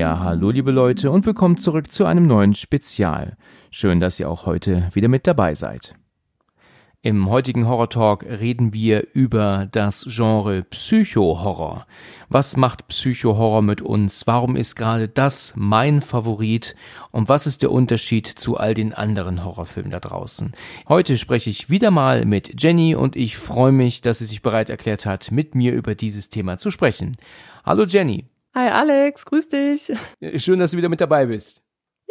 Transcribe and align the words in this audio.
Ja, 0.00 0.18
hallo 0.20 0.48
liebe 0.48 0.70
Leute 0.70 1.10
und 1.10 1.26
willkommen 1.26 1.58
zurück 1.58 1.92
zu 1.92 2.06
einem 2.06 2.26
neuen 2.26 2.54
Spezial. 2.54 3.36
Schön, 3.70 4.00
dass 4.00 4.18
ihr 4.18 4.30
auch 4.30 4.46
heute 4.46 4.88
wieder 4.94 5.08
mit 5.08 5.26
dabei 5.26 5.54
seid. 5.54 5.94
Im 7.02 7.28
heutigen 7.28 7.68
Horror 7.68 7.90
Talk 7.90 8.24
reden 8.24 8.72
wir 8.72 9.08
über 9.12 9.68
das 9.70 10.06
Genre 10.08 10.62
Psycho-Horror. 10.62 11.86
Was 12.30 12.56
macht 12.56 12.88
Psycho-Horror 12.88 13.60
mit 13.60 13.82
uns? 13.82 14.26
Warum 14.26 14.56
ist 14.56 14.74
gerade 14.74 15.06
das 15.06 15.52
mein 15.54 16.00
Favorit? 16.00 16.76
Und 17.10 17.28
was 17.28 17.46
ist 17.46 17.60
der 17.60 17.70
Unterschied 17.70 18.26
zu 18.26 18.56
all 18.56 18.72
den 18.72 18.94
anderen 18.94 19.44
Horrorfilmen 19.44 19.90
da 19.90 20.00
draußen? 20.00 20.52
Heute 20.88 21.18
spreche 21.18 21.50
ich 21.50 21.68
wieder 21.68 21.90
mal 21.90 22.24
mit 22.24 22.62
Jenny 22.62 22.94
und 22.94 23.16
ich 23.16 23.36
freue 23.36 23.72
mich, 23.72 24.00
dass 24.00 24.20
sie 24.20 24.26
sich 24.26 24.40
bereit 24.40 24.70
erklärt 24.70 25.04
hat, 25.04 25.30
mit 25.30 25.54
mir 25.54 25.74
über 25.74 25.94
dieses 25.94 26.30
Thema 26.30 26.56
zu 26.56 26.70
sprechen. 26.70 27.18
Hallo 27.66 27.84
Jenny. 27.84 28.30
Hi 28.52 28.68
Alex, 28.68 29.24
grüß 29.26 29.48
dich. 29.48 29.92
Schön, 30.36 30.58
dass 30.58 30.72
du 30.72 30.76
wieder 30.76 30.88
mit 30.88 31.00
dabei 31.00 31.26
bist. 31.26 31.62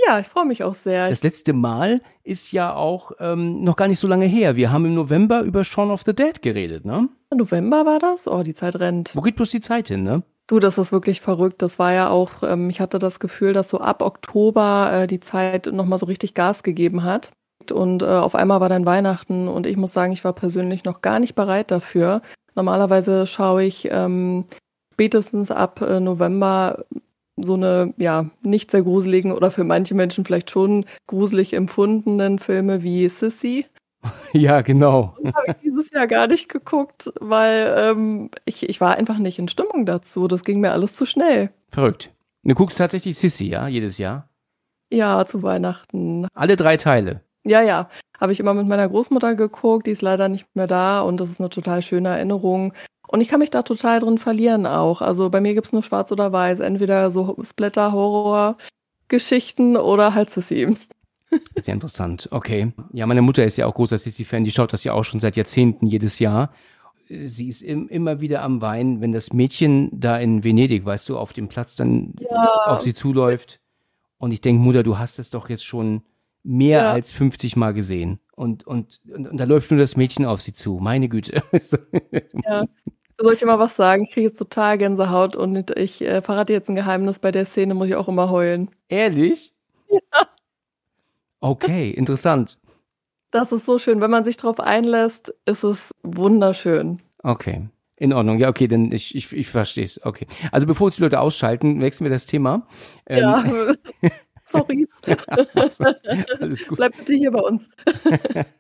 Ja, 0.08 0.20
ich 0.20 0.28
freue 0.28 0.46
mich 0.46 0.64
auch 0.64 0.74
sehr. 0.74 1.10
Das 1.10 1.22
letzte 1.22 1.52
Mal 1.52 2.02
ist 2.24 2.54
ja 2.54 2.74
auch 2.74 3.12
ähm, 3.20 3.62
noch 3.66 3.76
gar 3.76 3.90
nicht 3.90 4.00
so 4.00 4.08
lange 4.08 4.26
her. 4.26 4.56
Wir 4.56 4.72
haben 4.72 4.86
im 4.86 4.94
November 4.94 5.42
über 5.42 5.66
Shaun 5.66 5.92
of 5.92 6.04
the 6.04 6.16
Dead 6.16 6.42
geredet, 6.42 6.86
ne? 6.86 7.10
November 7.36 7.86
war 7.86 8.00
das? 8.00 8.26
Oh, 8.26 8.42
die 8.42 8.54
Zeit 8.54 8.78
rennt. 8.78 9.14
Wo 9.16 9.22
geht 9.22 9.36
bloß 9.36 9.52
die 9.52 9.60
Zeit 9.60 9.90
hin, 9.90 10.04
ne? 10.04 10.24
Du, 10.48 10.60
das 10.60 10.78
ist 10.78 10.94
wirklich 10.94 11.20
verrückt. 11.20 11.62
Das 11.62 11.78
war 11.78 11.92
ja 11.92 12.10
auch, 12.10 12.42
ähm, 12.44 12.70
ich 12.70 12.80
hatte 12.80 13.00
das 13.00 13.20
Gefühl, 13.20 13.52
dass 13.52 13.68
so 13.68 13.80
ab 13.82 14.02
Oktober 14.02 14.92
äh, 14.94 15.08
die 15.08 15.20
Zeit 15.20 15.68
nochmal 15.68 16.00
so 16.00 16.06
richtig 16.06 16.36
Gas 16.36 16.64
gegeben 16.64 17.04
hat. 17.04 17.32
Und 17.70 18.02
äh, 18.02 18.06
auf 18.06 18.34
einmal 18.34 18.62
war 18.62 18.70
dann 18.70 18.86
Weihnachten 18.86 19.50
und 19.50 19.68
ich 19.68 19.76
muss 19.76 19.92
sagen, 19.92 20.14
ich 20.14 20.24
war 20.24 20.34
persönlich 20.34 20.86
noch 20.86 21.02
gar 21.02 21.20
nicht 21.20 21.36
bereit 21.36 21.70
dafür. 21.70 22.22
Normalerweise 22.56 23.28
schaue 23.28 23.66
ich 23.66 23.90
ähm, 23.92 24.46
spätestens 25.00 25.50
ab 25.50 25.80
äh, 25.80 26.02
November 26.02 26.84
so 27.38 27.54
eine, 27.54 27.94
ja, 27.96 28.26
nicht 28.42 28.70
sehr 28.70 28.82
gruseligen 28.82 29.32
oder 29.32 29.50
für 29.50 29.64
manche 29.64 29.96
Menschen 29.96 30.26
vielleicht 30.26 30.52
schon 30.52 30.84
gruselig 31.08 31.54
empfundenen 31.54 32.38
Filme 32.38 32.84
wie 32.84 33.08
Sissy. 33.08 33.66
Ja, 34.32 34.62
genau. 34.62 35.16
Habe 35.26 35.48
ich 35.48 35.56
dieses 35.64 35.92
Jahr 35.92 36.08
gar 36.08 36.28
nicht 36.28 36.48
geguckt, 36.50 37.12
weil 37.20 37.76
ähm, 37.78 38.30
ich, 38.46 38.68
ich 38.68 38.80
war 38.80 38.96
einfach 38.96 39.18
nicht 39.18 39.40
in 39.40 39.48
Stimmung 39.48 39.86
dazu. 39.86 40.28
Das 40.28 40.44
ging 40.44 40.62
mir 40.62 40.72
alles 40.72 40.96
zu 40.96 41.06
schnell. 41.06 41.50
Verrückt. 41.70 42.12
Du 42.44 42.56
guckst 42.56 42.78
tatsächlich 42.78 43.18
Sissy, 43.18 43.48
ja, 43.48 43.68
jedes 43.68 43.98
Jahr? 43.98 44.30
Ja, 44.90 45.26
zu 45.26 45.44
Weihnachten. 45.44 46.28
Alle 46.34 46.56
drei 46.56 46.78
Teile. 46.78 47.22
Ja, 47.44 47.62
ja. 47.62 47.90
Habe 48.20 48.32
ich 48.32 48.40
immer 48.40 48.54
mit 48.54 48.68
meiner 48.68 48.88
Großmutter 48.88 49.36
geguckt, 49.36 49.88
die 49.88 49.92
ist 49.92 50.02
leider 50.02 50.30
nicht 50.30 50.46
mehr 50.56 50.68
da 50.68 51.02
und 51.02 51.20
das 51.20 51.30
ist 51.30 51.40
eine 51.40 51.50
total 51.50 51.82
schöne 51.82 52.10
Erinnerung. 52.10 52.74
Und 53.12 53.22
ich 53.22 53.28
kann 53.28 53.40
mich 53.40 53.50
da 53.50 53.64
total 53.64 54.00
drin 54.00 54.20
verlieren 54.20 54.68
auch. 54.68 55.02
Also 55.02 55.32
bei 55.32 55.42
mir 55.42 55.56
gibt's 55.56 55.74
nur 55.74 55.82
schwarz 55.82 56.12
oder 56.12 56.32
weiß. 56.32 56.60
Entweder 56.60 57.10
so 57.10 57.36
Splatter-Horror-Geschichten 57.42 59.78
oder 59.78 60.14
halt 60.14 60.30
Sissy. 60.30 60.78
Sehr 61.56 61.74
interessant. 61.74 62.28
Okay. 62.30 62.72
Ja, 62.94 63.08
meine 63.08 63.24
Mutter 63.24 63.44
ist 63.44 63.58
ja 63.58 63.66
auch 63.66 63.74
großer 63.74 63.98
Sissy-Fan. 63.98 64.44
Die 64.44 64.52
schaut 64.52 64.74
das 64.74 64.84
ja 64.84 64.94
auch 64.94 65.04
schon 65.04 65.20
seit 65.20 65.38
Jahrzehnten 65.38 65.88
jedes 65.88 66.20
Jahr. 66.20 66.54
Sie 67.08 67.50
ist 67.50 67.64
im, 67.64 67.90
immer 67.90 68.22
wieder 68.22 68.44
am 68.44 68.62
Weinen, 68.62 69.02
wenn 69.02 69.12
das 69.12 69.34
Mädchen 69.34 69.90
da 69.92 70.20
in 70.20 70.44
Venedig, 70.44 70.86
weißt 70.86 71.10
du, 71.10 71.18
auf 71.18 71.34
dem 71.34 71.48
Platz 71.48 71.76
dann 71.76 72.14
ja. 72.20 72.46
auf 72.66 72.82
sie 72.82 72.94
zuläuft. 72.94 73.60
Und 74.20 74.34
ich 74.34 74.42
denke, 74.42 74.62
Mutter, 74.62 74.84
du 74.84 75.00
hast 75.00 75.18
es 75.18 75.32
doch 75.32 75.50
jetzt 75.50 75.66
schon 75.66 76.04
mehr 76.44 76.82
ja. 76.82 76.92
als 76.92 77.12
50 77.12 77.56
Mal 77.56 77.74
gesehen. 77.74 78.20
Und, 78.36 78.68
und, 78.68 79.02
und, 79.12 79.30
und, 79.30 79.38
da 79.38 79.46
läuft 79.46 79.72
nur 79.72 79.80
das 79.80 79.98
Mädchen 79.98 80.26
auf 80.26 80.44
sie 80.44 80.54
zu. 80.54 80.78
Meine 80.80 81.10
Güte. 81.10 81.42
ja. 82.46 82.68
Soll 83.22 83.34
ich 83.34 83.40
dir 83.40 83.48
mal 83.48 83.60
was 83.60 83.76
sagen? 83.76 84.04
Ich 84.04 84.14
kriege 84.14 84.28
jetzt 84.28 84.38
total 84.38 84.78
Gänsehaut 84.78 85.36
und 85.36 85.78
ich 85.78 86.02
äh, 86.02 86.22
verrate 86.22 86.54
jetzt 86.54 86.70
ein 86.70 86.76
Geheimnis. 86.76 87.20
Bei 87.20 87.32
der 87.32 87.44
Szene 87.44 87.74
muss 87.74 87.88
ich 87.88 87.96
auch 87.96 88.08
immer 88.08 88.30
heulen. 88.30 88.70
Ehrlich? 88.88 89.54
Ja. 89.90 90.00
Okay, 91.42 91.92
interessant. 91.92 92.58
Das 93.32 93.52
ist 93.52 93.66
so 93.66 93.78
schön. 93.78 94.00
Wenn 94.00 94.12
man 94.12 94.24
sich 94.24 94.38
darauf 94.38 94.60
einlässt, 94.60 95.34
ist 95.46 95.64
es 95.64 95.94
wunderschön. 96.02 97.02
Okay. 97.22 97.68
In 97.98 98.14
Ordnung, 98.14 98.40
ja, 98.40 98.48
okay, 98.48 98.70
dann 98.70 98.94
ich, 98.94 99.14
ich, 99.14 99.34
ich 99.34 99.50
verstehe 99.50 99.84
es. 99.84 100.04
Okay. 100.06 100.26
Also 100.54 100.66
bevor 100.66 100.86
uns 100.86 100.96
die 100.96 101.02
Leute 101.02 101.20
ausschalten, 101.20 101.82
wechseln 101.82 102.06
wir 102.06 102.12
das 102.12 102.26
Thema. 102.26 102.66
Ähm, 103.06 103.20
ja. 103.20 103.44
Sorry. 104.46 104.88
Alles 106.40 106.68
gut. 106.68 106.78
Bleib 106.78 106.98
bitte 106.98 107.14
hier 107.14 107.32
bei 107.32 107.42
uns. 107.42 107.68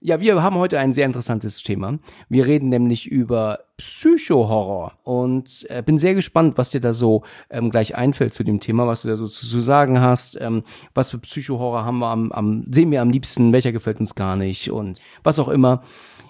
Ja, 0.00 0.20
wir 0.20 0.42
haben 0.42 0.56
heute 0.56 0.78
ein 0.78 0.92
sehr 0.92 1.06
interessantes 1.06 1.62
Thema. 1.62 1.98
Wir 2.28 2.46
reden 2.46 2.68
nämlich 2.68 3.06
über 3.06 3.60
Psychohorror 3.78 4.92
und 5.04 5.66
äh, 5.70 5.82
bin 5.82 5.98
sehr 5.98 6.14
gespannt, 6.14 6.58
was 6.58 6.70
dir 6.70 6.80
da 6.80 6.92
so 6.92 7.22
ähm, 7.48 7.70
gleich 7.70 7.96
einfällt 7.96 8.34
zu 8.34 8.44
dem 8.44 8.60
Thema, 8.60 8.86
was 8.86 9.02
du 9.02 9.08
da 9.08 9.16
so 9.16 9.26
zu, 9.26 9.46
zu 9.46 9.60
sagen 9.62 10.00
hast. 10.00 10.38
Ähm, 10.40 10.64
was 10.94 11.10
für 11.10 11.18
Psychohorror 11.18 11.84
haben 11.84 11.98
wir 11.98 12.08
am, 12.08 12.30
am, 12.32 12.66
sehen 12.70 12.90
wir 12.90 13.00
am 13.00 13.10
liebsten, 13.10 13.52
welcher 13.52 13.72
gefällt 13.72 14.00
uns 14.00 14.14
gar 14.14 14.36
nicht 14.36 14.70
und 14.70 15.00
was 15.22 15.38
auch 15.38 15.48
immer. 15.48 15.82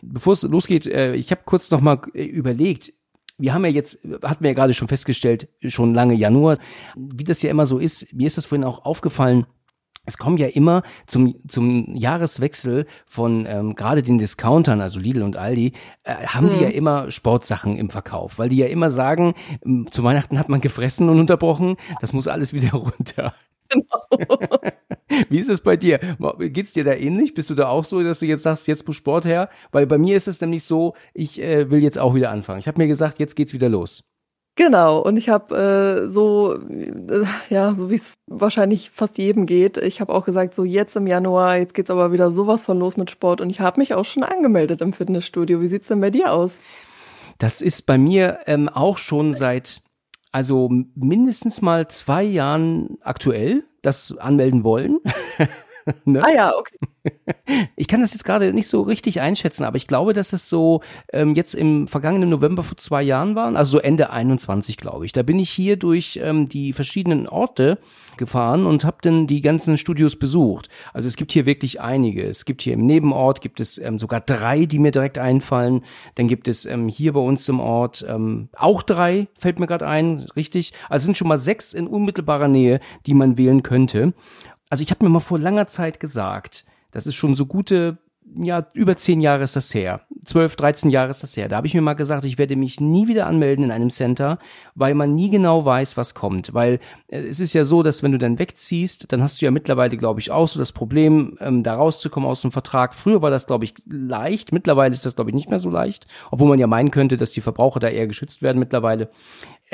Bevor 0.02 0.34
es 0.34 0.42
losgeht, 0.42 0.86
äh, 0.86 1.14
ich 1.14 1.30
habe 1.32 1.42
kurz 1.44 1.70
noch 1.70 1.80
mal 1.80 2.00
äh, 2.14 2.22
überlegt, 2.22 2.92
wir 3.36 3.52
haben 3.52 3.64
ja 3.64 3.70
jetzt, 3.72 4.04
hatten 4.22 4.44
wir 4.44 4.50
ja 4.50 4.54
gerade 4.54 4.74
schon 4.74 4.86
festgestellt, 4.86 5.48
schon 5.66 5.92
lange 5.92 6.14
Januar, 6.14 6.56
wie 6.94 7.24
das 7.24 7.42
ja 7.42 7.50
immer 7.50 7.66
so 7.66 7.78
ist, 7.78 8.12
mir 8.14 8.28
ist 8.28 8.36
das 8.36 8.46
vorhin 8.46 8.64
auch 8.64 8.84
aufgefallen, 8.84 9.46
es 10.04 10.18
kommen 10.18 10.36
ja 10.36 10.46
immer 10.46 10.82
zum, 11.06 11.36
zum 11.48 11.94
Jahreswechsel 11.94 12.86
von 13.06 13.46
ähm, 13.46 13.74
gerade 13.74 14.02
den 14.02 14.18
Discountern, 14.18 14.80
also 14.80 15.00
Lidl 15.00 15.22
und 15.22 15.36
Aldi, 15.36 15.72
äh, 16.02 16.26
haben 16.26 16.48
hm. 16.48 16.54
die 16.54 16.62
ja 16.62 16.68
mhm. 16.68 16.74
immer 16.74 17.10
Sportsachen 17.10 17.76
im 17.76 17.90
Verkauf, 17.90 18.38
weil 18.38 18.48
die 18.48 18.56
ja 18.56 18.66
immer 18.66 18.90
sagen, 18.90 19.34
ähm, 19.64 19.88
zu 19.90 20.02
Weihnachten 20.04 20.38
hat 20.38 20.48
man 20.48 20.60
gefressen 20.60 21.08
und 21.08 21.20
unterbrochen, 21.20 21.76
das 22.00 22.12
muss 22.12 22.28
alles 22.28 22.52
wieder 22.52 22.70
runter. 22.72 23.34
Genau. 23.68 24.58
Wie 25.28 25.38
ist 25.38 25.48
es 25.48 25.60
bei 25.60 25.76
dir? 25.76 25.98
Geht's 26.38 26.72
dir 26.72 26.84
da 26.84 26.92
ähnlich? 26.92 27.34
Bist 27.34 27.50
du 27.50 27.54
da 27.54 27.68
auch 27.68 27.84
so, 27.84 28.02
dass 28.02 28.18
du 28.18 28.26
jetzt 28.26 28.42
sagst, 28.42 28.68
jetzt 28.68 28.86
muss 28.86 28.96
Sport 28.96 29.24
her? 29.24 29.48
Weil 29.72 29.86
bei 29.86 29.96
mir 29.96 30.16
ist 30.16 30.28
es 30.28 30.40
nämlich 30.40 30.64
so, 30.64 30.94
ich 31.14 31.40
äh, 31.40 31.70
will 31.70 31.82
jetzt 31.82 31.98
auch 31.98 32.14
wieder 32.14 32.30
anfangen. 32.30 32.58
Ich 32.58 32.68
habe 32.68 32.78
mir 32.78 32.88
gesagt, 32.88 33.18
jetzt 33.20 33.34
geht's 33.36 33.54
wieder 33.54 33.68
los. 33.68 34.04
Genau, 34.56 35.00
und 35.00 35.16
ich 35.16 35.28
habe 35.28 36.04
äh, 36.04 36.08
so, 36.08 36.54
äh, 36.54 37.24
ja, 37.50 37.74
so 37.74 37.90
wie 37.90 37.96
es 37.96 38.14
wahrscheinlich 38.28 38.90
fast 38.90 39.18
jedem 39.18 39.46
geht, 39.46 39.78
ich 39.78 40.00
habe 40.00 40.14
auch 40.14 40.24
gesagt, 40.24 40.54
so 40.54 40.62
jetzt 40.62 40.94
im 40.94 41.08
Januar, 41.08 41.56
jetzt 41.56 41.74
geht's 41.74 41.90
aber 41.90 42.12
wieder 42.12 42.30
sowas 42.30 42.62
von 42.62 42.78
los 42.78 42.96
mit 42.96 43.10
Sport 43.10 43.40
und 43.40 43.50
ich 43.50 43.58
habe 43.58 43.80
mich 43.80 43.94
auch 43.94 44.04
schon 44.04 44.22
angemeldet 44.22 44.80
im 44.80 44.92
Fitnessstudio. 44.92 45.60
Wie 45.60 45.66
sieht's 45.66 45.88
denn 45.88 46.00
bei 46.00 46.10
dir 46.10 46.32
aus? 46.32 46.52
Das 47.38 47.60
ist 47.60 47.82
bei 47.82 47.98
mir 47.98 48.40
ähm, 48.46 48.68
auch 48.68 48.98
schon 48.98 49.34
seit, 49.34 49.82
also 50.30 50.70
mindestens 50.94 51.60
mal 51.60 51.88
zwei 51.88 52.22
Jahren 52.22 52.96
aktuell, 53.02 53.64
das 53.82 54.16
anmelden 54.16 54.62
wollen. 54.62 55.00
ne? 56.04 56.22
Ah 56.24 56.30
ja, 56.30 56.56
okay. 56.56 56.78
Ich 57.76 57.88
kann 57.88 58.00
das 58.00 58.14
jetzt 58.14 58.24
gerade 58.24 58.52
nicht 58.54 58.68
so 58.68 58.82
richtig 58.82 59.20
einschätzen, 59.20 59.64
aber 59.64 59.76
ich 59.76 59.86
glaube, 59.86 60.14
dass 60.14 60.32
es 60.32 60.48
so 60.48 60.80
ähm, 61.12 61.34
jetzt 61.34 61.54
im 61.54 61.86
vergangenen 61.86 62.30
November 62.30 62.62
vor 62.62 62.78
zwei 62.78 63.02
Jahren 63.02 63.34
waren, 63.34 63.56
also 63.56 63.72
so 63.72 63.78
Ende 63.78 64.10
21, 64.10 64.78
glaube 64.78 65.04
ich. 65.04 65.12
Da 65.12 65.22
bin 65.22 65.38
ich 65.38 65.50
hier 65.50 65.76
durch 65.76 66.18
ähm, 66.22 66.48
die 66.48 66.72
verschiedenen 66.72 67.28
Orte 67.28 67.78
gefahren 68.16 68.64
und 68.64 68.84
habe 68.84 68.98
dann 69.02 69.26
die 69.26 69.42
ganzen 69.42 69.76
Studios 69.76 70.16
besucht. 70.16 70.68
Also 70.92 71.08
es 71.08 71.16
gibt 71.16 71.32
hier 71.32 71.44
wirklich 71.44 71.80
einige. 71.80 72.24
Es 72.24 72.44
gibt 72.44 72.62
hier 72.62 72.74
im 72.74 72.86
Nebenort 72.86 73.40
gibt 73.40 73.60
es 73.60 73.76
ähm, 73.78 73.98
sogar 73.98 74.20
drei, 74.20 74.64
die 74.64 74.78
mir 74.78 74.92
direkt 74.92 75.18
einfallen. 75.18 75.84
Dann 76.14 76.28
gibt 76.28 76.48
es 76.48 76.64
ähm, 76.64 76.88
hier 76.88 77.12
bei 77.12 77.20
uns 77.20 77.48
im 77.48 77.60
Ort 77.60 78.04
ähm, 78.08 78.48
auch 78.56 78.82
drei, 78.82 79.28
fällt 79.34 79.58
mir 79.58 79.66
gerade 79.66 79.86
ein, 79.86 80.26
richtig. 80.36 80.72
Also 80.88 81.04
sind 81.04 81.16
schon 81.16 81.28
mal 81.28 81.38
sechs 81.38 81.74
in 81.74 81.86
unmittelbarer 81.86 82.48
Nähe, 82.48 82.80
die 83.06 83.14
man 83.14 83.36
wählen 83.36 83.62
könnte 83.62 84.14
also 84.74 84.82
ich 84.82 84.90
habe 84.90 85.04
mir 85.04 85.08
mal 85.08 85.20
vor 85.20 85.38
langer 85.38 85.68
Zeit 85.68 86.00
gesagt, 86.00 86.64
das 86.90 87.06
ist 87.06 87.14
schon 87.14 87.36
so 87.36 87.46
gute, 87.46 87.98
ja, 88.36 88.66
über 88.74 88.96
zehn 88.96 89.20
Jahre 89.20 89.44
ist 89.44 89.54
das 89.54 89.72
her. 89.72 90.00
Zwölf, 90.24 90.56
dreizehn 90.56 90.90
Jahre 90.90 91.10
ist 91.10 91.22
das 91.22 91.36
her. 91.36 91.46
Da 91.46 91.54
habe 91.58 91.68
ich 91.68 91.74
mir 91.74 91.80
mal 91.80 91.94
gesagt, 91.94 92.24
ich 92.24 92.38
werde 92.38 92.56
mich 92.56 92.80
nie 92.80 93.06
wieder 93.06 93.28
anmelden 93.28 93.64
in 93.64 93.70
einem 93.70 93.90
Center, 93.90 94.40
weil 94.74 94.96
man 94.96 95.14
nie 95.14 95.30
genau 95.30 95.64
weiß, 95.64 95.96
was 95.96 96.14
kommt. 96.14 96.54
Weil 96.54 96.80
äh, 97.06 97.20
es 97.20 97.38
ist 97.38 97.52
ja 97.52 97.64
so, 97.64 97.84
dass 97.84 98.02
wenn 98.02 98.10
du 98.10 98.18
dann 98.18 98.40
wegziehst, 98.40 99.12
dann 99.12 99.22
hast 99.22 99.40
du 99.40 99.44
ja 99.44 99.52
mittlerweile, 99.52 99.96
glaube 99.96 100.18
ich, 100.18 100.32
auch 100.32 100.48
so 100.48 100.58
das 100.58 100.72
Problem, 100.72 101.38
ähm, 101.38 101.62
da 101.62 101.76
rauszukommen 101.76 102.28
aus 102.28 102.40
dem 102.40 102.50
Vertrag. 102.50 102.96
Früher 102.96 103.22
war 103.22 103.30
das, 103.30 103.46
glaube 103.46 103.66
ich, 103.66 103.74
leicht. 103.86 104.50
Mittlerweile 104.50 104.92
ist 104.92 105.06
das, 105.06 105.14
glaube 105.14 105.30
ich, 105.30 105.36
nicht 105.36 105.50
mehr 105.50 105.60
so 105.60 105.70
leicht. 105.70 106.08
Obwohl 106.32 106.48
man 106.48 106.58
ja 106.58 106.66
meinen 106.66 106.90
könnte, 106.90 107.16
dass 107.16 107.30
die 107.30 107.42
Verbraucher 107.42 107.78
da 107.78 107.86
eher 107.86 108.08
geschützt 108.08 108.42
werden 108.42 108.58
mittlerweile 108.58 109.10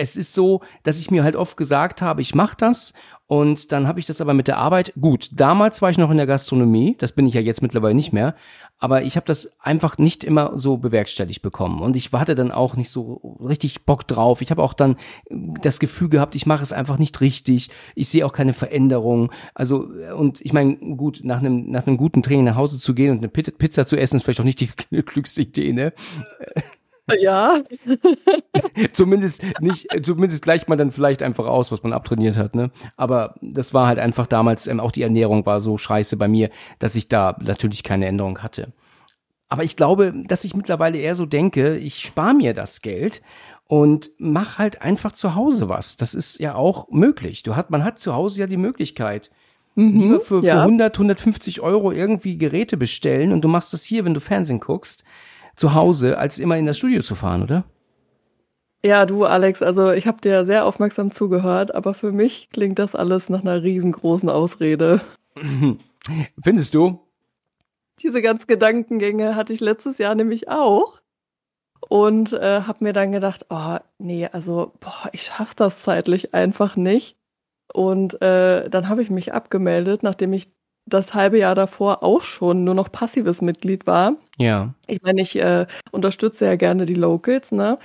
es 0.01 0.17
ist 0.17 0.33
so, 0.33 0.63
dass 0.83 0.99
ich 0.99 1.11
mir 1.11 1.23
halt 1.23 1.37
oft 1.37 1.57
gesagt 1.57 2.01
habe, 2.01 2.23
ich 2.23 2.35
mache 2.35 2.57
das 2.57 2.95
und 3.27 3.71
dann 3.71 3.87
habe 3.87 4.01
ich 4.01 4.07
das 4.07 4.21
aber 4.21 4.35
mit 4.35 4.49
der 4.49 4.57
Arbeit, 4.57 4.93
gut, 4.99 5.29
damals 5.33 5.83
war 5.83 5.91
ich 5.91 5.99
noch 5.99 6.11
in 6.11 6.17
der 6.17 6.27
Gastronomie, 6.27 6.97
das 6.99 7.13
bin 7.13 7.27
ich 7.27 7.35
ja 7.35 7.41
jetzt 7.41 7.63
mittlerweile 7.63 7.95
nicht 7.95 8.13
mehr, 8.13 8.35
aber 8.79 9.03
ich 9.03 9.17
habe 9.17 9.27
das 9.27 9.53
einfach 9.61 9.99
nicht 9.99 10.25
immer 10.25 10.57
so 10.57 10.79
bewerkstelligt 10.79 11.43
bekommen 11.43 11.81
und 11.81 11.97
ich 11.97 12.13
hatte 12.13 12.35
dann 12.35 12.51
auch 12.51 12.77
nicht 12.77 12.91
so 12.91 13.37
richtig 13.45 13.85
Bock 13.85 14.09
drauf. 14.09 14.41
Ich 14.41 14.51
habe 14.51 14.63
auch 14.63 14.73
dann 14.73 14.97
das 15.29 15.81
Gefühl 15.81 16.09
gehabt, 16.09 16.35
ich 16.35 16.47
mache 16.47 16.63
es 16.63 16.73
einfach 16.73 16.97
nicht 16.97 17.21
richtig. 17.21 17.69
Ich 17.95 18.09
sehe 18.09 18.25
auch 18.25 18.33
keine 18.33 18.55
Veränderung. 18.55 19.31
Also 19.55 19.87
und 20.17 20.41
ich 20.41 20.55
meine, 20.55 20.77
gut, 20.77 21.21
nach 21.23 21.41
einem 21.41 21.71
nach 21.71 21.87
einem 21.87 21.99
guten 21.99 22.23
Training 22.23 22.47
nach 22.47 22.57
Hause 22.57 22.79
zu 22.79 22.95
gehen 22.95 23.13
und 23.13 23.19
eine 23.19 23.29
Pizza 23.29 23.87
zu 23.87 23.99
essen 23.99 24.17
ist 24.17 24.23
vielleicht 24.23 24.41
auch 24.41 24.45
nicht 24.45 24.61
die 24.61 24.69
klügste 25.03 25.43
Idee, 25.43 25.75
ne? 25.75 25.93
Ja. 27.19 27.59
zumindest 28.93 29.43
nicht, 29.61 29.89
zumindest 30.03 30.43
gleicht 30.43 30.69
man 30.69 30.79
dann 30.79 30.91
vielleicht 30.91 31.23
einfach 31.23 31.47
aus, 31.47 31.73
was 31.73 31.83
man 31.83 31.93
abtrainiert 31.93 32.37
hat, 32.37 32.55
ne? 32.55 32.71
Aber 32.97 33.35
das 33.41 33.75
war 33.75 33.87
halt 33.87 33.99
einfach 33.99 34.27
damals, 34.27 34.67
ähm, 34.67 34.81
auch 34.81 34.93
die 34.93 35.03
Ernährung 35.03 35.47
war 35.47 35.61
so 35.61 35.79
scheiße 35.79 36.17
bei 36.17 36.29
mir, 36.29 36.51
dass 36.79 36.95
ich 36.95 37.09
da 37.09 37.37
natürlich 37.41 37.83
keine 37.83 38.07
Änderung 38.07 38.43
hatte. 38.43 38.73
Aber 39.49 39.65
ich 39.65 39.77
glaube, 39.77 40.15
dass 40.27 40.45
ich 40.45 40.55
mittlerweile 40.55 40.99
eher 40.99 41.17
so 41.17 41.27
denke, 41.27 41.77
ich 41.77 42.01
spare 42.01 42.35
mir 42.35 42.55
das 42.55 42.83
Geld 42.83 43.21
und 43.67 44.11
mach 44.19 44.59
halt 44.59 44.83
einfach 44.83 45.13
zu 45.13 45.35
Hause 45.35 45.69
was. 45.69 45.97
Das 45.97 46.15
ist 46.15 46.39
ja 46.39 46.55
auch 46.55 46.89
möglich. 46.91 47.43
Du 47.43 47.57
hat, 47.57 47.71
man 47.71 47.85
hat 47.85 47.99
zu 47.99 48.15
Hause 48.15 48.41
ja 48.41 48.47
die 48.47 48.57
Möglichkeit, 48.57 49.31
mhm, 49.75 50.01
lieber 50.01 50.21
für, 50.21 50.41
ja. 50.43 50.55
für 50.55 50.63
100, 50.63 50.95
150 50.95 51.61
Euro 51.61 51.91
irgendwie 51.91 52.39
Geräte 52.39 52.77
bestellen 52.77 53.33
und 53.33 53.43
du 53.43 53.49
machst 53.49 53.73
das 53.73 53.85
hier, 53.85 54.05
wenn 54.05 54.15
du 54.15 54.21
Fernsehen 54.21 54.61
guckst 54.61 55.05
zu 55.61 55.75
Hause, 55.75 56.17
als 56.17 56.39
immer 56.39 56.57
in 56.57 56.65
das 56.65 56.79
Studio 56.79 57.03
zu 57.03 57.15
fahren, 57.15 57.43
oder? 57.43 57.65
Ja, 58.83 59.05
du 59.05 59.27
Alex, 59.27 59.61
also 59.61 59.93
ich 59.93 60.07
habe 60.07 60.19
dir 60.23 60.47
sehr 60.47 60.65
aufmerksam 60.65 61.11
zugehört, 61.11 61.75
aber 61.75 61.93
für 61.93 62.13
mich 62.13 62.49
klingt 62.51 62.79
das 62.79 62.95
alles 62.95 63.29
nach 63.29 63.43
einer 63.43 63.63
riesengroßen 63.63 64.31
Ausrede. 64.31 65.03
Findest 66.43 66.73
du? 66.73 67.01
Diese 68.03 68.23
ganzen 68.23 68.47
Gedankengänge 68.47 69.37
hatte 69.37 69.53
ich 69.53 69.61
letztes 69.61 69.99
Jahr 69.99 70.15
nämlich 70.15 70.49
auch 70.49 71.03
und 71.91 72.33
äh, 72.33 72.63
habe 72.63 72.83
mir 72.83 72.95
dann 72.95 73.13
gedacht, 73.13 73.45
oh 73.51 73.77
nee, 73.99 74.27
also 74.33 74.73
boah, 74.81 75.11
ich 75.13 75.25
schaffe 75.25 75.55
das 75.57 75.83
zeitlich 75.83 76.33
einfach 76.33 76.77
nicht. 76.77 77.19
Und 77.75 78.21
äh, 78.23 78.71
dann 78.71 78.89
habe 78.89 79.03
ich 79.03 79.11
mich 79.11 79.35
abgemeldet, 79.35 80.03
nachdem 80.03 80.33
ich 80.33 80.49
das 80.87 81.13
halbe 81.13 81.39
Jahr 81.39 81.55
davor 81.55 82.03
auch 82.03 82.23
schon 82.23 82.65
nur 82.65 82.75
noch 82.75 82.91
passives 82.91 83.43
Mitglied 83.43 83.87
war. 83.87 84.17
Ja. 84.41 84.75
Ich 84.87 85.03
meine, 85.03 85.21
ich 85.21 85.37
äh, 85.37 85.67
unterstütze 85.93 86.47
ja 86.47 86.57
gerne 86.57 86.87
die 86.87 86.95
Locals, 86.95 87.53
ne? 87.53 87.77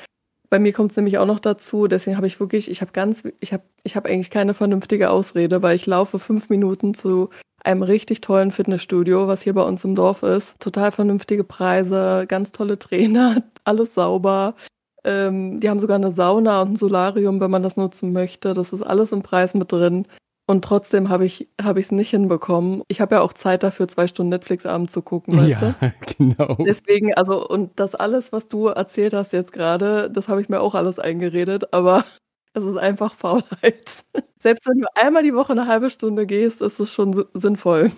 Bei 0.50 0.58
mir 0.60 0.72
kommt 0.72 0.92
es 0.92 0.98
nämlich 0.98 1.18
auch 1.18 1.26
noch 1.26 1.40
dazu, 1.40 1.88
deswegen 1.88 2.16
habe 2.16 2.28
ich 2.28 2.40
wirklich, 2.40 2.72
ich 2.72 2.80
habe 2.82 2.94
ganz, 2.94 3.24
ich 3.42 3.52
habe, 3.52 3.64
ich 3.84 3.96
habe 3.98 4.08
eigentlich 4.10 4.30
keine 4.30 4.54
vernünftige 4.54 5.10
Ausrede, 5.10 5.62
weil 5.62 5.76
ich 5.76 5.86
laufe 5.86 6.18
fünf 6.18 6.50
Minuten 6.50 6.94
zu 6.94 7.30
einem 7.66 7.84
richtig 7.84 8.22
tollen 8.22 8.52
Fitnessstudio, 8.52 9.28
was 9.28 9.42
hier 9.42 9.54
bei 9.54 9.64
uns 9.64 9.84
im 9.84 9.96
Dorf 9.96 10.24
ist. 10.24 10.58
Total 10.62 10.92
vernünftige 10.92 11.44
Preise, 11.44 12.26
ganz 12.28 12.54
tolle 12.54 12.80
Trainer, 12.80 13.44
alles 13.66 13.96
sauber. 13.96 14.56
Ähm, 15.04 15.60
die 15.60 15.70
haben 15.70 15.82
sogar 15.82 15.98
eine 15.98 16.12
Sauna 16.12 16.62
und 16.62 16.74
ein 16.74 16.76
Solarium, 16.78 17.42
wenn 17.42 17.52
man 17.52 17.64
das 17.64 17.76
nutzen 17.76 18.14
möchte. 18.14 18.54
Das 18.54 18.72
ist 18.72 18.84
alles 18.84 19.12
im 19.12 19.24
Preis 19.24 19.56
mit 19.56 19.72
drin. 19.74 20.08
Und 20.48 20.64
trotzdem 20.64 21.10
habe 21.10 21.26
ich 21.26 21.50
habe 21.60 21.80
ich 21.80 21.88
es 21.88 21.92
nicht 21.92 22.12
hinbekommen. 22.12 22.84
Ich 22.88 23.02
habe 23.02 23.16
ja 23.16 23.22
auch 23.22 23.34
Zeit 23.34 23.64
dafür, 23.64 23.88
zwei 23.88 24.06
Stunden 24.06 24.30
Netflix 24.30 24.66
abends 24.66 24.94
zu 24.94 25.02
gucken, 25.02 25.38
weißt 25.38 25.50
ja, 25.62 25.76
du? 25.80 25.94
genau. 26.18 26.58
Deswegen, 26.64 27.16
also, 27.16 27.48
und 27.48 27.80
das 27.80 27.96
alles, 27.96 28.32
was 28.32 28.48
du 28.48 28.68
erzählt 28.68 29.14
hast 29.14 29.34
jetzt 29.34 29.54
gerade, 29.54 30.10
das 30.12 30.28
habe 30.28 30.42
ich 30.42 30.50
mir 30.50 30.62
auch 30.62 30.76
alles 30.76 31.00
eingeredet, 31.00 31.74
aber 31.74 32.06
es 32.54 32.64
ist 32.64 32.78
einfach 32.78 33.16
Faulheit. 33.16 34.06
Selbst 34.40 34.68
wenn 34.68 34.82
du 34.82 34.88
einmal 34.94 35.24
die 35.24 35.34
Woche 35.34 35.54
eine 35.54 35.68
halbe 35.68 35.90
Stunde 35.90 36.28
gehst, 36.28 36.62
ist 36.62 36.80
es 36.80 36.94
schon 36.94 37.26
sinnvoll. 37.34 37.92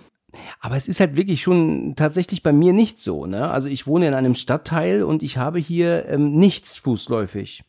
Aber 0.62 0.78
es 0.78 0.88
ist 0.88 1.02
halt 1.02 1.18
wirklich 1.18 1.42
schon 1.42 1.96
tatsächlich 1.96 2.44
bei 2.44 2.54
mir 2.54 2.72
nicht 2.72 3.00
so, 3.00 3.26
ne? 3.26 3.50
Also 3.50 3.68
ich 3.68 3.88
wohne 3.88 4.08
in 4.08 4.14
einem 4.14 4.36
Stadtteil 4.36 5.04
und 5.04 5.22
ich 5.22 5.38
habe 5.38 5.60
hier 5.60 6.06
ähm, 6.08 6.36
nichts 6.36 6.78
fußläufig. 6.78 7.64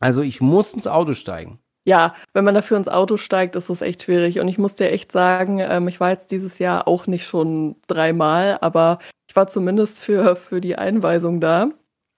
Also 0.00 0.22
ich 0.22 0.40
muss 0.40 0.74
ins 0.74 0.86
Auto 0.88 1.14
steigen 1.14 1.60
ja, 1.86 2.16
wenn 2.34 2.44
man 2.44 2.54
dafür 2.54 2.76
ins 2.76 2.88
Auto 2.88 3.16
steigt, 3.16 3.54
ist 3.54 3.70
das 3.70 3.80
echt 3.80 4.02
schwierig. 4.02 4.40
Und 4.40 4.48
ich 4.48 4.58
muss 4.58 4.74
dir 4.74 4.90
echt 4.90 5.12
sagen, 5.12 5.60
ähm, 5.60 5.86
ich 5.86 6.00
war 6.00 6.10
jetzt 6.10 6.32
dieses 6.32 6.58
Jahr 6.58 6.88
auch 6.88 7.06
nicht 7.06 7.24
schon 7.24 7.76
dreimal, 7.86 8.58
aber 8.60 8.98
ich 9.28 9.36
war 9.36 9.46
zumindest 9.46 10.00
für, 10.00 10.34
für 10.34 10.60
die 10.60 10.76
Einweisung 10.76 11.40
da. 11.40 11.70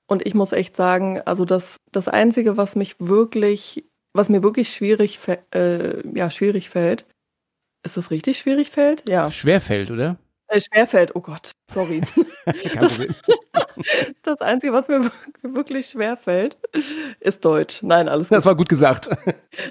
Und 0.08 0.26
ich 0.26 0.34
muss 0.34 0.52
echt 0.52 0.74
sagen, 0.74 1.20
also 1.26 1.44
das, 1.44 1.76
das 1.92 2.08
Einzige, 2.08 2.56
was 2.56 2.76
mich 2.76 2.96
wirklich, 2.98 3.84
was 4.14 4.30
mir 4.30 4.42
wirklich 4.42 4.70
schwierig, 4.70 5.20
äh, 5.54 6.02
ja, 6.16 6.30
schwierig 6.30 6.70
fällt, 6.70 7.04
ist 7.84 7.98
das 7.98 8.10
richtig 8.10 8.38
schwierig 8.38 8.70
fällt? 8.70 9.06
Ja. 9.06 9.30
Schwer 9.30 9.60
fällt, 9.60 9.90
oder? 9.90 10.16
Äh, 10.48 10.60
schwerfällt, 10.60 11.14
oh 11.14 11.20
Gott, 11.20 11.52
sorry. 11.70 12.00
das, 12.80 13.00
das, 14.22 14.40
Einzige, 14.40 14.72
was 14.72 14.88
mir 14.88 15.10
wirklich 15.42 15.88
schwerfällt, 15.88 16.56
ist 17.20 17.44
Deutsch. 17.44 17.80
Nein, 17.82 18.08
alles 18.08 18.28
gut. 18.28 18.36
Das 18.36 18.46
war 18.46 18.56
gut 18.56 18.68
gesagt. 18.68 19.08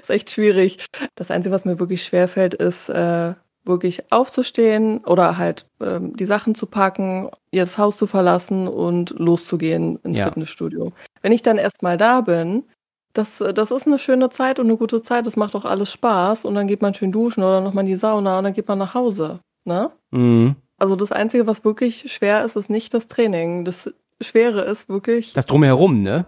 ist 0.00 0.10
echt 0.10 0.30
schwierig. 0.30 0.86
Das 1.14 1.30
Einzige, 1.30 1.54
was 1.54 1.64
mir 1.64 1.78
wirklich 1.78 2.04
schwerfällt, 2.04 2.54
ist 2.54 2.88
äh, 2.88 3.34
wirklich 3.64 4.10
aufzustehen 4.10 5.04
oder 5.04 5.36
halt 5.36 5.66
ähm, 5.80 6.16
die 6.16 6.26
Sachen 6.26 6.54
zu 6.54 6.66
packen, 6.66 7.30
ihr 7.50 7.64
das 7.64 7.76
Haus 7.76 7.98
zu 7.98 8.06
verlassen 8.06 8.68
und 8.68 9.10
loszugehen 9.10 9.98
ins 10.04 10.18
ja. 10.18 10.26
Fitnessstudio. 10.26 10.92
Wenn 11.22 11.32
ich 11.32 11.42
dann 11.42 11.58
erstmal 11.58 11.96
da 11.96 12.20
bin, 12.20 12.64
das, 13.12 13.42
das 13.54 13.70
ist 13.70 13.86
eine 13.86 13.98
schöne 13.98 14.30
Zeit 14.30 14.60
und 14.60 14.66
eine 14.66 14.76
gute 14.76 15.02
Zeit, 15.02 15.26
das 15.26 15.36
macht 15.36 15.56
auch 15.56 15.64
alles 15.64 15.92
Spaß 15.92 16.44
und 16.44 16.54
dann 16.54 16.68
geht 16.68 16.82
man 16.82 16.94
schön 16.94 17.12
duschen 17.12 17.42
oder 17.42 17.60
nochmal 17.60 17.84
in 17.84 17.90
die 17.90 17.96
Sauna 17.96 18.38
und 18.38 18.44
dann 18.44 18.52
geht 18.54 18.68
man 18.68 18.78
nach 18.78 18.94
Hause. 18.94 19.40
Ne? 19.64 19.90
Mhm. 20.10 20.56
Also 20.78 20.96
das 20.96 21.12
Einzige, 21.12 21.46
was 21.46 21.64
wirklich 21.64 22.12
schwer 22.12 22.44
ist, 22.44 22.56
ist 22.56 22.70
nicht 22.70 22.94
das 22.94 23.08
Training. 23.08 23.64
Das 23.64 23.92
Schwere 24.20 24.62
ist 24.62 24.88
wirklich. 24.88 25.32
Das 25.32 25.46
drumherum, 25.46 26.02
ne? 26.02 26.26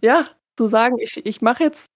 Ja, 0.00 0.28
zu 0.56 0.68
sagen, 0.68 0.96
ich, 0.98 1.24
ich 1.24 1.42
mache 1.42 1.64
jetzt 1.64 1.90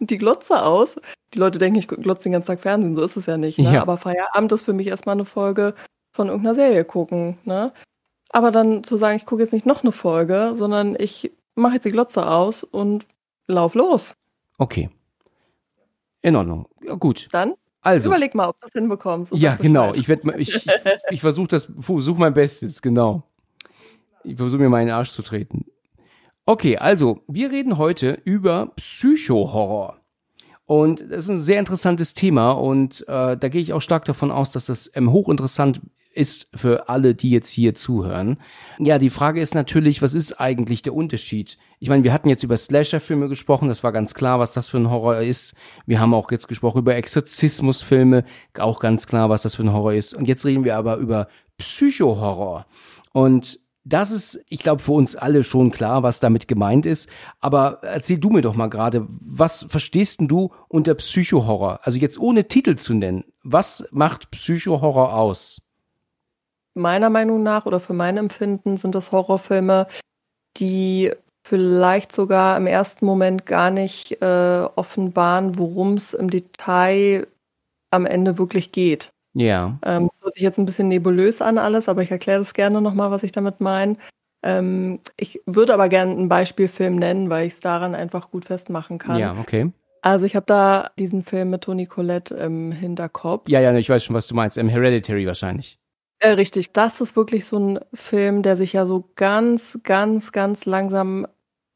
die 0.00 0.18
Glotze 0.18 0.62
aus. 0.62 0.96
Die 1.34 1.38
Leute 1.38 1.58
denken, 1.58 1.78
ich 1.78 1.88
glotze 1.88 2.24
den 2.24 2.32
ganzen 2.32 2.48
Tag 2.48 2.60
Fernsehen, 2.60 2.94
so 2.94 3.02
ist 3.02 3.16
es 3.16 3.26
ja 3.26 3.36
nicht. 3.36 3.58
Ne? 3.58 3.74
Ja. 3.74 3.82
Aber 3.82 3.96
Feierabend 3.96 4.52
ist 4.52 4.64
für 4.64 4.72
mich 4.72 4.86
erstmal 4.86 5.14
eine 5.14 5.24
Folge 5.24 5.74
von 6.12 6.28
irgendeiner 6.28 6.54
Serie 6.54 6.84
gucken. 6.84 7.38
Ne? 7.44 7.72
Aber 8.30 8.50
dann 8.50 8.84
zu 8.84 8.96
sagen, 8.96 9.16
ich 9.16 9.26
gucke 9.26 9.42
jetzt 9.42 9.52
nicht 9.52 9.66
noch 9.66 9.82
eine 9.82 9.92
Folge, 9.92 10.52
sondern 10.54 10.96
ich 10.98 11.32
mache 11.54 11.74
jetzt 11.74 11.84
die 11.84 11.92
Glotze 11.92 12.26
aus 12.26 12.64
und 12.64 13.06
lauf 13.46 13.74
los. 13.74 14.14
Okay. 14.58 14.90
In 16.22 16.36
Ordnung. 16.36 16.66
Ja, 16.82 16.94
gut. 16.94 17.28
Dann 17.32 17.54
also. 17.82 18.08
Überleg 18.08 18.34
mal, 18.34 18.48
ob 18.48 18.60
du 18.60 18.66
das 18.66 18.72
hinbekommst. 18.72 19.32
Ja, 19.34 19.56
genau. 19.56 19.92
Ich, 19.94 20.08
werd, 20.08 20.22
ich, 20.38 20.54
ich, 20.54 20.66
ich 21.10 21.20
versuche 21.20 21.48
das, 21.48 21.70
versuche 21.80 22.18
mein 22.18 22.32
Bestes, 22.32 22.80
genau. 22.80 23.24
Ich 24.24 24.36
versuche 24.36 24.60
mir 24.60 24.68
meinen 24.68 24.90
Arsch 24.90 25.10
zu 25.10 25.22
treten. 25.22 25.66
Okay, 26.46 26.76
also, 26.78 27.20
wir 27.28 27.50
reden 27.50 27.78
heute 27.78 28.20
über 28.24 28.72
Psychohorror. 28.76 29.98
Und 30.64 31.00
das 31.10 31.24
ist 31.24 31.30
ein 31.30 31.38
sehr 31.38 31.58
interessantes 31.58 32.14
Thema 32.14 32.52
und 32.52 33.02
äh, 33.08 33.36
da 33.36 33.48
gehe 33.48 33.60
ich 33.60 33.72
auch 33.72 33.82
stark 33.82 34.04
davon 34.04 34.30
aus, 34.30 34.50
dass 34.52 34.66
das 34.66 34.90
ähm, 34.94 35.12
hochinteressant 35.12 35.80
ist 36.14 36.48
für 36.54 36.88
alle, 36.88 37.14
die 37.14 37.30
jetzt 37.30 37.50
hier 37.50 37.74
zuhören. 37.74 38.38
Ja, 38.78 38.98
die 38.98 39.10
Frage 39.10 39.40
ist 39.40 39.54
natürlich, 39.54 40.02
was 40.02 40.14
ist 40.14 40.40
eigentlich 40.40 40.82
der 40.82 40.94
Unterschied? 40.94 41.58
Ich 41.82 41.88
meine, 41.88 42.04
wir 42.04 42.12
hatten 42.12 42.28
jetzt 42.28 42.44
über 42.44 42.56
Slasher-Filme 42.56 43.28
gesprochen, 43.28 43.66
das 43.66 43.82
war 43.82 43.90
ganz 43.90 44.14
klar, 44.14 44.38
was 44.38 44.52
das 44.52 44.68
für 44.68 44.76
ein 44.76 44.88
Horror 44.88 45.16
ist. 45.16 45.56
Wir 45.84 45.98
haben 45.98 46.14
auch 46.14 46.30
jetzt 46.30 46.46
gesprochen 46.46 46.78
über 46.78 46.94
Exorzismus-Filme, 46.94 48.22
auch 48.56 48.78
ganz 48.78 49.08
klar, 49.08 49.30
was 49.30 49.42
das 49.42 49.56
für 49.56 49.64
ein 49.64 49.72
Horror 49.72 49.94
ist. 49.94 50.14
Und 50.14 50.28
jetzt 50.28 50.44
reden 50.44 50.62
wir 50.62 50.76
aber 50.76 50.98
über 50.98 51.26
Psychohorror. 51.58 52.66
Und 53.12 53.58
das 53.82 54.12
ist, 54.12 54.44
ich 54.48 54.62
glaube, 54.62 54.80
für 54.80 54.92
uns 54.92 55.16
alle 55.16 55.42
schon 55.42 55.72
klar, 55.72 56.04
was 56.04 56.20
damit 56.20 56.46
gemeint 56.46 56.86
ist. 56.86 57.10
Aber 57.40 57.80
erzähl 57.82 58.18
du 58.18 58.30
mir 58.30 58.42
doch 58.42 58.54
mal 58.54 58.70
gerade, 58.70 59.04
was 59.08 59.66
verstehst 59.68 60.20
denn 60.20 60.28
du 60.28 60.52
unter 60.68 60.94
Psychohorror? 60.94 61.80
Also 61.82 61.98
jetzt 61.98 62.20
ohne 62.20 62.46
Titel 62.46 62.76
zu 62.76 62.94
nennen. 62.94 63.24
Was 63.42 63.88
macht 63.90 64.30
Psychohorror 64.30 65.14
aus? 65.14 65.60
meiner 66.74 67.10
Meinung 67.10 67.42
nach 67.42 67.66
oder 67.66 67.80
für 67.80 67.92
mein 67.92 68.16
Empfinden 68.16 68.78
sind 68.78 68.94
das 68.94 69.12
Horrorfilme, 69.12 69.88
die 70.56 71.12
vielleicht 71.44 72.14
sogar 72.14 72.56
im 72.56 72.66
ersten 72.66 73.04
Moment 73.04 73.46
gar 73.46 73.70
nicht 73.70 74.22
äh, 74.22 74.66
offenbaren, 74.76 75.58
worum 75.58 75.94
es 75.94 76.14
im 76.14 76.30
Detail 76.30 77.26
am 77.90 78.06
Ende 78.06 78.38
wirklich 78.38 78.72
geht. 78.72 79.12
Ja. 79.34 79.78
Ähm, 79.84 80.08
das 80.08 80.20
hört 80.22 80.34
sich 80.34 80.42
jetzt 80.42 80.58
ein 80.58 80.66
bisschen 80.66 80.88
nebulös 80.88 81.42
an 81.42 81.58
alles, 81.58 81.88
aber 81.88 82.02
ich 82.02 82.10
erkläre 82.10 82.38
das 82.38 82.54
gerne 82.54 82.80
nochmal, 82.80 83.10
was 83.10 83.22
ich 83.22 83.32
damit 83.32 83.60
meine. 83.60 83.96
Ähm, 84.44 85.00
ich 85.16 85.40
würde 85.46 85.74
aber 85.74 85.88
gerne 85.88 86.12
einen 86.12 86.28
Beispielfilm 86.28 86.96
nennen, 86.96 87.30
weil 87.30 87.46
ich 87.46 87.54
es 87.54 87.60
daran 87.60 87.94
einfach 87.94 88.30
gut 88.30 88.44
festmachen 88.44 88.98
kann. 88.98 89.18
Ja, 89.18 89.36
okay. 89.38 89.70
Also 90.02 90.26
ich 90.26 90.34
habe 90.34 90.46
da 90.46 90.90
diesen 90.98 91.22
Film 91.22 91.50
mit 91.50 91.62
Toni 91.62 91.86
Collette 91.86 92.34
im 92.34 92.72
Hinterkopf. 92.72 93.48
Ja, 93.48 93.60
ja, 93.60 93.72
ich 93.74 93.88
weiß 93.88 94.02
schon, 94.02 94.16
was 94.16 94.26
du 94.26 94.34
meinst. 94.34 94.58
Im 94.58 94.68
Hereditary 94.68 95.26
wahrscheinlich. 95.26 95.78
Äh, 96.22 96.30
richtig, 96.34 96.72
das 96.72 97.00
ist 97.00 97.16
wirklich 97.16 97.46
so 97.46 97.58
ein 97.58 97.80
Film, 97.92 98.42
der 98.44 98.56
sich 98.56 98.74
ja 98.74 98.86
so 98.86 99.10
ganz, 99.16 99.80
ganz, 99.82 100.30
ganz 100.30 100.66
langsam 100.66 101.26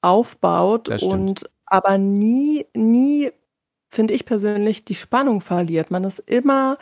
aufbaut 0.02 0.88
und 1.02 1.50
aber 1.64 1.98
nie, 1.98 2.64
nie, 2.72 3.32
finde 3.88 4.14
ich 4.14 4.24
persönlich, 4.24 4.84
die 4.84 4.94
Spannung 4.94 5.40
verliert. 5.40 5.90
Man 5.90 6.04
ist 6.04 6.20
immer 6.20 6.78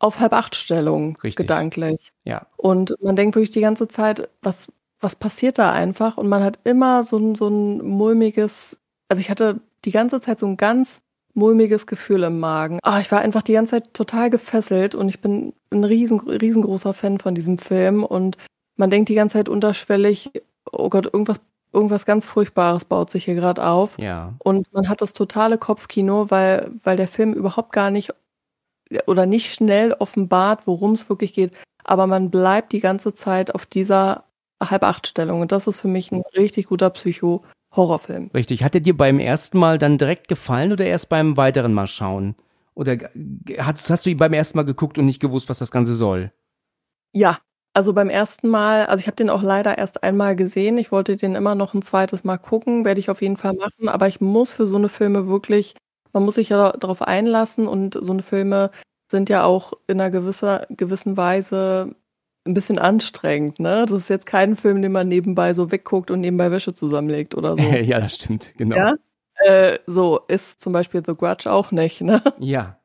auf 0.00 0.18
Halb-Acht-Stellung 0.18 1.16
gedanklich. 1.36 2.12
Ja. 2.24 2.48
Und 2.56 2.96
man 3.00 3.14
denkt 3.14 3.36
wirklich 3.36 3.50
die 3.50 3.60
ganze 3.60 3.86
Zeit, 3.86 4.28
was, 4.42 4.66
was 5.00 5.14
passiert 5.14 5.58
da 5.60 5.70
einfach? 5.70 6.16
Und 6.16 6.28
man 6.28 6.42
hat 6.42 6.58
immer 6.64 7.04
so 7.04 7.18
ein, 7.18 7.36
so 7.36 7.46
ein 7.46 7.86
mulmiges, 7.86 8.80
also 9.08 9.20
ich 9.20 9.30
hatte 9.30 9.60
die 9.84 9.92
ganze 9.92 10.20
Zeit 10.20 10.40
so 10.40 10.46
ein 10.48 10.56
ganz 10.56 11.02
mulmiges 11.36 11.86
Gefühl 11.86 12.22
im 12.24 12.40
Magen. 12.40 12.78
Ah, 12.82 13.00
ich 13.00 13.12
war 13.12 13.20
einfach 13.20 13.42
die 13.42 13.52
ganze 13.52 13.72
Zeit 13.72 13.94
total 13.94 14.30
gefesselt 14.30 14.94
und 14.94 15.08
ich 15.08 15.20
bin 15.20 15.52
ein 15.70 15.84
riesen, 15.84 16.20
riesengroßer 16.20 16.94
Fan 16.94 17.18
von 17.18 17.34
diesem 17.34 17.58
Film 17.58 18.02
und 18.04 18.36
man 18.76 18.90
denkt 18.90 19.08
die 19.08 19.14
ganze 19.14 19.34
Zeit 19.34 19.48
unterschwellig, 19.48 20.30
oh 20.72 20.88
Gott, 20.88 21.06
irgendwas, 21.06 21.40
irgendwas 21.72 22.06
ganz 22.06 22.26
Furchtbares 22.26 22.84
baut 22.84 23.10
sich 23.10 23.24
hier 23.24 23.34
gerade 23.34 23.64
auf. 23.64 23.98
Ja. 23.98 24.34
Und 24.38 24.72
man 24.72 24.88
hat 24.88 25.02
das 25.02 25.12
totale 25.12 25.58
Kopfkino, 25.58 26.30
weil, 26.30 26.70
weil 26.82 26.96
der 26.96 27.08
Film 27.08 27.32
überhaupt 27.32 27.72
gar 27.72 27.90
nicht 27.90 28.14
oder 29.06 29.26
nicht 29.26 29.52
schnell 29.52 29.92
offenbart, 29.92 30.66
worum 30.66 30.92
es 30.92 31.08
wirklich 31.08 31.34
geht. 31.34 31.52
Aber 31.84 32.06
man 32.06 32.30
bleibt 32.30 32.72
die 32.72 32.80
ganze 32.80 33.14
Zeit 33.14 33.54
auf 33.54 33.66
dieser 33.66 34.24
Halb-Acht-Stellung. 34.62 35.40
Und 35.40 35.52
das 35.52 35.66
ist 35.66 35.80
für 35.80 35.88
mich 35.88 36.12
ein 36.12 36.22
richtig 36.36 36.66
guter 36.66 36.90
Psycho-Horrorfilm. 37.76 38.30
Richtig. 38.34 38.62
Hat 38.62 38.74
er 38.74 38.80
dir 38.80 38.96
beim 38.96 39.18
ersten 39.18 39.58
Mal 39.58 39.78
dann 39.78 39.98
direkt 39.98 40.28
gefallen 40.28 40.72
oder 40.72 40.84
erst 40.84 41.08
beim 41.08 41.36
weiteren 41.36 41.74
Mal 41.74 41.86
schauen? 41.86 42.34
Oder 42.74 42.96
hast, 43.58 43.90
hast 43.90 44.06
du 44.06 44.10
ihn 44.10 44.18
beim 44.18 44.32
ersten 44.32 44.58
Mal 44.58 44.64
geguckt 44.64 44.98
und 44.98 45.06
nicht 45.06 45.20
gewusst, 45.20 45.48
was 45.48 45.58
das 45.58 45.70
Ganze 45.70 45.94
soll? 45.94 46.32
Ja, 47.12 47.38
also 47.74 47.92
beim 47.92 48.10
ersten 48.10 48.48
Mal, 48.48 48.86
also 48.86 49.00
ich 49.00 49.06
habe 49.06 49.16
den 49.16 49.30
auch 49.30 49.42
leider 49.42 49.78
erst 49.78 50.02
einmal 50.02 50.36
gesehen. 50.36 50.78
Ich 50.78 50.92
wollte 50.92 51.16
den 51.16 51.34
immer 51.34 51.54
noch 51.54 51.74
ein 51.74 51.82
zweites 51.82 52.24
Mal 52.24 52.38
gucken, 52.38 52.84
werde 52.84 53.00
ich 53.00 53.10
auf 53.10 53.22
jeden 53.22 53.36
Fall 53.36 53.54
machen. 53.54 53.88
Aber 53.88 54.08
ich 54.08 54.20
muss 54.20 54.52
für 54.52 54.66
so 54.66 54.76
eine 54.76 54.88
Filme 54.88 55.28
wirklich 55.28 55.74
man 56.16 56.24
muss 56.24 56.36
sich 56.36 56.48
ja 56.48 56.72
darauf 56.72 57.02
einlassen 57.02 57.68
und 57.68 57.98
so 58.00 58.10
eine 58.10 58.22
Filme 58.22 58.70
sind 59.10 59.28
ja 59.28 59.44
auch 59.44 59.74
in 59.86 60.00
einer 60.00 60.10
gewisser, 60.10 60.66
gewissen 60.70 61.18
Weise 61.18 61.94
ein 62.46 62.54
bisschen 62.54 62.78
anstrengend, 62.78 63.60
ne? 63.60 63.86
Das 63.88 64.02
ist 64.02 64.10
jetzt 64.10 64.26
kein 64.26 64.56
Film, 64.56 64.82
den 64.82 64.92
man 64.92 65.08
nebenbei 65.08 65.54
so 65.54 65.70
wegguckt 65.70 66.10
und 66.10 66.20
nebenbei 66.20 66.50
Wäsche 66.50 66.74
zusammenlegt 66.74 67.34
oder 67.34 67.56
so. 67.56 67.62
ja, 67.62 68.00
das 68.00 68.16
stimmt, 68.16 68.52
genau. 68.56 68.76
Ja? 68.76 68.94
Äh, 69.36 69.78
so 69.86 70.20
ist 70.28 70.62
zum 70.62 70.72
Beispiel 70.72 71.02
The 71.06 71.14
Grudge 71.14 71.50
auch 71.50 71.70
nicht, 71.70 72.00
ne? 72.00 72.22
Ja 72.38 72.76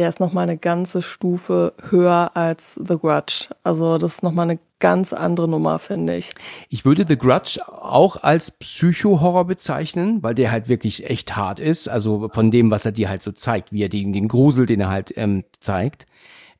der 0.00 0.08
ist 0.08 0.18
nochmal 0.18 0.44
eine 0.44 0.56
ganze 0.56 1.02
Stufe 1.02 1.74
höher 1.90 2.30
als 2.34 2.74
The 2.74 2.96
Grudge. 2.96 3.48
Also 3.62 3.98
das 3.98 4.14
ist 4.14 4.22
nochmal 4.22 4.48
eine 4.48 4.58
ganz 4.78 5.12
andere 5.12 5.46
Nummer, 5.46 5.78
finde 5.78 6.16
ich. 6.16 6.30
Ich 6.70 6.86
würde 6.86 7.04
The 7.06 7.18
Grudge 7.18 7.60
auch 7.68 8.22
als 8.22 8.50
Psycho-Horror 8.50 9.44
bezeichnen, 9.44 10.22
weil 10.22 10.34
der 10.34 10.52
halt 10.52 10.70
wirklich 10.70 11.10
echt 11.10 11.36
hart 11.36 11.60
ist. 11.60 11.88
Also 11.88 12.30
von 12.32 12.50
dem, 12.50 12.70
was 12.70 12.86
er 12.86 12.92
dir 12.92 13.10
halt 13.10 13.22
so 13.22 13.30
zeigt, 13.32 13.72
wie 13.72 13.82
er 13.82 13.90
den, 13.90 14.14
den 14.14 14.28
Grusel, 14.28 14.64
den 14.64 14.80
er 14.80 14.88
halt 14.88 15.12
ähm, 15.16 15.44
zeigt. 15.58 16.06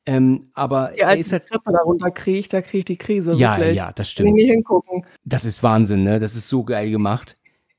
Ähm, 0.05 0.49
aber 0.53 0.97
ja, 0.97 1.07
als 1.07 1.15
er 1.15 1.19
ist 1.19 1.31
halt, 1.33 1.47
Treppe 1.47 1.71
darunter 1.71 2.11
kriegt, 2.11 2.53
da 2.53 2.61
kriege 2.61 2.79
ich 2.79 2.85
die 2.85 2.97
Krise. 2.97 3.33
Ja, 3.33 3.57
wirklich. 3.57 3.77
ja, 3.77 3.91
das 3.91 4.09
stimmt. 4.09 4.39
Ich 4.39 4.49
hingucken. 4.49 5.05
Das 5.23 5.45
ist 5.45 5.61
Wahnsinn, 5.61 6.03
ne? 6.03 6.19
Das 6.19 6.35
ist 6.35 6.49
so 6.49 6.63
geil 6.63 6.89
gemacht. 6.89 7.37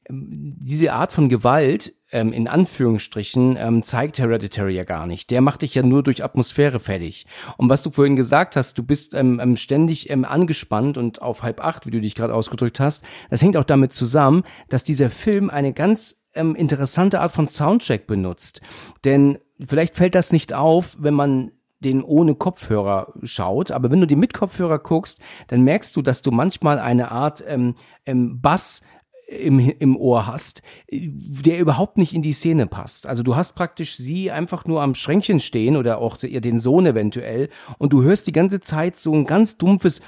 Ähm, 0.08 0.56
diese 0.60 0.92
Art 0.92 1.12
von 1.12 1.28
Gewalt 1.28 1.94
ähm, 2.12 2.32
in 2.32 2.46
Anführungsstrichen 2.46 3.56
ähm, 3.58 3.82
zeigt 3.82 4.18
Hereditary 4.18 4.74
ja 4.74 4.84
gar 4.84 5.06
nicht. 5.06 5.30
Der 5.30 5.40
macht 5.40 5.62
dich 5.62 5.74
ja 5.74 5.82
nur 5.82 6.02
durch 6.02 6.22
Atmosphäre 6.22 6.78
fertig. 6.78 7.26
Und 7.56 7.68
was 7.68 7.82
du 7.82 7.90
vorhin 7.90 8.16
gesagt 8.16 8.54
hast, 8.54 8.78
du 8.78 8.84
bist 8.84 9.14
ähm, 9.14 9.40
ähm, 9.42 9.56
ständig 9.56 10.10
ähm, 10.10 10.24
angespannt 10.24 10.98
und 10.98 11.22
auf 11.22 11.42
halb 11.42 11.64
acht, 11.64 11.86
wie 11.86 11.90
du 11.90 12.00
dich 12.00 12.14
gerade 12.14 12.34
ausgedrückt 12.34 12.78
hast, 12.78 13.04
das 13.30 13.42
hängt 13.42 13.56
auch 13.56 13.64
damit 13.64 13.92
zusammen, 13.92 14.44
dass 14.68 14.84
dieser 14.84 15.10
Film 15.10 15.50
eine 15.50 15.72
ganz 15.72 16.24
ähm, 16.34 16.54
interessante 16.54 17.20
Art 17.20 17.32
von 17.32 17.48
Soundtrack 17.48 18.06
benutzt. 18.06 18.60
Denn 19.04 19.38
vielleicht 19.64 19.94
fällt 19.96 20.14
das 20.14 20.32
nicht 20.32 20.52
auf, 20.52 20.96
wenn 21.00 21.14
man 21.14 21.50
den 21.84 22.02
ohne 22.02 22.34
Kopfhörer 22.34 23.12
schaut, 23.24 23.70
aber 23.70 23.90
wenn 23.90 24.00
du 24.00 24.06
den 24.06 24.20
mit 24.20 24.34
Kopfhörer 24.34 24.78
guckst, 24.78 25.20
dann 25.48 25.62
merkst 25.62 25.94
du, 25.96 26.02
dass 26.02 26.22
du 26.22 26.30
manchmal 26.30 26.78
eine 26.78 27.10
Art 27.10 27.42
ähm, 27.46 27.74
ähm, 28.06 28.40
Bass 28.40 28.82
im, 29.28 29.58
im 29.58 29.96
Ohr 29.96 30.26
hast, 30.26 30.62
der 30.90 31.58
überhaupt 31.58 31.96
nicht 31.96 32.14
in 32.14 32.22
die 32.22 32.32
Szene 32.32 32.66
passt. 32.66 33.06
Also 33.06 33.22
du 33.22 33.36
hast 33.36 33.52
praktisch 33.52 33.96
sie 33.96 34.30
einfach 34.30 34.64
nur 34.66 34.82
am 34.82 34.94
Schränkchen 34.94 35.40
stehen 35.40 35.76
oder 35.76 35.98
auch 35.98 36.22
ihr 36.22 36.40
den 36.40 36.58
Sohn 36.58 36.86
eventuell 36.86 37.48
und 37.78 37.92
du 37.92 38.02
hörst 38.02 38.26
die 38.26 38.32
ganze 38.32 38.60
Zeit 38.60 38.96
so 38.96 39.14
ein 39.14 39.24
ganz 39.24 39.58
dumpfes 39.58 40.02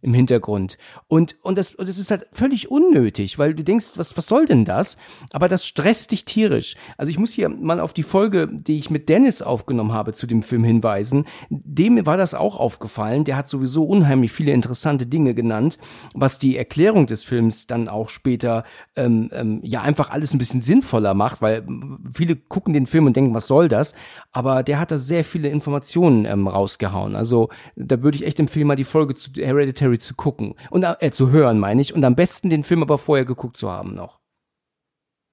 im 0.00 0.14
Hintergrund. 0.14 0.78
Und, 1.08 1.36
und, 1.42 1.58
das, 1.58 1.74
und 1.74 1.88
das 1.88 1.98
ist 1.98 2.10
halt 2.10 2.26
völlig 2.32 2.70
unnötig, 2.70 3.38
weil 3.38 3.54
du 3.54 3.62
denkst, 3.62 3.92
was, 3.96 4.16
was 4.16 4.26
soll 4.26 4.46
denn 4.46 4.64
das? 4.64 4.96
Aber 5.32 5.48
das 5.48 5.66
stresst 5.66 6.12
dich 6.12 6.24
tierisch. 6.24 6.76
Also 6.96 7.10
ich 7.10 7.18
muss 7.18 7.32
hier 7.32 7.48
mal 7.48 7.80
auf 7.80 7.92
die 7.92 8.02
Folge, 8.02 8.48
die 8.50 8.78
ich 8.78 8.90
mit 8.90 9.08
Dennis 9.08 9.42
aufgenommen 9.42 9.92
habe, 9.92 10.12
zu 10.12 10.26
dem 10.26 10.42
Film 10.42 10.64
hinweisen. 10.64 11.26
Dem 11.50 12.04
war 12.06 12.16
das 12.16 12.34
auch 12.34 12.56
aufgefallen. 12.56 13.24
Der 13.24 13.36
hat 13.36 13.48
sowieso 13.48 13.84
unheimlich 13.84 14.32
viele 14.32 14.52
interessante 14.52 15.06
Dinge 15.06 15.34
genannt, 15.34 15.78
was 16.14 16.38
die 16.38 16.56
Erklärung 16.56 17.06
des 17.06 17.22
Films 17.26 17.66
dann 17.66 17.88
auch 17.88 18.08
später 18.08 18.64
ähm, 18.94 19.30
ähm, 19.32 19.60
ja 19.62 19.82
einfach 19.82 20.10
alles 20.10 20.32
ein 20.32 20.38
bisschen 20.38 20.62
sinnvoller 20.62 21.14
macht, 21.14 21.42
weil 21.42 21.66
viele 22.14 22.36
gucken 22.36 22.72
den 22.72 22.86
Film 22.86 23.06
und 23.06 23.16
denken, 23.16 23.34
was 23.34 23.46
soll 23.46 23.68
das? 23.68 23.94
Aber 24.32 24.62
der 24.62 24.78
hat 24.78 24.90
da 24.90 24.98
sehr 24.98 25.24
viele 25.24 25.48
Informationen 25.48 26.24
ähm, 26.24 26.48
rausgehauen. 26.48 27.16
Also 27.16 27.50
da 27.76 28.02
würde 28.02 28.16
ich 28.16 28.26
echt 28.26 28.40
empfehlen, 28.40 28.66
mal 28.66 28.76
die 28.76 28.84
Folge 28.84 29.14
zu 29.14 29.30
Hereditary 29.36 29.98
zu 29.98 30.14
gucken 30.14 30.54
und 30.70 30.84
äh, 30.84 31.10
zu 31.10 31.30
hören, 31.30 31.58
meine 31.58 31.82
ich, 31.82 31.94
und 31.94 32.04
am 32.04 32.14
besten 32.14 32.50
den 32.50 32.64
Film 32.64 32.82
aber 32.82 32.98
vorher 32.98 33.24
geguckt 33.24 33.56
zu 33.56 33.70
haben 33.70 33.94
noch. 33.94 34.20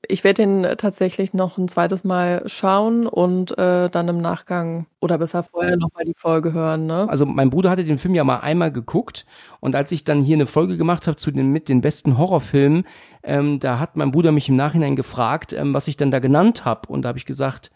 Ich 0.10 0.24
werde 0.26 0.42
den 0.44 0.64
tatsächlich 0.78 1.34
noch 1.34 1.58
ein 1.58 1.70
zweites 1.70 2.04
Mal 2.04 2.44
schauen 2.48 3.08
und 3.08 3.58
äh, 3.58 3.90
dann 3.90 4.08
im 4.10 4.20
Nachgang 4.20 4.86
oder 5.00 5.18
besser 5.18 5.44
vorher 5.44 5.78
noch 5.78 5.94
mal 5.94 6.04
die 6.04 6.16
Folge 6.18 6.52
hören. 6.52 6.86
Ne? 6.86 7.08
Also 7.10 7.26
mein 7.26 7.50
Bruder 7.50 7.70
hatte 7.70 7.86
den 7.86 7.98
Film 7.98 8.14
ja 8.14 8.26
mal 8.26 8.40
einmal 8.40 8.72
geguckt 8.72 9.26
und 9.62 9.76
als 9.76 9.94
ich 9.94 10.04
dann 10.04 10.20
hier 10.20 10.36
eine 10.36 10.46
Folge 10.46 10.76
gemacht 10.76 11.08
habe 11.08 11.16
zu 11.16 11.32
den 11.32 11.52
mit 11.52 11.70
den 11.70 11.80
besten 11.80 12.18
Horrorfilmen, 12.18 12.86
ähm, 13.24 13.60
da 13.60 13.80
hat 13.80 13.96
mein 13.96 14.12
Bruder 14.12 14.34
mich 14.34 14.50
im 14.50 14.58
Nachhinein 14.58 14.98
gefragt, 14.98 15.54
ähm, 15.54 15.74
was 15.74 15.88
ich 15.88 15.96
dann 15.96 16.12
da 16.12 16.20
genannt 16.20 16.66
habe 16.66 16.90
und 16.90 17.04
da 17.04 17.10
habe 17.10 17.18
ich 17.18 17.26
gesagt, 17.26 17.72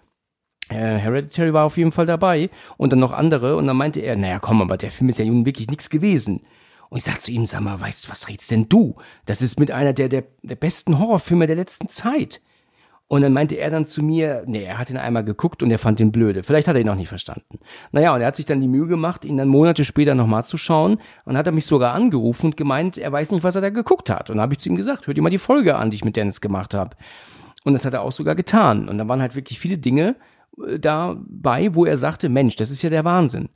äh, 0.69 0.97
Hereditary 0.97 1.53
war 1.53 1.65
auf 1.65 1.77
jeden 1.77 1.93
Fall 1.93 2.05
dabei 2.05 2.49
und 2.75 2.91
dann 2.91 2.99
noch 2.99 3.13
andere 3.13 3.55
und 3.55 3.67
dann 3.67 3.77
meinte 3.77 4.01
er, 4.01 4.17
naja 4.17 4.39
komm, 4.39 4.61
aber 4.61 4.75
der 4.75 4.91
Film 4.91 5.09
ist 5.09 5.19
ja 5.19 5.25
nun 5.25 5.45
wirklich 5.45 5.69
nichts 5.69 5.89
gewesen. 5.89 6.41
Und 6.89 6.97
ich 6.97 7.03
sag 7.03 7.21
zu 7.21 7.31
ihm, 7.31 7.45
sag 7.45 7.61
mal, 7.61 7.79
weißt 7.79 8.09
was 8.09 8.27
redst 8.27 8.51
denn 8.51 8.69
du? 8.69 8.95
Das 9.25 9.41
ist 9.41 9.59
mit 9.59 9.71
einer 9.71 9.93
der, 9.93 10.09
der, 10.09 10.23
der 10.41 10.55
besten 10.55 10.99
Horrorfilme 10.99 11.47
der 11.47 11.55
letzten 11.55 11.89
Zeit. 11.89 12.41
Und 13.09 13.21
dann 13.21 13.31
meinte 13.31 13.55
er 13.55 13.71
dann 13.71 13.85
zu 13.85 14.03
mir, 14.03 14.43
nee, 14.47 14.63
er 14.63 14.77
hat 14.77 14.89
ihn 14.89 14.97
einmal 14.97 15.23
geguckt 15.23 15.63
und 15.63 15.71
er 15.71 15.79
fand 15.79 16.01
ihn 16.01 16.11
blöde. 16.11 16.43
Vielleicht 16.43 16.67
hat 16.67 16.75
er 16.75 16.81
ihn 16.81 16.87
noch 16.87 16.95
nicht 16.95 17.07
verstanden. 17.07 17.59
Naja, 17.93 18.13
und 18.13 18.19
er 18.19 18.27
hat 18.27 18.35
sich 18.35 18.45
dann 18.45 18.59
die 18.59 18.67
Mühe 18.67 18.85
gemacht, 18.85 19.23
ihn 19.23 19.37
dann 19.37 19.47
Monate 19.47 19.85
später 19.85 20.13
nochmal 20.13 20.45
zu 20.45 20.57
schauen. 20.57 20.99
Und 21.23 21.37
hat 21.37 21.47
er 21.47 21.53
mich 21.53 21.65
sogar 21.65 21.93
angerufen 21.93 22.47
und 22.47 22.57
gemeint, 22.57 22.97
er 22.97 23.11
weiß 23.11 23.31
nicht, 23.31 23.43
was 23.43 23.55
er 23.55 23.61
da 23.61 23.69
geguckt 23.69 24.09
hat. 24.09 24.29
Und 24.29 24.37
dann 24.37 24.43
habe 24.43 24.53
ich 24.53 24.59
zu 24.59 24.67
ihm 24.67 24.75
gesagt, 24.75 25.07
hör 25.07 25.13
dir 25.13 25.21
mal 25.21 25.29
die 25.29 25.37
Folge 25.37 25.77
an, 25.77 25.89
die 25.89 25.95
ich 25.95 26.05
mit 26.05 26.17
Dennis 26.17 26.41
gemacht 26.41 26.73
habe. 26.73 26.97
Und 27.63 27.71
das 27.73 27.85
hat 27.85 27.93
er 27.93 28.01
auch 28.01 28.11
sogar 28.11 28.35
getan. 28.35 28.89
Und 28.89 28.97
da 28.97 29.07
waren 29.07 29.21
halt 29.21 29.35
wirklich 29.35 29.57
viele 29.57 29.77
Dinge 29.77 30.17
äh, 30.67 30.77
dabei, 30.77 31.75
wo 31.75 31.85
er 31.85 31.97
sagte, 31.97 32.27
Mensch, 32.27 32.57
das 32.57 32.71
ist 32.71 32.81
ja 32.81 32.89
der 32.89 33.05
Wahnsinn. 33.05 33.47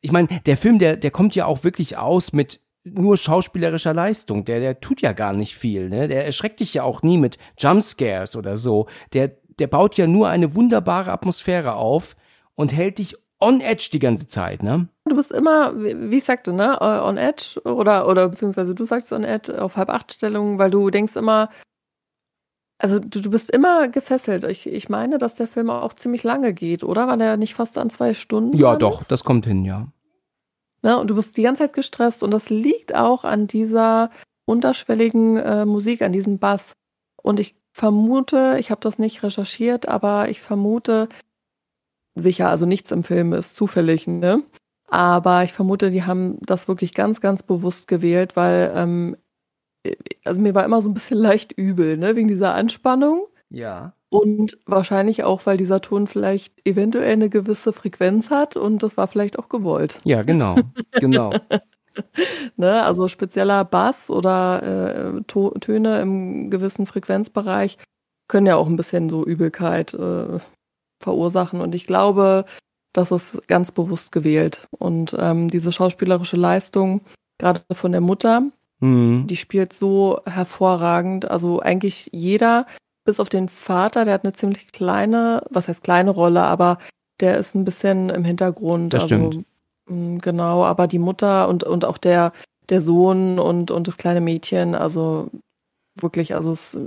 Ich 0.00 0.10
meine, 0.10 0.28
der 0.44 0.56
Film, 0.56 0.80
der, 0.80 0.96
der 0.96 1.12
kommt 1.12 1.36
ja 1.36 1.46
auch 1.46 1.62
wirklich 1.62 1.96
aus 1.96 2.32
mit 2.32 2.60
nur 2.94 3.16
schauspielerischer 3.16 3.94
Leistung. 3.94 4.44
Der, 4.44 4.60
der 4.60 4.80
tut 4.80 5.00
ja 5.00 5.12
gar 5.12 5.32
nicht 5.32 5.56
viel. 5.56 5.88
Ne? 5.88 6.08
Der 6.08 6.26
erschreckt 6.26 6.60
dich 6.60 6.74
ja 6.74 6.82
auch 6.82 7.02
nie 7.02 7.18
mit 7.18 7.38
Jumpscares 7.58 8.36
oder 8.36 8.56
so. 8.56 8.86
Der, 9.12 9.32
der 9.58 9.66
baut 9.66 9.96
ja 9.96 10.06
nur 10.06 10.28
eine 10.28 10.54
wunderbare 10.54 11.12
Atmosphäre 11.12 11.74
auf 11.74 12.16
und 12.54 12.72
hält 12.72 12.98
dich 12.98 13.16
on 13.40 13.60
edge 13.60 13.90
die 13.92 13.98
ganze 13.98 14.26
Zeit, 14.26 14.62
ne? 14.62 14.88
Du 15.04 15.16
bist 15.16 15.30
immer, 15.30 15.72
wie 15.76 16.18
ich 16.18 16.24
sagte, 16.24 16.52
ne, 16.52 16.76
äh, 16.80 17.00
on 17.00 17.16
edge 17.16 17.60
oder, 17.64 18.08
oder 18.08 18.28
beziehungsweise 18.28 18.74
du 18.74 18.84
sagst 18.84 19.12
on 19.12 19.24
edge 19.24 19.62
auf 19.62 19.76
halb 19.76 19.90
acht 19.90 20.12
Stellungen, 20.12 20.58
weil 20.58 20.70
du 20.70 20.90
denkst 20.90 21.16
immer, 21.16 21.50
also 22.78 22.98
du, 22.98 23.20
du 23.20 23.30
bist 23.30 23.50
immer 23.50 23.88
gefesselt. 23.88 24.44
Ich, 24.44 24.66
ich 24.66 24.88
meine, 24.88 25.18
dass 25.18 25.34
der 25.34 25.48
Film 25.48 25.70
auch 25.70 25.94
ziemlich 25.94 26.22
lange 26.22 26.52
geht, 26.54 26.84
oder? 26.84 27.06
War 27.08 27.16
der 27.16 27.36
nicht 27.36 27.54
fast 27.54 27.76
an 27.78 27.90
zwei 27.90 28.14
Stunden? 28.14 28.56
Ja, 28.56 28.70
lang? 28.70 28.78
doch, 28.78 29.02
das 29.04 29.24
kommt 29.24 29.46
hin, 29.46 29.64
ja. 29.64 29.88
Ne? 30.82 30.98
Und 30.98 31.10
du 31.10 31.14
bist 31.14 31.36
die 31.36 31.42
ganze 31.42 31.64
Zeit 31.64 31.72
gestresst 31.72 32.22
und 32.22 32.30
das 32.30 32.50
liegt 32.50 32.94
auch 32.94 33.24
an 33.24 33.46
dieser 33.46 34.10
unterschwelligen 34.44 35.36
äh, 35.36 35.64
Musik, 35.64 36.02
an 36.02 36.12
diesem 36.12 36.38
Bass. 36.38 36.72
Und 37.22 37.40
ich 37.40 37.56
vermute, 37.72 38.56
ich 38.58 38.70
habe 38.70 38.80
das 38.80 38.98
nicht 38.98 39.22
recherchiert, 39.22 39.88
aber 39.88 40.28
ich 40.28 40.40
vermute, 40.40 41.08
sicher, 42.14 42.48
also 42.48 42.66
nichts 42.66 42.90
im 42.90 43.04
Film 43.04 43.32
ist 43.32 43.54
zufällig, 43.54 44.06
ne? 44.06 44.42
Aber 44.90 45.44
ich 45.44 45.52
vermute, 45.52 45.90
die 45.90 46.04
haben 46.04 46.38
das 46.40 46.66
wirklich 46.66 46.94
ganz, 46.94 47.20
ganz 47.20 47.42
bewusst 47.42 47.88
gewählt, 47.88 48.36
weil 48.36 48.72
ähm, 48.74 49.16
also 50.24 50.40
mir 50.40 50.54
war 50.54 50.64
immer 50.64 50.82
so 50.82 50.88
ein 50.88 50.94
bisschen 50.94 51.18
leicht 51.18 51.52
übel, 51.52 51.96
ne, 51.96 52.16
wegen 52.16 52.28
dieser 52.28 52.54
Anspannung. 52.54 53.26
Ja. 53.50 53.92
Und 54.10 54.58
wahrscheinlich 54.64 55.24
auch, 55.24 55.44
weil 55.44 55.58
dieser 55.58 55.82
Ton 55.82 56.06
vielleicht 56.06 56.54
eventuell 56.66 57.12
eine 57.12 57.28
gewisse 57.28 57.72
Frequenz 57.74 58.30
hat 58.30 58.56
und 58.56 58.82
das 58.82 58.96
war 58.96 59.06
vielleicht 59.06 59.38
auch 59.38 59.48
gewollt. 59.50 60.00
Ja, 60.04 60.22
genau, 60.22 60.56
genau. 60.92 61.32
ne? 62.56 62.82
Also 62.82 63.08
spezieller 63.08 63.64
Bass 63.64 64.10
oder 64.10 65.14
äh, 65.18 65.22
Töne 65.60 66.00
im 66.00 66.50
gewissen 66.50 66.86
Frequenzbereich 66.86 67.76
können 68.28 68.46
ja 68.46 68.56
auch 68.56 68.66
ein 68.66 68.76
bisschen 68.76 69.10
so 69.10 69.24
Übelkeit 69.24 69.94
äh, 69.94 70.38
verursachen. 71.00 71.60
Und 71.60 71.74
ich 71.74 71.86
glaube, 71.86 72.44
das 72.92 73.10
ist 73.10 73.46
ganz 73.48 73.72
bewusst 73.72 74.12
gewählt. 74.12 74.66
Und 74.78 75.14
ähm, 75.18 75.48
diese 75.48 75.72
schauspielerische 75.72 76.36
Leistung, 76.36 77.02
gerade 77.38 77.62
von 77.72 77.92
der 77.92 78.00
Mutter, 78.00 78.42
mhm. 78.80 79.26
die 79.26 79.36
spielt 79.36 79.72
so 79.72 80.20
hervorragend. 80.26 81.30
Also 81.30 81.60
eigentlich 81.60 82.10
jeder, 82.12 82.66
bis 83.08 83.20
auf 83.20 83.30
den 83.30 83.48
Vater, 83.48 84.04
der 84.04 84.12
hat 84.12 84.24
eine 84.24 84.34
ziemlich 84.34 84.70
kleine, 84.70 85.42
was 85.48 85.66
heißt 85.66 85.82
kleine 85.82 86.10
Rolle, 86.10 86.42
aber 86.42 86.76
der 87.20 87.38
ist 87.38 87.54
ein 87.54 87.64
bisschen 87.64 88.10
im 88.10 88.22
Hintergrund. 88.22 88.92
Das 88.92 89.04
also, 89.04 89.30
stimmt. 89.30 89.46
Mm, 89.86 90.18
genau, 90.18 90.62
aber 90.62 90.86
die 90.86 90.98
Mutter 90.98 91.48
und, 91.48 91.64
und 91.64 91.86
auch 91.86 91.96
der, 91.96 92.34
der 92.68 92.82
Sohn 92.82 93.38
und, 93.38 93.70
und 93.70 93.88
das 93.88 93.96
kleine 93.96 94.20
Mädchen, 94.20 94.74
also 94.74 95.30
wirklich, 95.98 96.34
also 96.34 96.52
es 96.52 96.74
ist 96.74 96.86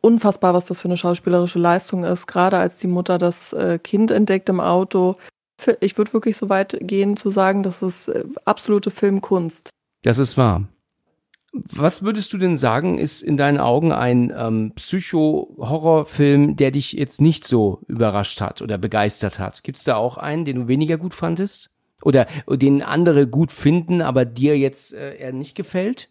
unfassbar, 0.00 0.54
was 0.54 0.66
das 0.66 0.80
für 0.80 0.88
eine 0.88 0.96
schauspielerische 0.96 1.60
Leistung 1.60 2.02
ist, 2.02 2.26
gerade 2.26 2.58
als 2.58 2.80
die 2.80 2.88
Mutter 2.88 3.16
das 3.16 3.52
äh, 3.52 3.78
Kind 3.78 4.10
entdeckt 4.10 4.48
im 4.48 4.58
Auto. 4.58 5.14
Ich 5.78 5.98
würde 5.98 6.12
wirklich 6.14 6.36
so 6.36 6.48
weit 6.48 6.76
gehen 6.80 7.16
zu 7.16 7.30
sagen, 7.30 7.62
das 7.62 7.80
ist 7.80 8.08
äh, 8.08 8.24
absolute 8.44 8.90
Filmkunst. 8.90 9.70
Das 10.02 10.18
ist 10.18 10.36
wahr. 10.36 10.64
Was 11.52 12.02
würdest 12.02 12.32
du 12.32 12.38
denn 12.38 12.56
sagen, 12.56 12.98
ist 12.98 13.22
in 13.22 13.36
deinen 13.36 13.58
Augen 13.58 13.90
ein 13.92 14.32
ähm, 14.36 14.72
Psycho-Horrorfilm, 14.76 16.54
der 16.54 16.70
dich 16.70 16.92
jetzt 16.92 17.20
nicht 17.20 17.44
so 17.44 17.80
überrascht 17.88 18.40
hat 18.40 18.62
oder 18.62 18.78
begeistert 18.78 19.40
hat? 19.40 19.64
Gibt 19.64 19.78
es 19.78 19.84
da 19.84 19.96
auch 19.96 20.16
einen, 20.16 20.44
den 20.44 20.56
du 20.56 20.68
weniger 20.68 20.96
gut 20.96 21.12
fandest? 21.12 21.70
Oder 22.02 22.26
den 22.48 22.82
andere 22.82 23.26
gut 23.26 23.50
finden, 23.52 24.00
aber 24.00 24.24
dir 24.24 24.56
jetzt 24.56 24.94
äh, 24.94 25.16
eher 25.16 25.32
nicht 25.32 25.56
gefällt? 25.56 26.08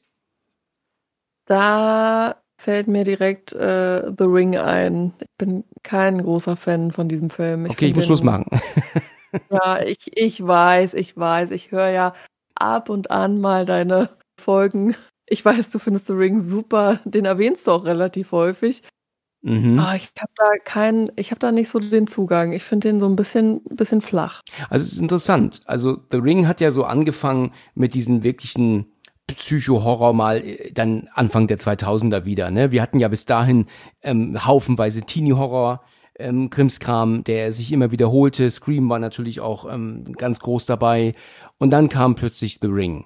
Da 1.45 2.35
fällt 2.57 2.87
mir 2.87 3.05
direkt 3.05 3.53
äh, 3.53 4.11
The 4.17 4.25
Ring 4.25 4.57
ein. 4.57 5.13
Ich 5.19 5.37
bin 5.37 5.63
kein 5.83 6.21
großer 6.21 6.57
Fan 6.57 6.91
von 6.91 7.07
diesem 7.07 7.29
Film. 7.29 7.65
Ich 7.65 7.71
okay, 7.71 7.87
ich 7.87 7.95
muss 7.95 8.05
Schluss 8.05 8.23
machen. 8.23 8.45
ja, 9.49 9.81
ich, 9.81 10.11
ich 10.15 10.45
weiß, 10.45 10.93
ich 10.93 11.15
weiß. 11.15 11.51
Ich 11.51 11.71
höre 11.71 11.89
ja 11.89 12.13
ab 12.55 12.89
und 12.89 13.09
an 13.09 13.39
mal 13.39 13.65
deine 13.65 14.09
Folgen 14.39 14.95
ich 15.29 15.45
weiß, 15.45 15.71
du 15.71 15.79
findest 15.79 16.07
The 16.07 16.13
Ring 16.13 16.41
super, 16.41 16.99
den 17.05 17.25
erwähnst 17.25 17.67
du 17.67 17.71
auch 17.71 17.85
relativ 17.85 18.31
häufig. 18.31 18.83
Mhm. 19.41 19.79
Aber 19.79 19.95
ich 19.95 20.09
habe 20.19 20.31
da 20.35 20.51
keinen, 20.65 21.11
ich 21.15 21.31
habe 21.31 21.39
da 21.39 21.51
nicht 21.51 21.69
so 21.69 21.79
den 21.79 22.07
Zugang. 22.07 22.51
Ich 22.51 22.63
finde 22.63 22.89
den 22.89 22.99
so 22.99 23.07
ein 23.07 23.15
bisschen, 23.15 23.61
bisschen 23.63 24.01
flach. 24.01 24.41
Also 24.69 24.83
es 24.83 24.93
ist 24.93 25.01
interessant. 25.01 25.61
Also 25.65 25.97
The 26.11 26.17
Ring 26.17 26.47
hat 26.47 26.59
ja 26.59 26.71
so 26.71 26.83
angefangen 26.83 27.53
mit 27.73 27.93
diesen 27.93 28.23
wirklichen 28.23 28.91
Psycho-Horror 29.27 30.13
mal 30.13 30.37
äh, 30.37 30.71
dann 30.73 31.07
Anfang 31.13 31.47
der 31.47 31.59
2000er 31.59 32.25
wieder. 32.25 32.51
Ne? 32.51 32.71
Wir 32.71 32.81
hatten 32.81 32.99
ja 32.99 33.07
bis 33.07 33.25
dahin 33.25 33.67
ähm, 34.01 34.45
haufenweise 34.45 35.01
Teenie-Horror, 35.01 35.83
ähm, 36.17 36.49
Krimskram, 36.49 37.23
der 37.23 37.53
sich 37.53 37.71
immer 37.71 37.91
wiederholte. 37.91 38.51
Scream 38.51 38.89
war 38.89 38.99
natürlich 38.99 39.39
auch 39.39 39.71
ähm, 39.71 40.11
ganz 40.17 40.39
groß 40.41 40.65
dabei. 40.65 41.13
Und 41.59 41.69
dann 41.69 41.87
kam 41.87 42.15
plötzlich 42.15 42.59
The 42.61 42.67
Ring 42.67 43.05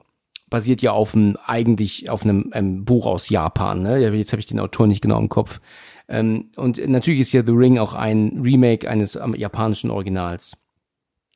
basiert 0.53 0.83
ja 0.83 0.91
auf 0.91 1.15
einem, 1.15 1.35
eigentlich 1.47 2.11
auf 2.11 2.23
einem, 2.23 2.51
einem 2.53 2.85
Buch 2.85 3.07
aus 3.07 3.27
Japan. 3.27 3.81
Ne? 3.81 4.07
Jetzt 4.15 4.33
habe 4.33 4.39
ich 4.39 4.45
den 4.45 4.59
Autor 4.59 4.85
nicht 4.85 5.01
genau 5.01 5.17
im 5.17 5.27
Kopf. 5.27 5.59
Ähm, 6.07 6.51
und 6.55 6.77
natürlich 6.87 7.21
ist 7.21 7.33
ja 7.33 7.43
The 7.43 7.53
Ring 7.53 7.79
auch 7.79 7.95
ein 7.95 8.39
Remake 8.43 8.87
eines 8.87 9.15
ähm, 9.15 9.33
japanischen 9.33 9.89
Originals. 9.89 10.63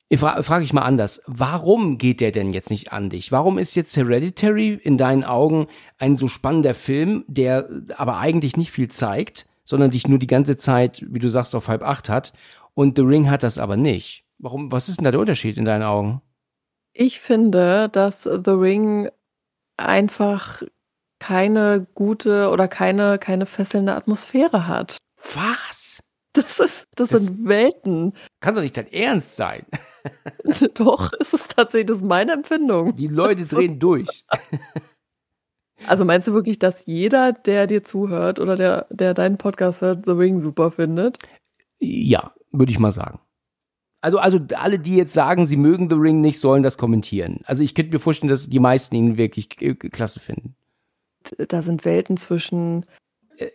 Ich 0.08 0.20
fra 0.20 0.44
frage 0.44 0.66
ich 0.66 0.72
mal 0.72 0.84
anders. 0.84 1.24
Warum 1.26 1.98
geht 1.98 2.22
der 2.22 2.32
denn 2.32 2.52
jetzt 2.52 2.70
nicht 2.70 2.94
an 2.94 3.10
dich? 3.10 3.32
Warum 3.32 3.58
ist 3.58 3.74
jetzt 3.74 3.98
Hereditary 3.98 4.80
in 4.84 5.00
deinen 5.00 5.24
Augen 5.24 5.66
ein 5.98 6.16
so 6.16 6.28
spannender 6.28 6.76
Film, 6.76 7.26
der 7.28 7.68
aber 7.98 8.20
eigentlich 8.20 8.56
nicht 8.56 8.70
viel 8.70 8.88
zeigt, 8.88 9.48
sondern 9.64 9.90
dich 9.90 10.08
nur 10.08 10.20
die 10.20 10.28
ganze 10.28 10.58
Zeit, 10.58 11.04
wie 11.10 11.18
du 11.18 11.28
sagst, 11.28 11.56
auf 11.56 11.70
halb 11.70 11.82
acht 11.82 12.08
hat? 12.08 12.34
Und 12.76 12.98
The 12.98 13.04
Ring 13.04 13.32
hat 13.32 13.42
das 13.42 13.58
aber 13.58 13.78
nicht. 13.78 14.26
Warum, 14.38 14.72
was 14.72 14.90
ist 14.90 14.98
denn 14.98 15.06
da 15.06 15.12
der 15.12 15.22
Unterschied 15.22 15.58
in 15.58 15.66
deinen 15.66 15.82
Augen? 15.82 16.22
Ich 17.00 17.20
finde, 17.20 17.90
dass 17.90 18.24
The 18.24 18.52
Ring 18.52 19.10
einfach 19.78 20.64
keine 21.20 21.88
gute 21.96 22.50
oder 22.50 22.68
keine, 22.68 23.18
keine 23.20 23.46
fesselnde 23.46 23.96
Atmosphäre 23.96 24.68
hat. 24.68 24.98
Was? 25.34 26.00
Das 26.34 26.60
ist, 26.60 26.86
das, 26.96 27.10
das 27.10 27.26
sind 27.26 27.48
Welten. 27.48 28.14
Kann 28.42 28.54
doch 28.54 28.62
nicht 28.62 28.78
dein 28.78 28.92
Ernst 28.92 29.36
sein. 29.36 29.66
doch, 30.76 31.12
es 31.20 31.34
ist 31.34 31.56
tatsächlich, 31.56 31.88
das 31.88 31.98
ist 31.98 32.04
meine 32.04 32.34
Empfindung. 32.34 32.96
Die 32.96 33.08
Leute 33.08 33.46
drehen 33.48 33.80
durch. 33.80 34.24
Also 35.86 36.06
meinst 36.06 36.28
du 36.28 36.34
wirklich, 36.34 36.60
dass 36.60 36.86
jeder, 36.86 37.34
der 37.34 37.66
dir 37.68 37.84
zuhört 37.84 38.40
oder 38.40 38.56
der, 38.56 38.88
der 38.90 39.14
deinen 39.14 39.38
Podcast 39.38 39.82
hört, 39.82 40.06
The 40.06 40.12
Ring 40.12 40.40
super 40.40 40.72
findet? 40.72 41.18
Ja, 41.80 42.34
würde 42.52 42.72
ich 42.72 42.80
mal 42.80 42.92
sagen. 42.92 43.20
Also, 44.02 44.20
also 44.20 44.40
alle, 44.56 44.80
die 44.80 44.96
jetzt 44.96 45.14
sagen, 45.14 45.46
sie 45.46 45.58
mögen 45.58 45.90
The 45.90 45.96
Ring 45.96 46.22
nicht, 46.22 46.40
sollen 46.40 46.64
das 46.64 46.78
kommentieren. 46.78 47.42
Also 47.46 47.64
ich 47.64 47.74
könnte 47.74 47.94
mir 47.94 48.00
vorstellen, 48.00 48.30
dass 48.30 48.50
die 48.50 48.60
meisten 48.60 48.96
ihn 48.96 49.18
wirklich 49.18 49.50
klasse 49.50 50.20
finden. 50.20 50.56
Da 51.50 51.62
sind 51.62 51.84
Welten 51.84 52.16
zwischen 52.18 52.86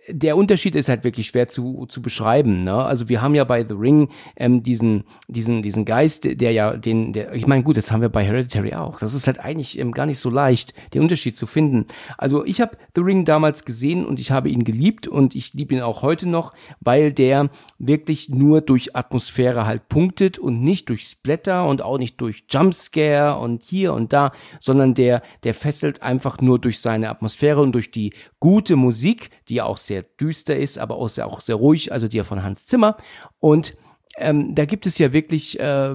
der 0.09 0.37
Unterschied 0.37 0.77
ist 0.77 0.89
halt 0.89 1.05
wirklich 1.05 1.27
schwer 1.27 1.49
zu, 1.49 1.87
zu 1.87 2.03
beschreiben. 2.03 2.65
Ne? 2.65 2.75
Also 2.75 3.09
wir 3.09 3.21
haben 3.21 3.35
ja 3.35 3.45
bei 3.45 3.65
The 3.65 3.75
Ring 3.75 4.09
ähm, 4.37 4.63
diesen, 4.63 5.05
diesen, 5.29 5.63
diesen 5.63 5.85
Geist, 5.85 6.25
der 6.25 6.53
ja 6.53 6.77
den, 6.77 7.13
der, 7.13 7.35
ich 7.35 7.47
meine, 7.47 7.63
gut, 7.63 7.77
das 7.77 7.91
haben 7.91 8.01
wir 8.01 8.09
bei 8.09 8.25
Hereditary 8.25 8.75
auch. 8.75 9.01
Das 9.01 9.15
ist 9.15 9.27
halt 9.27 9.41
eigentlich 9.41 9.79
ähm, 9.79 9.93
gar 9.93 10.07
nicht 10.07 10.21
so 10.21 10.31
leicht, 10.31 10.75
den 10.95 11.03
Unterschied 11.03 11.37
zu 11.37 11.47
finden. 11.47 11.87
Also 12.17 12.45
ich 12.45 12.61
habe 12.61 12.77
The 12.95 13.01
Ring 13.01 13.25
damals 13.25 13.65
gesehen 13.65 14.07
und 14.07 14.21
ich 14.21 14.31
habe 14.31 14.49
ihn 14.49 14.65
geliebt 14.65 15.09
und 15.09 15.35
ich 15.35 15.53
liebe 15.55 15.75
ihn 15.75 15.81
auch 15.81 16.03
heute 16.03 16.29
noch, 16.29 16.55
weil 16.81 17.13
der 17.13 17.51
wirklich 17.79 18.29
nur 18.29 18.61
durch 18.61 18.95
Atmosphäre 18.95 19.67
halt 19.67 19.89
punktet 19.89 20.39
und 20.39 20.63
nicht 20.63 20.89
durch 20.89 21.05
Splatter 21.05 21.67
und 21.67 21.83
auch 21.83 21.99
nicht 21.99 22.21
durch 22.21 22.45
Jumpscare 22.49 23.39
und 23.39 23.63
hier 23.63 23.93
und 23.93 24.13
da, 24.13 24.33
sondern 24.61 24.95
der, 24.95 25.23
der 25.43 25.55
fesselt 25.55 26.03
einfach 26.03 26.41
nur 26.41 26.59
durch 26.59 26.81
seine 26.81 27.09
Atmosphäre 27.11 27.61
und 27.61 27.73
durch 27.73 27.91
die 27.91 28.13
gute 28.39 28.77
Musik, 28.77 29.31
die 29.49 29.63
auch 29.63 29.72
sehr 29.79 30.03
düster 30.03 30.57
ist, 30.57 30.79
aber 30.79 30.97
auch 30.97 31.09
sehr, 31.09 31.27
auch 31.27 31.41
sehr 31.41 31.57
ruhig, 31.57 31.93
also 31.93 32.09
die 32.09 32.23
von 32.23 32.43
Hans 32.43 32.67
Zimmer. 32.67 32.97
Und 33.39 33.77
ähm, 34.17 34.55
da 34.55 34.65
gibt 34.65 34.87
es 34.87 34.99
ja 34.99 35.13
wirklich 35.13 35.59
äh, 35.59 35.95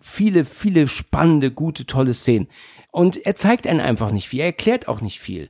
viele, 0.00 0.44
viele 0.44 0.88
spannende, 0.88 1.50
gute, 1.50 1.86
tolle 1.86 2.14
Szenen. 2.14 2.48
Und 2.90 3.24
er 3.24 3.36
zeigt 3.36 3.66
einen 3.66 3.80
einfach 3.80 4.10
nicht 4.10 4.28
viel, 4.28 4.40
er 4.40 4.46
erklärt 4.46 4.88
auch 4.88 5.00
nicht 5.00 5.20
viel. 5.20 5.48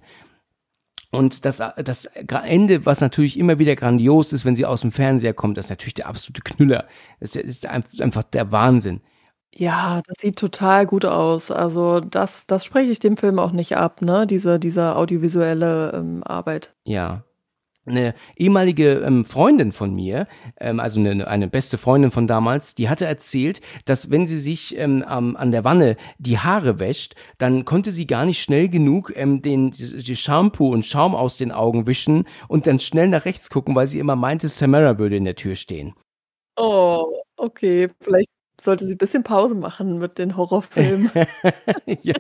Und 1.11 1.47
das, 1.47 1.63
das 1.77 2.05
Ende, 2.05 2.85
was 2.85 3.01
natürlich 3.01 3.39
immer 3.39 3.59
wieder 3.59 3.77
grandios 3.77 4.33
ist, 4.35 4.45
wenn 4.45 4.55
sie 4.55 4.67
aus 4.67 4.83
dem 4.83 4.93
Fernseher 4.93 5.33
kommt, 5.33 5.57
das 5.57 5.67
ist 5.67 5.71
natürlich 5.71 5.95
der 5.95 6.07
absolute 6.07 6.43
Knüller. 6.43 6.87
Das 7.19 7.35
ist 7.35 7.65
einfach 7.67 8.25
der 8.25 8.53
Wahnsinn. 8.53 9.01
Ja, 9.55 10.03
das 10.07 10.19
sieht 10.21 10.37
total 10.37 10.87
gut 10.87 11.07
aus. 11.07 11.51
Also 11.51 12.01
das, 12.01 12.47
das 12.47 12.65
spreche 12.65 12.93
ich 12.93 13.01
dem 13.01 13.17
Film 13.17 13.39
auch 13.39 13.53
nicht 13.53 13.77
ab, 13.77 14.03
ne? 14.03 14.27
Diese, 14.27 14.59
diese 14.59 14.97
audiovisuelle 14.97 15.93
ähm, 15.95 16.23
Arbeit. 16.23 16.75
Ja, 16.85 17.25
eine 17.89 18.15
ehemalige 18.37 18.95
ähm, 18.95 19.25
Freundin 19.25 19.73
von 19.73 19.95
mir, 19.95 20.27
ähm, 20.61 20.81
also 20.81 21.01
eine, 21.01 21.27
eine 21.27 21.49
beste 21.49 21.79
Freundin 21.79 22.11
von 22.11 22.27
damals, 22.27 22.75
die 22.75 22.89
hatte 22.89 23.07
erzählt, 23.07 23.61
dass 23.85 24.11
wenn 24.11 24.27
sie 24.27 24.39
sich 24.39 24.77
ähm, 24.79 25.05
an 25.07 25.51
der 25.51 25.65
Wanne 25.65 25.97
die 26.19 26.39
Haare 26.39 26.79
wäscht, 26.79 27.15
dann 27.39 27.65
konnte 27.65 27.91
sie 27.91 28.07
gar 28.07 28.25
nicht 28.25 28.41
schnell 28.41 28.69
genug 28.69 29.13
ähm, 29.17 29.43
den 29.43 29.71
die 29.73 30.17
Shampoo 30.17 30.73
und 30.73 30.87
Schaum 30.87 31.15
aus 31.15 31.37
den 31.37 31.53
Augen 31.53 31.87
wischen 31.87 32.25
und 32.49 32.67
dann 32.67 32.79
schnell 32.79 33.09
nach 33.09 33.25
rechts 33.25 33.51
gucken, 33.51 33.75
weil 33.75 33.89
sie 33.89 33.99
immer 33.99 34.17
meinte, 34.17 34.49
Samara 34.49 34.99
würde 34.99 35.17
in 35.17 35.25
der 35.25 35.37
Tür 35.37 35.55
stehen. 35.55 35.95
Oh, 36.57 37.23
okay, 37.37 37.89
vielleicht 38.01 38.29
sollte 38.61 38.87
sie 38.87 38.95
ein 38.95 38.99
bisschen 38.99 39.23
Pause 39.23 39.55
machen 39.55 39.99
mit 39.99 40.19
den 40.19 40.37
Horrorfilmen. 40.37 41.11
ja, 41.87 42.15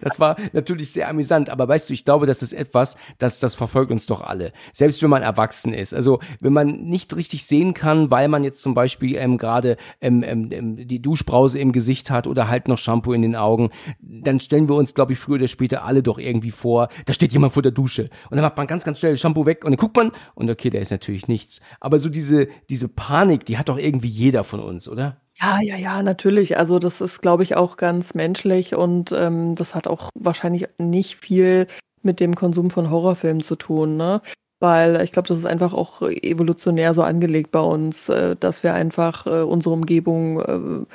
das 0.00 0.18
war 0.18 0.36
natürlich 0.52 0.92
sehr 0.92 1.08
amüsant, 1.08 1.50
aber 1.50 1.68
weißt 1.68 1.90
du, 1.90 1.94
ich 1.94 2.04
glaube, 2.04 2.26
das 2.26 2.42
ist 2.42 2.52
etwas, 2.52 2.96
das, 3.18 3.40
das 3.40 3.54
verfolgt 3.54 3.90
uns 3.90 4.06
doch 4.06 4.22
alle. 4.22 4.52
Selbst 4.72 5.02
wenn 5.02 5.10
man 5.10 5.22
erwachsen 5.22 5.74
ist. 5.74 5.92
Also, 5.92 6.20
wenn 6.40 6.52
man 6.52 6.84
nicht 6.84 7.14
richtig 7.14 7.44
sehen 7.44 7.74
kann, 7.74 8.10
weil 8.10 8.28
man 8.28 8.44
jetzt 8.44 8.62
zum 8.62 8.74
Beispiel 8.74 9.16
ähm, 9.16 9.36
gerade 9.36 9.76
ähm, 10.00 10.22
ähm, 10.24 10.48
ähm, 10.50 10.88
die 10.88 11.02
Duschbrause 11.02 11.58
im 11.58 11.72
Gesicht 11.72 12.10
hat 12.10 12.26
oder 12.26 12.48
halt 12.48 12.68
noch 12.68 12.78
Shampoo 12.78 13.12
in 13.12 13.22
den 13.22 13.36
Augen, 13.36 13.70
dann 14.00 14.40
stellen 14.40 14.68
wir 14.68 14.76
uns, 14.76 14.94
glaube 14.94 15.12
ich, 15.12 15.18
früher 15.18 15.36
oder 15.36 15.48
später 15.48 15.84
alle 15.84 16.02
doch 16.02 16.18
irgendwie 16.18 16.50
vor, 16.50 16.88
da 17.06 17.12
steht 17.12 17.32
jemand 17.32 17.52
vor 17.52 17.62
der 17.62 17.72
Dusche. 17.72 18.04
Und 18.30 18.36
dann 18.36 18.42
macht 18.42 18.56
man 18.56 18.66
ganz, 18.66 18.84
ganz 18.84 18.98
schnell 18.98 19.18
Shampoo 19.18 19.46
weg 19.46 19.64
und 19.64 19.72
dann 19.72 19.78
guckt 19.78 19.96
man 19.96 20.12
und 20.34 20.50
okay, 20.50 20.70
da 20.70 20.78
ist 20.78 20.90
natürlich 20.90 21.28
nichts. 21.28 21.60
Aber 21.80 21.98
so 21.98 22.08
diese, 22.08 22.48
diese 22.68 22.88
Panik, 22.88 23.44
die 23.44 23.58
hat 23.58 23.68
doch 23.68 23.78
irgendwie 23.78 24.08
jeder 24.08 24.44
von 24.44 24.60
uns, 24.60 24.88
oder? 24.88 25.20
Ja, 25.42 25.60
ja, 25.60 25.76
ja, 25.76 26.02
natürlich. 26.02 26.56
Also 26.56 26.78
das 26.78 27.00
ist, 27.00 27.20
glaube 27.20 27.42
ich, 27.42 27.56
auch 27.56 27.76
ganz 27.76 28.14
menschlich 28.14 28.74
und 28.76 29.10
ähm, 29.12 29.54
das 29.56 29.74
hat 29.74 29.88
auch 29.88 30.10
wahrscheinlich 30.14 30.68
nicht 30.78 31.16
viel 31.16 31.66
mit 32.02 32.20
dem 32.20 32.34
Konsum 32.36 32.70
von 32.70 32.90
Horrorfilmen 32.90 33.42
zu 33.42 33.56
tun, 33.56 33.96
ne? 33.96 34.20
Weil 34.60 35.00
ich 35.02 35.10
glaube, 35.10 35.26
das 35.28 35.38
ist 35.40 35.46
einfach 35.46 35.72
auch 35.72 36.02
evolutionär 36.02 36.94
so 36.94 37.02
angelegt 37.02 37.50
bei 37.50 37.58
uns, 37.60 38.08
äh, 38.08 38.36
dass 38.36 38.62
wir 38.62 38.74
einfach 38.74 39.26
äh, 39.26 39.40
unsere 39.42 39.74
Umgebung 39.74 40.40
äh, 40.40 40.86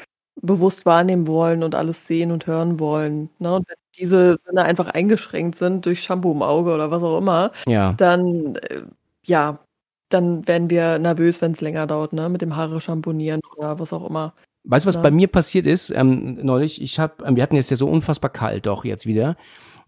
bewusst 0.41 0.85
wahrnehmen 0.85 1.27
wollen 1.27 1.63
und 1.63 1.75
alles 1.75 2.07
sehen 2.07 2.31
und 2.31 2.47
hören 2.47 2.79
wollen. 2.79 3.29
Ne? 3.39 3.55
Und 3.55 3.67
wenn 3.67 3.75
diese 3.97 4.37
Sinne 4.37 4.63
einfach 4.63 4.87
eingeschränkt 4.87 5.57
sind 5.57 5.85
durch 5.85 6.01
Shampoo 6.03 6.31
im 6.31 6.43
Auge 6.43 6.73
oder 6.73 6.91
was 6.91 7.03
auch 7.03 7.17
immer, 7.17 7.51
Ja. 7.67 7.93
dann 7.97 8.55
äh, 8.57 8.83
ja, 9.25 9.59
dann 10.09 10.47
werden 10.47 10.69
wir 10.69 10.99
nervös, 10.99 11.41
wenn 11.41 11.51
es 11.51 11.61
länger 11.61 11.87
dauert, 11.87 12.13
ne? 12.13 12.29
Mit 12.29 12.41
dem 12.41 12.55
Haare 12.55 12.79
schamponieren 12.81 13.41
oder 13.55 13.79
was 13.79 13.93
auch 13.93 14.07
immer. 14.09 14.33
Weißt 14.63 14.85
du, 14.85 14.87
was 14.87 14.95
Ja. 14.95 15.01
bei 15.01 15.11
mir 15.11 15.27
passiert 15.27 15.65
ist? 15.65 15.89
Ähm, 15.91 16.39
neulich, 16.43 16.81
ich 16.81 16.99
hab, 16.99 17.25
ähm, 17.25 17.35
wir 17.35 17.43
hatten 17.43 17.55
jetzt 17.55 17.71
ja 17.71 17.77
so 17.77 17.87
unfassbar 17.87 18.29
kalt 18.31 18.65
doch 18.65 18.83
jetzt 18.85 19.05
wieder. 19.05 19.37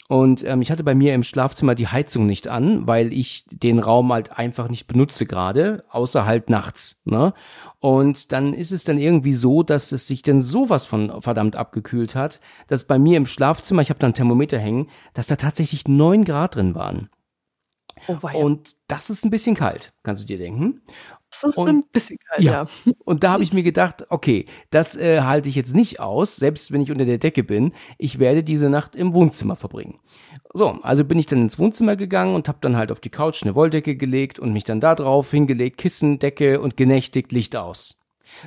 Und 0.07 0.43
ähm, 0.43 0.61
ich 0.63 0.71
hatte 0.71 0.83
bei 0.83 0.95
mir 0.95 1.13
im 1.13 1.21
Schlafzimmer 1.21 1.75
die 1.75 1.87
Heizung 1.87 2.25
nicht 2.25 2.47
an, 2.47 2.87
weil 2.87 3.13
ich 3.13 3.45
den 3.51 3.77
Raum 3.77 4.11
halt 4.11 4.31
einfach 4.39 4.67
nicht 4.67 4.87
benutze 4.87 5.27
gerade, 5.27 5.83
außer 5.89 6.25
halt 6.25 6.49
nachts. 6.49 7.01
Ne? 7.05 7.33
Und 7.79 8.31
dann 8.31 8.55
ist 8.55 8.71
es 8.71 8.83
dann 8.83 8.97
irgendwie 8.97 9.33
so, 9.33 9.61
dass 9.61 9.91
es 9.91 10.07
sich 10.07 10.23
dann 10.23 10.41
sowas 10.41 10.87
von 10.87 11.21
verdammt 11.21 11.55
abgekühlt 11.55 12.15
hat, 12.15 12.39
dass 12.67 12.85
bei 12.85 12.97
mir 12.97 13.17
im 13.17 13.27
Schlafzimmer, 13.27 13.83
ich 13.83 13.91
habe 13.91 13.99
da 13.99 14.07
ein 14.07 14.15
Thermometer 14.15 14.57
hängen, 14.57 14.89
dass 15.13 15.27
da 15.27 15.35
tatsächlich 15.35 15.87
neun 15.87 16.25
Grad 16.25 16.55
drin 16.55 16.73
waren. 16.73 17.09
Oh. 18.07 18.17
Und 18.37 18.75
das 18.87 19.09
ist 19.09 19.23
ein 19.25 19.29
bisschen 19.29 19.55
kalt, 19.55 19.93
kannst 20.03 20.23
du 20.23 20.27
dir 20.27 20.37
denken. 20.37 20.81
das 21.31 21.43
ist 21.51 21.57
und- 21.57 21.67
ein 21.69 21.83
bisschen 21.91 22.17
kalt, 22.27 22.41
ja. 22.41 22.51
ja. 22.85 22.93
Und 23.05 23.23
da 23.23 23.31
habe 23.31 23.43
ich 23.43 23.53
mir 23.53 23.63
gedacht, 23.63 24.05
okay, 24.09 24.45
das 24.71 24.95
äh, 24.97 25.21
halte 25.21 25.49
ich 25.49 25.55
jetzt 25.55 25.75
nicht 25.75 25.99
aus, 25.99 26.35
selbst 26.37 26.71
wenn 26.71 26.81
ich 26.81 26.91
unter 26.91 27.05
der 27.05 27.17
Decke 27.17 27.43
bin. 27.43 27.73
Ich 27.97 28.19
werde 28.19 28.43
diese 28.43 28.69
Nacht 28.69 28.95
im 28.95 29.13
Wohnzimmer 29.13 29.55
verbringen. 29.55 29.99
So, 30.53 30.69
also 30.81 31.05
bin 31.05 31.19
ich 31.19 31.27
dann 31.27 31.41
ins 31.41 31.59
Wohnzimmer 31.59 31.95
gegangen 31.95 32.33
und 32.33 32.47
habe 32.47 32.57
dann 32.61 32.75
halt 32.75 32.91
auf 32.91 32.99
die 32.99 33.11
Couch 33.11 33.43
eine 33.43 33.53
Wolldecke 33.53 33.95
gelegt 33.95 34.39
und 34.39 34.53
mich 34.53 34.63
dann 34.63 34.79
da 34.79 34.95
drauf 34.95 35.29
hingelegt, 35.29 35.77
Kissen, 35.77 36.17
Decke 36.17 36.59
und 36.61 36.77
genächtigt 36.77 37.31
Licht 37.31 37.55
aus. 37.55 37.98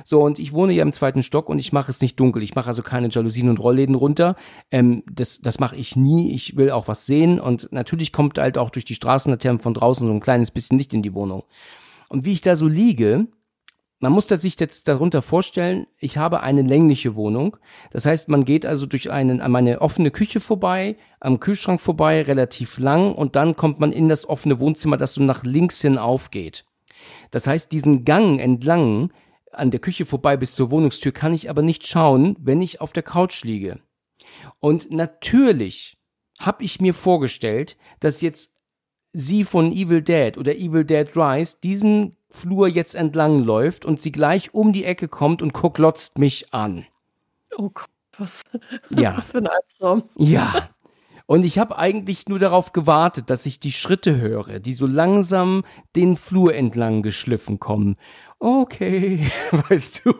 So, 0.03 0.21
und 0.21 0.39
ich 0.39 0.53
wohne 0.53 0.73
ja 0.73 0.83
im 0.83 0.93
zweiten 0.93 1.23
Stock 1.23 1.49
und 1.49 1.59
ich 1.59 1.73
mache 1.73 1.91
es 1.91 2.01
nicht 2.01 2.19
dunkel. 2.19 2.43
Ich 2.43 2.55
mache 2.55 2.67
also 2.67 2.83
keine 2.83 3.09
Jalousien 3.09 3.49
und 3.49 3.59
Rollläden 3.59 3.95
runter. 3.95 4.35
Ähm, 4.71 5.03
das 5.11 5.41
das 5.41 5.59
mache 5.59 5.75
ich 5.75 5.95
nie. 5.95 6.33
Ich 6.33 6.57
will 6.57 6.71
auch 6.71 6.87
was 6.87 7.05
sehen. 7.05 7.39
Und 7.39 7.71
natürlich 7.71 8.11
kommt 8.11 8.37
halt 8.37 8.57
auch 8.57 8.69
durch 8.69 8.85
die 8.85 8.95
Straßenlaternen 8.95 9.59
von 9.59 9.73
draußen 9.73 10.07
so 10.07 10.13
ein 10.13 10.19
kleines 10.19 10.51
bisschen 10.51 10.77
Licht 10.77 10.93
in 10.93 11.03
die 11.03 11.13
Wohnung. 11.13 11.43
Und 12.09 12.25
wie 12.25 12.33
ich 12.33 12.41
da 12.41 12.55
so 12.55 12.67
liege, 12.67 13.27
man 14.03 14.11
muss 14.11 14.27
sich 14.27 14.59
jetzt 14.59 14.89
darunter 14.89 15.21
vorstellen, 15.21 15.87
ich 15.97 16.17
habe 16.17 16.41
eine 16.41 16.61
längliche 16.61 17.15
Wohnung. 17.15 17.55
Das 17.91 18.05
heißt, 18.05 18.27
man 18.27 18.43
geht 18.43 18.65
also 18.65 18.85
durch 18.85 19.09
einen, 19.09 19.39
an 19.39 19.49
meine 19.49 19.79
offene 19.79 20.11
Küche 20.11 20.41
vorbei, 20.41 20.97
am 21.21 21.39
Kühlschrank 21.39 21.79
vorbei, 21.79 22.21
relativ 22.21 22.79
lang 22.79 23.15
und 23.15 23.37
dann 23.37 23.55
kommt 23.55 23.79
man 23.79 23.93
in 23.93 24.09
das 24.09 24.27
offene 24.27 24.59
Wohnzimmer, 24.59 24.97
das 24.97 25.13
so 25.13 25.23
nach 25.23 25.45
links 25.45 25.79
hin 25.79 25.97
aufgeht. 25.97 26.65
Das 27.31 27.47
heißt, 27.47 27.71
diesen 27.71 28.03
Gang 28.03 28.41
entlang 28.41 29.13
an 29.55 29.71
der 29.71 29.79
Küche 29.79 30.05
vorbei 30.05 30.37
bis 30.37 30.55
zur 30.55 30.71
Wohnungstür 30.71 31.11
kann 31.11 31.33
ich 31.33 31.49
aber 31.49 31.61
nicht 31.61 31.85
schauen, 31.87 32.35
wenn 32.39 32.61
ich 32.61 32.81
auf 32.81 32.93
der 32.93 33.03
Couch 33.03 33.43
liege. 33.43 33.79
Und 34.59 34.91
natürlich 34.91 35.97
habe 36.39 36.63
ich 36.63 36.81
mir 36.81 36.93
vorgestellt, 36.93 37.77
dass 37.99 38.21
jetzt 38.21 38.55
sie 39.13 39.43
von 39.43 39.71
Evil 39.71 40.01
Dead 40.01 40.37
oder 40.37 40.55
Evil 40.55 40.85
Dead 40.85 41.07
Rise 41.15 41.57
diesen 41.63 42.17
Flur 42.29 42.67
jetzt 42.67 42.95
entlang 42.95 43.43
läuft 43.43 43.85
und 43.85 44.01
sie 44.01 44.11
gleich 44.11 44.53
um 44.53 44.73
die 44.73 44.85
Ecke 44.85 45.07
kommt 45.07 45.41
und 45.41 45.53
glotzt 45.53 46.17
mich 46.17 46.53
an. 46.53 46.85
Oh 47.57 47.69
Gott, 47.69 47.89
was, 48.17 48.41
Ja. 48.89 49.17
was 49.17 49.31
für 49.31 49.37
ein 49.37 49.47
Albtraum. 49.47 50.09
Ja. 50.17 50.69
Und 51.25 51.45
ich 51.45 51.57
habe 51.57 51.77
eigentlich 51.77 52.27
nur 52.27 52.39
darauf 52.39 52.73
gewartet, 52.73 53.29
dass 53.29 53.45
ich 53.45 53.59
die 53.59 53.71
Schritte 53.71 54.19
höre, 54.19 54.59
die 54.59 54.73
so 54.73 54.85
langsam 54.85 55.63
den 55.95 56.17
Flur 56.17 56.53
entlang 56.53 57.01
geschliffen 57.01 57.59
kommen. 57.59 57.95
Okay, 58.43 59.25
weißt 59.51 60.01
du. 60.03 60.13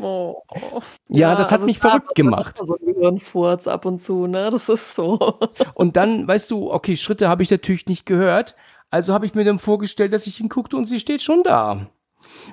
Oh. 0.00 0.40
Ja, 1.08 1.34
das 1.34 1.52
hat 1.52 1.60
mich 1.64 1.78
klar, 1.78 1.98
verrückt 1.98 2.14
gemacht. 2.14 2.58
So 2.62 2.76
ein 2.76 2.94
Gehirnfurz 2.94 3.68
ab 3.68 3.84
und 3.84 4.00
zu, 4.00 4.26
ne? 4.26 4.48
Das 4.50 4.70
ist 4.70 4.94
so. 4.94 5.38
Und 5.74 5.98
dann, 5.98 6.26
weißt 6.26 6.50
du, 6.50 6.72
okay, 6.72 6.96
Schritte 6.96 7.28
habe 7.28 7.42
ich 7.42 7.50
natürlich 7.50 7.84
nicht 7.86 8.06
gehört. 8.06 8.56
Also 8.88 9.12
habe 9.12 9.26
ich 9.26 9.34
mir 9.34 9.44
dann 9.44 9.58
vorgestellt, 9.58 10.14
dass 10.14 10.26
ich 10.26 10.38
hinguckte 10.38 10.78
und 10.78 10.86
sie 10.86 10.98
steht 10.98 11.20
schon 11.20 11.42
da. 11.42 11.90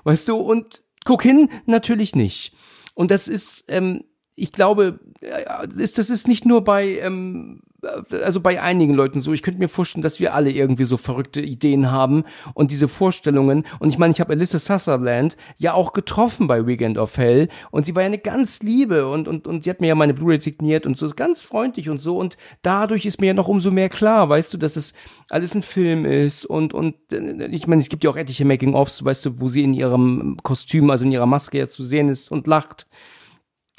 Weißt 0.03 0.27
du, 0.27 0.36
und 0.36 0.84
guck 1.05 1.23
hin, 1.23 1.49
natürlich 1.65 2.13
nicht. 2.13 2.53
Und 2.95 3.12
das 3.12 3.29
ist, 3.29 3.65
ähm, 3.69 4.03
ich 4.36 4.51
glaube, 4.51 4.99
äh, 5.21 5.65
ist, 5.77 5.97
das 5.97 6.10
ist 6.10 6.27
nicht 6.27 6.45
nur 6.45 6.65
bei, 6.65 6.99
ähm, 6.99 7.62
äh, 7.62 7.68
also 8.11 8.41
bei 8.41 8.61
einigen 8.61 8.93
Leuten 8.93 9.19
so. 9.19 9.33
Ich 9.33 9.41
könnte 9.41 9.59
mir 9.59 9.69
vorstellen, 9.69 10.01
dass 10.01 10.19
wir 10.19 10.33
alle 10.33 10.51
irgendwie 10.51 10.85
so 10.85 10.97
verrückte 10.97 11.41
Ideen 11.41 11.91
haben 11.91 12.23
und 12.53 12.71
diese 12.71 12.87
Vorstellungen. 12.87 13.65
Und 13.79 13.89
ich 13.89 13.97
meine, 13.97 14.11
ich 14.11 14.19
habe 14.19 14.33
Alyssa 14.33 14.59
Sutherland 14.59 15.37
ja 15.57 15.73
auch 15.73 15.93
getroffen 15.93 16.47
bei 16.47 16.65
Weekend 16.65 16.97
of 16.97 17.17
Hell 17.17 17.49
und 17.71 17.85
sie 17.85 17.95
war 17.95 18.01
ja 18.01 18.07
eine 18.07 18.17
ganz 18.17 18.61
liebe 18.61 19.07
und, 19.07 19.27
und, 19.27 19.47
und 19.47 19.63
sie 19.63 19.69
hat 19.69 19.81
mir 19.81 19.87
ja 19.87 19.95
meine 19.95 20.13
Blu-ray 20.13 20.41
signiert 20.41 20.85
und 20.85 20.97
so 20.97 21.05
ist 21.05 21.15
ganz 21.15 21.41
freundlich 21.41 21.89
und 21.89 21.99
so. 21.99 22.17
Und 22.17 22.37
dadurch 22.61 23.05
ist 23.05 23.21
mir 23.21 23.27
ja 23.27 23.33
noch 23.33 23.47
umso 23.47 23.71
mehr 23.71 23.89
klar, 23.89 24.29
weißt 24.29 24.53
du, 24.53 24.57
dass 24.57 24.75
es 24.75 24.93
alles 25.29 25.55
ein 25.55 25.63
Film 25.63 26.05
ist 26.05 26.45
und, 26.45 26.73
und 26.73 26.95
äh, 27.11 27.47
ich 27.47 27.67
meine, 27.67 27.81
es 27.81 27.89
gibt 27.89 28.03
ja 28.03 28.09
auch 28.09 28.17
etliche 28.17 28.45
Making-ofs, 28.45 29.03
weißt 29.03 29.25
du, 29.25 29.41
wo 29.41 29.47
sie 29.47 29.63
in 29.63 29.73
ihrem 29.73 30.37
Kostüm, 30.43 30.89
also 30.89 31.05
in 31.05 31.11
ihrer 31.11 31.25
Maske 31.25 31.57
ja 31.57 31.67
zu 31.67 31.83
sehen 31.83 32.09
ist 32.09 32.31
und 32.31 32.47
lacht. 32.47 32.87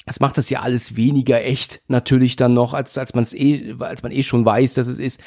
Es 0.05 0.19
macht 0.19 0.37
das 0.37 0.49
ja 0.49 0.61
alles 0.61 0.95
weniger 0.95 1.43
echt, 1.43 1.81
natürlich 1.87 2.35
dann 2.35 2.53
noch, 2.53 2.73
als, 2.73 2.97
als 2.97 3.13
man 3.13 3.23
es 3.23 3.33
eh, 3.33 3.75
als 3.79 4.03
man 4.03 4.11
eh 4.11 4.23
schon 4.23 4.45
weiß, 4.45 4.73
dass 4.73 4.87
es 4.87 4.97
ist. 4.97 5.21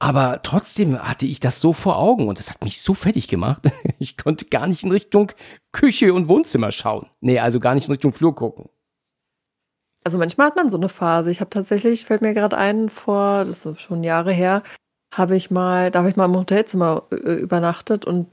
Aber 0.00 0.40
trotzdem 0.42 0.98
hatte 0.98 1.26
ich 1.26 1.38
das 1.38 1.60
so 1.60 1.72
vor 1.72 1.96
Augen 1.96 2.26
und 2.26 2.40
das 2.40 2.50
hat 2.50 2.64
mich 2.64 2.82
so 2.82 2.94
fertig 2.94 3.28
gemacht. 3.28 3.62
Ich 4.00 4.16
konnte 4.16 4.46
gar 4.46 4.66
nicht 4.66 4.82
in 4.82 4.90
Richtung 4.90 5.30
Küche 5.70 6.12
und 6.12 6.26
Wohnzimmer 6.26 6.72
schauen. 6.72 7.08
Nee, 7.20 7.38
also 7.38 7.60
gar 7.60 7.74
nicht 7.74 7.86
in 7.86 7.92
Richtung 7.92 8.12
Flur 8.12 8.34
gucken. 8.34 8.68
Also 10.02 10.18
manchmal 10.18 10.48
hat 10.48 10.56
man 10.56 10.70
so 10.70 10.76
eine 10.76 10.88
Phase. 10.88 11.30
Ich 11.30 11.38
habe 11.38 11.50
tatsächlich, 11.50 12.04
fällt 12.04 12.22
mir 12.22 12.34
gerade 12.34 12.58
ein, 12.58 12.88
vor, 12.88 13.44
das 13.44 13.64
ist 13.64 13.80
schon 13.80 14.02
Jahre 14.02 14.32
her, 14.32 14.64
habe 15.14 15.36
ich 15.36 15.52
mal, 15.52 15.92
da 15.92 16.00
habe 16.00 16.10
ich 16.10 16.16
mal 16.16 16.24
im 16.24 16.36
Hotelzimmer 16.36 17.04
äh, 17.12 17.34
übernachtet 17.34 18.04
und 18.04 18.26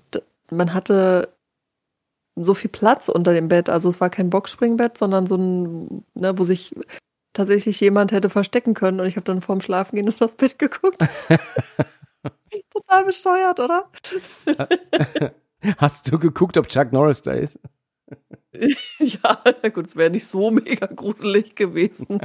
man 0.50 0.74
hatte 0.74 1.30
so 2.44 2.54
viel 2.54 2.70
Platz 2.70 3.10
unter 3.10 3.34
dem 3.34 3.48
Bett. 3.48 3.70
Also 3.70 3.90
es 3.90 4.02
war 4.02 4.10
kein 4.10 4.30
Boxspringbett, 4.30 4.98
sondern 4.98 5.26
so 5.28 5.36
ein, 5.36 6.06
ne, 6.14 6.38
wo 6.38 6.44
sich 6.44 6.74
tatsächlich 7.34 7.80
jemand 7.80 8.12
hätte 8.12 8.30
verstecken 8.30 8.74
können. 8.74 9.00
Und 9.00 9.08
ich 9.08 9.16
habe 9.16 9.26
dann 9.26 9.42
vorm 9.42 9.62
Schlafen 9.62 9.96
gehen 9.96 10.06
und 10.10 10.22
das 10.22 10.36
Bett 10.36 10.60
geguckt. 10.60 11.02
Total 12.74 13.06
bescheuert, 13.06 13.60
oder? 13.60 13.90
Hast 15.78 16.12
du 16.12 16.20
geguckt, 16.20 16.58
ob 16.58 16.68
Chuck 16.68 16.92
Norris 16.92 17.22
da 17.22 17.34
ist? 17.34 17.60
ja, 19.00 19.44
na 19.62 19.70
gut, 19.70 19.86
es 19.88 19.96
wäre 19.96 20.10
nicht 20.10 20.28
so 20.28 20.50
mega 20.52 20.88
gruselig 20.88 21.56
gewesen. 21.56 22.20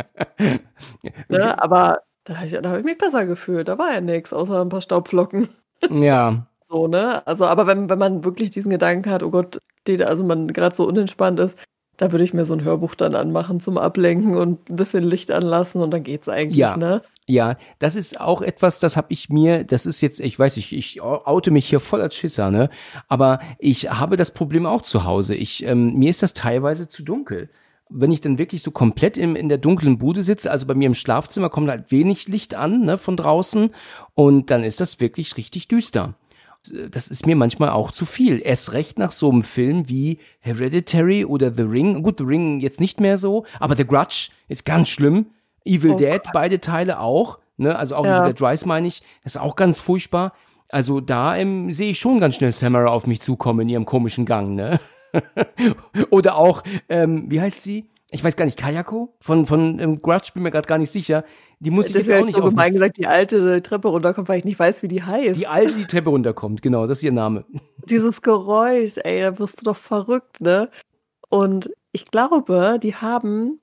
ne? 1.28 1.62
Aber 1.62 2.02
da 2.24 2.36
habe 2.36 2.46
ich, 2.46 2.54
hab 2.54 2.78
ich 2.78 2.84
mich 2.84 2.98
besser 2.98 3.26
gefühlt. 3.26 3.68
Da 3.68 3.76
war 3.78 3.92
ja 3.92 4.00
nichts, 4.00 4.32
außer 4.32 4.60
ein 4.62 4.68
paar 4.70 4.80
Staubflocken. 4.80 5.48
Ja, 5.90 6.46
So, 6.68 6.86
ne? 6.86 7.26
Also, 7.26 7.44
aber 7.46 7.66
wenn, 7.66 7.90
wenn 7.90 7.98
man 7.98 8.24
wirklich 8.24 8.50
diesen 8.50 8.70
Gedanken 8.70 9.10
hat, 9.10 9.22
oh 9.22 9.30
Gott, 9.30 9.58
steht, 9.84 10.02
also 10.02 10.24
man 10.24 10.48
gerade 10.48 10.74
so 10.74 10.86
unentspannt 10.86 11.38
ist, 11.40 11.58
da 11.98 12.10
würde 12.10 12.24
ich 12.24 12.34
mir 12.34 12.44
so 12.44 12.54
ein 12.54 12.64
Hörbuch 12.64 12.94
dann 12.94 13.14
anmachen 13.14 13.60
zum 13.60 13.78
Ablenken 13.78 14.34
und 14.34 14.68
ein 14.68 14.76
bisschen 14.76 15.04
Licht 15.04 15.30
anlassen 15.30 15.80
und 15.82 15.90
dann 15.92 16.02
geht's 16.02 16.28
eigentlich, 16.28 16.56
Ja. 16.56 16.76
ne? 16.76 17.02
Ja, 17.26 17.56
das 17.78 17.94
ist 17.94 18.20
auch 18.20 18.42
etwas, 18.42 18.80
das 18.80 18.98
habe 18.98 19.06
ich 19.10 19.30
mir, 19.30 19.64
das 19.64 19.86
ist 19.86 20.02
jetzt, 20.02 20.20
ich 20.20 20.38
weiß, 20.38 20.58
ich, 20.58 20.74
ich 20.74 21.00
oute 21.00 21.50
mich 21.50 21.66
hier 21.66 21.80
voll 21.80 22.02
als 22.02 22.14
Schisser, 22.16 22.50
ne? 22.50 22.68
Aber 23.08 23.40
ich 23.58 23.90
habe 23.90 24.18
das 24.18 24.34
Problem 24.34 24.66
auch 24.66 24.82
zu 24.82 25.04
Hause. 25.04 25.34
Ich, 25.34 25.64
ähm, 25.64 25.94
mir 25.94 26.10
ist 26.10 26.22
das 26.22 26.34
teilweise 26.34 26.86
zu 26.86 27.02
dunkel. 27.02 27.48
Wenn 27.88 28.10
ich 28.10 28.20
dann 28.20 28.36
wirklich 28.36 28.62
so 28.62 28.72
komplett 28.72 29.16
im, 29.16 29.36
in 29.36 29.48
der 29.48 29.56
dunklen 29.56 29.96
Bude 29.96 30.22
sitze, 30.22 30.50
also 30.50 30.66
bei 30.66 30.74
mir 30.74 30.86
im 30.86 30.92
Schlafzimmer 30.94 31.48
kommt 31.48 31.70
halt 31.70 31.90
wenig 31.90 32.28
Licht 32.28 32.54
an, 32.54 32.82
ne, 32.82 32.98
von 32.98 33.16
draußen, 33.16 33.70
und 34.14 34.50
dann 34.50 34.62
ist 34.62 34.80
das 34.80 35.00
wirklich 35.00 35.38
richtig 35.38 35.68
düster. 35.68 36.14
Das 36.90 37.08
ist 37.08 37.26
mir 37.26 37.36
manchmal 37.36 37.70
auch 37.70 37.90
zu 37.90 38.06
viel. 38.06 38.40
Erst 38.42 38.72
recht 38.72 38.98
nach 38.98 39.12
so 39.12 39.30
einem 39.30 39.42
Film 39.42 39.88
wie 39.88 40.18
Hereditary 40.40 41.24
oder 41.24 41.52
The 41.52 41.62
Ring. 41.62 42.02
Gut, 42.02 42.18
The 42.18 42.24
Ring 42.24 42.60
jetzt 42.60 42.80
nicht 42.80 43.00
mehr 43.00 43.18
so, 43.18 43.44
aber 43.60 43.76
The 43.76 43.86
Grudge 43.86 44.30
ist 44.48 44.64
ganz 44.64 44.88
schlimm. 44.88 45.26
Evil 45.64 45.92
Oh 45.92 45.96
Dead, 45.96 46.20
beide 46.32 46.60
Teile 46.60 47.00
auch. 47.00 47.38
Ne? 47.56 47.76
Also 47.76 47.96
auch 47.96 48.04
Ja. 48.04 48.22
Evil 48.22 48.32
Dead 48.32 48.42
Rise 48.48 48.66
meine 48.66 48.86
ich. 48.86 49.02
Das 49.22 49.34
ist 49.36 49.40
auch 49.40 49.56
ganz 49.56 49.78
furchtbar. 49.78 50.32
Also 50.70 51.00
da 51.00 51.36
ähm, 51.36 51.72
sehe 51.72 51.90
ich 51.90 51.98
schon 52.00 52.20
ganz 52.20 52.36
schnell 52.36 52.52
Samara 52.52 52.88
auf 52.88 53.06
mich 53.06 53.20
zukommen 53.20 53.60
in 53.60 53.68
ihrem 53.68 53.84
komischen 53.84 54.26
Gang, 54.26 54.54
ne? 54.54 54.80
Oder 56.10 56.36
auch, 56.36 56.62
ähm, 56.88 57.30
wie 57.30 57.40
heißt 57.40 57.62
sie? 57.62 57.86
Ich 58.14 58.22
weiß 58.22 58.36
gar 58.36 58.44
nicht, 58.44 58.56
Kayako? 58.56 59.12
Von, 59.18 59.44
von 59.44 59.80
ähm, 59.80 59.98
Grudge 59.98 60.30
bin 60.34 60.44
mir 60.44 60.52
gerade 60.52 60.68
gar 60.68 60.78
nicht 60.78 60.92
sicher. 60.92 61.24
Die 61.58 61.72
muss 61.72 61.88
ich 61.88 61.94
jetzt 61.96 62.08
Deswegen 62.08 62.14
auch 62.14 62.18
habe 62.18 62.26
nicht 62.26 62.36
ich 62.36 62.40
so 62.40 62.46
auf 62.46 62.50
gemein 62.50 62.72
gesagt, 62.72 62.96
die 62.96 63.08
alte 63.08 63.60
Treppe 63.60 63.88
runterkommt, 63.88 64.28
weil 64.28 64.38
ich 64.38 64.44
nicht 64.44 64.56
weiß, 64.56 64.84
wie 64.84 64.88
die 64.88 65.02
heißt. 65.02 65.40
Die 65.40 65.48
alte, 65.48 65.74
die 65.74 65.86
Treppe 65.86 66.10
runterkommt, 66.10 66.62
genau, 66.62 66.86
das 66.86 66.98
ist 66.98 67.02
ihr 67.04 67.10
Name. 67.10 67.44
Dieses 67.90 68.22
Geräusch, 68.22 68.98
ey, 68.98 69.20
da 69.20 69.36
wirst 69.40 69.60
du 69.60 69.64
doch 69.64 69.76
verrückt, 69.76 70.40
ne? 70.40 70.70
Und 71.28 71.70
ich 71.90 72.04
glaube, 72.04 72.78
die 72.80 72.94
haben, 72.94 73.58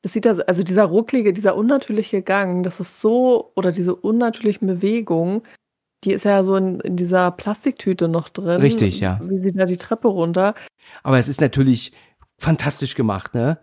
das 0.00 0.14
sieht 0.14 0.26
also, 0.26 0.42
also 0.46 0.62
dieser 0.62 0.84
rucklige, 0.84 1.34
dieser 1.34 1.56
unnatürliche 1.56 2.22
Gang, 2.22 2.62
das 2.62 2.80
ist 2.80 3.02
so, 3.02 3.52
oder 3.54 3.70
diese 3.70 3.94
unnatürlichen 3.94 4.66
Bewegungen, 4.66 5.42
die 6.04 6.12
ist 6.12 6.24
ja 6.24 6.42
so 6.42 6.56
in, 6.56 6.80
in 6.80 6.96
dieser 6.96 7.30
Plastiktüte 7.32 8.08
noch 8.08 8.30
drin. 8.30 8.62
Richtig, 8.62 9.00
ja. 9.00 9.20
Wie 9.22 9.42
sie 9.42 9.52
da 9.52 9.66
die 9.66 9.76
Treppe 9.76 10.08
runter. 10.08 10.54
Aber 11.02 11.18
es 11.18 11.28
ist 11.28 11.42
natürlich 11.42 11.92
fantastisch 12.40 12.94
gemacht, 12.94 13.34
ne? 13.34 13.58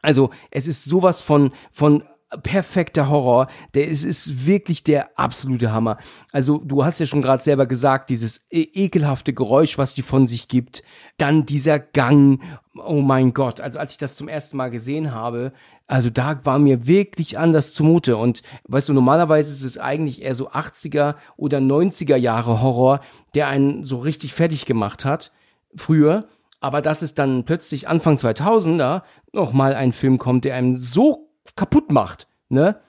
Also, 0.00 0.30
es 0.50 0.68
ist 0.68 0.84
sowas 0.84 1.22
von, 1.22 1.52
von 1.72 2.04
perfekter 2.42 3.08
Horror. 3.08 3.48
Der 3.74 3.88
ist, 3.88 4.04
ist 4.04 4.46
wirklich 4.46 4.84
der 4.84 5.18
absolute 5.18 5.72
Hammer. 5.72 5.98
Also 6.32 6.58
du 6.58 6.84
hast 6.84 7.00
ja 7.00 7.06
schon 7.06 7.22
gerade 7.22 7.42
selber 7.42 7.66
gesagt, 7.66 8.10
dieses 8.10 8.46
e 8.50 8.62
ekelhafte 8.62 9.32
Geräusch, 9.32 9.78
was 9.78 9.94
die 9.94 10.02
von 10.02 10.26
sich 10.26 10.48
gibt. 10.48 10.82
Dann 11.16 11.46
dieser 11.46 11.78
Gang. 11.78 12.40
Oh 12.74 13.00
mein 13.00 13.32
Gott. 13.32 13.60
Also 13.60 13.78
als 13.78 13.92
ich 13.92 13.98
das 13.98 14.16
zum 14.16 14.28
ersten 14.28 14.56
Mal 14.56 14.70
gesehen 14.70 15.12
habe, 15.12 15.52
also 15.86 16.10
da 16.10 16.44
war 16.44 16.58
mir 16.58 16.86
wirklich 16.86 17.38
anders 17.38 17.72
zumute. 17.72 18.18
Und 18.18 18.42
weißt 18.64 18.90
du, 18.90 18.92
normalerweise 18.92 19.52
ist 19.52 19.64
es 19.64 19.78
eigentlich 19.78 20.22
eher 20.22 20.34
so 20.34 20.50
80er 20.50 21.14
oder 21.36 21.58
90er 21.58 22.16
Jahre 22.16 22.60
Horror, 22.60 23.00
der 23.34 23.48
einen 23.48 23.84
so 23.84 23.98
richtig 23.98 24.34
fertig 24.34 24.66
gemacht 24.66 25.04
hat. 25.04 25.32
Früher. 25.74 26.28
Aber 26.60 26.82
dass 26.82 27.02
es 27.02 27.14
dann 27.14 27.44
plötzlich 27.44 27.88
Anfang 27.88 28.16
2000er 28.16 29.02
nochmal 29.32 29.74
ein 29.74 29.92
Film 29.92 30.18
kommt, 30.18 30.44
der 30.44 30.54
einem 30.54 30.76
so 30.76 31.30
kaputt 31.56 31.92
macht. 31.92 32.26
Ne? 32.48 32.80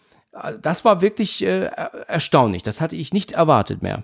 Das 0.62 0.86
war 0.86 1.02
wirklich 1.02 1.44
äh, 1.44 1.70
erstaunlich. 2.08 2.64
Das 2.64 2.82
hatte 2.82 2.96
ich 2.96 3.14
nicht 3.14 3.34
erwartet 3.34 3.82
mehr. 3.82 4.04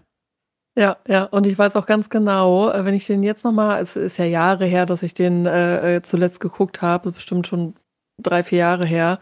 Ja, 0.77 0.97
ja, 1.07 1.23
und 1.23 1.47
ich 1.47 1.57
weiß 1.57 1.77
auch 1.77 1.85
ganz 1.85 2.09
genau, 2.09 2.69
äh, 2.69 2.83
wenn 2.83 2.95
ich 2.95 3.07
den 3.07 3.23
jetzt 3.23 3.45
nochmal, 3.45 3.81
es 3.81 3.95
ist 3.95 4.17
ja 4.17 4.25
Jahre 4.25 4.65
her, 4.65 4.85
dass 4.85 5.03
ich 5.03 5.13
den 5.13 5.45
äh, 5.45 5.95
äh, 5.95 6.01
zuletzt 6.01 6.41
geguckt 6.41 6.81
habe, 6.81 7.13
bestimmt 7.13 7.47
schon 7.47 7.75
drei, 8.21 8.43
vier 8.43 8.59
Jahre 8.59 8.85
her. 8.85 9.19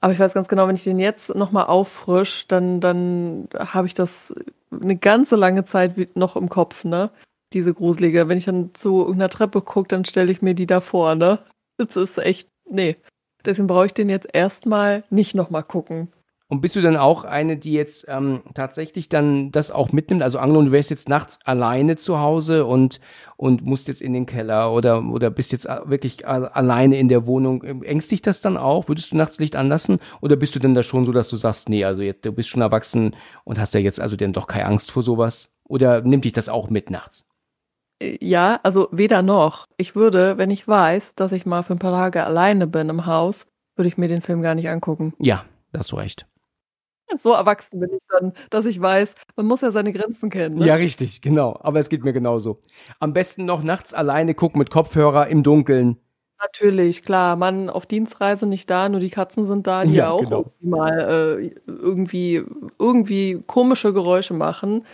Aber 0.00 0.12
ich 0.12 0.20
weiß 0.20 0.34
ganz 0.34 0.46
genau, 0.46 0.68
wenn 0.68 0.76
ich 0.76 0.84
den 0.84 1.00
jetzt 1.00 1.34
nochmal 1.34 1.66
auffrisch, 1.66 2.46
dann, 2.46 2.80
dann 2.80 3.48
habe 3.58 3.88
ich 3.88 3.94
das 3.94 4.34
eine 4.70 4.96
ganze 4.96 5.34
lange 5.34 5.64
Zeit 5.64 6.14
noch 6.14 6.36
im 6.36 6.48
Kopf, 6.48 6.84
ne? 6.84 7.10
Diese 7.54 7.72
gruselige. 7.72 8.28
Wenn 8.28 8.38
ich 8.38 8.44
dann 8.44 8.74
zu 8.74 9.00
irgendeiner 9.00 9.30
Treppe 9.30 9.62
gucke, 9.62 9.88
dann 9.88 10.04
stelle 10.04 10.30
ich 10.30 10.42
mir 10.42 10.54
die 10.54 10.66
da 10.66 10.80
vor, 10.80 11.14
ne? 11.14 11.38
Das 11.78 11.96
ist 11.96 12.18
echt, 12.18 12.48
nee. 12.68 12.96
Deswegen 13.44 13.66
brauche 13.66 13.86
ich 13.86 13.94
den 13.94 14.08
jetzt 14.08 14.28
erstmal 14.32 15.04
nicht 15.10 15.34
nochmal 15.34 15.62
gucken. 15.62 16.08
Und 16.48 16.60
bist 16.60 16.76
du 16.76 16.82
dann 16.82 16.96
auch 16.96 17.24
eine, 17.24 17.56
die 17.56 17.72
jetzt 17.72 18.06
ähm, 18.08 18.42
tatsächlich 18.54 19.08
dann 19.08 19.50
das 19.50 19.70
auch 19.70 19.92
mitnimmt? 19.92 20.22
Also 20.22 20.38
angenommen, 20.38 20.66
du 20.66 20.72
wärst 20.72 20.90
jetzt 20.90 21.08
nachts 21.08 21.38
alleine 21.44 21.96
zu 21.96 22.20
Hause 22.20 22.66
und, 22.66 23.00
und 23.36 23.64
musst 23.64 23.88
jetzt 23.88 24.02
in 24.02 24.12
den 24.12 24.26
Keller 24.26 24.72
oder, 24.72 25.02
oder 25.04 25.30
bist 25.30 25.52
jetzt 25.52 25.66
wirklich 25.66 26.28
alleine 26.28 26.98
in 26.98 27.08
der 27.08 27.26
Wohnung. 27.26 27.62
Ängstigt 27.82 28.26
das 28.26 28.40
dann 28.42 28.58
auch? 28.58 28.88
Würdest 28.88 29.12
du 29.12 29.16
nachts 29.16 29.38
Licht 29.38 29.56
anlassen? 29.56 30.00
Oder 30.20 30.36
bist 30.36 30.54
du 30.54 30.58
denn 30.58 30.74
da 30.74 30.82
schon 30.82 31.06
so, 31.06 31.12
dass 31.12 31.28
du 31.28 31.36
sagst, 31.36 31.70
nee, 31.70 31.84
also 31.84 32.02
jetzt, 32.02 32.26
du 32.26 32.32
bist 32.32 32.50
schon 32.50 32.62
erwachsen 32.62 33.16
und 33.44 33.58
hast 33.58 33.74
ja 33.74 33.80
jetzt 33.80 34.00
also 34.00 34.14
denn 34.14 34.34
doch 34.34 34.46
keine 34.46 34.66
Angst 34.66 34.90
vor 34.90 35.02
sowas? 35.02 35.56
Oder 35.66 36.02
nimmt 36.02 36.26
dich 36.26 36.34
das 36.34 36.50
auch 36.50 36.68
mit 36.68 36.90
nachts? 36.90 37.26
Ja, 38.20 38.60
also 38.62 38.88
weder 38.92 39.22
noch. 39.22 39.66
Ich 39.76 39.94
würde, 39.94 40.38
wenn 40.38 40.50
ich 40.50 40.66
weiß, 40.66 41.14
dass 41.14 41.32
ich 41.32 41.46
mal 41.46 41.62
für 41.62 41.74
ein 41.74 41.78
paar 41.78 41.92
Tage 41.92 42.24
alleine 42.24 42.66
bin 42.66 42.88
im 42.88 43.06
Haus, 43.06 43.46
würde 43.76 43.88
ich 43.88 43.98
mir 43.98 44.08
den 44.08 44.22
Film 44.22 44.42
gar 44.42 44.54
nicht 44.54 44.68
angucken. 44.68 45.14
Ja, 45.18 45.44
da 45.72 45.80
hast 45.80 45.92
du 45.92 45.96
recht. 45.96 46.26
So 47.20 47.32
erwachsen 47.32 47.80
bin 47.80 47.90
ich 47.92 48.02
dann, 48.08 48.32
dass 48.50 48.64
ich 48.64 48.80
weiß, 48.80 49.14
man 49.36 49.46
muss 49.46 49.60
ja 49.60 49.70
seine 49.70 49.92
Grenzen 49.92 50.30
kennen. 50.30 50.56
Ne? 50.56 50.66
Ja, 50.66 50.74
richtig, 50.74 51.20
genau. 51.20 51.58
Aber 51.62 51.78
es 51.78 51.88
geht 51.88 52.02
mir 52.02 52.12
genauso. 52.12 52.62
Am 52.98 53.12
besten 53.12 53.44
noch 53.44 53.62
nachts 53.62 53.94
alleine 53.94 54.34
gucken 54.34 54.58
mit 54.58 54.70
Kopfhörer 54.70 55.28
im 55.28 55.42
Dunkeln. 55.42 55.98
Natürlich, 56.42 57.04
klar. 57.04 57.36
Man 57.36 57.70
auf 57.70 57.86
Dienstreise 57.86 58.46
nicht 58.46 58.68
da, 58.68 58.88
nur 58.88 59.00
die 59.00 59.10
Katzen 59.10 59.44
sind 59.44 59.66
da, 59.66 59.84
die 59.84 59.94
ja, 59.94 60.10
auch 60.10 60.22
genau. 60.22 60.52
mal 60.60 60.98
äh, 60.98 61.54
irgendwie, 61.66 62.42
irgendwie 62.78 63.42
komische 63.46 63.92
Geräusche 63.92 64.34
machen. 64.34 64.84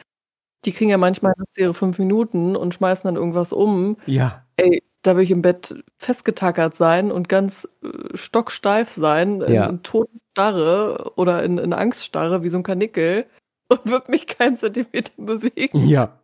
Die 0.65 0.73
kriegen 0.73 0.91
ja 0.91 0.99
manchmal 0.99 1.35
ihre 1.57 1.75
fünf 1.75 1.99
Minuten 1.99 2.57
und 2.57 2.75
schmeißen 2.75 3.05
dann 3.05 3.17
irgendwas 3.17 3.53
um. 3.53 3.97
Ja. 4.07 4.45
Ey, 4.57 4.83
da 5.03 5.17
will 5.17 5.23
ich 5.23 5.31
im 5.31 5.43
Bett 5.43 5.75
festgetackert 5.97 6.77
sein 6.77 7.11
und 7.11 7.29
ganz 7.29 7.69
äh, 7.83 8.17
stocksteif 8.17 8.91
sein, 8.91 9.43
ja. 9.47 9.67
in 9.67 9.83
Todenstarre 9.83 11.13
oder 11.17 11.43
in, 11.43 11.59
in 11.59 11.73
Angststarre 11.73 12.43
wie 12.43 12.51
so 12.51 12.59
ein 12.59 12.63
Kanickel 12.63 13.27
und 13.69 13.87
wird 13.87 14.09
mich 14.09 14.27
keinen 14.27 14.57
Zentimeter 14.57 15.13
bewegen. 15.17 15.87
Ja 15.89 16.21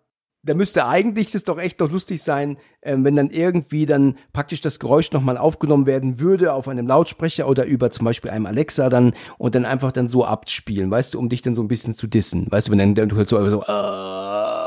da 0.46 0.54
müsste 0.54 0.86
eigentlich 0.86 1.32
das 1.32 1.44
doch 1.44 1.58
echt 1.58 1.80
noch 1.80 1.90
lustig 1.90 2.22
sein, 2.22 2.56
äh, 2.80 2.96
wenn 2.98 3.16
dann 3.16 3.30
irgendwie 3.30 3.84
dann 3.84 4.16
praktisch 4.32 4.60
das 4.60 4.78
Geräusch 4.78 5.12
nochmal 5.12 5.36
aufgenommen 5.36 5.86
werden 5.86 6.20
würde 6.20 6.52
auf 6.52 6.68
einem 6.68 6.86
Lautsprecher 6.86 7.48
oder 7.48 7.66
über 7.66 7.90
zum 7.90 8.04
Beispiel 8.04 8.30
einem 8.30 8.46
Alexa 8.46 8.88
dann 8.88 9.14
und 9.38 9.54
dann 9.54 9.64
einfach 9.64 9.92
dann 9.92 10.08
so 10.08 10.24
abspielen, 10.24 10.90
weißt 10.90 11.14
du, 11.14 11.18
um 11.18 11.28
dich 11.28 11.42
dann 11.42 11.54
so 11.54 11.62
ein 11.62 11.68
bisschen 11.68 11.94
zu 11.94 12.06
dissen. 12.06 12.46
Weißt 12.50 12.68
du, 12.68 12.72
wenn 12.72 12.78
dann, 12.78 12.94
dann 12.94 13.08
du 13.08 13.16
so, 13.24 13.50
so 13.50 13.62
äh, 13.62 13.66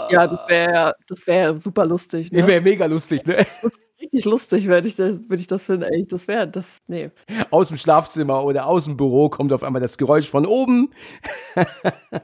Ja, 0.09 0.27
das 0.27 0.47
wäre 0.47 0.95
das 1.07 1.27
wäre 1.27 1.57
super 1.57 1.85
lustig. 1.85 2.31
Ne? 2.31 2.45
Wäre 2.47 2.61
mega 2.61 2.85
lustig, 2.85 3.25
ne? 3.25 3.45
richtig 4.01 4.25
lustig, 4.25 4.67
wenn 4.67 4.85
ich 4.85 4.95
das, 4.95 5.19
wenn 5.27 5.39
ich 5.39 5.47
das 5.47 5.65
finde. 5.65 5.91
Ey, 5.91 6.05
das 6.07 6.27
wäre, 6.27 6.47
das, 6.47 6.79
nee. 6.87 7.11
Aus 7.51 7.67
dem 7.67 7.77
Schlafzimmer 7.77 8.43
oder 8.43 8.65
aus 8.65 8.85
dem 8.85 8.97
Büro 8.97 9.29
kommt 9.29 9.53
auf 9.53 9.63
einmal 9.63 9.81
das 9.81 9.97
Geräusch 9.97 10.29
von 10.29 10.45
oben. 10.45 10.91
oh, 11.55 11.63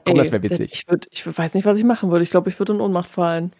Ey, 0.04 0.14
das 0.14 0.32
wäre 0.32 0.42
witzig. 0.42 0.72
Ich, 0.72 0.88
würd, 0.88 1.06
ich 1.10 1.26
weiß 1.26 1.54
nicht, 1.54 1.66
was 1.66 1.78
ich 1.78 1.84
machen 1.84 2.10
würde. 2.10 2.24
Ich 2.24 2.30
glaube, 2.30 2.48
ich 2.48 2.58
würde 2.58 2.72
in 2.74 2.80
Ohnmacht 2.80 3.10
fallen. 3.10 3.52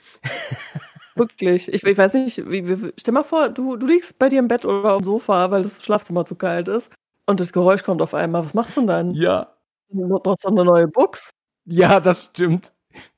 Wirklich. 1.15 1.73
Ich, 1.73 1.83
ich, 1.83 1.99
weiß 1.99 2.15
nicht, 2.15 2.51
wie, 2.51 2.69
wie, 2.69 2.93
stell 2.99 3.15
mal 3.15 3.23
vor, 3.23 3.49
du, 3.49 3.77
du 3.77 3.87
liegst 3.87 4.19
bei 4.19 4.29
dir 4.29 4.39
im 4.39 4.49
Bett 4.49 4.65
oder 4.65 4.95
auf 4.95 5.03
dem 5.03 5.05
Sofa, 5.05 5.51
weil 5.51 5.63
das 5.63 5.83
Schlafzimmer 5.83 6.25
zu 6.25 6.35
kalt 6.35 6.69
ist. 6.69 6.91
Und 7.27 7.41
das 7.41 7.53
Geräusch 7.53 7.83
kommt 7.83 8.03
auf 8.03 8.15
einmal. 8.15 8.45
Was 8.45 8.55
machst 8.55 8.77
du 8.77 8.81
denn 8.81 8.87
dann? 8.87 9.15
Ja. 9.15 9.47
Du 9.89 10.09
brauchst 10.21 10.45
doch 10.45 10.51
eine 10.51 10.65
neue 10.65 10.89
Box. 10.89 11.31
Ja, 11.65 12.01
das 12.01 12.27
stimmt. 12.27 12.73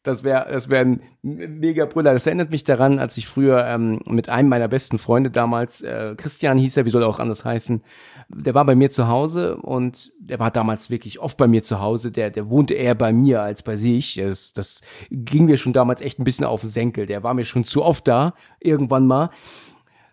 Das 0.09 0.25
wäre 0.25 0.47
das 0.51 0.71
wär 0.71 0.81
ein 0.81 1.03
mega 1.21 1.85
Brüller. 1.85 2.14
Das 2.14 2.27
erinnert 2.27 2.51
mich 2.51 2.64
daran, 2.64 2.99
als 2.99 3.18
ich 3.18 3.29
früher 3.29 3.66
ähm, 3.66 4.01
mit 4.07 4.31
einem 4.31 4.49
meiner 4.49 4.66
besten 4.66 4.97
Freunde 4.97 5.31
damals, 5.31 5.83
äh, 5.83 6.14
Christian 6.16 6.57
hieß 6.57 6.79
er, 6.79 6.87
wie 6.87 6.90
soll 6.90 7.03
er 7.03 7.09
auch 7.09 7.21
anders 7.21 7.44
heißen, 7.44 7.83
der 8.31 8.55
war 8.55 8.64
bei 8.64 8.75
mir 8.75 8.88
zu 8.88 9.09
Hause 9.09 9.59
und 9.59 10.11
der 10.18 10.38
war 10.38 10.51
damals 10.51 10.88
wirklich 10.88 11.18
oft 11.18 11.37
bei 11.37 11.47
mir 11.47 11.62
zu 11.62 11.81
Hause. 11.81 12.11
Der, 12.11 12.31
der 12.31 12.49
wohnte 12.49 12.73
eher 12.73 12.94
bei 12.94 13.12
mir 13.12 13.42
als 13.42 13.62
bei 13.62 13.77
sich. 13.77 14.14
Das, 14.14 14.55
das 14.55 14.81
ging 15.11 15.44
mir 15.44 15.59
schon 15.59 15.75
damals 15.75 16.01
echt 16.01 16.18
ein 16.18 16.25
bisschen 16.25 16.47
auf 16.47 16.62
den 16.62 16.71
Senkel. 16.71 17.05
Der 17.05 17.23
war 17.23 17.35
mir 17.35 17.44
schon 17.44 17.64
zu 17.64 17.85
oft 17.85 18.09
da, 18.09 18.33
irgendwann 18.61 19.07
mal. 19.07 19.29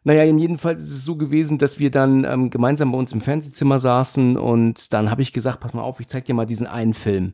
Naja, 0.04 0.24
in 0.24 0.38
jedem 0.38 0.58
Fall 0.58 0.76
ist 0.76 0.92
es 0.92 1.06
so 1.06 1.16
gewesen, 1.16 1.58
dass 1.58 1.80
wir 1.80 1.90
dann 1.90 2.26
ähm, 2.26 2.50
gemeinsam 2.50 2.92
bei 2.92 2.98
uns 2.98 3.14
im 3.14 3.22
Fernsehzimmer 3.22 3.80
saßen 3.80 4.36
und 4.36 4.92
dann 4.92 5.10
habe 5.10 5.22
ich 5.22 5.32
gesagt, 5.32 5.62
pass 5.62 5.74
mal 5.74 5.84
auf, 5.84 6.02
ich 6.02 6.10
zeig 6.10 6.26
dir 6.26 6.34
mal 6.34 6.46
diesen 6.46 6.68
einen 6.68 6.94
Film. 6.94 7.34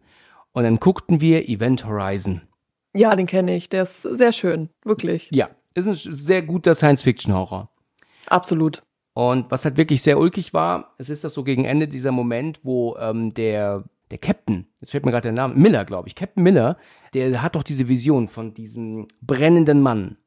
Und 0.51 0.63
dann 0.63 0.79
guckten 0.79 1.21
wir 1.21 1.49
Event 1.49 1.87
Horizon. 1.87 2.41
Ja, 2.93 3.15
den 3.15 3.27
kenne 3.27 3.55
ich. 3.55 3.69
Der 3.69 3.83
ist 3.83 4.01
sehr 4.01 4.31
schön, 4.31 4.69
wirklich. 4.83 5.29
Ja, 5.31 5.49
ist 5.73 5.87
ein 5.87 5.95
sehr 5.95 6.41
guter 6.41 6.75
Science-Fiction-Horror. 6.75 7.69
Absolut. 8.27 8.83
Und 9.13 9.51
was 9.51 9.65
halt 9.65 9.77
wirklich 9.77 10.01
sehr 10.01 10.19
ulkig 10.19 10.53
war, 10.53 10.93
es 10.97 11.09
ist 11.09 11.23
das 11.23 11.33
so 11.33 11.43
gegen 11.43 11.65
Ende 11.65 11.87
dieser 11.87 12.11
Moment, 12.11 12.61
wo 12.63 12.95
ähm, 12.97 13.33
der 13.33 13.83
der 14.11 14.19
Captain, 14.19 14.67
jetzt 14.79 14.91
fällt 14.91 15.05
mir 15.05 15.11
gerade 15.11 15.23
der 15.23 15.31
Name, 15.31 15.55
Miller, 15.55 15.85
glaube 15.85 16.07
ich, 16.07 16.15
Captain 16.15 16.43
Miller, 16.43 16.77
der 17.13 17.41
hat 17.41 17.55
doch 17.55 17.63
diese 17.63 17.87
Vision 17.87 18.27
von 18.27 18.53
diesem 18.53 19.07
brennenden 19.21 19.81
Mann. 19.81 20.17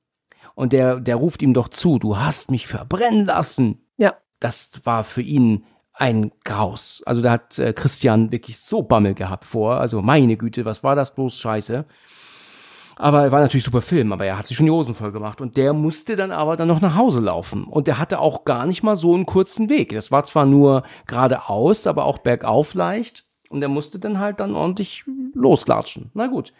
Und 0.54 0.72
der, 0.72 1.00
der 1.00 1.16
ruft 1.16 1.42
ihm 1.42 1.54
doch 1.54 1.68
zu, 1.68 1.98
du 1.98 2.16
hast 2.16 2.50
mich 2.50 2.66
verbrennen 2.66 3.26
lassen. 3.26 3.86
Ja. 3.96 4.14
Das 4.40 4.70
war 4.84 5.04
für 5.04 5.22
ihn 5.22 5.64
ein 5.92 6.32
Graus. 6.44 7.02
Also 7.06 7.22
da 7.22 7.32
hat 7.32 7.58
äh, 7.58 7.72
Christian 7.72 8.32
wirklich 8.32 8.58
so 8.58 8.82
Bammel 8.82 9.14
gehabt 9.14 9.44
vor. 9.44 9.76
Also 9.76 10.02
meine 10.02 10.36
Güte, 10.36 10.64
was 10.64 10.82
war 10.82 10.96
das 10.96 11.14
bloß 11.14 11.38
Scheiße. 11.38 11.84
Aber 12.96 13.22
er 13.22 13.32
war 13.32 13.40
natürlich 13.40 13.64
super 13.64 13.82
Film, 13.82 14.12
aber 14.12 14.24
er 14.24 14.38
hat 14.38 14.46
sich 14.46 14.56
schon 14.56 14.66
die 14.66 14.72
Hosen 14.72 14.94
voll 14.94 15.12
gemacht. 15.12 15.40
Und 15.40 15.56
der 15.56 15.72
musste 15.72 16.16
dann 16.16 16.30
aber 16.30 16.56
dann 16.56 16.68
noch 16.68 16.80
nach 16.80 16.96
Hause 16.96 17.20
laufen. 17.20 17.64
Und 17.64 17.86
der 17.86 17.98
hatte 17.98 18.18
auch 18.20 18.44
gar 18.44 18.66
nicht 18.66 18.82
mal 18.82 18.96
so 18.96 19.14
einen 19.14 19.26
kurzen 19.26 19.68
Weg. 19.68 19.90
Das 19.90 20.10
war 20.10 20.24
zwar 20.24 20.46
nur 20.46 20.84
geradeaus, 21.06 21.86
aber 21.86 22.04
auch 22.04 22.18
bergauf 22.18 22.74
leicht. 22.74 23.24
Und 23.48 23.62
er 23.62 23.68
musste 23.68 23.98
dann 23.98 24.18
halt 24.18 24.40
dann 24.40 24.54
ordentlich 24.54 25.04
loslatschen. 25.32 26.10
Na 26.14 26.26
gut. 26.26 26.52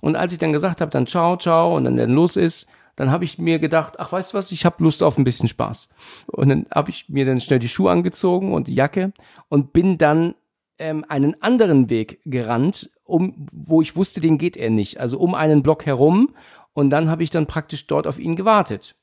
Und 0.00 0.16
als 0.16 0.32
ich 0.32 0.38
dann 0.38 0.52
gesagt 0.52 0.80
habe, 0.80 0.90
dann 0.90 1.06
ciao, 1.06 1.36
ciao, 1.36 1.76
und 1.76 1.84
dann 1.84 1.96
dann 1.96 2.10
los 2.10 2.36
ist, 2.36 2.66
dann 2.96 3.10
habe 3.10 3.24
ich 3.24 3.38
mir 3.38 3.58
gedacht, 3.58 3.94
ach 3.98 4.12
weißt 4.12 4.32
du 4.32 4.38
was, 4.38 4.52
ich 4.52 4.64
habe 4.64 4.82
Lust 4.82 5.02
auf 5.02 5.16
ein 5.16 5.24
bisschen 5.24 5.48
Spaß. 5.48 5.94
Und 6.26 6.48
dann 6.48 6.66
habe 6.74 6.90
ich 6.90 7.08
mir 7.08 7.24
dann 7.24 7.40
schnell 7.40 7.58
die 7.58 7.68
Schuhe 7.68 7.90
angezogen 7.90 8.52
und 8.52 8.68
die 8.68 8.74
Jacke 8.74 9.12
und 9.48 9.72
bin 9.72 9.96
dann 9.96 10.34
ähm, 10.78 11.04
einen 11.08 11.40
anderen 11.42 11.88
Weg 11.88 12.20
gerannt, 12.24 12.90
um 13.04 13.46
wo 13.52 13.82
ich 13.82 13.96
wusste, 13.96 14.20
den 14.20 14.38
geht 14.38 14.56
er 14.56 14.70
nicht. 14.70 15.00
Also 15.00 15.18
um 15.18 15.34
einen 15.34 15.62
Block 15.62 15.86
herum 15.86 16.34
und 16.72 16.90
dann 16.90 17.10
habe 17.10 17.22
ich 17.22 17.30
dann 17.30 17.46
praktisch 17.46 17.86
dort 17.86 18.06
auf 18.06 18.18
ihn 18.18 18.36
gewartet 18.36 18.96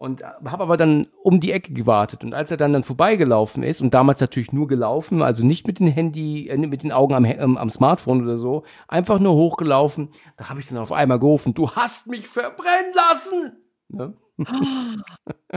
und 0.00 0.22
habe 0.24 0.62
aber 0.62 0.78
dann 0.78 1.08
um 1.22 1.40
die 1.40 1.52
Ecke 1.52 1.74
gewartet 1.74 2.24
und 2.24 2.32
als 2.32 2.50
er 2.50 2.56
dann 2.56 2.72
dann 2.72 2.84
vorbeigelaufen 2.84 3.62
ist 3.62 3.82
und 3.82 3.92
damals 3.92 4.18
natürlich 4.22 4.50
nur 4.50 4.66
gelaufen, 4.66 5.20
also 5.20 5.44
nicht 5.44 5.66
mit 5.66 5.78
dem 5.78 5.88
Handy, 5.88 6.48
äh, 6.48 6.56
mit 6.56 6.82
den 6.82 6.90
Augen 6.90 7.12
am, 7.12 7.26
ähm, 7.26 7.58
am 7.58 7.68
Smartphone 7.68 8.22
oder 8.22 8.38
so, 8.38 8.64
einfach 8.88 9.18
nur 9.18 9.34
hochgelaufen, 9.34 10.08
da 10.38 10.48
habe 10.48 10.58
ich 10.58 10.68
dann 10.68 10.78
auf 10.78 10.90
einmal 10.90 11.18
gerufen, 11.18 11.52
du 11.52 11.70
hast 11.72 12.06
mich 12.06 12.26
verbrennen 12.28 12.94
lassen. 12.94 13.52
Ne? 13.88 14.14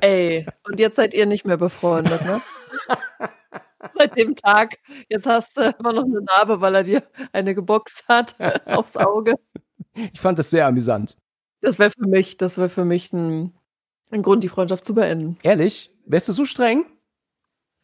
Ey, 0.01 0.45
und 0.65 0.77
jetzt 0.77 0.97
seid 0.97 1.13
ihr 1.13 1.25
nicht 1.25 1.45
mehr 1.45 1.55
befreundet, 1.55 2.25
ne? 2.25 2.41
Seit 3.97 4.17
dem 4.17 4.35
Tag. 4.35 4.77
Jetzt 5.09 5.25
hast 5.25 5.57
du 5.57 5.75
immer 5.79 5.93
noch 5.93 6.03
eine 6.05 6.21
Narbe, 6.21 6.61
weil 6.61 6.75
er 6.75 6.83
dir 6.83 7.03
eine 7.31 7.55
geboxt 7.55 8.07
hat 8.07 8.35
aufs 8.67 8.97
Auge. 8.97 9.35
Ich 10.11 10.19
fand 10.19 10.39
das 10.39 10.49
sehr 10.49 10.67
amüsant. 10.67 11.17
Das 11.61 11.79
wäre 11.79 11.91
für 11.91 12.07
mich, 12.07 12.37
das 12.37 12.57
wäre 12.57 12.69
für 12.69 12.85
mich 12.85 13.13
ein 13.13 13.53
ein 14.13 14.21
Grund, 14.21 14.43
die 14.43 14.49
Freundschaft 14.49 14.85
zu 14.85 14.93
beenden. 14.93 15.37
Ehrlich? 15.43 15.91
Wärst 16.05 16.29
du 16.29 16.33
so 16.33 16.45
streng? 16.45 16.85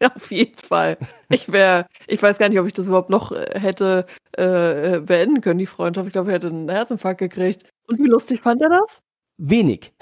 Ja, 0.02 0.12
auf 0.16 0.32
jeden 0.32 0.58
Fall. 0.58 0.98
Ich 1.30 1.52
wäre, 1.52 1.88
ich 2.08 2.22
weiß 2.22 2.38
gar 2.38 2.50
nicht, 2.50 2.60
ob 2.60 2.68
ich 2.68 2.74
das 2.74 2.88
überhaupt 2.88 3.10
noch 3.10 3.32
äh, 3.32 3.60
hätte 3.60 4.06
äh, 4.38 4.96
äh, 4.96 5.00
beenden 5.02 5.42
können, 5.42 5.60
die 5.60 5.66
Freundschaft. 5.66 6.08
Ich 6.08 6.14
glaube, 6.14 6.30
er 6.30 6.36
hätte 6.36 6.48
einen 6.48 6.70
Herzinfarkt 6.70 7.20
gekriegt. 7.20 7.64
Und 7.88 8.00
wie 8.00 8.08
lustig 8.08 8.42
fand 8.42 8.62
er 8.62 8.70
das? 8.70 9.02
Wenig. 9.38 9.94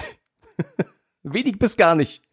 Wenig 1.23 1.57
bis 1.57 1.77
gar 1.77 1.95
nicht. 1.95 2.23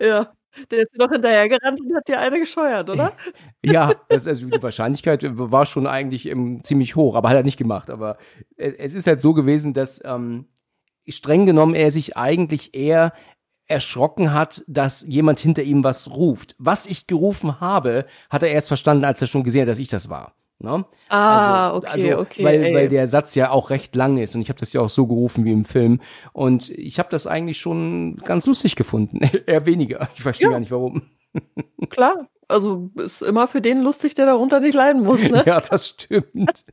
Ja. 0.00 0.32
Der 0.70 0.80
ist 0.80 0.96
noch 0.96 1.10
hinterhergerannt 1.10 1.80
und 1.80 1.94
hat 1.94 2.08
dir 2.08 2.18
eine 2.18 2.38
gescheuert, 2.38 2.90
oder? 2.90 3.12
ja, 3.64 3.92
das, 4.08 4.26
also 4.26 4.46
die 4.46 4.62
Wahrscheinlichkeit 4.62 5.24
war 5.24 5.66
schon 5.66 5.86
eigentlich 5.86 6.26
ähm, 6.26 6.62
ziemlich 6.64 6.96
hoch, 6.96 7.14
aber 7.14 7.28
hat 7.28 7.36
er 7.36 7.42
nicht 7.42 7.56
gemacht. 7.56 7.90
Aber 7.90 8.18
äh, 8.56 8.72
es 8.78 8.94
ist 8.94 9.06
halt 9.06 9.20
so 9.20 9.32
gewesen, 9.34 9.72
dass 9.74 10.02
ähm, 10.04 10.46
streng 11.08 11.46
genommen 11.46 11.74
er 11.74 11.90
sich 11.90 12.16
eigentlich 12.16 12.74
eher 12.74 13.12
erschrocken 13.66 14.34
hat, 14.34 14.64
dass 14.66 15.02
jemand 15.02 15.38
hinter 15.38 15.62
ihm 15.62 15.84
was 15.84 16.10
ruft. 16.10 16.56
Was 16.58 16.86
ich 16.86 17.06
gerufen 17.06 17.60
habe, 17.60 18.06
hat 18.28 18.42
er 18.42 18.50
erst 18.50 18.68
verstanden, 18.68 19.04
als 19.04 19.20
er 19.20 19.28
schon 19.28 19.44
gesehen 19.44 19.62
hat, 19.62 19.68
dass 19.68 19.78
ich 19.78 19.88
das 19.88 20.10
war. 20.10 20.34
Ne? 20.62 20.84
Ah, 21.08 21.70
also, 21.70 21.76
okay, 21.78 22.12
also, 22.12 22.22
okay. 22.22 22.44
Weil, 22.44 22.74
weil 22.74 22.88
der 22.90 23.06
Satz 23.06 23.34
ja 23.34 23.50
auch 23.50 23.70
recht 23.70 23.96
lang 23.96 24.18
ist 24.18 24.34
und 24.34 24.42
ich 24.42 24.50
habe 24.50 24.60
das 24.60 24.74
ja 24.74 24.82
auch 24.82 24.90
so 24.90 25.06
gerufen 25.06 25.46
wie 25.46 25.52
im 25.52 25.64
Film. 25.64 26.02
Und 26.34 26.68
ich 26.68 26.98
habe 26.98 27.08
das 27.10 27.26
eigentlich 27.26 27.58
schon 27.58 28.16
ganz 28.24 28.44
lustig 28.44 28.76
gefunden. 28.76 29.20
Eher 29.46 29.64
weniger. 29.64 30.08
Ich 30.14 30.22
verstehe 30.22 30.48
ja. 30.48 30.52
gar 30.52 30.60
nicht 30.60 30.70
warum. 30.70 31.02
Klar, 31.88 32.28
also 32.46 32.90
ist 32.96 33.22
immer 33.22 33.48
für 33.48 33.62
den 33.62 33.80
lustig, 33.80 34.14
der 34.14 34.26
darunter 34.26 34.60
nicht 34.60 34.74
leiden 34.74 35.02
muss, 35.02 35.22
ne? 35.22 35.44
ja, 35.46 35.62
das 35.62 35.88
stimmt. 35.88 36.66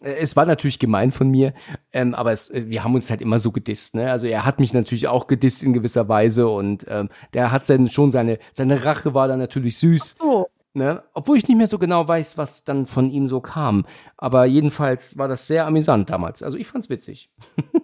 es 0.00 0.36
war 0.36 0.46
natürlich 0.46 0.78
gemein 0.78 1.10
von 1.10 1.28
mir, 1.30 1.52
ähm, 1.92 2.14
aber 2.14 2.30
es, 2.30 2.48
äh, 2.50 2.68
wir 2.68 2.84
haben 2.84 2.94
uns 2.94 3.10
halt 3.10 3.22
immer 3.22 3.40
so 3.40 3.50
gedisst. 3.50 3.96
Ne? 3.96 4.08
Also 4.08 4.28
er 4.28 4.44
hat 4.44 4.60
mich 4.60 4.72
natürlich 4.72 5.08
auch 5.08 5.26
gedisst 5.26 5.64
in 5.64 5.72
gewisser 5.72 6.08
Weise 6.08 6.46
und 6.46 6.84
ähm, 6.88 7.08
der 7.34 7.50
hat 7.50 7.68
dann 7.68 7.88
schon 7.88 8.12
seine, 8.12 8.38
seine 8.52 8.84
Rache 8.84 9.14
war 9.14 9.26
dann 9.26 9.40
natürlich 9.40 9.78
süß. 9.78 10.14
So. 10.16 10.39
Ne? 10.72 11.02
Obwohl 11.14 11.36
ich 11.36 11.48
nicht 11.48 11.56
mehr 11.56 11.66
so 11.66 11.78
genau 11.78 12.06
weiß, 12.06 12.38
was 12.38 12.64
dann 12.64 12.86
von 12.86 13.10
ihm 13.10 13.26
so 13.26 13.40
kam. 13.40 13.86
Aber 14.16 14.44
jedenfalls 14.44 15.18
war 15.18 15.26
das 15.26 15.46
sehr 15.46 15.66
amüsant 15.66 16.10
damals. 16.10 16.42
Also 16.42 16.58
ich 16.58 16.68
fand's 16.68 16.88
witzig. 16.88 17.30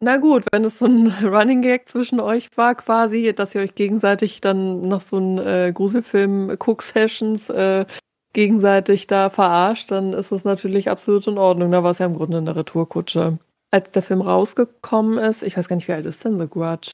Na 0.00 0.18
gut, 0.18 0.44
wenn 0.52 0.64
es 0.64 0.78
so 0.78 0.86
ein 0.86 1.06
Running 1.24 1.62
Gag 1.62 1.88
zwischen 1.88 2.20
euch 2.20 2.48
war, 2.56 2.74
quasi, 2.74 3.32
dass 3.34 3.54
ihr 3.54 3.62
euch 3.62 3.74
gegenseitig 3.74 4.40
dann 4.40 4.80
nach 4.82 5.00
so 5.00 5.16
einem 5.16 5.38
äh, 5.38 5.72
Gruselfilm 5.72 6.56
Cook 6.58 6.82
Sessions 6.82 7.48
äh, 7.48 7.86
gegenseitig 8.32 9.06
da 9.06 9.30
verarscht, 9.30 9.90
dann 9.90 10.12
ist 10.12 10.32
das 10.32 10.44
natürlich 10.44 10.90
absolut 10.90 11.26
in 11.26 11.38
Ordnung. 11.38 11.70
Da 11.70 11.82
war 11.82 11.92
es 11.92 11.98
ja 11.98 12.06
im 12.06 12.14
Grunde 12.14 12.38
eine 12.38 12.54
Retourkutsche. 12.54 13.38
Als 13.70 13.90
der 13.92 14.02
Film 14.02 14.20
rausgekommen 14.20 15.18
ist, 15.18 15.42
ich 15.42 15.56
weiß 15.56 15.68
gar 15.68 15.76
nicht, 15.76 15.88
wie 15.88 15.92
alt 15.92 16.06
ist 16.06 16.24
denn 16.24 16.38
The 16.38 16.48
Grudge? 16.48 16.90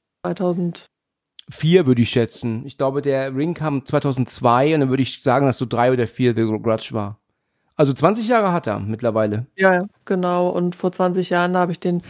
2004 1.51 1.87
würde 1.87 2.03
ich 2.03 2.11
schätzen. 2.11 2.63
Ich 2.67 2.79
glaube, 2.79 3.03
der 3.03 3.35
Ring 3.35 3.55
kam 3.55 3.85
2002 3.85 4.75
und 4.75 4.81
dann 4.81 4.91
würde 4.91 5.03
ich 5.03 5.23
sagen, 5.23 5.47
dass 5.47 5.59
so 5.59 5.67
drei 5.67 5.93
oder 5.93 6.07
vier 6.07 6.35
The 6.35 6.43
Grudge 6.43 6.91
war. 6.93 7.19
Also 7.77 7.93
20 7.93 8.29
Jahre 8.29 8.53
hat 8.53 8.67
er 8.67 8.79
mittlerweile. 8.79 9.47
Ja, 9.57 9.87
genau. 10.05 10.51
Und 10.51 10.77
vor 10.77 10.93
20 10.93 11.31
Jahren 11.31 11.57
habe 11.57 11.73
ich 11.73 11.81
den 11.81 12.03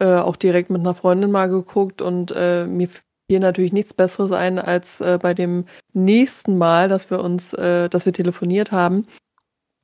äh, 0.00 0.14
auch 0.14 0.36
direkt 0.36 0.70
mit 0.70 0.80
einer 0.80 0.94
Freundin 0.94 1.30
mal 1.30 1.48
geguckt 1.48 2.02
und 2.02 2.32
äh, 2.36 2.66
mir 2.66 2.88
hier 3.30 3.40
natürlich 3.40 3.72
nichts 3.72 3.92
Besseres 3.92 4.32
ein 4.32 4.58
als 4.58 5.00
äh, 5.00 5.18
bei 5.20 5.34
dem 5.34 5.64
nächsten 5.92 6.56
Mal, 6.56 6.88
dass 6.88 7.10
wir 7.10 7.20
uns, 7.20 7.52
äh, 7.54 7.88
dass 7.88 8.06
wir 8.06 8.12
telefoniert 8.12 8.72
haben. 8.72 9.06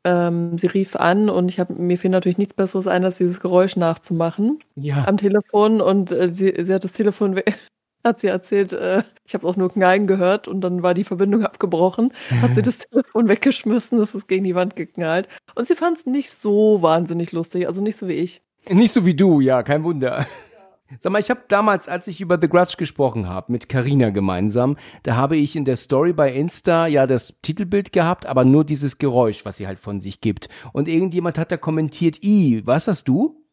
Ähm, 0.06 0.58
sie 0.58 0.66
rief 0.66 0.96
an 0.96 1.30
und 1.30 1.48
ich 1.48 1.58
habe 1.58 1.72
mir 1.74 1.96
fiel 1.96 2.10
natürlich 2.10 2.38
nichts 2.38 2.54
Besseres 2.54 2.86
ein, 2.86 3.04
als 3.04 3.16
dieses 3.16 3.40
Geräusch 3.40 3.76
nachzumachen 3.76 4.58
ja. 4.76 5.04
am 5.06 5.16
Telefon 5.16 5.80
und 5.80 6.12
äh, 6.12 6.32
sie, 6.32 6.54
sie 6.62 6.74
hat 6.74 6.84
das 6.84 6.92
Telefon 6.92 7.40
hat 8.04 8.20
sie 8.20 8.26
erzählt, 8.26 8.72
äh, 8.72 9.02
ich 9.24 9.34
habe 9.34 9.48
auch 9.48 9.56
nur 9.56 9.72
Knallen 9.72 10.06
gehört 10.06 10.46
und 10.46 10.60
dann 10.60 10.82
war 10.82 10.94
die 10.94 11.04
Verbindung 11.04 11.44
abgebrochen, 11.44 12.12
hat 12.42 12.54
sie 12.54 12.62
das 12.62 12.78
Telefon 12.78 13.28
weggeschmissen, 13.28 13.98
das 13.98 14.14
ist 14.14 14.28
gegen 14.28 14.44
die 14.44 14.54
Wand 14.54 14.76
geknallt 14.76 15.28
und 15.54 15.66
sie 15.66 15.74
fand 15.74 15.98
es 15.98 16.06
nicht 16.06 16.30
so 16.30 16.82
wahnsinnig 16.82 17.32
lustig, 17.32 17.66
also 17.66 17.82
nicht 17.82 17.96
so 17.96 18.06
wie 18.06 18.12
ich. 18.12 18.42
Nicht 18.68 18.92
so 18.92 19.04
wie 19.04 19.14
du, 19.14 19.40
ja, 19.40 19.62
kein 19.62 19.84
Wunder. 19.84 20.26
Sag 20.98 21.12
mal, 21.12 21.18
ich 21.18 21.30
habe 21.30 21.40
damals, 21.48 21.88
als 21.88 22.06
ich 22.06 22.20
über 22.20 22.38
The 22.40 22.48
Grudge 22.48 22.76
gesprochen 22.78 23.28
habe, 23.28 23.50
mit 23.50 23.68
Carina 23.68 24.10
gemeinsam, 24.10 24.76
da 25.02 25.16
habe 25.16 25.36
ich 25.36 25.56
in 25.56 25.64
der 25.64 25.76
Story 25.76 26.12
bei 26.12 26.32
Insta 26.32 26.86
ja 26.86 27.06
das 27.06 27.34
Titelbild 27.42 27.92
gehabt, 27.92 28.26
aber 28.26 28.44
nur 28.44 28.64
dieses 28.64 28.98
Geräusch, 28.98 29.44
was 29.44 29.56
sie 29.56 29.66
halt 29.66 29.80
von 29.80 29.98
sich 29.98 30.20
gibt. 30.20 30.48
Und 30.72 30.86
irgendjemand 30.86 31.38
hat 31.38 31.50
da 31.50 31.56
kommentiert, 31.56 32.22
i, 32.22 32.62
was 32.64 32.86
hast 32.86 33.08
du? 33.08 33.43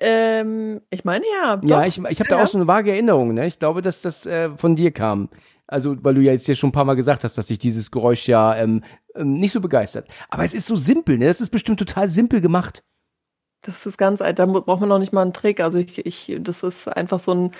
Ähm, 0.00 0.80
ich 0.90 1.04
meine 1.04 1.24
ja. 1.40 1.56
Doch. 1.56 1.68
Ja, 1.68 1.86
ich, 1.86 1.98
ich 1.98 2.20
habe 2.20 2.30
da 2.30 2.42
auch 2.42 2.46
so 2.46 2.58
eine 2.58 2.66
vage 2.66 2.92
Erinnerung, 2.92 3.34
ne? 3.34 3.46
Ich 3.46 3.58
glaube, 3.58 3.82
dass 3.82 4.00
das 4.00 4.26
äh, 4.26 4.50
von 4.56 4.76
dir 4.76 4.92
kam. 4.92 5.28
Also, 5.66 6.02
weil 6.02 6.14
du 6.14 6.20
ja 6.22 6.32
jetzt 6.32 6.48
ja 6.48 6.54
schon 6.54 6.68
ein 6.68 6.72
paar 6.72 6.84
Mal 6.84 6.94
gesagt 6.94 7.24
hast, 7.24 7.36
dass 7.36 7.48
sich 7.48 7.58
dieses 7.58 7.90
Geräusch 7.90 8.26
ja 8.26 8.56
ähm, 8.56 8.82
ähm, 9.14 9.34
nicht 9.34 9.52
so 9.52 9.60
begeistert. 9.60 10.08
Aber 10.30 10.44
es 10.44 10.54
ist 10.54 10.66
so 10.66 10.76
simpel, 10.76 11.18
ne? 11.18 11.26
Das 11.26 11.40
ist 11.40 11.50
bestimmt 11.50 11.78
total 11.78 12.08
simpel 12.08 12.40
gemacht. 12.40 12.82
Das 13.62 13.86
ist 13.86 13.98
ganz 13.98 14.20
alt, 14.20 14.38
da 14.38 14.46
braucht 14.46 14.80
man 14.80 14.88
noch 14.88 14.98
nicht 15.00 15.12
mal 15.12 15.22
einen 15.22 15.32
Trick. 15.32 15.60
Also 15.60 15.78
ich, 15.78 16.06
ich, 16.06 16.36
das 16.40 16.62
ist 16.62 16.88
einfach 16.88 17.18
so 17.18 17.34
ein, 17.34 17.50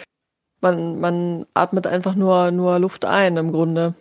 man, 0.61 1.01
man 1.01 1.47
atmet 1.55 1.87
einfach 1.87 2.15
nur, 2.15 2.51
nur 2.51 2.79
Luft 2.79 3.05
ein 3.05 3.37
im 3.37 3.53
Grunde. 3.53 3.95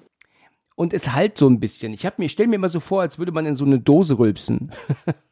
Und 0.76 0.93
es 0.93 1.13
halt 1.13 1.39
so 1.39 1.50
ein 1.50 1.60
bisschen. 1.60 1.91
Ich 1.91 2.06
habe 2.06 2.15
mir, 2.19 2.30
stell 2.30 2.45
mir 2.45 2.56
immer 2.56 2.69
so 2.69 2.80
vor, 2.80 3.02
als 3.02 3.17
würde 3.17 3.32
man 3.32 3.47
in 3.47 3.56
so 3.56 3.65
eine 3.65 3.80
Dose 3.80 4.19
rülpsen. 4.19 4.71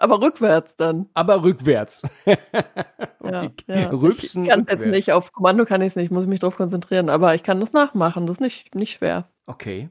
Aber 0.00 0.20
rückwärts 0.22 0.76
dann. 0.76 1.08
Aber 1.14 1.42
rückwärts. 1.42 2.02
ja, 2.26 3.50
ja. 3.66 3.90
Rülpsen. 3.90 4.44
Ich 4.44 4.50
kann 4.50 4.66
jetzt 4.68 4.86
nicht, 4.86 5.12
auf 5.12 5.32
Kommando 5.32 5.64
kann 5.64 5.82
ich 5.82 5.88
es 5.88 5.96
nicht, 5.96 6.10
muss 6.10 6.26
mich 6.26 6.40
darauf 6.40 6.56
konzentrieren, 6.56 7.10
aber 7.10 7.34
ich 7.34 7.42
kann 7.42 7.60
das 7.60 7.72
nachmachen, 7.72 8.26
das 8.26 8.36
ist 8.36 8.40
nicht, 8.40 8.74
nicht 8.74 8.92
schwer. 8.92 9.28
Okay. 9.46 9.90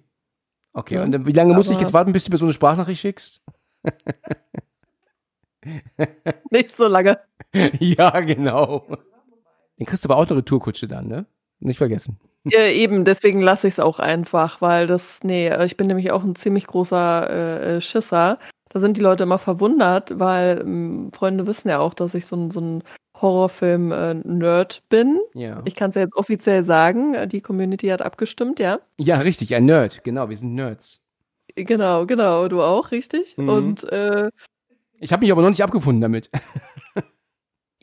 Okay, 0.74 0.96
ja. 0.96 1.04
und 1.04 1.26
wie 1.26 1.32
lange 1.32 1.54
muss 1.54 1.70
ich 1.70 1.80
jetzt 1.80 1.94
warten, 1.94 2.12
bis 2.12 2.24
du 2.24 2.32
mir 2.32 2.38
so 2.38 2.46
eine 2.46 2.54
Sprachnachricht 2.54 3.02
schickst? 3.02 3.42
Nicht 6.52 6.76
so 6.76 6.88
lange. 6.88 7.20
ja, 7.80 8.20
genau. 8.22 8.86
Den 9.78 9.86
kriegst 9.86 10.06
du 10.06 10.10
aber 10.10 10.18
auch 10.18 10.28
eine 10.28 10.38
Retourkutsche 10.38 10.88
dann, 10.88 11.08
ne? 11.08 11.26
Nicht 11.60 11.78
vergessen. 11.78 12.20
Ja, 12.46 12.62
eben, 12.68 13.04
deswegen 13.04 13.42
lasse 13.42 13.68
ich 13.68 13.74
es 13.76 13.80
auch 13.80 14.00
einfach, 14.00 14.62
weil 14.62 14.88
das, 14.88 15.24
nee, 15.24 15.54
ich 15.66 15.76
bin 15.76 15.88
nämlich 15.88 16.12
auch 16.12 16.24
ein 16.24 16.36
ziemlich 16.36 16.68
großer 16.68 17.30
äh, 17.30 17.76
äh 17.76 17.82
Schisser. 17.82 18.40
Da 18.70 18.80
sind 18.80 18.98
die 18.98 19.02
Leute 19.02 19.24
immer 19.24 19.38
verwundert, 19.38 20.20
weil 20.20 20.62
ähm, 20.62 21.12
Freunde 21.14 21.48
wissen 21.48 21.70
ja 21.70 21.80
auch, 21.80 21.94
dass 21.94 22.14
ich 22.14 22.26
so 22.28 22.36
ein, 22.36 22.52
so 22.52 22.62
ein 22.62 22.84
Horrorfilm-Nerd 23.20 24.78
äh, 24.78 24.82
bin. 24.90 25.20
Ja. 25.34 25.62
Ich 25.66 25.76
kann 25.76 25.90
es 25.90 25.96
ja 25.96 26.04
jetzt 26.04 26.16
offiziell 26.16 26.64
sagen, 26.64 27.16
die 27.30 27.42
Community 27.42 27.88
hat 27.88 28.02
abgestimmt, 28.02 28.60
ja. 28.60 28.80
Ja, 28.98 29.18
richtig, 29.18 29.54
ein 29.56 29.66
Nerd, 29.66 30.04
genau, 30.04 30.30
wir 30.30 30.38
sind 30.38 30.54
Nerds. 30.54 31.04
Genau, 31.56 32.06
genau, 32.06 32.48
du 32.48 32.62
auch, 32.62 32.92
richtig. 32.92 33.38
Mhm. 33.38 33.50
Und 33.50 33.84
äh, 33.92 34.30
ich 35.00 35.12
habe 35.12 35.22
mich 35.22 35.32
aber 35.32 35.42
noch 35.42 35.50
nicht 35.50 35.64
abgefunden 35.64 36.02
damit. 36.02 36.30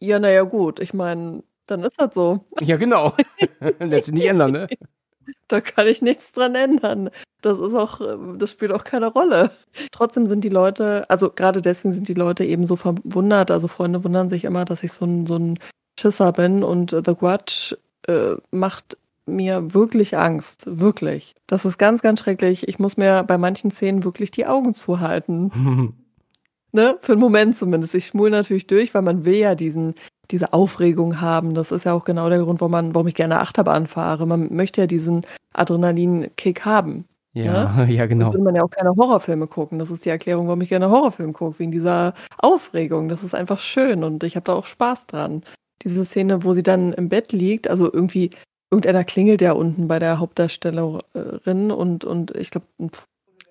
ja, 0.01 0.19
naja, 0.19 0.43
gut. 0.43 0.81
Ich 0.81 0.95
meine, 0.95 1.43
dann 1.67 1.83
ist 1.83 2.01
das 2.01 2.15
so. 2.15 2.45
Ja, 2.61 2.77
genau. 2.77 3.15
Lässt 3.81 4.07
sich 4.07 4.15
nicht 4.15 4.27
ändern, 4.27 4.53
ne? 4.53 4.69
Da 5.49 5.61
kann 5.61 5.87
ich 5.87 6.03
nichts 6.03 6.33
dran 6.33 6.55
ändern. 6.57 7.11
Das 7.41 7.61
ist 7.61 7.75
auch, 7.75 8.01
das 8.37 8.51
spielt 8.51 8.73
auch 8.73 8.83
keine 8.83 9.07
Rolle. 9.07 9.53
Trotzdem 9.93 10.27
sind 10.27 10.43
die 10.43 10.49
Leute, 10.49 11.09
also 11.09 11.31
gerade 11.31 11.63
deswegen 11.63 11.95
sind 11.95 12.09
die 12.09 12.15
Leute 12.15 12.45
eben 12.45 12.67
so 12.67 12.75
verwundert. 12.75 13.53
Also 13.53 13.69
Freunde 13.69 14.03
wundern 14.03 14.29
sich 14.29 14.45
immer, 14.45 14.65
dass 14.65 14.83
ich 14.83 14.93
so 14.93 15.05
ein, 15.05 15.27
so 15.27 15.37
ein 15.37 15.59
Schisser 15.99 16.33
bin 16.33 16.65
und 16.65 16.91
The 16.91 17.15
Grudge 17.15 17.79
äh, 18.09 18.35
macht 18.51 18.99
mir 19.27 19.75
wirklich 19.75 20.17
Angst. 20.17 20.65
Wirklich. 20.67 21.35
Das 21.47 21.65
ist 21.65 21.79
ganz, 21.79 22.03
ganz 22.03 22.21
schrecklich. 22.21 22.67
Ich 22.69 22.79
muss 22.79 22.97
mir 22.97 23.25
bei 23.25 23.39
manchen 23.39 23.71
Szenen 23.71 24.05
wirklich 24.05 24.31
die 24.31 24.47
Augen 24.47 24.75
zuhalten. 24.75 25.95
ne, 26.73 26.97
für 27.01 27.13
einen 27.13 27.21
Moment 27.21 27.57
zumindest. 27.57 27.95
Ich 27.95 28.07
schmul 28.07 28.31
natürlich 28.31 28.67
durch, 28.67 28.95
weil 28.95 29.03
man 29.03 29.25
will 29.25 29.37
ja 29.37 29.55
diesen, 29.55 29.95
diese 30.31 30.53
Aufregung 30.53 31.21
haben. 31.21 31.55
Das 31.55 31.73
ist 31.73 31.85
ja 31.85 31.93
auch 31.93 32.05
genau 32.05 32.29
der 32.29 32.41
Grund, 32.41 32.61
warum, 32.61 32.73
man, 32.73 32.95
warum 32.95 33.09
ich 33.09 33.15
gerne 33.15 33.41
Achterbahn 33.41 33.87
fahre. 33.87 34.27
Man 34.27 34.55
möchte 34.55 34.83
ja 34.83 34.87
diesen 34.87 35.23
Adrenalin-Kick 35.55 36.65
haben. 36.65 37.07
Ja, 37.33 37.75
ne? 37.75 37.93
ja, 37.93 38.07
genau. 38.07 38.27
Sonst 38.27 38.37
will 38.37 38.45
man 38.45 38.55
ja 38.55 38.63
auch 38.63 38.71
keine 38.71 38.97
Horrorfilme 38.97 39.47
gucken. 39.47 39.79
Das 39.79 39.91
ist 39.91 40.05
die 40.05 40.11
Erklärung, 40.11 40.47
warum 40.47 40.61
ich 40.63 40.71
gerne 40.71 40.91
Horrorfilme 40.91 41.33
gucke, 41.33 41.59
wegen 41.59 41.71
dieser 41.71 42.15
Aufregung. 42.39 43.09
Das 43.09 43.23
ist 43.23 43.35
einfach 43.35 43.61
schön 43.61 44.05
und 44.05 44.25
ich 44.25 44.37
habe 44.37 44.45
da 44.45 44.55
auch 44.55 44.65
Spaß 44.65 45.07
dran. 45.07 45.43
Diese 45.83 46.05
Szene, 46.05 46.45
wo 46.45 46.55
sie 46.55 46.63
dann 46.63 46.93
im 46.95 47.11
Bett 47.11 47.33
liegt, 47.33 47.69
also 47.69 47.93
irgendwie, 47.93 48.31
irgendeiner 48.71 49.05
klingelt 49.05 49.43
ja 49.43 49.53
unten 49.53 49.87
bei 49.87 49.99
der 49.99 50.19
Hauptdarstellerin 50.19 51.71
und, 51.71 52.05
und 52.05 52.35
ich 52.35 52.51
glaube, 52.51 52.67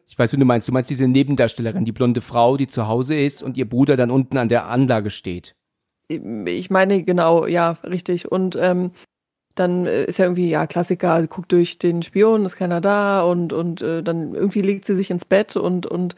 ich 0.07 0.17
weiß, 0.17 0.33
wie 0.33 0.37
du 0.37 0.45
meinst. 0.45 0.67
Du 0.67 0.71
meinst 0.71 0.89
diese 0.89 1.07
Nebendarstellerin, 1.07 1.85
die 1.85 1.91
blonde 1.91 2.21
Frau, 2.21 2.57
die 2.57 2.67
zu 2.67 2.87
Hause 2.87 3.15
ist 3.15 3.41
und 3.41 3.57
ihr 3.57 3.67
Bruder 3.67 3.97
dann 3.97 4.11
unten 4.11 4.37
an 4.37 4.49
der 4.49 4.67
Anlage 4.67 5.09
steht. 5.09 5.54
Ich 6.07 6.69
meine, 6.69 7.03
genau, 7.03 7.47
ja, 7.47 7.77
richtig. 7.83 8.31
Und 8.31 8.55
ähm, 8.55 8.91
dann 9.55 9.85
äh, 9.85 10.05
ist 10.05 10.19
ja 10.19 10.25
irgendwie, 10.25 10.49
ja, 10.49 10.67
Klassiker, 10.67 11.21
sie 11.21 11.27
guckt 11.27 11.51
durch 11.51 11.79
den 11.79 12.03
Spion, 12.03 12.45
ist 12.45 12.57
keiner 12.57 12.81
da 12.81 13.23
und, 13.23 13.53
und 13.53 13.81
äh, 13.81 14.03
dann 14.03 14.35
irgendwie 14.35 14.61
legt 14.61 14.85
sie 14.85 14.95
sich 14.95 15.09
ins 15.09 15.25
Bett 15.25 15.55
und, 15.55 15.87
und 15.87 16.15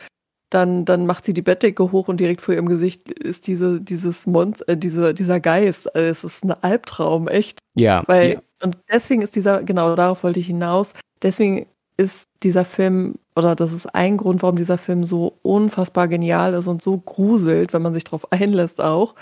dann, 0.49 0.85
dann 0.85 1.05
macht 1.05 1.25
sie 1.25 1.33
die 1.33 1.41
Bettdecke 1.41 1.91
hoch 1.91 2.07
und 2.07 2.19
direkt 2.19 2.41
vor 2.41 2.53
ihrem 2.53 2.67
Gesicht 2.67 3.11
ist 3.11 3.47
diese, 3.47 3.81
dieses 3.81 4.27
Monster, 4.27 4.67
äh, 4.69 4.77
diese, 4.77 5.13
dieser 5.13 5.39
Geist. 5.39 5.93
Also 5.95 6.09
es 6.09 6.23
ist 6.23 6.43
ein 6.43 6.51
Albtraum, 6.51 7.27
echt. 7.27 7.59
Ja. 7.75 8.03
Weil, 8.07 8.33
ja. 8.33 8.41
und 8.63 8.77
deswegen 8.91 9.21
ist 9.21 9.35
dieser, 9.35 9.63
genau 9.63 9.95
darauf 9.95 10.23
wollte 10.23 10.39
ich 10.39 10.47
hinaus, 10.47 10.93
deswegen 11.21 11.67
ist 11.97 12.29
dieser 12.43 12.63
Film, 12.63 13.15
oder 13.35 13.55
das 13.55 13.73
ist 13.73 13.87
ein 13.87 14.17
Grund, 14.17 14.41
warum 14.41 14.55
dieser 14.55 14.77
Film 14.77 15.03
so 15.03 15.37
unfassbar 15.41 16.07
genial 16.07 16.53
ist 16.53 16.67
und 16.67 16.81
so 16.81 16.97
gruselt, 16.97 17.73
wenn 17.73 17.81
man 17.81 17.93
sich 17.93 18.03
darauf 18.03 18.31
einlässt 18.31 18.81
auch 18.81 19.15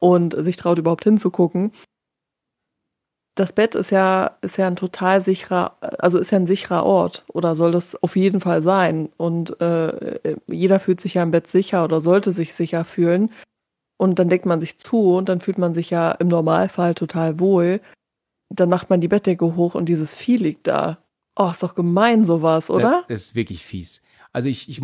und 0.00 0.34
sich 0.42 0.56
traut, 0.56 0.78
überhaupt 0.78 1.04
hinzugucken. 1.04 1.72
Das 3.36 3.52
Bett 3.52 3.74
ist 3.76 3.90
ja, 3.90 4.36
ist 4.42 4.58
ja 4.58 4.66
ein 4.66 4.76
total 4.76 5.20
sicherer, 5.20 5.76
also 5.98 6.18
ist 6.18 6.32
ja 6.32 6.38
ein 6.38 6.48
sicherer 6.48 6.84
Ort 6.84 7.24
oder 7.32 7.54
soll 7.54 7.70
das 7.70 7.94
auf 8.02 8.16
jeden 8.16 8.40
Fall 8.40 8.60
sein. 8.60 9.08
Und 9.16 9.60
äh, 9.60 10.36
jeder 10.50 10.80
fühlt 10.80 11.00
sich 11.00 11.14
ja 11.14 11.22
im 11.22 11.30
Bett 11.30 11.46
sicher 11.46 11.84
oder 11.84 12.00
sollte 12.00 12.32
sich 12.32 12.52
sicher 12.52 12.84
fühlen. 12.84 13.30
Und 13.96 14.18
dann 14.18 14.28
deckt 14.28 14.46
man 14.46 14.60
sich 14.60 14.78
zu 14.78 15.14
und 15.14 15.28
dann 15.28 15.40
fühlt 15.40 15.58
man 15.58 15.74
sich 15.74 15.90
ja 15.90 16.10
im 16.12 16.28
Normalfall 16.28 16.94
total 16.94 17.38
wohl. 17.38 17.80
Dann 18.48 18.68
macht 18.68 18.90
man 18.90 19.00
die 19.00 19.08
Bettdecke 19.08 19.54
hoch 19.54 19.74
und 19.74 19.88
dieses 19.88 20.14
Vieh 20.14 20.36
liegt 20.36 20.66
da. 20.66 20.98
Oh, 21.36 21.50
ist 21.50 21.62
doch 21.62 21.74
gemein 21.74 22.24
sowas, 22.24 22.68
oder? 22.68 23.04
Das 23.08 23.20
ist 23.20 23.34
wirklich 23.34 23.64
fies. 23.64 24.02
Also 24.32 24.48
ich, 24.48 24.68
ich 24.68 24.80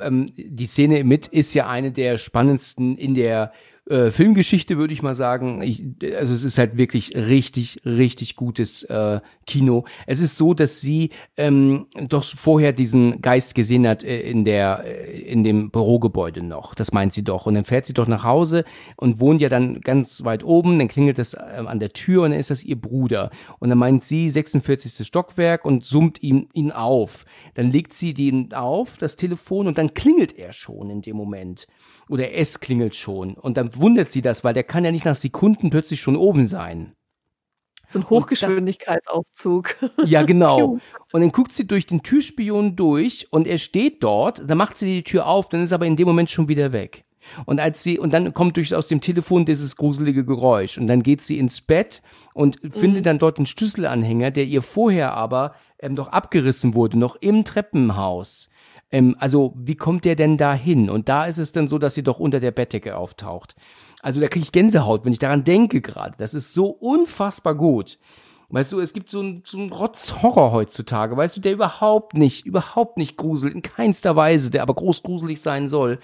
ähm, 0.00 0.26
die 0.36 0.66
Szene 0.66 1.04
mit 1.04 1.26
ist 1.26 1.54
ja 1.54 1.68
eine 1.68 1.90
der 1.92 2.18
spannendsten 2.18 2.96
in 2.96 3.14
der 3.14 3.52
äh, 3.90 4.10
Filmgeschichte, 4.10 4.78
würde 4.78 4.92
ich 4.92 5.02
mal 5.02 5.14
sagen. 5.14 5.62
Ich, 5.62 5.84
also 6.16 6.32
es 6.32 6.44
ist 6.44 6.58
halt 6.58 6.76
wirklich 6.76 7.14
richtig, 7.16 7.82
richtig 7.84 8.36
gutes 8.36 8.84
äh, 8.84 9.20
Kino. 9.46 9.84
Es 10.06 10.20
ist 10.20 10.36
so, 10.36 10.54
dass 10.54 10.80
sie 10.80 11.10
ähm, 11.36 11.86
doch 12.08 12.24
vorher 12.24 12.72
diesen 12.72 13.20
Geist 13.20 13.54
gesehen 13.54 13.86
hat 13.88 14.04
äh, 14.04 14.20
in 14.20 14.44
der 14.44 14.84
äh, 14.84 15.20
in 15.20 15.42
dem 15.42 15.70
Bürogebäude 15.70 16.42
noch. 16.42 16.74
Das 16.74 16.92
meint 16.92 17.12
sie 17.12 17.24
doch. 17.24 17.46
Und 17.46 17.54
dann 17.54 17.64
fährt 17.64 17.86
sie 17.86 17.92
doch 17.92 18.06
nach 18.06 18.22
Hause 18.22 18.64
und 18.96 19.18
wohnt 19.18 19.40
ja 19.40 19.48
dann 19.48 19.80
ganz 19.80 20.22
weit 20.24 20.44
oben. 20.44 20.78
Dann 20.78 20.88
klingelt 20.88 21.18
das 21.18 21.34
äh, 21.34 21.64
an 21.66 21.80
der 21.80 21.92
Tür 21.92 22.22
und 22.22 22.30
dann 22.30 22.38
ist 22.38 22.50
das 22.50 22.64
ihr 22.64 22.80
Bruder. 22.80 23.30
Und 23.58 23.70
dann 23.70 23.78
meint 23.78 24.04
sie 24.04 24.30
46. 24.30 25.06
Stockwerk 25.06 25.64
und 25.64 25.84
summt 25.84 26.22
ihn, 26.22 26.48
ihn 26.52 26.70
auf. 26.70 27.24
Dann 27.54 27.72
legt 27.72 27.94
sie 27.94 28.14
den 28.14 28.52
auf, 28.54 28.98
das 28.98 29.16
Telefon, 29.16 29.66
und 29.66 29.78
dann 29.78 29.94
klingelt 29.94 30.38
er 30.38 30.52
schon 30.52 30.90
in 30.90 31.02
dem 31.02 31.16
Moment 31.16 31.66
oder 32.10 32.34
es 32.34 32.58
klingelt 32.60 32.96
schon. 32.96 33.34
Und 33.34 33.56
dann 33.56 33.79
wundert 33.80 34.10
sie 34.10 34.22
das, 34.22 34.44
weil 34.44 34.54
der 34.54 34.64
kann 34.64 34.84
ja 34.84 34.92
nicht 34.92 35.04
nach 35.04 35.14
Sekunden 35.14 35.70
plötzlich 35.70 36.00
schon 36.00 36.16
oben 36.16 36.46
sein. 36.46 36.94
So 37.88 37.98
ein 37.98 38.08
Hochgeschwindigkeitsaufzug. 38.08 39.76
Ja, 40.04 40.22
genau. 40.22 40.78
Und 41.12 41.20
dann 41.20 41.32
guckt 41.32 41.52
sie 41.52 41.66
durch 41.66 41.86
den 41.86 42.04
Türspion 42.04 42.76
durch 42.76 43.26
und 43.32 43.48
er 43.48 43.58
steht 43.58 44.04
dort, 44.04 44.48
dann 44.48 44.58
macht 44.58 44.78
sie 44.78 44.86
die 44.86 45.02
Tür 45.02 45.26
auf, 45.26 45.48
dann 45.48 45.60
ist 45.60 45.72
er 45.72 45.74
aber 45.74 45.86
in 45.86 45.96
dem 45.96 46.06
Moment 46.06 46.30
schon 46.30 46.46
wieder 46.46 46.70
weg. 46.70 47.04
Und 47.46 47.58
als 47.58 47.82
sie, 47.82 47.98
und 47.98 48.12
dann 48.12 48.32
kommt 48.32 48.56
durch 48.56 48.72
aus 48.74 48.86
dem 48.86 49.00
Telefon 49.00 49.44
dieses 49.44 49.74
gruselige 49.76 50.24
Geräusch. 50.24 50.78
Und 50.78 50.86
dann 50.86 51.02
geht 51.02 51.20
sie 51.20 51.38
ins 51.38 51.60
Bett 51.60 52.00
und 52.32 52.62
mhm. 52.62 52.70
findet 52.70 53.06
dann 53.06 53.18
dort 53.18 53.38
den 53.38 53.46
Schlüsselanhänger, 53.46 54.30
der 54.30 54.44
ihr 54.44 54.62
vorher 54.62 55.14
aber 55.14 55.54
ähm, 55.80 55.96
doch 55.96 56.08
abgerissen 56.08 56.74
wurde, 56.74 56.98
noch 56.98 57.16
im 57.16 57.44
Treppenhaus. 57.44 58.50
Ähm, 58.92 59.16
also, 59.18 59.54
wie 59.56 59.76
kommt 59.76 60.04
der 60.04 60.16
denn 60.16 60.36
da 60.36 60.54
hin? 60.54 60.90
Und 60.90 61.08
da 61.08 61.26
ist 61.26 61.38
es 61.38 61.52
dann 61.52 61.68
so, 61.68 61.78
dass 61.78 61.94
sie 61.94 62.02
doch 62.02 62.18
unter 62.18 62.40
der 62.40 62.50
Bettdecke 62.50 62.96
auftaucht. 62.96 63.54
Also, 64.02 64.20
da 64.20 64.28
kriege 64.28 64.44
ich 64.44 64.52
Gänsehaut, 64.52 65.04
wenn 65.04 65.12
ich 65.12 65.18
daran 65.18 65.44
denke 65.44 65.80
gerade. 65.80 66.14
Das 66.18 66.34
ist 66.34 66.54
so 66.54 66.66
unfassbar 66.66 67.54
gut. 67.54 67.98
Weißt 68.52 68.72
du, 68.72 68.80
es 68.80 68.92
gibt 68.92 69.10
so 69.10 69.20
einen 69.20 69.42
so 69.44 69.58
einen 69.58 69.70
Rotz-Horror 69.70 70.50
heutzutage, 70.50 71.16
weißt 71.16 71.36
du, 71.36 71.40
der 71.40 71.52
überhaupt 71.52 72.14
nicht, 72.14 72.44
überhaupt 72.46 72.96
nicht 72.96 73.16
gruselt, 73.16 73.54
in 73.54 73.62
keinster 73.62 74.16
Weise, 74.16 74.50
der 74.50 74.62
aber 74.62 74.74
groß 74.74 75.04
gruselig 75.04 75.40
sein 75.40 75.68
soll 75.68 76.00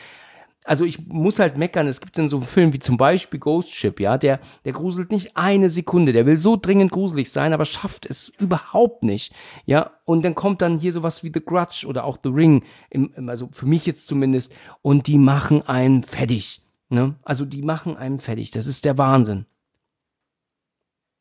also 0.67 0.85
ich 0.85 1.07
muss 1.07 1.39
halt 1.39 1.57
meckern, 1.57 1.87
es 1.87 2.01
gibt 2.01 2.19
dann 2.19 2.29
so 2.29 2.39
einen 2.39 2.47
Film 2.47 2.73
wie 2.73 2.79
zum 2.79 2.97
Beispiel 2.97 3.41
Ghost 3.41 3.73
Ship, 3.73 3.99
ja, 4.01 4.19
der, 4.19 4.41
der 4.65 4.73
gruselt 4.73 5.11
nicht 5.11 5.37
eine 5.37 5.71
Sekunde, 5.71 6.13
der 6.13 6.27
will 6.27 6.39
so 6.39 6.57
dringend 6.57 6.91
gruselig 6.91 7.31
sein, 7.31 7.53
aber 7.53 7.65
schafft 7.65 8.05
es 8.07 8.29
überhaupt 8.39 9.03
nicht, 9.05 9.33
ja, 9.65 9.93
und 10.05 10.25
dann 10.25 10.35
kommt 10.35 10.63
dann 10.63 10.79
hier 10.79 10.93
sowas 10.93 11.23
wie 11.23 11.31
The 11.33 11.45
Grudge 11.45 11.87
oder 11.87 12.05
auch 12.05 12.19
The 12.23 12.29
Ring, 12.29 12.65
im, 12.91 13.13
im, 13.17 13.29
also 13.29 13.49
für 13.53 13.67
mich 13.67 13.87
jetzt 13.87 14.09
zumindest, 14.09 14.53
und 14.83 15.07
die 15.07 15.19
machen 15.19 15.63
einen 15.67 16.03
fertig, 16.03 16.63
ne, 16.89 17.15
also 17.23 17.45
die 17.45 17.63
machen 17.63 17.97
einen 17.97 18.19
fertig, 18.19 18.51
das 18.51 18.67
ist 18.67 18.85
der 18.85 18.99
Wahnsinn. 18.99 19.47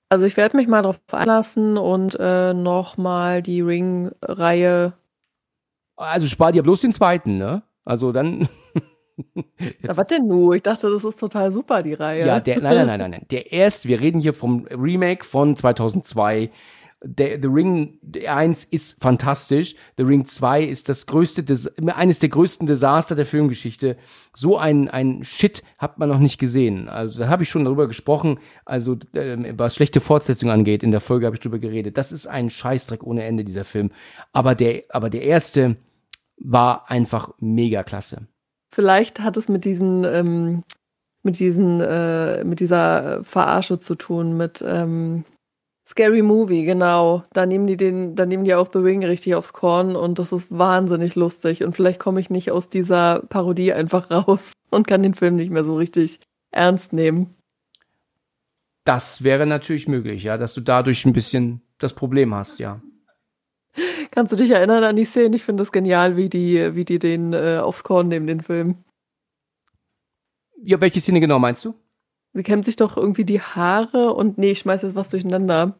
Also 0.09 0.25
ich 0.25 0.37
werde 0.37 0.57
mich 0.57 0.67
mal 0.67 0.83
darauf 0.83 0.99
einlassen 1.11 1.77
und 1.77 2.15
äh, 2.19 2.53
nochmal 2.53 3.41
die 3.41 3.61
Ring-Reihe. 3.61 4.93
Also 5.95 6.27
spar 6.27 6.51
dir 6.51 6.61
bloß 6.61 6.81
den 6.81 6.93
zweiten, 6.93 7.37
ne? 7.37 7.63
Also 7.85 8.11
dann. 8.11 8.47
Ja, 9.82 9.95
was 9.95 10.07
denn 10.07 10.28
nur? 10.28 10.55
Ich 10.55 10.63
dachte, 10.63 10.89
das 10.89 11.03
ist 11.03 11.20
total 11.20 11.51
super, 11.51 11.84
die 11.84 11.93
Reihe. 11.93 12.26
Ja, 12.26 12.39
der, 12.39 12.61
nein, 12.61 12.76
nein, 12.76 12.88
nein, 12.88 12.99
nein, 12.99 13.11
nein. 13.11 13.26
Der 13.32 13.51
erste, 13.51 13.88
wir 13.88 13.99
reden 14.01 14.20
hier 14.20 14.34
vom 14.34 14.66
Remake 14.68 15.24
von 15.24 15.55
2002. 15.55 16.51
Der, 17.03 17.39
The 17.39 17.47
Ring 17.47 17.99
1 18.28 18.63
ist 18.63 19.01
fantastisch. 19.01 19.76
The 19.97 20.03
Ring 20.03 20.26
2 20.26 20.63
ist 20.63 20.89
das 20.89 21.05
größte, 21.05 21.45
eines 21.88 22.20
der 22.20 22.30
größten 22.30 22.66
Desaster 22.66 23.16
der 23.16 23.26
Filmgeschichte. 23.26 23.97
So 24.34 24.57
ein, 24.57 24.89
ein 24.89 25.24
Shit 25.24 25.63
hat 25.78 25.99
man 25.99 26.09
noch 26.09 26.20
nicht 26.20 26.39
gesehen. 26.39 26.89
Also, 26.89 27.20
da 27.20 27.28
habe 27.28 27.43
ich 27.43 27.49
schon 27.49 27.66
darüber 27.66 27.88
gesprochen. 27.88 28.39
Also, 28.66 28.97
äh, 29.13 29.53
was 29.55 29.76
schlechte 29.76 29.99
Fortsetzung 29.99 30.49
angeht, 30.49 30.84
in 30.84 30.91
der 30.91 31.01
Folge 31.01 31.28
habe 31.28 31.36
ich 31.36 31.41
drüber 31.41 31.59
geredet. 31.59 31.97
Das 31.97 32.11
ist 32.11 32.28
ein 32.28 32.49
Scheißdreck 32.49 33.03
ohne 33.03 33.24
Ende, 33.24 33.43
dieser 33.43 33.66
Film. 33.66 33.91
Aber 34.34 34.55
der, 34.55 34.84
aber 34.89 35.09
der 35.09 35.22
erste 35.22 35.76
war 36.38 36.89
einfach 36.89 37.34
mega 37.39 37.84
klasse. 37.84 38.28
Vielleicht 38.76 39.21
hat 39.21 39.38
es 39.38 39.47
mit 39.47 39.63
diesen, 39.63 40.03
ähm, 40.03 40.63
mit 41.23 41.39
diesen, 41.39 41.80
äh, 41.80 42.43
mit 42.43 42.59
dieser 42.59 43.23
Verarsche 43.23 43.80
zu 43.80 43.95
tun, 43.95 44.36
mit 44.36 44.61
ähm, 44.67 45.23
Scary 45.88 46.21
Movie, 46.21 46.65
genau. 46.65 47.23
Da 47.32 47.45
nehmen 47.45 47.67
die 47.67 47.78
den, 47.78 48.17
da 48.17 48.26
nehmen 48.26 48.43
die 48.43 48.53
auch 48.53 48.67
The 48.69 48.80
Ring 48.80 49.01
richtig 49.05 49.34
aufs 49.36 49.53
Korn 49.53 49.95
und 49.95 50.19
das 50.19 50.34
ist 50.34 50.47
wahnsinnig 50.51 51.15
lustig. 51.15 51.63
Und 51.63 51.73
vielleicht 51.73 52.01
komme 52.01 52.19
ich 52.19 52.30
nicht 52.30 52.51
aus 52.51 52.67
dieser 52.67 53.21
Parodie 53.30 53.71
einfach 53.71 54.11
raus 54.11 54.51
und 54.71 54.88
kann 54.88 55.03
den 55.03 55.13
Film 55.13 55.38
nicht 55.38 55.51
mehr 55.51 55.63
so 55.63 55.78
richtig 55.78 56.19
ernst 56.51 56.91
nehmen. 56.91 57.34
Das 58.84 59.23
wäre 59.23 59.45
natürlich 59.45 59.88
möglich, 59.88 60.23
ja, 60.23 60.38
dass 60.38 60.53
du 60.53 60.59
dadurch 60.59 61.05
ein 61.05 61.13
bisschen 61.13 61.61
das 61.78 61.93
Problem 61.93 62.36
hast, 62.36 62.59
ja. 62.59 62.82
Kannst 64.11 64.32
du 64.32 64.38
dich 64.38 64.51
erinnern 64.51 64.84
an 64.84 64.95
die 64.95 65.05
Szene? 65.05 65.36
Ich 65.36 65.43
finde 65.43 65.61
das 65.61 65.71
genial, 65.71 66.17
wie 66.17 66.30
die, 66.30 66.76
wie 66.76 66.86
die 66.86 66.99
den 66.99 67.34
äh, 67.34 67.59
aufs 67.61 67.84
Korn 67.84 68.07
nehmen, 68.07 68.28
den 68.28 68.41
Film. 68.41 68.84
Ja, 70.61 70.82
welche 70.82 71.01
Szene 71.01 71.19
genau 71.19 71.39
meinst 71.39 71.65
du? 71.65 71.76
Sie 72.34 72.43
kämmt 72.43 72.65
sich 72.65 72.76
doch 72.76 72.97
irgendwie 72.97 73.26
die 73.26 73.41
Haare 73.41 74.13
und 74.13 74.38
nee, 74.38 74.51
ich 74.51 74.59
schmeiß 74.59 74.82
jetzt 74.82 74.95
was 74.95 75.09
durcheinander. 75.09 75.80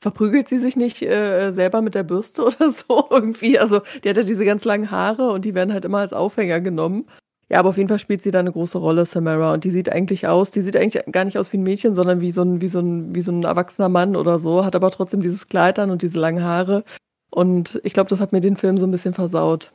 Verprügelt 0.00 0.48
sie 0.48 0.58
sich 0.58 0.76
nicht 0.76 1.02
äh, 1.02 1.52
selber 1.52 1.82
mit 1.82 1.94
der 1.94 2.02
Bürste 2.02 2.44
oder 2.46 2.70
so 2.70 3.06
irgendwie? 3.10 3.58
Also, 3.58 3.80
die 4.02 4.08
hat 4.08 4.16
ja 4.16 4.22
diese 4.22 4.44
ganz 4.44 4.64
langen 4.64 4.90
Haare 4.90 5.30
und 5.30 5.44
die 5.44 5.54
werden 5.54 5.72
halt 5.72 5.84
immer 5.84 5.98
als 5.98 6.12
Aufhänger 6.12 6.60
genommen. 6.60 7.06
Ja, 7.50 7.58
aber 7.58 7.70
auf 7.70 7.76
jeden 7.76 7.88
Fall 7.88 7.98
spielt 7.98 8.22
sie 8.22 8.30
da 8.30 8.38
eine 8.38 8.52
große 8.52 8.78
Rolle, 8.78 9.04
Samara. 9.04 9.52
Und 9.52 9.64
die 9.64 9.70
sieht 9.70 9.90
eigentlich 9.90 10.28
aus, 10.28 10.52
die 10.52 10.60
sieht 10.60 10.76
eigentlich 10.76 11.04
gar 11.10 11.24
nicht 11.24 11.36
aus 11.36 11.52
wie 11.52 11.58
ein 11.58 11.64
Mädchen, 11.64 11.96
sondern 11.96 12.20
wie 12.20 12.30
so 12.30 12.42
ein, 12.42 12.60
wie 12.60 12.68
so 12.68 12.78
ein, 12.78 13.12
wie 13.14 13.22
so 13.22 13.32
ein 13.32 13.42
erwachsener 13.42 13.88
Mann 13.88 14.14
oder 14.14 14.38
so, 14.38 14.64
hat 14.64 14.76
aber 14.76 14.90
trotzdem 14.92 15.20
dieses 15.20 15.48
Kleid 15.48 15.80
an 15.80 15.90
und 15.90 16.02
diese 16.02 16.18
langen 16.18 16.44
Haare. 16.44 16.84
Und 17.30 17.80
ich 17.82 17.92
glaube, 17.92 18.08
das 18.08 18.20
hat 18.20 18.32
mir 18.32 18.40
den 18.40 18.56
Film 18.56 18.78
so 18.78 18.86
ein 18.86 18.92
bisschen 18.92 19.14
versaut. 19.14 19.72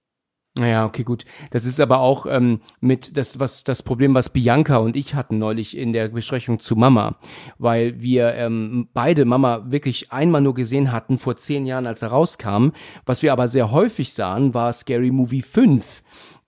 Naja, 0.57 0.85
okay, 0.85 1.03
gut. 1.03 1.25
Das 1.51 1.65
ist 1.65 1.81
aber 1.81 1.99
auch 1.99 2.25
ähm, 2.27 2.61
mit 2.79 3.17
das, 3.17 3.39
was 3.39 3.65
das 3.65 3.83
Problem, 3.83 4.13
was 4.13 4.29
Bianca 4.29 4.77
und 4.77 4.95
ich 4.95 5.13
hatten 5.13 5.37
neulich 5.37 5.75
in 5.75 5.91
der 5.91 6.07
Besprechung 6.07 6.61
zu 6.61 6.77
Mama, 6.77 7.17
weil 7.57 7.99
wir 7.99 8.35
ähm, 8.35 8.87
beide 8.93 9.25
Mama 9.25 9.65
wirklich 9.69 10.13
einmal 10.13 10.39
nur 10.39 10.53
gesehen 10.53 10.93
hatten 10.93 11.17
vor 11.17 11.35
zehn 11.35 11.65
Jahren, 11.65 11.87
als 11.87 12.03
er 12.03 12.09
rauskam. 12.09 12.69
Was 13.05 13.21
wir 13.21 13.33
aber 13.33 13.49
sehr 13.49 13.71
häufig 13.71 14.13
sahen, 14.13 14.53
war 14.53 14.71
Scary 14.71 15.11
Movie 15.11 15.41
5 15.41 16.03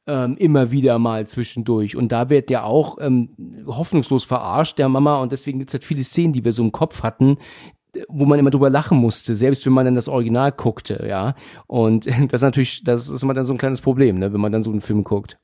ähm, 0.08 0.38
immer 0.38 0.72
wieder 0.72 0.97
mal 0.99 1.28
zwischendurch. 1.28 1.95
Und 1.95 2.12
da 2.12 2.30
wird 2.30 2.49
ja 2.49 2.64
auch 2.64 2.97
ähm, 2.99 3.30
hoffnungslos 3.68 4.24
verarscht, 4.24 4.80
der 4.80 4.89
Mama. 4.89 5.22
Und 5.22 5.32
deswegen 5.32 5.60
gibt 5.60 5.70
es 5.70 5.74
halt 5.74 5.84
viele 5.84 6.03
Szenen, 6.03 6.34
die 6.34 6.45
wir 6.45 6.53
so 6.53 6.64
im 6.64 6.72
Kopf 6.72 7.03
hatten, 7.03 7.38
wo 8.08 8.26
man 8.26 8.39
immer 8.39 8.49
drüber 8.49 8.70
lachen 8.70 8.97
musste, 8.97 9.36
selbst 9.36 9.66
wenn 9.66 9.74
man 9.74 9.86
dann 9.86 9.95
das 9.95 10.08
Original 10.08 10.51
guckte, 10.51 11.05
ja. 11.08 11.36
Und 11.68 12.05
das 12.32 12.41
ist 12.41 12.41
natürlich, 12.41 12.84
das 12.84 13.10
ist 13.10 13.24
immer 13.24 13.34
dann 13.34 13.45
so 13.45 13.53
ein 13.53 13.58
kleines 13.58 13.82
Problem, 13.82 14.20
ne, 14.20 14.34
wenn 14.34 14.41
man 14.41 14.51
dann 14.51 14.64
so 14.64 14.72
einen 14.72 14.82
Film 14.82 15.03
guckt. 15.03 15.38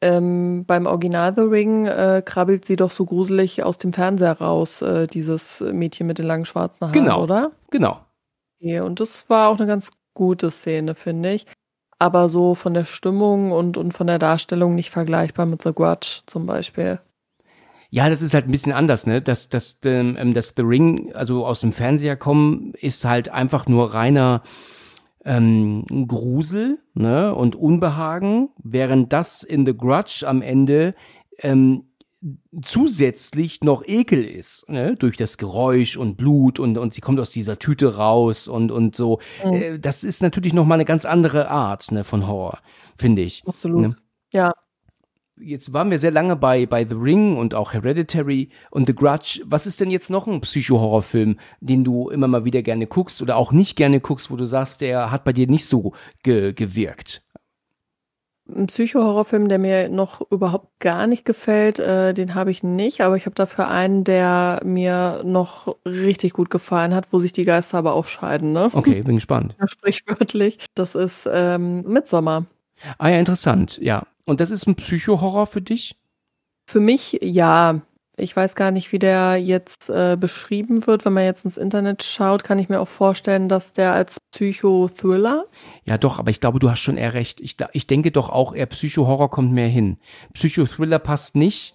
Ähm, 0.00 0.64
beim 0.66 0.86
Original 0.86 1.32
The 1.36 1.42
Ring 1.42 1.86
äh, 1.86 2.22
krabbelt 2.24 2.64
sie 2.64 2.74
doch 2.74 2.90
so 2.90 3.04
gruselig 3.04 3.62
aus 3.62 3.78
dem 3.78 3.92
Fernseher 3.92 4.32
raus, 4.32 4.82
äh, 4.82 5.06
dieses 5.06 5.60
Mädchen 5.60 6.08
mit 6.08 6.18
den 6.18 6.26
langen 6.26 6.44
schwarzen 6.44 6.88
Haaren, 6.88 6.92
genau, 6.92 7.22
oder? 7.22 7.52
Genau. 7.70 8.00
Okay, 8.60 8.80
und 8.80 8.98
das 8.98 9.30
war 9.30 9.48
auch 9.48 9.58
eine 9.58 9.68
ganz 9.68 9.92
gute 10.14 10.50
Szene, 10.50 10.96
finde 10.96 11.34
ich 11.34 11.46
aber 12.02 12.28
so 12.28 12.56
von 12.56 12.74
der 12.74 12.84
Stimmung 12.84 13.52
und, 13.52 13.76
und 13.76 13.92
von 13.94 14.08
der 14.08 14.18
Darstellung 14.18 14.74
nicht 14.74 14.90
vergleichbar 14.90 15.46
mit 15.46 15.62
The 15.62 15.72
Grudge 15.72 16.22
zum 16.26 16.46
Beispiel. 16.46 16.98
Ja, 17.90 18.10
das 18.10 18.22
ist 18.22 18.34
halt 18.34 18.48
ein 18.48 18.50
bisschen 18.50 18.72
anders, 18.72 19.06
ne? 19.06 19.22
Dass 19.22 19.50
das, 19.50 19.78
ähm, 19.84 20.34
das 20.34 20.54
The 20.56 20.62
Ring, 20.62 21.12
also 21.14 21.46
aus 21.46 21.60
dem 21.60 21.72
Fernseher 21.72 22.16
kommen, 22.16 22.72
ist 22.74 23.04
halt 23.04 23.28
einfach 23.28 23.68
nur 23.68 23.94
reiner 23.94 24.42
ähm, 25.24 25.84
Grusel 26.08 26.80
ne, 26.94 27.32
und 27.32 27.54
Unbehagen, 27.54 28.48
während 28.58 29.12
das 29.12 29.44
in 29.44 29.64
The 29.64 29.76
Grudge 29.76 30.24
am 30.26 30.42
Ende 30.42 30.96
ähm, 31.38 31.84
zusätzlich 32.62 33.62
noch 33.62 33.82
Ekel 33.84 34.24
ist, 34.24 34.68
ne? 34.68 34.96
durch 34.96 35.16
das 35.16 35.38
Geräusch 35.38 35.96
und 35.96 36.16
Blut 36.16 36.60
und, 36.60 36.78
und 36.78 36.94
sie 36.94 37.00
kommt 37.00 37.18
aus 37.18 37.30
dieser 37.30 37.58
Tüte 37.58 37.96
raus 37.96 38.48
und, 38.48 38.70
und 38.70 38.94
so. 38.94 39.18
Mhm. 39.44 39.52
Äh, 39.52 39.78
das 39.78 40.04
ist 40.04 40.22
natürlich 40.22 40.52
nochmal 40.52 40.76
eine 40.76 40.84
ganz 40.84 41.04
andere 41.04 41.48
Art 41.48 41.90
ne, 41.90 42.04
von 42.04 42.26
Horror, 42.26 42.60
finde 42.96 43.22
ich. 43.22 43.42
Absolut. 43.46 43.80
Ne? 43.80 43.96
Ja. 44.32 44.52
Jetzt 45.40 45.72
waren 45.72 45.90
wir 45.90 45.98
sehr 45.98 46.10
lange 46.12 46.36
bei, 46.36 46.66
bei 46.66 46.86
The 46.86 46.94
Ring 46.94 47.36
und 47.36 47.54
auch 47.54 47.72
Hereditary 47.72 48.50
und 48.70 48.86
The 48.86 48.94
Grudge. 48.94 49.40
Was 49.46 49.66
ist 49.66 49.80
denn 49.80 49.90
jetzt 49.90 50.10
noch 50.10 50.28
ein 50.28 50.40
Psycho-Horrorfilm, 50.40 51.38
den 51.60 51.82
du 51.82 52.10
immer 52.10 52.28
mal 52.28 52.44
wieder 52.44 52.62
gerne 52.62 52.86
guckst 52.86 53.20
oder 53.22 53.36
auch 53.36 53.50
nicht 53.50 53.74
gerne 53.74 53.98
guckst, 54.00 54.30
wo 54.30 54.36
du 54.36 54.44
sagst, 54.44 54.82
der 54.82 55.10
hat 55.10 55.24
bei 55.24 55.32
dir 55.32 55.48
nicht 55.48 55.66
so 55.66 55.94
ge 56.22 56.52
gewirkt? 56.52 57.22
Ein 58.48 58.66
Psycho-Horrorfilm, 58.66 59.48
der 59.48 59.58
mir 59.58 59.88
noch 59.88 60.20
überhaupt 60.30 60.80
gar 60.80 61.06
nicht 61.06 61.24
gefällt, 61.24 61.78
äh, 61.78 62.12
den 62.12 62.34
habe 62.34 62.50
ich 62.50 62.62
nicht, 62.62 63.00
aber 63.00 63.16
ich 63.16 63.26
habe 63.26 63.36
dafür 63.36 63.68
einen, 63.68 64.02
der 64.02 64.60
mir 64.64 65.22
noch 65.24 65.76
richtig 65.86 66.32
gut 66.32 66.50
gefallen 66.50 66.92
hat, 66.94 67.12
wo 67.12 67.18
sich 67.18 67.32
die 67.32 67.44
Geister 67.44 67.78
aber 67.78 67.94
auch 67.94 68.06
scheiden, 68.06 68.52
ne? 68.52 68.68
Okay, 68.72 69.02
bin 69.02 69.14
gespannt. 69.14 69.54
Sprichwörtlich. 69.66 70.58
Das 70.74 70.96
ist 70.96 71.28
ähm, 71.32 71.82
Midsommar. 71.82 72.46
Ah 72.98 73.08
ja, 73.08 73.18
interessant, 73.18 73.78
ja. 73.80 74.02
Und 74.24 74.40
das 74.40 74.50
ist 74.50 74.66
ein 74.66 74.74
Psycho-Horror 74.74 75.46
für 75.46 75.62
dich? 75.62 75.96
Für 76.66 76.80
mich 76.80 77.18
ja. 77.22 77.80
Ich 78.22 78.36
weiß 78.36 78.54
gar 78.54 78.70
nicht, 78.70 78.92
wie 78.92 79.00
der 79.00 79.36
jetzt 79.36 79.90
äh, 79.90 80.16
beschrieben 80.18 80.86
wird. 80.86 81.04
Wenn 81.04 81.12
man 81.12 81.24
jetzt 81.24 81.44
ins 81.44 81.56
Internet 81.56 82.04
schaut, 82.04 82.44
kann 82.44 82.60
ich 82.60 82.68
mir 82.68 82.80
auch 82.80 82.88
vorstellen, 82.88 83.48
dass 83.48 83.72
der 83.72 83.92
als 83.92 84.20
Psycho-Thriller. 84.30 85.46
Ja, 85.84 85.98
doch, 85.98 86.20
aber 86.20 86.30
ich 86.30 86.40
glaube, 86.40 86.60
du 86.60 86.70
hast 86.70 86.78
schon 86.78 86.96
eher 86.96 87.14
recht. 87.14 87.40
Ich, 87.40 87.56
ich 87.72 87.88
denke 87.88 88.12
doch 88.12 88.30
auch, 88.30 88.54
eher 88.54 88.66
Psycho-Horror 88.66 89.28
kommt 89.28 89.52
mehr 89.52 89.66
hin. 89.66 89.98
Psycho-Thriller 90.34 91.00
passt 91.00 91.34
nicht. 91.34 91.74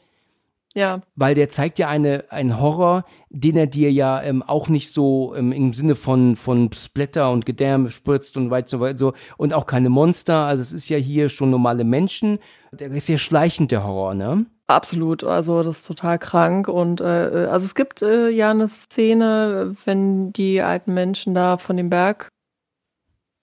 Ja. 0.73 1.01
Weil 1.15 1.35
der 1.35 1.49
zeigt 1.49 1.79
ja 1.79 1.89
eine, 1.89 2.25
einen 2.29 2.61
Horror, 2.61 3.03
den 3.29 3.57
er 3.57 3.67
dir 3.67 3.91
ja 3.91 4.21
ähm, 4.21 4.41
auch 4.41 4.69
nicht 4.69 4.93
so 4.93 5.35
ähm, 5.35 5.51
im 5.51 5.73
Sinne 5.73 5.95
von, 5.95 6.37
von 6.37 6.69
Splatter 6.71 7.29
und 7.31 7.45
Gedärme 7.45 7.91
spritzt 7.91 8.37
und 8.37 8.51
weit 8.51 8.69
so 8.69 8.79
weit 8.79 8.99
so 8.99 9.13
und 9.35 9.53
auch 9.53 9.65
keine 9.65 9.89
Monster. 9.89 10.45
Also 10.45 10.61
es 10.61 10.71
ist 10.71 10.87
ja 10.87 10.97
hier 10.97 11.27
schon 11.27 11.49
normale 11.49 11.83
Menschen. 11.83 12.39
Der 12.71 12.89
ist 12.91 13.09
ja 13.09 13.17
schleichend, 13.17 13.71
der 13.71 13.83
Horror, 13.83 14.13
ne? 14.13 14.45
Absolut, 14.67 15.23
also 15.23 15.63
das 15.63 15.77
ist 15.77 15.87
total 15.87 16.19
krank 16.19 16.67
und 16.67 16.99
äh, 16.99 17.45
äh, 17.45 17.47
also 17.47 17.65
es 17.65 17.73
gibt 17.73 18.01
äh, 18.01 18.27
ja 18.29 18.51
eine 18.51 18.67
Szene, 18.67 19.75
wenn 19.85 20.33
die 20.33 20.61
alten 20.61 20.93
Menschen 20.93 21.33
da 21.33 21.57
von 21.57 21.77
dem 21.77 21.89
Berg 21.89 22.27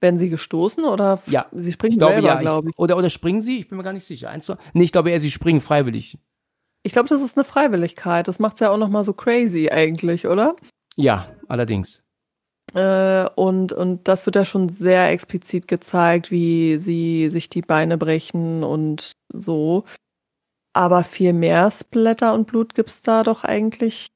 werden 0.02 0.18
sie 0.18 0.28
gestoßen 0.28 0.84
oder 0.84 1.22
ja, 1.26 1.46
sie 1.52 1.72
springen 1.72 1.92
ich 1.92 1.98
glaube, 1.98 2.14
selber, 2.14 2.28
ja, 2.28 2.40
glaube 2.40 2.68
ich. 2.68 2.78
Oder 2.78 2.98
oder 2.98 3.08
springen 3.08 3.40
sie? 3.40 3.60
Ich 3.60 3.68
bin 3.68 3.78
mir 3.78 3.84
gar 3.84 3.94
nicht 3.94 4.04
sicher. 4.04 4.28
Eins, 4.28 4.44
zwei, 4.44 4.56
nee, 4.74 4.84
ich 4.84 4.92
glaube 4.92 5.10
eher 5.10 5.18
sie 5.18 5.30
springen 5.30 5.62
freiwillig. 5.62 6.18
Ich 6.82 6.92
glaube, 6.92 7.08
das 7.08 7.22
ist 7.22 7.38
eine 7.38 7.44
Freiwilligkeit. 7.44 8.28
Das 8.28 8.38
macht's 8.38 8.60
ja 8.60 8.70
auch 8.70 8.76
noch 8.76 8.90
mal 8.90 9.04
so 9.04 9.14
crazy 9.14 9.70
eigentlich, 9.70 10.26
oder? 10.26 10.56
Ja, 10.96 11.28
allerdings. 11.48 12.02
Äh, 12.74 13.28
und, 13.36 13.72
und 13.72 14.06
das 14.06 14.26
wird 14.26 14.36
ja 14.36 14.44
schon 14.44 14.68
sehr 14.68 15.08
explizit 15.10 15.68
gezeigt, 15.68 16.30
wie 16.30 16.76
sie 16.76 17.30
sich 17.30 17.48
die 17.48 17.62
Beine 17.62 17.96
brechen 17.96 18.62
und 18.62 19.12
so. 19.32 19.84
Aber 20.74 21.04
viel 21.04 21.32
mehr 21.32 21.70
Splatter 21.70 22.34
und 22.34 22.46
Blut 22.46 22.74
gibt's 22.74 23.00
da 23.00 23.22
doch 23.22 23.44
eigentlich 23.44 24.08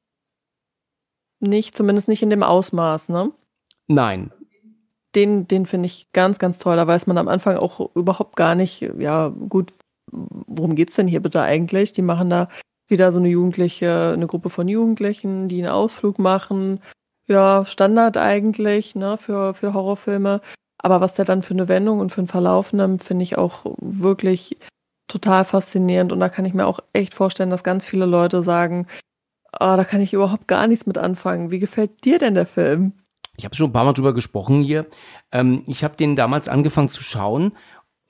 nicht, 1.40 1.76
zumindest 1.76 2.08
nicht 2.08 2.22
in 2.22 2.30
dem 2.30 2.42
Ausmaß, 2.42 3.08
ne? 3.08 3.32
Nein. 3.86 4.32
Den, 5.14 5.46
den 5.46 5.66
finde 5.66 5.86
ich 5.86 6.12
ganz, 6.12 6.38
ganz 6.38 6.58
toll. 6.58 6.76
Da 6.76 6.86
weiß 6.86 7.06
man 7.06 7.16
am 7.16 7.28
Anfang 7.28 7.56
auch 7.56 7.94
überhaupt 7.94 8.36
gar 8.36 8.56
nicht, 8.56 8.82
ja, 8.98 9.28
gut, 9.28 9.72
worum 10.10 10.74
geht's 10.74 10.96
denn 10.96 11.06
hier 11.06 11.22
bitte 11.22 11.40
eigentlich? 11.40 11.92
Die 11.92 12.02
machen 12.02 12.28
da 12.28 12.48
wieder 12.88 13.12
so 13.12 13.18
eine 13.18 13.28
Jugendliche, 13.28 14.12
eine 14.14 14.26
Gruppe 14.26 14.50
von 14.50 14.66
Jugendlichen, 14.66 15.48
die 15.48 15.58
einen 15.58 15.72
Ausflug 15.72 16.18
machen. 16.18 16.80
Ja, 17.28 17.64
Standard 17.66 18.16
eigentlich, 18.16 18.94
ne, 18.96 19.16
für, 19.16 19.54
für 19.54 19.74
Horrorfilme. 19.74 20.40
Aber 20.78 21.00
was 21.00 21.14
der 21.14 21.24
dann 21.24 21.42
für 21.42 21.54
eine 21.54 21.68
Wendung 21.68 22.00
und 22.00 22.10
für 22.10 22.20
einen 22.20 22.28
Verlauf 22.28 22.72
nimmt, 22.72 23.02
finde 23.02 23.22
ich 23.22 23.38
auch 23.38 23.64
wirklich 23.80 24.56
total 25.08 25.44
faszinierend 25.44 26.12
und 26.12 26.20
da 26.20 26.28
kann 26.28 26.44
ich 26.44 26.54
mir 26.54 26.66
auch 26.66 26.80
echt 26.92 27.14
vorstellen, 27.14 27.50
dass 27.50 27.64
ganz 27.64 27.84
viele 27.84 28.06
Leute 28.06 28.42
sagen, 28.42 28.86
oh, 29.52 29.74
da 29.76 29.84
kann 29.84 30.00
ich 30.00 30.12
überhaupt 30.12 30.46
gar 30.46 30.66
nichts 30.66 30.86
mit 30.86 30.98
anfangen. 30.98 31.50
Wie 31.50 31.58
gefällt 31.58 32.04
dir 32.04 32.18
denn 32.18 32.34
der 32.34 32.46
Film? 32.46 32.92
Ich 33.36 33.44
habe 33.44 33.54
schon 33.54 33.70
ein 33.70 33.72
paar 33.72 33.84
Mal 33.84 33.94
drüber 33.94 34.14
gesprochen 34.14 34.62
hier. 34.62 34.86
Ähm, 35.32 35.62
ich 35.66 35.84
habe 35.84 35.96
den 35.96 36.16
damals 36.16 36.48
angefangen 36.48 36.88
zu 36.90 37.02
schauen, 37.02 37.52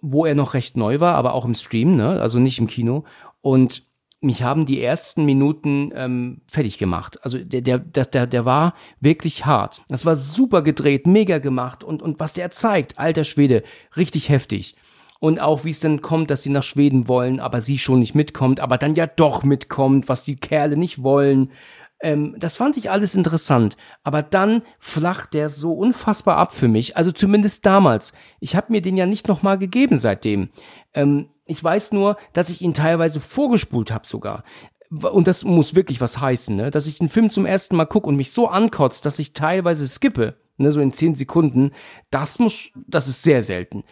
wo 0.00 0.26
er 0.26 0.34
noch 0.34 0.54
recht 0.54 0.76
neu 0.76 1.00
war, 1.00 1.14
aber 1.14 1.34
auch 1.34 1.44
im 1.44 1.54
Stream, 1.54 1.96
ne? 1.96 2.20
also 2.20 2.38
nicht 2.38 2.58
im 2.58 2.66
Kino. 2.66 3.04
Und 3.40 3.86
mich 4.20 4.42
haben 4.42 4.66
die 4.66 4.82
ersten 4.82 5.24
Minuten 5.24 5.92
ähm, 5.94 6.40
fertig 6.48 6.78
gemacht. 6.78 7.24
Also 7.24 7.38
der, 7.38 7.60
der, 7.60 7.78
der, 7.78 8.26
der 8.26 8.44
war 8.44 8.74
wirklich 9.00 9.46
hart. 9.46 9.82
Das 9.88 10.04
war 10.04 10.16
super 10.16 10.62
gedreht, 10.62 11.06
mega 11.06 11.38
gemacht 11.38 11.84
und, 11.84 12.02
und 12.02 12.18
was 12.18 12.32
der 12.32 12.50
zeigt, 12.50 12.98
alter 12.98 13.22
Schwede, 13.22 13.62
richtig 13.96 14.28
heftig 14.28 14.76
und 15.20 15.40
auch 15.40 15.64
wie 15.64 15.70
es 15.70 15.80
dann 15.80 16.02
kommt, 16.02 16.30
dass 16.30 16.42
sie 16.42 16.50
nach 16.50 16.62
Schweden 16.62 17.08
wollen, 17.08 17.40
aber 17.40 17.60
sie 17.60 17.78
schon 17.78 17.98
nicht 18.00 18.14
mitkommt, 18.14 18.60
aber 18.60 18.78
dann 18.78 18.94
ja 18.94 19.06
doch 19.06 19.42
mitkommt, 19.42 20.08
was 20.08 20.24
die 20.24 20.36
Kerle 20.36 20.76
nicht 20.76 21.02
wollen. 21.02 21.52
Ähm, 22.00 22.36
das 22.38 22.56
fand 22.56 22.76
ich 22.76 22.90
alles 22.90 23.14
interessant, 23.14 23.76
aber 24.04 24.22
dann 24.22 24.62
flacht 24.78 25.34
der 25.34 25.48
so 25.48 25.72
unfassbar 25.72 26.36
ab 26.36 26.54
für 26.54 26.68
mich, 26.68 26.96
also 26.96 27.10
zumindest 27.10 27.66
damals. 27.66 28.12
Ich 28.38 28.54
habe 28.54 28.72
mir 28.72 28.80
den 28.80 28.96
ja 28.96 29.06
nicht 29.06 29.26
nochmal 29.26 29.58
gegeben 29.58 29.98
seitdem. 29.98 30.50
Ähm, 30.94 31.30
ich 31.44 31.62
weiß 31.62 31.92
nur, 31.92 32.16
dass 32.32 32.50
ich 32.50 32.60
ihn 32.60 32.74
teilweise 32.74 33.20
vorgespult 33.20 33.90
habe 33.90 34.06
sogar 34.06 34.44
und 34.90 35.26
das 35.26 35.44
muss 35.44 35.74
wirklich 35.74 36.00
was 36.00 36.20
heißen, 36.20 36.56
ne? 36.56 36.70
dass 36.70 36.86
ich 36.86 37.00
einen 37.00 37.08
Film 37.08 37.30
zum 37.30 37.46
ersten 37.46 37.76
Mal 37.76 37.86
gucke 37.86 38.08
und 38.08 38.16
mich 38.16 38.32
so 38.32 38.48
ankotzt, 38.48 39.04
dass 39.04 39.18
ich 39.18 39.32
teilweise 39.32 39.86
skippe, 39.86 40.36
ne? 40.56 40.72
so 40.72 40.80
in 40.80 40.92
zehn 40.92 41.14
Sekunden, 41.14 41.72
das 42.10 42.38
muss, 42.38 42.70
das 42.86 43.08
ist 43.08 43.22
sehr 43.22 43.42
selten. 43.42 43.84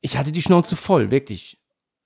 Ich 0.00 0.16
hatte 0.16 0.32
die 0.32 0.42
Schnauze 0.42 0.76
voll, 0.76 1.10
wirklich. 1.10 1.58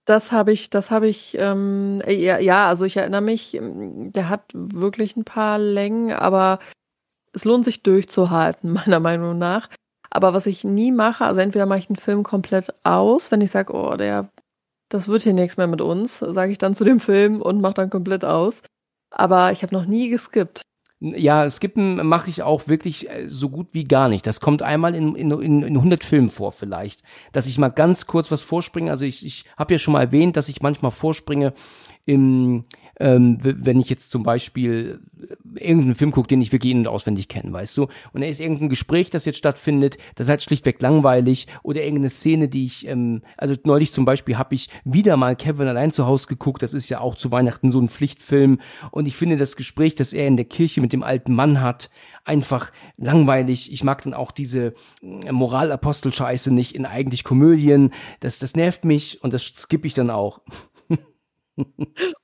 Das 0.05 0.33
habe 0.33 0.53
ich, 0.53 0.71
das 0.71 0.91
habe 0.91 1.09
ich, 1.09 1.37
ähm, 1.39 2.03
äh, 2.05 2.15
ja, 2.15 2.39
ja, 2.39 2.67
also 2.69 2.85
ich 2.85 2.97
erinnere 2.97 3.21
mich, 3.21 3.55
ähm, 3.55 4.11
der 4.11 4.29
hat 4.29 4.51
wirklich 4.53 5.17
ein 5.17 5.25
paar 5.25 5.59
Längen, 5.59 6.13
aber 6.13 6.59
es 7.33 7.45
lohnt 7.45 7.65
sich 7.65 7.83
durchzuhalten, 7.83 8.73
meiner 8.73 9.01
Meinung 9.01 9.39
nach. 9.39 9.69
Aber 10.11 10.35
was 10.35 10.47
ich 10.47 10.65
nie 10.65 10.93
mache, 10.93 11.25
also 11.25 11.41
entweder 11.41 11.67
mache 11.67 11.79
ich 11.79 11.89
einen 11.89 11.97
Film 11.97 12.23
komplett 12.23 12.75
aus, 12.85 13.31
wenn 13.31 13.41
ich 13.41 13.51
sage, 13.51 13.73
oh, 13.75 13.97
der, 13.97 14.29
das 14.91 15.09
wird 15.09 15.23
hier 15.23 15.33
nichts 15.33 15.57
mehr 15.57 15.69
mit 15.69 15.81
uns, 15.81 16.19
sage 16.19 16.53
ich 16.53 16.59
dann 16.59 16.75
zu 16.75 16.85
dem 16.85 17.01
Film 17.01 17.41
und 17.41 17.61
mache 17.61 17.75
dann 17.75 17.89
komplett 17.91 18.25
aus. 18.25 18.63
Aber 19.11 19.53
ich 19.53 19.63
habe 19.63 19.75
noch 19.75 19.87
nie 19.87 20.09
geskippt. 20.09 20.63
Ja, 21.05 21.51
Skippen 21.51 22.07
mache 22.07 22.31
ich 22.31 22.45
auch 22.45 22.69
wirklich 22.69 23.11
äh, 23.11 23.29
so 23.29 23.51
gut 23.51 23.69
wie 23.73 23.83
gar 23.83 24.09
nicht. 24.09 24.25
Das 24.25 24.41
kommt 24.41 24.63
einmal 24.63 24.95
in, 24.95 25.17
in, 25.17 25.33
in 25.33 25.77
100 25.77 26.05
Filmen 26.05 26.31
vor 26.31 26.53
vielleicht, 26.53 27.03
dass 27.33 27.47
ich 27.47 27.59
mal 27.59 27.71
ganz 27.71 28.07
kurz 28.07 28.31
was 28.31 28.43
vorspringe. 28.43 28.91
Also 28.91 29.05
ich, 29.05 29.27
ich 29.27 29.45
habe 29.59 29.75
ja 29.75 29.79
schon 29.79 29.93
mal 29.93 30.03
erwähnt, 30.03 30.37
dass 30.37 30.49
ich 30.49 30.63
manchmal 30.63 30.93
vorspringe 30.93 31.55
im 32.05 32.65
ähm, 33.03 33.39
wenn 33.43 33.81
ich 33.81 33.91
jetzt 33.91 34.13
zum 34.13 34.23
Beispiel 34.23 35.01
äh, 35.21 35.67
irgendeinen 35.67 35.97
Film 35.97 36.13
gucke, 36.13 36.29
den 36.29 36.41
ich 36.41 36.53
wirklich 36.53 36.71
in- 36.71 36.79
und 36.79 36.87
auswendig 36.87 37.27
kenne, 37.27 37.53
weißt 37.53 37.77
du, 37.77 37.89
und 38.13 38.21
da 38.21 38.27
ist 38.29 38.41
irgendein 38.41 38.69
Gespräch, 38.69 39.11
das 39.11 39.25
jetzt 39.25 39.39
stattfindet, 39.39 39.99
das 40.15 40.27
ist 40.27 40.31
halt 40.31 40.43
schlichtweg 40.43 40.81
langweilig 40.81 41.49
oder 41.65 41.83
irgendeine 41.83 42.11
Szene, 42.11 42.49
die 42.49 42.65
ich, 42.65 42.87
ähm, 42.87 43.23
also 43.37 43.55
neulich 43.65 43.91
zum 43.93 44.05
Beispiel 44.05 44.39
habe 44.39 44.55
ich 44.55 44.69
wieder 44.85 45.17
mal 45.17 45.35
Kevin 45.35 45.67
allein 45.67 45.91
zu 45.91 46.07
Hause 46.07 46.29
geguckt, 46.29 46.63
das 46.63 46.75
ist 46.75 46.89
ja 46.89 47.01
auch 47.01 47.17
zu 47.17 47.33
Weihnachten 47.33 47.73
so 47.73 47.81
ein 47.81 47.89
Pflichtfilm 47.89 48.61
und 48.93 49.07
ich 49.09 49.17
finde 49.17 49.37
das 49.37 49.57
Gespräch, 49.57 49.97
das 49.97 50.13
er 50.13 50.29
in 50.29 50.37
der 50.37 50.47
Kirche 50.47 50.81
mit 50.81 50.93
dem 50.93 51.03
alten 51.03 51.35
Mann 51.35 51.61
hat, 51.61 51.91
einfach 52.25 52.71
langweilig. 52.97 53.73
Ich 53.73 53.83
mag 53.83 54.03
dann 54.05 54.15
auch 54.15 54.31
diese 54.31 54.75
äh, 55.03 55.33
Moralapostel-Scheiße 55.33 56.55
nicht 56.55 56.77
in 56.77 56.87
eigentlich 56.87 57.25
Komödien. 57.25 57.93
Das, 58.21 58.39
das 58.39 58.55
nervt 58.55 58.85
mich 58.85 59.23
und 59.25 59.33
das 59.33 59.43
skippe 59.43 59.89
ich 59.89 59.95
dann 59.95 60.11
auch. 60.11 60.41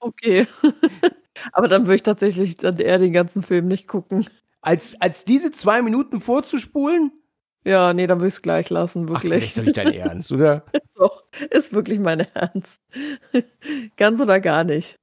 Okay. 0.01 0.47
Aber 1.53 1.69
dann 1.69 1.83
würde 1.83 1.97
ich 1.97 2.03
tatsächlich 2.03 2.57
dann 2.57 2.79
eher 2.79 2.99
den 2.99 3.13
ganzen 3.13 3.43
Film 3.43 3.69
nicht 3.69 3.87
gucken. 3.87 4.27
Als, 4.61 5.01
als 5.01 5.25
diese 5.25 5.53
zwei 5.53 5.83
Minuten 5.83 6.21
vorzuspulen? 6.21 7.13
Ja, 7.65 7.93
nee, 7.93 8.07
dann 8.07 8.19
würde 8.19 8.29
ich 8.29 8.35
es 8.35 8.43
gleich 8.43 8.71
lassen, 8.71 9.09
wirklich. 9.09 9.43
Ach, 9.43 9.47
ist 9.47 9.59
doch 9.59 9.65
nicht 9.65 9.77
dein 9.77 9.93
Ernst, 9.93 10.33
oder? 10.33 10.65
Doch, 10.95 11.25
ist 11.51 11.73
wirklich 11.73 11.99
mein 11.99 12.21
Ernst. 12.21 12.81
Ganz 13.97 14.21
oder 14.21 14.41
gar 14.41 14.65
nicht. 14.65 14.99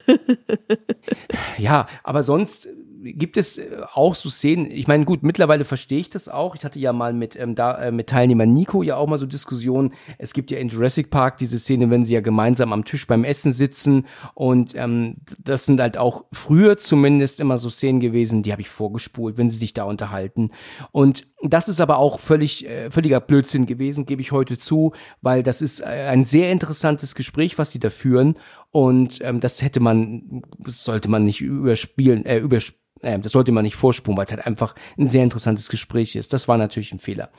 ja, 1.58 1.86
aber 2.02 2.22
sonst 2.22 2.68
gibt 3.12 3.36
es 3.36 3.58
äh, 3.58 3.82
auch 3.94 4.14
so 4.14 4.28
Szenen, 4.28 4.70
ich 4.70 4.86
meine, 4.86 5.04
gut, 5.04 5.22
mittlerweile 5.22 5.64
verstehe 5.64 6.00
ich 6.00 6.10
das 6.10 6.28
auch. 6.28 6.54
Ich 6.54 6.64
hatte 6.64 6.78
ja 6.78 6.92
mal 6.92 7.12
mit, 7.12 7.36
ähm, 7.36 7.54
da, 7.54 7.76
äh, 7.78 7.92
mit 7.92 8.08
Teilnehmer 8.08 8.46
Nico 8.46 8.82
ja 8.82 8.96
auch 8.96 9.06
mal 9.06 9.18
so 9.18 9.26
Diskussionen. 9.26 9.92
Es 10.18 10.32
gibt 10.32 10.50
ja 10.50 10.58
in 10.58 10.68
Jurassic 10.68 11.10
Park 11.10 11.38
diese 11.38 11.58
Szene, 11.58 11.90
wenn 11.90 12.04
sie 12.04 12.14
ja 12.14 12.20
gemeinsam 12.20 12.72
am 12.72 12.84
Tisch 12.84 13.06
beim 13.06 13.24
Essen 13.24 13.52
sitzen 13.52 14.06
und 14.34 14.74
ähm, 14.74 15.16
das 15.38 15.66
sind 15.66 15.80
halt 15.80 15.98
auch 15.98 16.24
früher 16.32 16.76
zumindest 16.76 17.40
immer 17.40 17.58
so 17.58 17.70
Szenen 17.70 18.00
gewesen, 18.00 18.42
die 18.42 18.52
habe 18.52 18.62
ich 18.62 18.68
vorgespult, 18.68 19.38
wenn 19.38 19.50
sie 19.50 19.58
sich 19.58 19.74
da 19.74 19.84
unterhalten. 19.84 20.50
Und 20.92 21.26
das 21.42 21.68
ist 21.68 21.80
aber 21.80 21.98
auch 21.98 22.18
völlig, 22.18 22.66
äh, 22.66 22.90
völliger 22.90 23.20
Blödsinn 23.20 23.66
gewesen, 23.66 24.06
gebe 24.06 24.22
ich 24.22 24.32
heute 24.32 24.58
zu, 24.58 24.92
weil 25.20 25.42
das 25.42 25.62
ist 25.62 25.80
äh, 25.80 25.84
ein 25.84 26.24
sehr 26.24 26.50
interessantes 26.50 27.14
Gespräch, 27.14 27.58
was 27.58 27.70
sie 27.70 27.78
da 27.78 27.90
führen. 27.90 28.36
Und 28.76 29.22
ähm, 29.22 29.40
das 29.40 29.62
hätte 29.62 29.80
man, 29.80 30.42
sollte 30.66 31.08
man 31.08 31.24
nicht 31.24 31.40
überspielen, 31.40 32.26
äh, 32.26 32.36
überspielen 32.36 32.78
äh, 33.00 33.18
das 33.18 33.32
sollte 33.32 33.50
man 33.50 33.62
nicht 33.62 33.74
vorspulen, 33.74 34.18
weil 34.18 34.26
es 34.26 34.32
halt 34.32 34.46
einfach 34.46 34.74
ein 34.98 35.06
sehr 35.06 35.22
interessantes 35.22 35.70
Gespräch 35.70 36.14
ist. 36.14 36.34
Das 36.34 36.46
war 36.46 36.58
natürlich 36.58 36.92
ein 36.92 36.98
Fehler. 36.98 37.30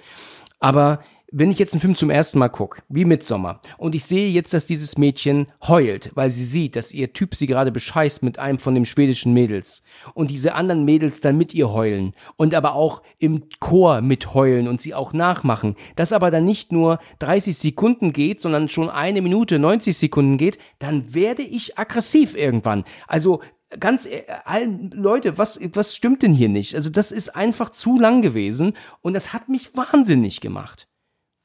Aber 0.59 1.01
wenn 1.31 1.51
ich 1.51 1.59
jetzt 1.59 1.73
einen 1.73 1.81
Film 1.81 1.95
zum 1.95 2.09
ersten 2.09 2.39
Mal 2.39 2.49
gucke, 2.49 2.81
wie 2.87 3.03
Midsommer, 3.03 3.61
und 3.77 3.95
ich 3.95 4.05
sehe 4.05 4.29
jetzt, 4.29 4.53
dass 4.53 4.65
dieses 4.65 4.97
Mädchen 4.97 5.47
heult, 5.67 6.11
weil 6.15 6.29
sie 6.29 6.45
sieht, 6.45 6.75
dass 6.75 6.93
ihr 6.93 7.11
Typ 7.11 7.35
sie 7.35 7.47
gerade 7.47 7.71
bescheißt 7.71 8.23
mit 8.23 8.39
einem 8.39 8.59
von 8.59 8.73
den 8.73 8.85
schwedischen 8.85 9.33
Mädels 9.33 9.83
und 10.13 10.31
diese 10.31 10.55
anderen 10.55 10.85
Mädels 10.85 11.19
dann 11.19 11.37
mit 11.37 11.53
ihr 11.53 11.71
heulen 11.71 12.13
und 12.37 12.55
aber 12.55 12.75
auch 12.75 13.01
im 13.19 13.43
Chor 13.59 14.01
mitheulen 14.01 14.67
und 14.67 14.79
sie 14.79 14.93
auch 14.93 15.11
nachmachen, 15.11 15.75
das 15.95 16.13
aber 16.13 16.31
dann 16.31 16.45
nicht 16.45 16.71
nur 16.71 16.99
30 17.19 17.57
Sekunden 17.57 18.13
geht, 18.13 18.41
sondern 18.41 18.69
schon 18.69 18.89
eine 18.89 19.21
Minute 19.21 19.59
90 19.59 19.97
Sekunden 19.97 20.37
geht, 20.37 20.57
dann 20.79 21.13
werde 21.13 21.41
ich 21.41 21.77
aggressiv 21.77 22.37
irgendwann. 22.37 22.85
Also 23.05 23.41
ganz 23.79 24.05
äh, 24.05 24.23
allen 24.45 24.91
Leute, 24.91 25.37
was 25.37 25.59
was 25.73 25.93
stimmt 25.93 26.23
denn 26.23 26.33
hier 26.33 26.49
nicht? 26.49 26.73
Also 26.75 26.89
das 26.89 27.11
ist 27.11 27.35
einfach 27.35 27.71
zu 27.71 27.99
lang 27.99 28.21
gewesen 28.21 28.73
und 29.01 29.13
das 29.13 29.33
hat 29.33 29.49
mich 29.49 29.75
wahnsinnig 29.75 30.39
gemacht. 30.39 30.87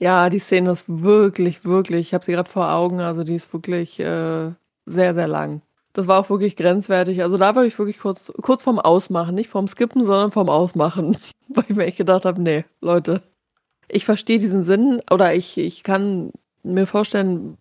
Ja, 0.03 0.31
die 0.31 0.41
Szene 0.41 0.73
ist 0.73 0.87
wirklich, 0.89 1.65
wirklich, 1.65 2.09
ich 2.09 2.15
habe 2.15 2.25
sie 2.25 2.33
gerade 2.33 2.51
vor 2.51 2.73
Augen, 2.73 2.99
also 2.99 3.23
die 3.23 3.37
ist 3.37 3.53
wirklich 3.53 4.01
äh, 4.01 4.51
sehr, 4.85 5.15
sehr 5.15 5.29
lang. 5.29 5.63
Das 5.93 6.09
war 6.09 6.19
auch 6.19 6.29
wirklich 6.29 6.57
grenzwertig. 6.57 7.23
Also 7.23 7.39
da 7.39 7.55
war 7.55 7.65
ich 7.65 7.79
wirklich 7.79 8.01
kurz, 8.01 8.33
kurz 8.43 8.65
vorm 8.65 8.81
Ausmachen, 8.81 9.37
nicht 9.37 9.49
vorm 9.49 9.69
Skippen, 9.69 10.03
sondern 10.05 10.33
vorm 10.33 10.49
Ausmachen, 10.49 11.19
weil 11.51 11.67
ich 11.69 11.77
mir 11.77 11.85
echt 11.85 11.99
gedacht 11.99 12.25
habe, 12.25 12.43
nee, 12.43 12.65
Leute, 12.81 13.23
ich 13.89 14.05
verstehe 14.05 14.39
diesen 14.39 14.65
Sinn 14.65 15.03
oder 15.09 15.37
ich, 15.37 15.57
ich 15.57 15.85
kann 15.85 16.33
mir 16.65 16.89
vorstellen, 16.89 17.57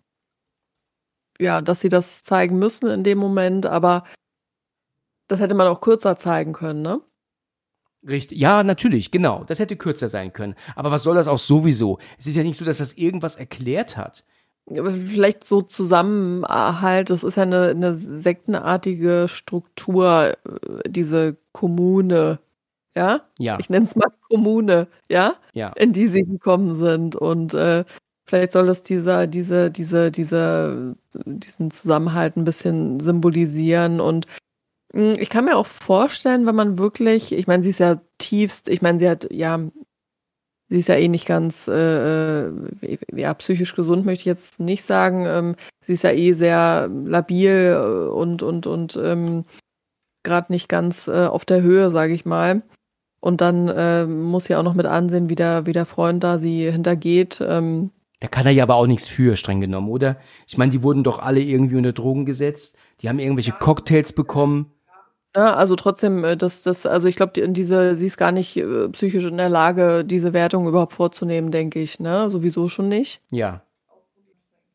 ja, 1.38 1.60
dass 1.60 1.80
sie 1.80 1.90
das 1.90 2.24
zeigen 2.24 2.58
müssen 2.58 2.88
in 2.88 3.04
dem 3.04 3.18
Moment, 3.18 3.66
aber 3.66 4.02
das 5.28 5.38
hätte 5.38 5.54
man 5.54 5.68
auch 5.68 5.80
kürzer 5.80 6.16
zeigen 6.16 6.54
können, 6.54 6.82
ne? 6.82 7.00
Richtig. 8.06 8.38
Ja, 8.38 8.62
natürlich, 8.64 9.10
genau. 9.10 9.44
Das 9.44 9.60
hätte 9.60 9.76
kürzer 9.76 10.08
sein 10.08 10.32
können. 10.32 10.54
Aber 10.74 10.90
was 10.90 11.04
soll 11.04 11.14
das 11.14 11.28
auch 11.28 11.38
sowieso? 11.38 11.98
Es 12.18 12.26
ist 12.26 12.36
ja 12.36 12.42
nicht 12.42 12.56
so, 12.58 12.64
dass 12.64 12.78
das 12.78 12.94
irgendwas 12.94 13.36
erklärt 13.36 13.96
hat. 13.96 14.24
Vielleicht 14.68 15.44
so 15.44 15.62
Zusammenhalt, 15.62 17.10
das 17.10 17.24
ist 17.24 17.36
ja 17.36 17.42
eine, 17.44 17.68
eine 17.68 17.92
sektenartige 17.94 19.26
Struktur, 19.28 20.34
äh, 20.44 20.88
diese 20.88 21.36
Kommune, 21.52 22.38
ja? 22.96 23.22
Ja. 23.38 23.58
Ich 23.60 23.70
nenne 23.70 23.86
es 23.86 23.96
mal 23.96 24.08
Kommune, 24.28 24.88
ja? 25.10 25.36
Ja. 25.54 25.70
In 25.76 25.92
die 25.92 26.06
sie 26.08 26.24
gekommen 26.24 26.74
sind. 26.76 27.16
Und 27.16 27.54
äh, 27.54 27.84
vielleicht 28.24 28.52
soll 28.52 28.66
das 28.66 28.82
dieser, 28.84 29.26
diese, 29.26 29.70
diese, 29.70 30.10
diese, 30.12 30.96
diesen 31.26 31.70
Zusammenhalt 31.72 32.36
ein 32.36 32.44
bisschen 32.44 33.00
symbolisieren 33.00 34.00
und 34.00 34.26
ich 34.92 35.30
kann 35.30 35.46
mir 35.46 35.56
auch 35.56 35.66
vorstellen, 35.66 36.46
wenn 36.46 36.54
man 36.54 36.78
wirklich, 36.78 37.32
ich 37.32 37.46
meine, 37.46 37.62
sie 37.62 37.70
ist 37.70 37.80
ja 37.80 38.00
tiefst, 38.18 38.68
ich 38.68 38.82
meine, 38.82 38.98
sie 38.98 39.08
hat, 39.08 39.28
ja, 39.30 39.58
sie 40.68 40.78
ist 40.78 40.88
ja 40.88 40.96
eh 40.96 41.08
nicht 41.08 41.26
ganz, 41.26 41.68
äh, 41.68 42.46
äh, 42.46 42.98
ja, 43.14 43.34
psychisch 43.34 43.74
gesund 43.74 44.06
möchte 44.06 44.22
ich 44.22 44.26
jetzt 44.26 44.60
nicht 44.60 44.84
sagen. 44.84 45.26
Ähm, 45.26 45.56
sie 45.80 45.92
ist 45.92 46.04
ja 46.04 46.12
eh 46.12 46.32
sehr 46.32 46.88
labil 46.88 47.76
äh, 47.76 48.08
und, 48.10 48.42
und, 48.42 48.66
und 48.66 48.96
ähm, 48.96 49.44
gerade 50.22 50.52
nicht 50.52 50.68
ganz 50.68 51.08
äh, 51.08 51.26
auf 51.26 51.44
der 51.44 51.62
Höhe, 51.62 51.90
sage 51.90 52.14
ich 52.14 52.24
mal. 52.24 52.62
Und 53.20 53.40
dann 53.40 53.68
äh, 53.68 54.06
muss 54.06 54.46
sie 54.46 54.56
auch 54.56 54.62
noch 54.62 54.74
mit 54.74 54.86
ansehen, 54.86 55.28
wie 55.28 55.36
der, 55.36 55.66
wie 55.66 55.72
der 55.72 55.86
Freund 55.86 56.24
da 56.24 56.38
sie 56.38 56.70
hintergeht. 56.70 57.40
Ähm, 57.40 57.90
da 58.18 58.28
kann 58.28 58.46
er 58.46 58.52
ja 58.52 58.64
aber 58.64 58.76
auch 58.76 58.86
nichts 58.86 59.08
für, 59.08 59.36
streng 59.36 59.60
genommen, 59.60 59.88
oder? 59.88 60.16
Ich 60.46 60.56
meine, 60.58 60.70
die 60.70 60.82
wurden 60.82 61.04
doch 61.04 61.18
alle 61.18 61.40
irgendwie 61.40 61.76
unter 61.76 61.92
Drogen 61.92 62.24
gesetzt. 62.24 62.78
Die 63.00 63.08
haben 63.08 63.18
irgendwelche 63.18 63.52
Cocktails 63.52 64.12
bekommen. 64.12 64.71
Ja, 65.34 65.54
also 65.54 65.76
trotzdem, 65.76 66.24
äh, 66.24 66.36
das, 66.36 66.62
das, 66.62 66.84
also 66.84 67.08
ich 67.08 67.16
glaube, 67.16 67.32
die, 67.32 67.52
diese, 67.52 67.94
sie 67.96 68.06
ist 68.06 68.18
gar 68.18 68.32
nicht 68.32 68.56
äh, 68.56 68.88
psychisch 68.90 69.24
in 69.24 69.38
der 69.38 69.48
Lage, 69.48 70.04
diese 70.04 70.32
Wertung 70.32 70.68
überhaupt 70.68 70.92
vorzunehmen, 70.92 71.50
denke 71.50 71.80
ich, 71.80 72.00
ne? 72.00 72.28
Sowieso 72.28 72.68
schon 72.68 72.88
nicht. 72.88 73.22
Ja. 73.30 73.62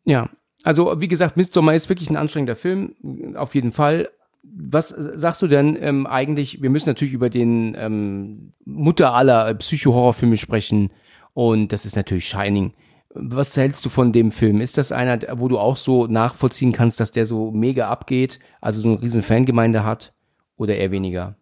Ja. 0.04 0.30
Also, 0.64 1.00
wie 1.00 1.08
gesagt, 1.08 1.38
Midsommar 1.38 1.76
ist 1.76 1.90
wirklich 1.90 2.10
ein 2.10 2.18
anstrengender 2.18 2.56
Film, 2.56 2.96
auf 3.36 3.54
jeden 3.54 3.72
Fall. 3.72 4.10
Was 4.44 4.90
sagst 4.90 5.42
du 5.42 5.48
denn 5.48 5.78
ähm, 5.80 6.08
eigentlich? 6.08 6.62
Wir 6.62 6.70
müssen 6.70 6.90
natürlich 6.90 7.14
über 7.14 7.30
den 7.30 7.76
ähm, 7.78 8.54
Mutter 8.66 9.14
aller 9.14 9.54
Psycho-Horrorfilme 9.54 10.38
sprechen 10.38 10.92
und 11.34 11.72
das 11.72 11.86
ist 11.86 11.96
natürlich 11.96 12.28
Shining. 12.28 12.74
Was 13.14 13.56
hältst 13.56 13.86
du 13.86 13.90
von 13.90 14.12
dem 14.12 14.32
Film? 14.32 14.62
Ist 14.62 14.78
das 14.78 14.92
einer, 14.92 15.20
wo 15.40 15.48
du 15.48 15.60
auch 15.60 15.78
so 15.78 16.08
nachvollziehen 16.08 16.72
kannst, 16.72 17.00
dass 17.00 17.12
der 17.12 17.26
so 17.26 17.52
mega 17.52 17.90
abgeht, 17.90 18.40
also 18.62 18.82
so 18.82 18.90
eine 18.90 19.02
riesen 19.02 19.24
Fangemeinde 19.24 19.84
hat? 19.84 20.14
Oder 20.58 20.76
eher 20.76 20.92
weniger? 20.92 21.36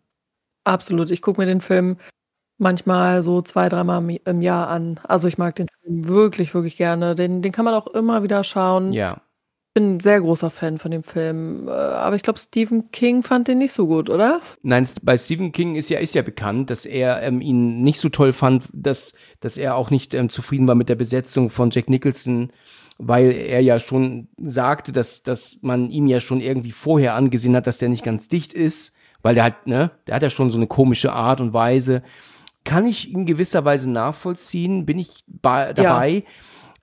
Absolut. 0.63 1.11
Ich 1.11 1.21
gucke 1.21 1.39
mir 1.39 1.47
den 1.47 1.61
Film 1.61 1.97
manchmal 2.57 3.21
so 3.21 3.41
zwei, 3.41 3.69
dreimal 3.69 4.17
im 4.25 4.41
Jahr 4.41 4.69
an. 4.69 4.99
Also 5.03 5.27
ich 5.27 5.37
mag 5.37 5.55
den 5.55 5.67
Film 5.81 6.07
wirklich, 6.07 6.53
wirklich 6.53 6.77
gerne. 6.77 7.15
Den, 7.15 7.41
den 7.41 7.51
kann 7.51 7.65
man 7.65 7.73
auch 7.73 7.87
immer 7.87 8.23
wieder 8.23 8.43
schauen. 8.43 8.93
Ja. 8.93 9.21
Bin 9.73 9.95
ein 9.95 9.99
sehr 9.99 10.21
großer 10.21 10.49
Fan 10.49 10.77
von 10.77 10.91
dem 10.91 11.03
Film. 11.03 11.67
Äh, 11.67 11.71
aber 11.71 12.15
ich 12.15 12.23
glaube, 12.23 12.39
Stephen 12.39 12.91
King 12.91 13.23
fand 13.23 13.49
den 13.49 13.57
nicht 13.57 13.73
so 13.73 13.87
gut, 13.87 14.09
oder? 14.09 14.39
Nein, 14.61 14.87
bei 15.03 15.17
Stephen 15.17 15.51
King 15.51 15.75
ist 15.75 15.89
ja, 15.89 15.99
ist 15.99 16.15
ja 16.15 16.21
bekannt, 16.21 16.69
dass 16.69 16.85
er 16.85 17.21
ähm, 17.23 17.41
ihn 17.41 17.81
nicht 17.81 17.99
so 17.99 18.07
toll 18.07 18.31
fand, 18.31 18.69
dass, 18.71 19.15
dass 19.41 19.57
er 19.57 19.75
auch 19.75 19.89
nicht 19.89 20.13
ähm, 20.13 20.29
zufrieden 20.29 20.67
war 20.67 20.75
mit 20.75 20.87
der 20.87 20.95
Besetzung 20.95 21.49
von 21.49 21.71
Jack 21.71 21.89
Nicholson 21.89 22.51
weil 22.97 23.33
er 23.33 23.59
ja 23.59 23.77
schon 23.77 24.29
sagte, 24.37 24.93
dass, 24.93 25.21
dass 25.21 25.57
man 25.61 25.89
ihm 25.89 26.07
ja 26.07 26.21
schon 26.21 26.39
irgendwie 26.39 26.71
vorher 26.71 27.13
angesehen 27.15 27.53
hat, 27.53 27.67
dass 27.67 27.75
der 27.75 27.89
nicht 27.89 28.05
ganz 28.05 28.29
dicht 28.29 28.53
ist 28.53 28.95
weil 29.25 29.33
der 29.33 29.43
hat, 29.45 29.65
ne, 29.65 29.89
der 30.05 30.13
hat 30.13 30.21
ja 30.21 30.29
schon 30.29 30.51
so 30.51 30.57
eine 30.59 30.67
komische 30.67 31.11
Art 31.11 31.41
und 31.41 31.51
Weise. 31.51 32.03
Kann 32.63 32.85
ich 32.85 33.11
in 33.11 33.25
gewisser 33.25 33.65
Weise 33.65 33.89
nachvollziehen, 33.89 34.85
bin 34.85 34.99
ich 34.99 35.23
dabei. 35.25 36.23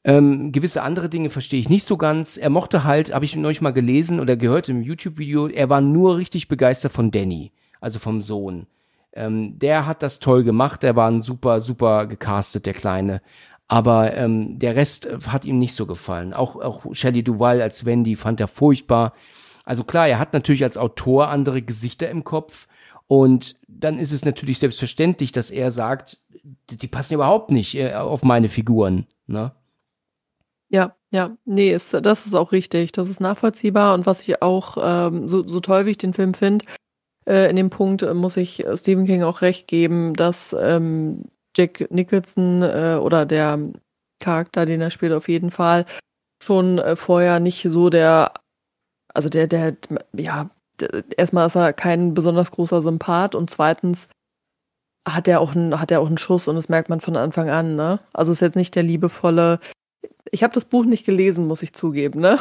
Ja. 0.02 0.16
Ähm, 0.16 0.50
gewisse 0.50 0.82
andere 0.82 1.08
Dinge 1.08 1.30
verstehe 1.30 1.60
ich 1.60 1.68
nicht 1.68 1.86
so 1.86 1.96
ganz. 1.96 2.36
Er 2.36 2.50
mochte 2.50 2.82
halt, 2.82 3.14
habe 3.14 3.24
ich 3.24 3.36
neulich 3.36 3.60
mal 3.60 3.70
gelesen 3.70 4.18
oder 4.18 4.36
gehört 4.36 4.68
im 4.68 4.82
YouTube-Video, 4.82 5.46
er 5.46 5.70
war 5.70 5.80
nur 5.80 6.16
richtig 6.16 6.48
begeistert 6.48 6.90
von 6.90 7.12
Danny, 7.12 7.52
also 7.80 8.00
vom 8.00 8.20
Sohn. 8.20 8.66
Ähm, 9.12 9.60
der 9.60 9.86
hat 9.86 10.02
das 10.02 10.18
toll 10.18 10.42
gemacht, 10.42 10.82
der 10.82 10.96
war 10.96 11.08
ein 11.08 11.22
super, 11.22 11.60
super 11.60 12.06
gecastet, 12.06 12.66
der 12.66 12.74
Kleine. 12.74 13.22
Aber 13.68 14.16
ähm, 14.16 14.58
der 14.58 14.74
Rest 14.74 15.08
hat 15.28 15.44
ihm 15.44 15.60
nicht 15.60 15.76
so 15.76 15.86
gefallen. 15.86 16.34
Auch, 16.34 16.56
auch 16.56 16.92
Shelley 16.92 17.22
Duval 17.22 17.62
als 17.62 17.84
Wendy 17.84 18.16
fand 18.16 18.40
er 18.40 18.48
furchtbar. 18.48 19.12
Also 19.64 19.84
klar, 19.84 20.08
er 20.08 20.18
hat 20.18 20.32
natürlich 20.32 20.64
als 20.64 20.76
Autor 20.76 21.28
andere 21.28 21.62
Gesichter 21.62 22.10
im 22.10 22.24
Kopf 22.24 22.66
und 23.06 23.56
dann 23.68 23.98
ist 23.98 24.12
es 24.12 24.24
natürlich 24.24 24.58
selbstverständlich, 24.58 25.32
dass 25.32 25.50
er 25.50 25.70
sagt, 25.70 26.18
die 26.70 26.88
passen 26.88 27.14
überhaupt 27.14 27.50
nicht 27.50 27.74
äh, 27.74 27.94
auf 27.94 28.22
meine 28.22 28.48
Figuren. 28.48 29.06
Ne? 29.26 29.52
Ja, 30.68 30.96
ja, 31.10 31.36
nee, 31.44 31.70
ist, 31.70 31.92
das 31.92 32.26
ist 32.26 32.34
auch 32.34 32.52
richtig. 32.52 32.92
Das 32.92 33.10
ist 33.10 33.20
nachvollziehbar 33.20 33.94
und 33.94 34.06
was 34.06 34.22
ich 34.22 34.40
auch 34.40 34.78
ähm, 34.80 35.28
so, 35.28 35.46
so 35.46 35.60
toll, 35.60 35.86
wie 35.86 35.90
ich 35.90 35.98
den 35.98 36.14
Film 36.14 36.34
finde, 36.34 36.64
äh, 37.26 37.50
in 37.50 37.56
dem 37.56 37.70
Punkt 37.70 38.02
äh, 38.02 38.14
muss 38.14 38.36
ich 38.36 38.64
Stephen 38.74 39.06
King 39.06 39.22
auch 39.22 39.42
recht 39.42 39.68
geben, 39.68 40.14
dass 40.14 40.56
ähm, 40.58 41.24
Jack 41.56 41.90
Nicholson 41.90 42.62
äh, 42.62 42.98
oder 43.00 43.26
der 43.26 43.58
Charakter, 44.18 44.64
den 44.64 44.80
er 44.80 44.90
spielt, 44.90 45.12
auf 45.12 45.28
jeden 45.28 45.50
Fall 45.50 45.84
schon 46.42 46.78
äh, 46.78 46.96
vorher 46.96 47.40
nicht 47.40 47.66
so 47.68 47.90
der 47.90 48.32
also 49.14 49.28
der, 49.28 49.46
der, 49.46 49.76
ja, 50.16 50.50
erstmal 51.16 51.46
ist 51.46 51.56
er 51.56 51.72
kein 51.72 52.14
besonders 52.14 52.50
großer 52.50 52.82
Sympath 52.82 53.34
und 53.34 53.50
zweitens 53.50 54.08
hat 55.08 55.28
er 55.28 55.40
auch 55.40 55.54
einen, 55.54 55.80
hat 55.80 55.90
er 55.90 56.00
auch 56.00 56.06
einen 56.06 56.18
Schuss 56.18 56.48
und 56.48 56.54
das 56.54 56.68
merkt 56.68 56.88
man 56.88 57.00
von 57.00 57.16
Anfang 57.16 57.50
an, 57.50 57.74
ne? 57.76 58.00
Also 58.12 58.32
ist 58.32 58.40
jetzt 58.40 58.56
nicht 58.56 58.74
der 58.74 58.84
liebevolle. 58.84 59.58
Ich 60.30 60.42
habe 60.42 60.54
das 60.54 60.64
Buch 60.64 60.84
nicht 60.84 61.04
gelesen, 61.04 61.46
muss 61.46 61.62
ich 61.62 61.72
zugeben, 61.74 62.20
ne? 62.20 62.38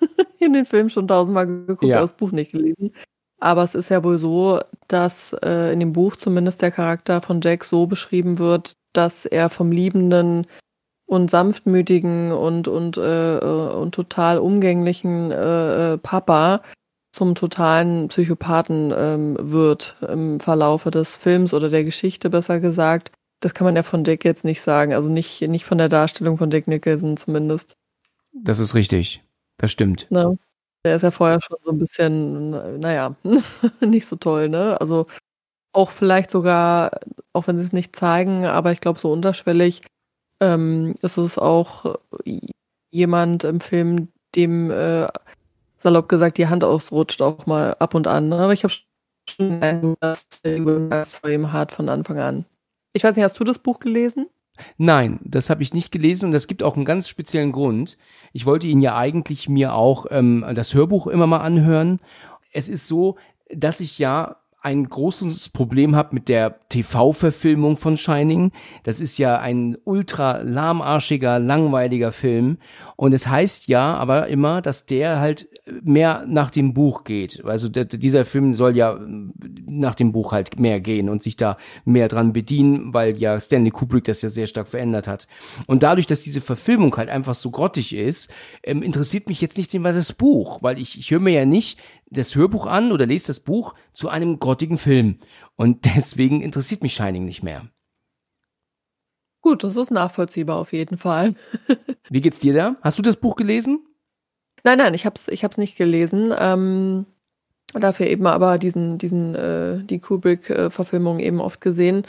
In 0.40 0.52
den 0.52 0.66
Film 0.66 0.90
schon 0.90 1.06
tausendmal 1.06 1.46
geguckt, 1.46 1.84
ja. 1.84 1.96
aber 1.96 2.02
das 2.02 2.16
Buch 2.16 2.32
nicht 2.32 2.52
gelesen. 2.52 2.92
Aber 3.38 3.62
es 3.62 3.74
ist 3.74 3.88
ja 3.88 4.04
wohl 4.04 4.18
so, 4.18 4.60
dass 4.88 5.34
äh, 5.42 5.72
in 5.72 5.80
dem 5.80 5.92
Buch 5.94 6.16
zumindest 6.16 6.60
der 6.60 6.70
Charakter 6.70 7.22
von 7.22 7.40
Jack 7.40 7.64
so 7.64 7.86
beschrieben 7.86 8.38
wird, 8.38 8.74
dass 8.92 9.24
er 9.24 9.48
vom 9.48 9.72
liebenden 9.72 10.46
und 11.10 11.28
sanftmütigen 11.28 12.30
und 12.30 12.68
und 12.68 12.96
äh, 12.96 13.38
äh, 13.38 13.74
und 13.74 13.92
total 13.96 14.38
umgänglichen 14.38 15.32
äh, 15.32 15.94
äh, 15.94 15.98
Papa 15.98 16.62
zum 17.10 17.34
totalen 17.34 18.06
Psychopathen 18.06 18.94
ähm, 18.96 19.36
wird 19.40 19.96
im 20.08 20.38
Verlaufe 20.38 20.92
des 20.92 21.16
Films 21.16 21.52
oder 21.52 21.68
der 21.68 21.82
Geschichte 21.82 22.30
besser 22.30 22.60
gesagt. 22.60 23.10
Das 23.40 23.54
kann 23.54 23.64
man 23.64 23.74
ja 23.74 23.82
von 23.82 24.04
Dick 24.04 24.24
jetzt 24.24 24.44
nicht 24.44 24.62
sagen. 24.62 24.94
Also 24.94 25.08
nicht, 25.08 25.40
nicht 25.42 25.64
von 25.64 25.78
der 25.78 25.88
Darstellung 25.88 26.38
von 26.38 26.48
Dick 26.48 26.68
Nicholson 26.68 27.16
zumindest. 27.16 27.74
Das 28.32 28.60
ist 28.60 28.76
richtig. 28.76 29.24
Das 29.58 29.72
stimmt. 29.72 30.06
Ne? 30.10 30.38
Der 30.84 30.94
ist 30.94 31.02
ja 31.02 31.10
vorher 31.10 31.40
schon 31.42 31.58
so 31.64 31.72
ein 31.72 31.78
bisschen, 31.78 32.78
naja, 32.78 33.16
nicht 33.80 34.06
so 34.06 34.14
toll, 34.14 34.48
ne? 34.48 34.80
Also 34.80 35.06
auch 35.72 35.90
vielleicht 35.90 36.30
sogar, 36.30 37.00
auch 37.32 37.48
wenn 37.48 37.58
sie 37.58 37.64
es 37.64 37.72
nicht 37.72 37.96
zeigen, 37.96 38.46
aber 38.46 38.70
ich 38.70 38.80
glaube, 38.80 39.00
so 39.00 39.10
unterschwellig 39.10 39.82
ähm, 40.40 40.94
ist 41.02 41.16
es 41.16 41.38
auch 41.38 41.96
jemand 42.90 43.44
im 43.44 43.60
Film, 43.60 44.08
dem 44.34 44.70
äh, 44.70 45.08
salopp 45.76 46.08
gesagt 46.08 46.38
die 46.38 46.48
Hand 46.48 46.64
ausrutscht 46.64 47.22
auch 47.22 47.46
mal 47.46 47.74
ab 47.78 47.94
und 47.94 48.06
an. 48.06 48.28
Ne? 48.28 48.38
Aber 48.38 48.52
ich 48.52 48.64
habe 48.64 48.72
schon 49.28 49.60
den 49.60 49.96
dass 50.00 50.28
der 50.42 51.04
vor 51.04 51.30
ihm 51.30 51.52
hart 51.52 51.72
von 51.72 51.88
Anfang 51.88 52.18
an. 52.18 52.44
Ich 52.92 53.04
weiß 53.04 53.16
nicht, 53.16 53.24
hast 53.24 53.38
du 53.38 53.44
das 53.44 53.58
Buch 53.58 53.78
gelesen? 53.78 54.26
Nein, 54.76 55.20
das 55.24 55.48
habe 55.48 55.62
ich 55.62 55.72
nicht 55.72 55.90
gelesen 55.90 56.26
und 56.26 56.32
das 56.32 56.46
gibt 56.46 56.62
auch 56.62 56.76
einen 56.76 56.84
ganz 56.84 57.08
speziellen 57.08 57.52
Grund. 57.52 57.96
Ich 58.32 58.46
wollte 58.46 58.66
ihn 58.66 58.80
ja 58.80 58.96
eigentlich 58.96 59.48
mir 59.48 59.74
auch 59.74 60.06
ähm, 60.10 60.44
das 60.54 60.74
Hörbuch 60.74 61.06
immer 61.06 61.26
mal 61.26 61.38
anhören. 61.38 62.00
Es 62.52 62.68
ist 62.68 62.86
so, 62.86 63.16
dass 63.48 63.80
ich 63.80 63.98
ja 63.98 64.36
ein 64.62 64.86
großes 64.86 65.48
Problem 65.48 65.96
habe 65.96 66.14
mit 66.14 66.28
der 66.28 66.60
TV-Verfilmung 66.68 67.78
von 67.78 67.96
Shining. 67.96 68.52
Das 68.82 69.00
ist 69.00 69.16
ja 69.16 69.38
ein 69.38 69.78
ultra 69.84 70.42
lahmarschiger, 70.42 71.38
langweiliger 71.38 72.12
Film. 72.12 72.58
Und 72.96 73.14
es 73.14 73.26
heißt 73.26 73.68
ja 73.68 73.94
aber 73.94 74.26
immer, 74.26 74.60
dass 74.60 74.84
der 74.84 75.18
halt 75.18 75.48
mehr 75.82 76.24
nach 76.26 76.50
dem 76.50 76.74
Buch 76.74 77.04
geht. 77.04 77.42
Also 77.44 77.68
dieser 77.70 78.26
Film 78.26 78.52
soll 78.52 78.76
ja 78.76 79.00
nach 79.66 79.94
dem 79.94 80.12
Buch 80.12 80.32
halt 80.32 80.60
mehr 80.60 80.80
gehen 80.80 81.08
und 81.08 81.22
sich 81.22 81.36
da 81.36 81.56
mehr 81.86 82.08
dran 82.08 82.34
bedienen, 82.34 82.92
weil 82.92 83.16
ja 83.16 83.40
Stanley 83.40 83.70
Kubrick 83.70 84.04
das 84.04 84.20
ja 84.20 84.28
sehr 84.28 84.46
stark 84.46 84.68
verändert 84.68 85.08
hat. 85.08 85.26
Und 85.66 85.82
dadurch, 85.82 86.06
dass 86.06 86.20
diese 86.20 86.42
Verfilmung 86.42 86.94
halt 86.96 87.08
einfach 87.08 87.34
so 87.34 87.50
grottig 87.50 87.94
ist, 87.94 88.30
ähm, 88.62 88.82
interessiert 88.82 89.28
mich 89.28 89.40
jetzt 89.40 89.56
nicht 89.56 89.74
immer 89.74 89.94
das 89.94 90.12
Buch, 90.12 90.62
weil 90.62 90.78
ich, 90.78 90.98
ich 90.98 91.10
höre 91.10 91.20
mir 91.20 91.32
ja 91.32 91.46
nicht 91.46 91.78
das 92.10 92.34
Hörbuch 92.34 92.66
an 92.66 92.92
oder 92.92 93.06
lese 93.06 93.28
das 93.28 93.40
Buch 93.40 93.74
zu 93.92 94.08
einem 94.08 94.38
grottigen 94.38 94.78
Film. 94.78 95.18
Und 95.56 95.84
deswegen 95.96 96.42
interessiert 96.42 96.82
mich 96.82 96.94
Shining 96.94 97.24
nicht 97.24 97.42
mehr. 97.42 97.68
Gut, 99.42 99.64
das 99.64 99.76
ist 99.76 99.90
nachvollziehbar 99.90 100.56
auf 100.56 100.72
jeden 100.72 100.98
Fall. 100.98 101.34
Wie 102.10 102.20
geht's 102.20 102.40
dir 102.40 102.52
da? 102.52 102.76
Hast 102.82 102.98
du 102.98 103.02
das 103.02 103.16
Buch 103.16 103.36
gelesen? 103.36 103.86
Nein, 104.64 104.76
nein, 104.76 104.92
ich 104.92 105.06
hab's, 105.06 105.28
ich 105.28 105.44
hab's 105.44 105.56
nicht 105.56 105.76
gelesen. 105.76 106.34
Ähm, 106.36 107.06
dafür 107.72 108.06
eben 108.08 108.26
aber 108.26 108.58
diesen, 108.58 108.98
diesen, 108.98 109.34
äh, 109.34 109.82
die 109.84 109.98
Kubrick-Verfilmung 109.98 111.20
eben 111.20 111.40
oft 111.40 111.62
gesehen. 111.62 112.06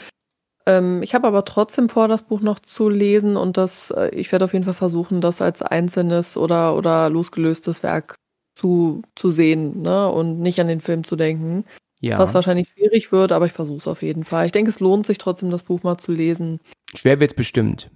Ähm, 0.66 1.02
ich 1.02 1.14
habe 1.14 1.26
aber 1.26 1.46
trotzdem 1.46 1.88
vor, 1.88 2.06
das 2.06 2.22
Buch 2.24 2.42
noch 2.42 2.58
zu 2.58 2.90
lesen 2.90 3.38
und 3.38 3.56
das, 3.56 3.90
äh, 3.90 4.10
ich 4.10 4.30
werde 4.30 4.44
auf 4.44 4.52
jeden 4.52 4.64
Fall 4.66 4.74
versuchen, 4.74 5.22
das 5.22 5.40
als 5.40 5.62
einzelnes 5.62 6.36
oder, 6.36 6.76
oder 6.76 7.08
losgelöstes 7.08 7.82
Werk 7.82 8.16
zu, 8.54 9.02
zu 9.14 9.30
sehen 9.30 9.82
ne? 9.82 10.08
und 10.10 10.40
nicht 10.40 10.60
an 10.60 10.68
den 10.68 10.80
Film 10.80 11.04
zu 11.04 11.16
denken. 11.16 11.64
Ja. 12.00 12.18
Was 12.18 12.34
wahrscheinlich 12.34 12.68
schwierig 12.68 13.12
wird, 13.12 13.30
aber 13.30 13.46
ich 13.46 13.52
versuche 13.52 13.78
es 13.78 13.86
auf 13.86 14.02
jeden 14.02 14.24
Fall. 14.24 14.46
Ich 14.46 14.52
denke, 14.52 14.70
es 14.70 14.80
lohnt 14.80 15.06
sich 15.06 15.18
trotzdem, 15.18 15.50
das 15.50 15.62
Buch 15.62 15.84
mal 15.84 15.98
zu 15.98 16.10
lesen. 16.10 16.58
Schwer 16.94 17.20
wird's 17.20 17.34
bestimmt. 17.34 17.90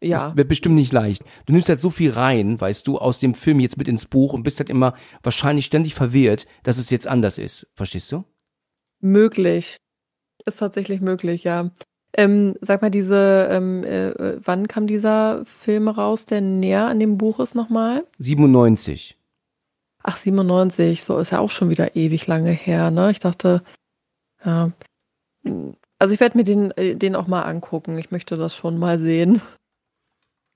Ja. 0.00 0.28
Das 0.28 0.36
wird 0.36 0.48
bestimmt 0.48 0.76
nicht 0.76 0.92
leicht. 0.92 1.24
Du 1.46 1.52
nimmst 1.52 1.68
halt 1.68 1.80
so 1.80 1.90
viel 1.90 2.12
rein, 2.12 2.60
weißt 2.60 2.86
du, 2.86 2.98
aus 2.98 3.18
dem 3.18 3.34
Film 3.34 3.58
jetzt 3.58 3.76
mit 3.76 3.88
ins 3.88 4.06
Buch 4.06 4.34
und 4.34 4.44
bist 4.44 4.60
halt 4.60 4.70
immer 4.70 4.94
wahrscheinlich 5.22 5.66
ständig 5.66 5.94
verwirrt, 5.94 6.46
dass 6.62 6.78
es 6.78 6.90
jetzt 6.90 7.08
anders 7.08 7.38
ist. 7.38 7.66
Verstehst 7.74 8.12
du? 8.12 8.24
Möglich. 9.00 9.78
Ist 10.46 10.58
tatsächlich 10.58 11.00
möglich, 11.00 11.42
ja. 11.42 11.70
Ähm, 12.16 12.54
sag 12.60 12.82
mal, 12.82 12.90
diese, 12.90 13.48
ähm, 13.50 13.82
äh, 13.82 14.10
äh 14.10 14.40
wann 14.44 14.68
kam 14.68 14.86
dieser 14.86 15.44
Film 15.44 15.88
raus, 15.88 16.26
der 16.26 16.40
näher 16.40 16.86
an 16.86 17.00
dem 17.00 17.18
Buch 17.18 17.40
ist 17.40 17.54
nochmal? 17.54 18.06
97. 18.18 19.18
Ach, 20.06 20.18
97, 20.18 21.02
so 21.02 21.18
ist 21.18 21.30
ja 21.30 21.40
auch 21.40 21.50
schon 21.50 21.70
wieder 21.70 21.96
ewig 21.96 22.26
lange 22.26 22.50
her, 22.50 22.90
ne? 22.90 23.10
Ich 23.10 23.20
dachte, 23.20 23.62
ja. 24.44 24.70
Also 25.98 26.14
ich 26.14 26.20
werde 26.20 26.36
mir 26.36 26.44
den, 26.44 26.72
äh, 26.72 26.94
den 26.94 27.16
auch 27.16 27.26
mal 27.26 27.42
angucken. 27.42 27.96
Ich 27.96 28.10
möchte 28.10 28.36
das 28.36 28.54
schon 28.54 28.78
mal 28.78 28.98
sehen. 28.98 29.40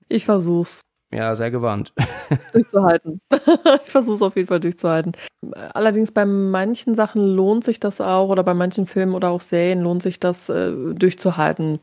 Ich 0.07 0.25
versuch's. 0.25 0.81
Ja, 1.11 1.35
sehr 1.35 1.49
gewarnt. 1.49 1.93
Durchzuhalten. 2.53 3.21
ich 3.83 3.89
versuch's 3.91 4.21
auf 4.21 4.35
jeden 4.35 4.47
Fall 4.47 4.59
durchzuhalten. 4.59 5.13
Allerdings 5.73 6.11
bei 6.11 6.25
manchen 6.25 6.93
Sachen 6.93 7.25
lohnt 7.25 7.63
sich 7.63 7.79
das 7.79 8.01
auch, 8.01 8.29
oder 8.29 8.43
bei 8.43 8.53
manchen 8.53 8.85
Filmen 8.85 9.15
oder 9.15 9.29
auch 9.29 9.41
Serien 9.41 9.81
lohnt 9.81 10.03
sich 10.03 10.19
das 10.19 10.49
äh, 10.49 10.71
durchzuhalten. 10.93 11.79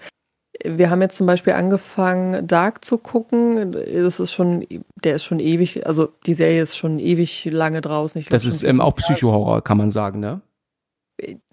Wir 0.65 0.91
haben 0.91 1.03
jetzt 1.03 1.17
zum 1.17 1.27
Beispiel 1.27 1.53
angefangen, 1.53 2.47
Dark 2.47 2.85
zu 2.85 2.99
gucken. 2.99 3.73
Das 3.73 4.21
ist 4.21 4.33
schon, 4.33 4.67
der 5.03 5.17
ist 5.17 5.25
schon 5.25 5.41
ewig, 5.41 5.87
also 5.87 6.13
die 6.27 6.35
Serie 6.35 6.63
ist 6.63 6.77
schon 6.77 6.99
ewig 6.99 7.45
lange 7.47 7.81
draußen. 7.81 8.25
das 8.29 8.45
ist 8.45 8.63
ähm, 8.63 8.81
auch 8.81 8.95
Psychohorror, 8.97 9.63
kann 9.63 9.79
man 9.79 9.91
sagen, 9.91 10.21
ne? 10.21 10.41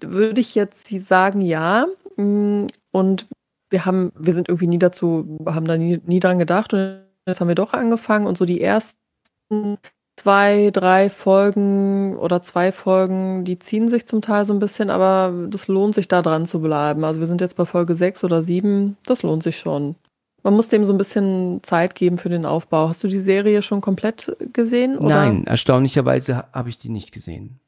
Würde 0.00 0.40
ich 0.40 0.54
jetzt 0.54 0.88
sagen, 1.06 1.40
ja. 1.40 1.86
Mm, 2.16 2.66
und 2.92 3.26
wir 3.70 3.84
haben, 3.84 4.12
wir 4.16 4.34
sind 4.34 4.48
irgendwie 4.48 4.68
nie 4.68 4.78
dazu, 4.78 5.38
haben 5.46 5.66
da 5.66 5.76
nie, 5.76 6.00
nie 6.06 6.20
dran 6.20 6.38
gedacht 6.38 6.72
und 6.72 7.02
jetzt 7.26 7.40
haben 7.40 7.48
wir 7.48 7.54
doch 7.54 7.72
angefangen 7.72 8.26
und 8.26 8.38
so 8.38 8.44
die 8.44 8.60
ersten 8.60 9.78
zwei, 10.16 10.70
drei 10.72 11.10
Folgen 11.10 12.16
oder 12.16 12.42
zwei 12.42 12.72
Folgen, 12.72 13.44
die 13.44 13.58
ziehen 13.58 13.88
sich 13.88 14.06
zum 14.06 14.22
Teil 14.22 14.44
so 14.44 14.52
ein 14.52 14.58
bisschen, 14.58 14.90
aber 14.90 15.32
das 15.48 15.68
lohnt 15.68 15.94
sich 15.94 16.08
da 16.08 16.22
dran 16.22 16.46
zu 16.46 16.60
bleiben. 16.60 17.04
Also 17.04 17.20
wir 17.20 17.26
sind 17.26 17.40
jetzt 17.40 17.56
bei 17.56 17.64
Folge 17.64 17.94
sechs 17.96 18.24
oder 18.24 18.42
sieben, 18.42 18.96
das 19.06 19.22
lohnt 19.22 19.42
sich 19.42 19.58
schon. 19.58 19.96
Man 20.42 20.54
muss 20.54 20.68
dem 20.68 20.84
so 20.84 20.92
ein 20.92 20.98
bisschen 20.98 21.62
Zeit 21.62 21.94
geben 21.94 22.18
für 22.18 22.28
den 22.28 22.44
Aufbau. 22.44 22.88
Hast 22.88 23.02
du 23.02 23.08
die 23.08 23.18
Serie 23.18 23.62
schon 23.62 23.80
komplett 23.80 24.36
gesehen? 24.52 24.98
Oder? 24.98 25.14
Nein, 25.14 25.46
erstaunlicherweise 25.46 26.44
habe 26.52 26.68
ich 26.68 26.78
die 26.78 26.90
nicht 26.90 27.12
gesehen. 27.12 27.60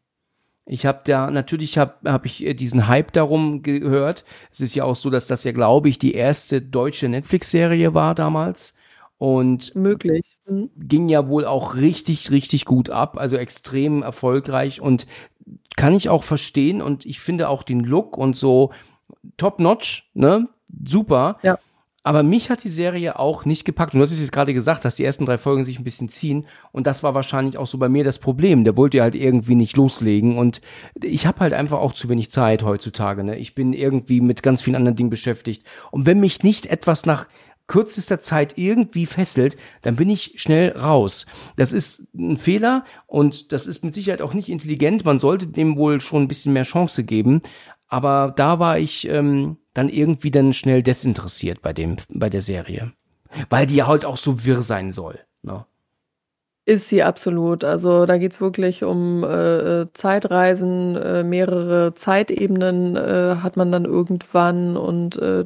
Ich 0.66 0.84
habe 0.84 1.00
da 1.04 1.30
natürlich 1.30 1.78
habe 1.78 1.94
hab 2.04 2.26
ich 2.26 2.44
äh, 2.44 2.52
diesen 2.52 2.88
Hype 2.88 3.12
darum 3.12 3.62
gehört. 3.62 4.24
Es 4.50 4.60
ist 4.60 4.74
ja 4.74 4.84
auch 4.84 4.96
so, 4.96 5.10
dass 5.10 5.26
das 5.26 5.44
ja 5.44 5.52
glaube 5.52 5.88
ich 5.88 5.98
die 5.98 6.14
erste 6.14 6.60
deutsche 6.60 7.08
Netflix-Serie 7.08 7.94
war 7.94 8.14
damals 8.14 8.74
und 9.16 9.74
möglich 9.74 10.35
mhm. 10.48 10.70
ging 10.76 11.08
ja 11.08 11.28
wohl 11.28 11.44
auch 11.44 11.74
richtig 11.74 12.30
richtig 12.30 12.64
gut 12.64 12.90
ab, 12.90 13.18
also 13.18 13.36
extrem 13.36 14.02
erfolgreich 14.02 14.80
und 14.80 15.06
kann 15.76 15.92
ich 15.92 16.08
auch 16.08 16.24
verstehen 16.24 16.82
und 16.82 17.06
ich 17.06 17.20
finde 17.20 17.48
auch 17.48 17.62
den 17.62 17.80
Look 17.80 18.16
und 18.16 18.36
so 18.36 18.72
top 19.36 19.60
notch, 19.60 20.10
ne? 20.14 20.48
Super. 20.84 21.38
Ja. 21.42 21.58
Aber 22.06 22.22
mich 22.22 22.50
hat 22.50 22.62
die 22.62 22.68
Serie 22.68 23.18
auch 23.18 23.44
nicht 23.44 23.64
gepackt. 23.64 23.92
Und 23.92 23.98
du 23.98 24.04
hast 24.04 24.12
es 24.12 24.20
jetzt 24.20 24.30
gerade 24.30 24.54
gesagt, 24.54 24.84
dass 24.84 24.94
die 24.94 25.02
ersten 25.04 25.26
drei 25.26 25.38
Folgen 25.38 25.64
sich 25.64 25.80
ein 25.80 25.84
bisschen 25.84 26.08
ziehen. 26.08 26.46
Und 26.70 26.86
das 26.86 27.02
war 27.02 27.14
wahrscheinlich 27.14 27.58
auch 27.58 27.66
so 27.66 27.78
bei 27.78 27.88
mir 27.88 28.04
das 28.04 28.20
Problem. 28.20 28.62
Der 28.62 28.76
wollte 28.76 28.98
ja 28.98 29.02
halt 29.02 29.16
irgendwie 29.16 29.56
nicht 29.56 29.76
loslegen. 29.76 30.38
Und 30.38 30.60
ich 31.02 31.26
habe 31.26 31.40
halt 31.40 31.52
einfach 31.52 31.80
auch 31.80 31.92
zu 31.92 32.08
wenig 32.08 32.30
Zeit 32.30 32.62
heutzutage. 32.62 33.24
Ne? 33.24 33.36
Ich 33.38 33.56
bin 33.56 33.72
irgendwie 33.72 34.20
mit 34.20 34.44
ganz 34.44 34.62
vielen 34.62 34.76
anderen 34.76 34.94
Dingen 34.94 35.10
beschäftigt. 35.10 35.66
Und 35.90 36.06
wenn 36.06 36.20
mich 36.20 36.44
nicht 36.44 36.66
etwas 36.66 37.06
nach 37.06 37.26
kürzester 37.66 38.20
Zeit 38.20 38.56
irgendwie 38.56 39.06
fesselt, 39.06 39.56
dann 39.82 39.96
bin 39.96 40.08
ich 40.08 40.34
schnell 40.36 40.76
raus. 40.76 41.26
Das 41.56 41.72
ist 41.72 42.08
ein 42.14 42.36
Fehler 42.36 42.84
und 43.06 43.52
das 43.52 43.66
ist 43.66 43.84
mit 43.84 43.94
Sicherheit 43.94 44.22
auch 44.22 44.34
nicht 44.34 44.48
intelligent. 44.48 45.04
Man 45.04 45.18
sollte 45.18 45.46
dem 45.46 45.76
wohl 45.76 46.00
schon 46.00 46.22
ein 46.22 46.28
bisschen 46.28 46.52
mehr 46.52 46.64
Chance 46.64 47.04
geben. 47.04 47.40
Aber 47.88 48.32
da 48.36 48.58
war 48.58 48.78
ich 48.78 49.08
ähm, 49.08 49.58
dann 49.74 49.88
irgendwie 49.88 50.30
dann 50.30 50.52
schnell 50.52 50.82
desinteressiert 50.82 51.62
bei 51.62 51.72
dem, 51.72 51.96
bei 52.08 52.30
der 52.30 52.42
Serie. 52.42 52.92
Weil 53.50 53.66
die 53.66 53.76
ja 53.76 53.86
halt 53.86 54.04
auch 54.04 54.16
so 54.16 54.44
wirr 54.44 54.62
sein 54.62 54.92
soll. 54.92 55.20
Ne? 55.42 55.64
Ist 56.68 56.88
sie 56.88 57.04
absolut. 57.04 57.62
Also 57.62 58.06
da 58.06 58.18
geht's 58.18 58.40
wirklich 58.40 58.82
um 58.82 59.22
äh, 59.22 59.82
äh, 59.82 59.86
Zeitreisen, 59.92 60.96
äh, 60.96 61.22
mehrere 61.22 61.94
Zeitebenen 61.94 62.96
äh, 62.96 63.36
hat 63.36 63.56
man 63.56 63.70
dann 63.70 63.84
irgendwann 63.84 64.76
und 64.76 65.16
äh, 65.16 65.44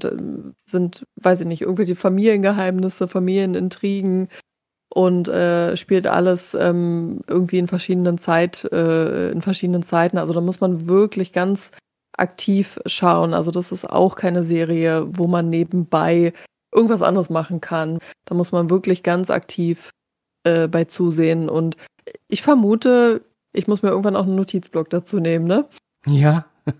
sind, 0.64 1.04
weiß 1.16 1.42
ich 1.42 1.46
nicht, 1.46 1.60
irgendwelche 1.60 1.94
Familiengeheimnisse, 1.94 3.06
Familienintrigen 3.06 4.28
und 4.88 5.28
äh, 5.28 5.76
spielt 5.76 6.06
alles 6.06 6.54
ähm, 6.54 7.20
irgendwie 7.28 7.58
in 7.58 7.68
verschiedenen 7.68 8.16
Zeit, 8.16 8.64
äh, 8.72 9.30
in 9.30 9.42
verschiedenen 9.42 9.82
Zeiten. 9.82 10.16
Also 10.16 10.32
da 10.32 10.40
muss 10.40 10.60
man 10.60 10.88
wirklich 10.88 11.34
ganz 11.34 11.70
aktiv 12.16 12.80
schauen. 12.86 13.34
Also 13.34 13.50
das 13.50 13.72
ist 13.72 13.90
auch 13.90 14.16
keine 14.16 14.42
Serie, 14.42 15.06
wo 15.10 15.26
man 15.26 15.50
nebenbei 15.50 16.32
irgendwas 16.74 17.02
anderes 17.02 17.28
machen 17.28 17.60
kann. 17.60 17.98
Da 18.24 18.34
muss 18.34 18.52
man 18.52 18.70
wirklich 18.70 19.02
ganz 19.02 19.28
aktiv 19.28 19.90
äh, 20.44 20.68
bei 20.68 20.84
zusehen. 20.84 21.48
Und 21.48 21.76
ich 22.28 22.42
vermute, 22.42 23.22
ich 23.52 23.68
muss 23.68 23.82
mir 23.82 23.90
irgendwann 23.90 24.16
auch 24.16 24.24
einen 24.24 24.36
Notizblock 24.36 24.90
dazu 24.90 25.18
nehmen, 25.18 25.46
ne? 25.46 25.66
Ja. 26.06 26.46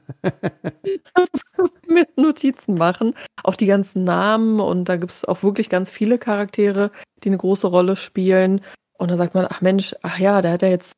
mit 1.89 2.17
Notizen 2.17 2.75
machen. 2.75 3.15
Auch 3.43 3.57
die 3.57 3.67
ganzen 3.67 4.05
Namen 4.05 4.61
und 4.61 4.89
da 4.89 4.97
gibt 4.97 5.11
es 5.11 5.25
auch 5.25 5.43
wirklich 5.43 5.69
ganz 5.69 5.91
viele 5.91 6.19
Charaktere, 6.19 6.93
die 7.25 7.29
eine 7.29 7.39
große 7.39 7.67
Rolle 7.67 7.97
spielen. 7.97 8.61
Und 8.99 9.11
dann 9.11 9.19
sagt 9.19 9.35
man, 9.35 9.47
ach 9.49 9.61
Mensch, 9.61 9.95
ach 10.03 10.19
ja, 10.19 10.41
der 10.41 10.53
hat 10.53 10.63
ja 10.63 10.69
jetzt 10.69 10.95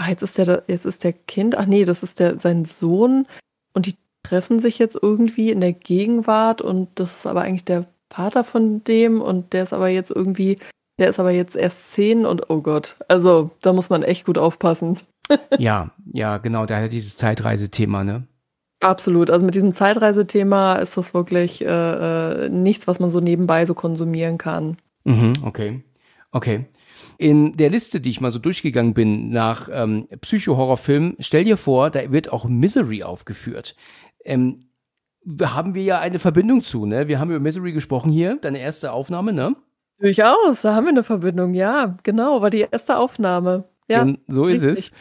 ah, 0.00 0.08
jetzt 0.08 0.22
ist 0.22 0.38
der, 0.38 0.64
jetzt 0.66 0.86
ist 0.86 1.04
der 1.04 1.12
Kind, 1.12 1.56
ach 1.56 1.66
nee, 1.66 1.84
das 1.84 2.02
ist 2.02 2.20
der, 2.20 2.38
sein 2.38 2.64
Sohn 2.64 3.26
und 3.74 3.86
die 3.86 3.96
treffen 4.22 4.58
sich 4.60 4.78
jetzt 4.78 4.98
irgendwie 5.00 5.50
in 5.50 5.60
der 5.60 5.72
Gegenwart 5.72 6.62
und 6.62 6.88
das 6.94 7.18
ist 7.18 7.26
aber 7.26 7.42
eigentlich 7.42 7.64
der 7.64 7.86
Vater 8.08 8.44
von 8.44 8.82
dem 8.84 9.20
und 9.20 9.52
der 9.52 9.64
ist 9.64 9.72
aber 9.72 9.88
jetzt 9.88 10.10
irgendwie, 10.10 10.58
der 11.00 11.08
ist 11.08 11.18
aber 11.18 11.30
jetzt 11.30 11.56
erst 11.56 11.92
zehn 11.92 12.26
und 12.26 12.50
oh 12.50 12.60
Gott, 12.60 12.96
also 13.08 13.50
da 13.62 13.72
muss 13.72 13.90
man 13.90 14.02
echt 14.02 14.26
gut 14.26 14.38
aufpassen. 14.38 15.00
ja, 15.58 15.90
ja, 16.12 16.38
genau, 16.38 16.66
da 16.66 16.76
hat 16.76 16.92
dieses 16.92 17.16
Zeitreisethema, 17.16 18.04
ne? 18.04 18.26
Absolut. 18.80 19.30
Also 19.30 19.44
mit 19.44 19.54
diesem 19.54 19.72
Zeitreisethema 19.72 20.76
ist 20.76 20.96
das 20.96 21.12
wirklich 21.12 21.62
äh, 21.62 21.66
äh, 21.66 22.48
nichts, 22.48 22.86
was 22.86 22.98
man 22.98 23.10
so 23.10 23.20
nebenbei 23.20 23.66
so 23.66 23.74
konsumieren 23.74 24.38
kann. 24.38 24.78
Mhm, 25.04 25.34
okay. 25.44 25.82
Okay. 26.32 26.66
In 27.18 27.56
der 27.56 27.70
Liste, 27.70 28.00
die 28.00 28.10
ich 28.10 28.20
mal 28.20 28.30
so 28.30 28.38
durchgegangen 28.38 28.94
bin 28.94 29.30
nach 29.30 29.68
ähm, 29.70 30.06
Psycho-Horrorfilmen, 30.20 31.16
stell 31.18 31.44
dir 31.44 31.58
vor, 31.58 31.90
da 31.90 32.10
wird 32.10 32.32
auch 32.32 32.46
Misery 32.46 33.02
aufgeführt. 33.02 33.76
Ähm, 34.24 34.70
haben 35.42 35.74
wir 35.74 35.82
ja 35.82 35.98
eine 35.98 36.18
Verbindung 36.18 36.62
zu, 36.62 36.86
ne? 36.86 37.08
Wir 37.08 37.18
haben 37.18 37.30
über 37.30 37.40
Misery 37.40 37.72
gesprochen 37.72 38.10
hier, 38.10 38.38
deine 38.40 38.58
erste 38.58 38.92
Aufnahme, 38.92 39.34
ne? 39.34 39.54
Durchaus, 40.00 40.62
da 40.62 40.74
haben 40.74 40.84
wir 40.84 40.90
eine 40.90 41.04
Verbindung, 41.04 41.52
ja, 41.52 41.98
genau, 42.02 42.40
war 42.40 42.50
die 42.50 42.66
erste 42.70 42.96
Aufnahme. 42.96 43.64
Ja, 43.86 44.04
Denn 44.04 44.18
so 44.28 44.46
ist 44.46 44.62
richtig. 44.62 44.86
es. 44.86 44.92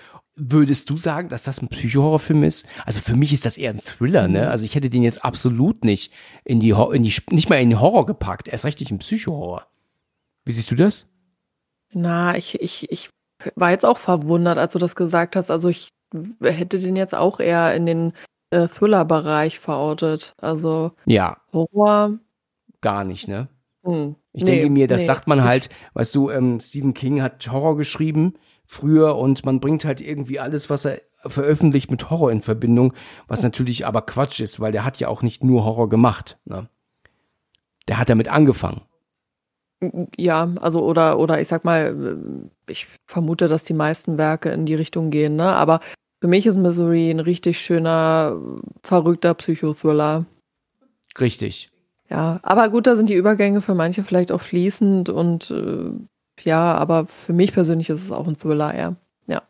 Würdest 0.41 0.89
du 0.89 0.97
sagen, 0.97 1.27
dass 1.29 1.43
das 1.43 1.61
ein 1.61 1.67
Psycho-Horrorfilm 1.67 2.43
ist? 2.43 2.65
Also 2.85 3.01
für 3.01 3.15
mich 3.15 3.33
ist 3.33 3.45
das 3.45 3.57
eher 3.57 3.71
ein 3.71 3.79
Thriller, 3.79 4.27
ne? 4.27 4.43
Mhm. 4.43 4.47
Also 4.47 4.65
ich 4.65 4.75
hätte 4.75 4.89
den 4.89 5.03
jetzt 5.03 5.23
absolut 5.25 5.83
nicht 5.83 6.13
in 6.45 6.59
die, 6.59 6.69
in 6.69 7.03
die 7.03 7.13
nicht 7.31 7.49
mal 7.49 7.57
in 7.57 7.69
den 7.69 7.81
Horror 7.81 8.05
gepackt. 8.05 8.47
Erst 8.47 8.65
richtig 8.65 8.89
ein 8.89 8.99
Psycho-Horror. 8.99 9.67
Wie 10.45 10.51
siehst 10.51 10.71
du 10.71 10.75
das? 10.75 11.07
Na, 11.91 12.37
ich, 12.37 12.61
ich, 12.61 12.89
ich 12.89 13.09
war 13.55 13.71
jetzt 13.71 13.85
auch 13.85 13.97
verwundert, 13.97 14.57
als 14.57 14.73
du 14.73 14.79
das 14.79 14.95
gesagt 14.95 15.35
hast. 15.35 15.51
Also 15.51 15.69
ich 15.69 15.89
hätte 16.41 16.79
den 16.79 16.95
jetzt 16.95 17.15
auch 17.15 17.39
eher 17.39 17.75
in 17.75 17.85
den 17.85 18.13
äh, 18.49 18.67
Thriller-Bereich 18.67 19.59
verortet. 19.59 20.35
Also 20.41 20.91
ja. 21.05 21.37
Horror. 21.51 22.17
Gar 22.81 23.03
nicht, 23.03 23.27
ne? 23.27 23.49
Hm. 23.83 24.15
Ich 24.33 24.43
nee, 24.43 24.51
denke 24.51 24.69
mir, 24.69 24.87
das 24.87 25.01
nee. 25.01 25.07
sagt 25.07 25.27
man 25.27 25.43
halt, 25.43 25.69
weißt 25.93 26.13
du, 26.15 26.29
ähm, 26.29 26.59
Stephen 26.59 26.93
King 26.93 27.21
hat 27.21 27.49
Horror 27.51 27.77
geschrieben 27.77 28.33
früher 28.65 29.15
und 29.15 29.45
man 29.45 29.59
bringt 29.59 29.83
halt 29.83 29.99
irgendwie 29.99 30.39
alles, 30.39 30.69
was 30.69 30.85
er 30.85 31.01
veröffentlicht, 31.25 31.89
mit 31.89 32.09
Horror 32.09 32.31
in 32.31 32.41
Verbindung, 32.41 32.93
was 33.27 33.41
natürlich 33.41 33.85
aber 33.85 34.03
Quatsch 34.03 34.39
ist, 34.39 34.59
weil 34.59 34.71
der 34.71 34.85
hat 34.85 34.99
ja 34.99 35.07
auch 35.07 35.21
nicht 35.21 35.43
nur 35.43 35.65
Horror 35.65 35.89
gemacht. 35.89 36.37
Ne? 36.45 36.69
Der 37.87 37.97
hat 37.97 38.09
damit 38.09 38.29
angefangen. 38.29 38.81
Ja, 40.17 40.53
also 40.59 40.85
oder 40.85 41.19
oder 41.19 41.39
ich 41.39 41.47
sag 41.47 41.63
mal, 41.63 42.49
ich 42.67 42.87
vermute, 43.05 43.47
dass 43.47 43.63
die 43.63 43.73
meisten 43.73 44.17
Werke 44.17 44.49
in 44.49 44.65
die 44.65 44.75
Richtung 44.75 45.09
gehen, 45.09 45.37
ne? 45.37 45.45
Aber 45.45 45.79
für 46.21 46.27
mich 46.27 46.45
ist 46.45 46.57
Misery 46.57 47.09
ein 47.09 47.21
richtig 47.21 47.61
schöner, 47.61 48.37
verrückter 48.83 49.33
Psychothriller. 49.33 50.25
Richtig. 51.19 51.69
Ja, 52.09 52.39
aber 52.41 52.69
gut, 52.69 52.87
da 52.87 52.95
sind 52.95 53.09
die 53.09 53.15
Übergänge 53.15 53.61
für 53.61 53.75
manche 53.75 54.03
vielleicht 54.03 54.31
auch 54.31 54.41
fließend 54.41 55.09
und 55.09 55.51
äh, 55.51 55.91
ja, 56.43 56.73
aber 56.73 57.05
für 57.05 57.33
mich 57.33 57.53
persönlich 57.53 57.89
ist 57.89 58.03
es 58.03 58.11
auch 58.11 58.27
ein 58.27 58.37
Thriller 58.37 58.73
eher. 58.73 58.95
Ja. 59.27 59.43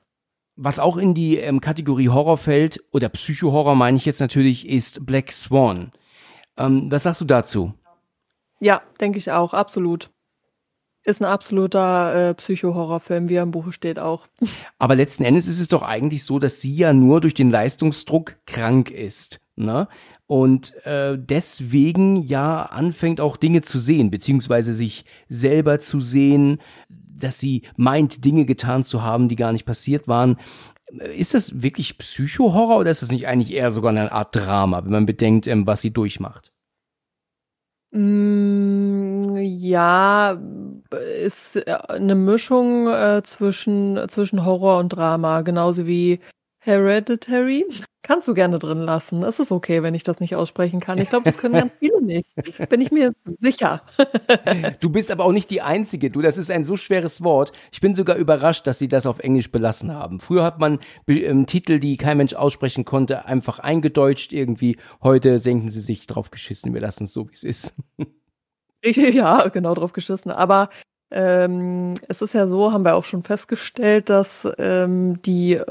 Was 0.55 0.79
auch 0.79 0.97
in 0.97 1.13
die 1.13 1.37
ähm, 1.37 1.61
Kategorie 1.61 2.09
Horror 2.09 2.37
fällt, 2.37 2.83
oder 2.91 3.09
Psycho-Horror 3.09 3.75
meine 3.75 3.97
ich 3.97 4.05
jetzt 4.05 4.19
natürlich, 4.19 4.67
ist 4.67 5.05
Black 5.05 5.31
Swan. 5.31 5.91
Ähm, 6.57 6.91
was 6.91 7.03
sagst 7.03 7.21
du 7.21 7.25
dazu? 7.25 7.73
Ja, 8.59 8.81
denke 8.99 9.17
ich 9.17 9.31
auch, 9.31 9.53
absolut. 9.53 10.09
Ist 11.05 11.21
ein 11.21 11.25
absoluter 11.25 12.31
äh, 12.31 12.33
Psycho-Horrorfilm, 12.33 13.29
wie 13.29 13.35
er 13.35 13.43
im 13.43 13.51
Buche 13.51 13.71
steht 13.71 13.99
auch. 13.99 14.27
Aber 14.79 14.95
letzten 14.95 15.23
Endes 15.23 15.47
ist 15.47 15.61
es 15.61 15.69
doch 15.69 15.81
eigentlich 15.81 16.25
so, 16.25 16.39
dass 16.39 16.59
sie 16.59 16.75
ja 16.75 16.91
nur 16.91 17.21
durch 17.21 17.33
den 17.33 17.51
Leistungsdruck 17.51 18.35
krank 18.45 18.91
ist. 18.91 19.39
Ne? 19.55 19.87
Und 20.29 20.75
äh, 20.85 21.17
deswegen 21.17 22.17
ja 22.17 22.61
anfängt 22.61 23.19
auch 23.19 23.35
Dinge 23.35 23.63
zu 23.63 23.79
sehen, 23.79 24.11
beziehungsweise 24.11 24.75
sich 24.75 25.03
selber 25.27 25.79
zu 25.79 26.01
sehen, 26.01 26.59
dass 26.87 27.39
sie 27.39 27.63
meint, 27.77 28.23
Dinge 28.23 28.45
getan 28.45 28.83
zu 28.83 29.01
haben, 29.01 29.27
die 29.27 29.35
gar 29.35 29.51
nicht 29.51 29.65
passiert 29.65 30.07
waren. 30.07 30.37
Ist 31.17 31.33
das 31.33 31.63
wirklich 31.63 31.97
Psychohorror 31.97 32.77
oder 32.77 32.91
ist 32.91 33.01
das 33.01 33.11
nicht 33.11 33.25
eigentlich 33.25 33.51
eher 33.51 33.71
sogar 33.71 33.89
eine 33.89 34.11
Art 34.11 34.35
Drama, 34.35 34.83
wenn 34.83 34.91
man 34.91 35.07
bedenkt, 35.07 35.47
ähm, 35.47 35.65
was 35.65 35.81
sie 35.81 35.91
durchmacht? 35.91 36.53
Mm, 37.89 39.35
ja, 39.35 40.39
ist 41.23 41.55
äh, 41.55 41.75
eine 41.87 42.13
Mischung 42.13 42.87
äh, 42.87 43.23
zwischen, 43.23 43.99
zwischen 44.07 44.45
Horror 44.45 44.77
und 44.77 44.89
Drama, 44.89 45.41
genauso 45.41 45.87
wie 45.87 46.19
Hereditary. 46.69 47.65
Kannst 48.03 48.27
du 48.27 48.33
gerne 48.33 48.59
drin 48.59 48.79
lassen. 48.79 49.23
Es 49.23 49.39
ist 49.39 49.51
okay, 49.51 49.83
wenn 49.83 49.93
ich 49.95 50.03
das 50.03 50.19
nicht 50.19 50.35
aussprechen 50.35 50.79
kann. 50.79 50.99
Ich 50.99 51.09
glaube, 51.09 51.25
das 51.25 51.37
können 51.37 51.55
ganz 51.55 51.73
viele 51.79 52.01
nicht. 52.01 52.29
Bin 52.69 52.79
ich 52.79 52.91
mir 52.91 53.11
sicher. 53.39 53.81
du 54.79 54.89
bist 54.89 55.11
aber 55.11 55.25
auch 55.25 55.31
nicht 55.31 55.49
die 55.49 55.61
Einzige. 55.61 56.09
Du, 56.09 56.21
das 56.21 56.37
ist 56.37 56.51
ein 56.51 56.63
so 56.63 56.77
schweres 56.77 57.23
Wort. 57.23 57.51
Ich 57.71 57.81
bin 57.81 57.95
sogar 57.95 58.15
überrascht, 58.15 58.67
dass 58.67 58.79
sie 58.79 58.87
das 58.87 59.05
auf 59.05 59.19
Englisch 59.19 59.51
belassen 59.51 59.93
haben. 59.93 60.19
Früher 60.19 60.43
hat 60.43 60.59
man 60.59 60.79
ähm, 61.07 61.45
Titel, 61.45 61.79
die 61.79 61.97
kein 61.97 62.17
Mensch 62.17 62.35
aussprechen 62.35 62.85
konnte, 62.85 63.25
einfach 63.25 63.59
eingedeutscht 63.59 64.31
irgendwie. 64.31 64.77
Heute 65.03 65.39
denken 65.39 65.69
sie 65.69 65.81
sich 65.81 66.07
drauf 66.07 66.31
geschissen. 66.31 66.73
Wir 66.73 66.81
lassen 66.81 67.05
es 67.05 67.13
so, 67.13 67.27
wie 67.27 67.33
es 67.33 67.43
ist. 67.43 67.75
Richtig, 68.85 69.15
ja, 69.15 69.47
genau 69.49 69.73
drauf 69.73 69.91
geschissen. 69.91 70.31
Aber 70.31 70.69
ähm, 71.11 71.95
es 72.07 72.21
ist 72.21 72.33
ja 72.33 72.47
so, 72.47 72.71
haben 72.71 72.85
wir 72.85 72.95
auch 72.95 73.03
schon 73.03 73.23
festgestellt, 73.23 74.09
dass 74.09 74.47
ähm, 74.57 75.21
die, 75.23 75.53
äh, 75.53 75.65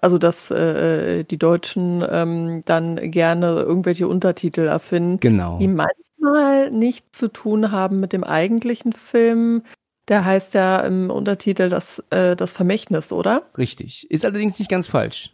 also 0.00 0.18
dass 0.18 0.50
äh, 0.50 1.24
die 1.24 1.36
Deutschen 1.36 2.04
ähm, 2.08 2.62
dann 2.64 2.96
gerne 3.10 3.60
irgendwelche 3.60 4.08
Untertitel 4.08 4.62
erfinden, 4.62 5.20
genau. 5.20 5.58
die 5.58 5.68
manchmal 5.68 6.70
nichts 6.70 7.18
zu 7.18 7.28
tun 7.28 7.72
haben 7.72 8.00
mit 8.00 8.12
dem 8.12 8.24
eigentlichen 8.24 8.92
Film. 8.92 9.64
Der 10.08 10.24
heißt 10.24 10.54
ja 10.54 10.80
im 10.80 11.10
Untertitel 11.10 11.68
das, 11.68 12.02
äh, 12.10 12.34
das 12.34 12.54
Vermächtnis, 12.54 13.12
oder? 13.12 13.42
Richtig. 13.58 14.10
Ist 14.10 14.24
allerdings 14.24 14.58
nicht 14.58 14.70
ganz 14.70 14.88
falsch. 14.88 15.30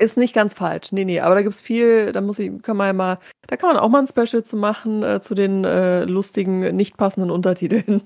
Ist 0.00 0.16
nicht 0.16 0.34
ganz 0.34 0.54
falsch. 0.54 0.92
Nee, 0.92 1.04
nee, 1.04 1.20
aber 1.20 1.34
da 1.34 1.42
gibt's 1.42 1.60
viel, 1.60 2.12
da 2.12 2.22
muss 2.22 2.38
ich, 2.38 2.50
kann 2.62 2.78
man 2.78 2.86
ja 2.86 2.92
mal, 2.94 3.18
da 3.46 3.56
kann 3.56 3.68
man 3.68 3.76
auch 3.76 3.90
mal 3.90 4.00
ein 4.00 4.06
Special 4.06 4.42
zu 4.42 4.56
machen, 4.56 5.02
äh, 5.02 5.20
zu 5.20 5.34
den 5.34 5.64
äh, 5.64 6.04
lustigen, 6.04 6.74
nicht 6.74 6.96
passenden 6.96 7.30
Untertiteln. 7.30 8.00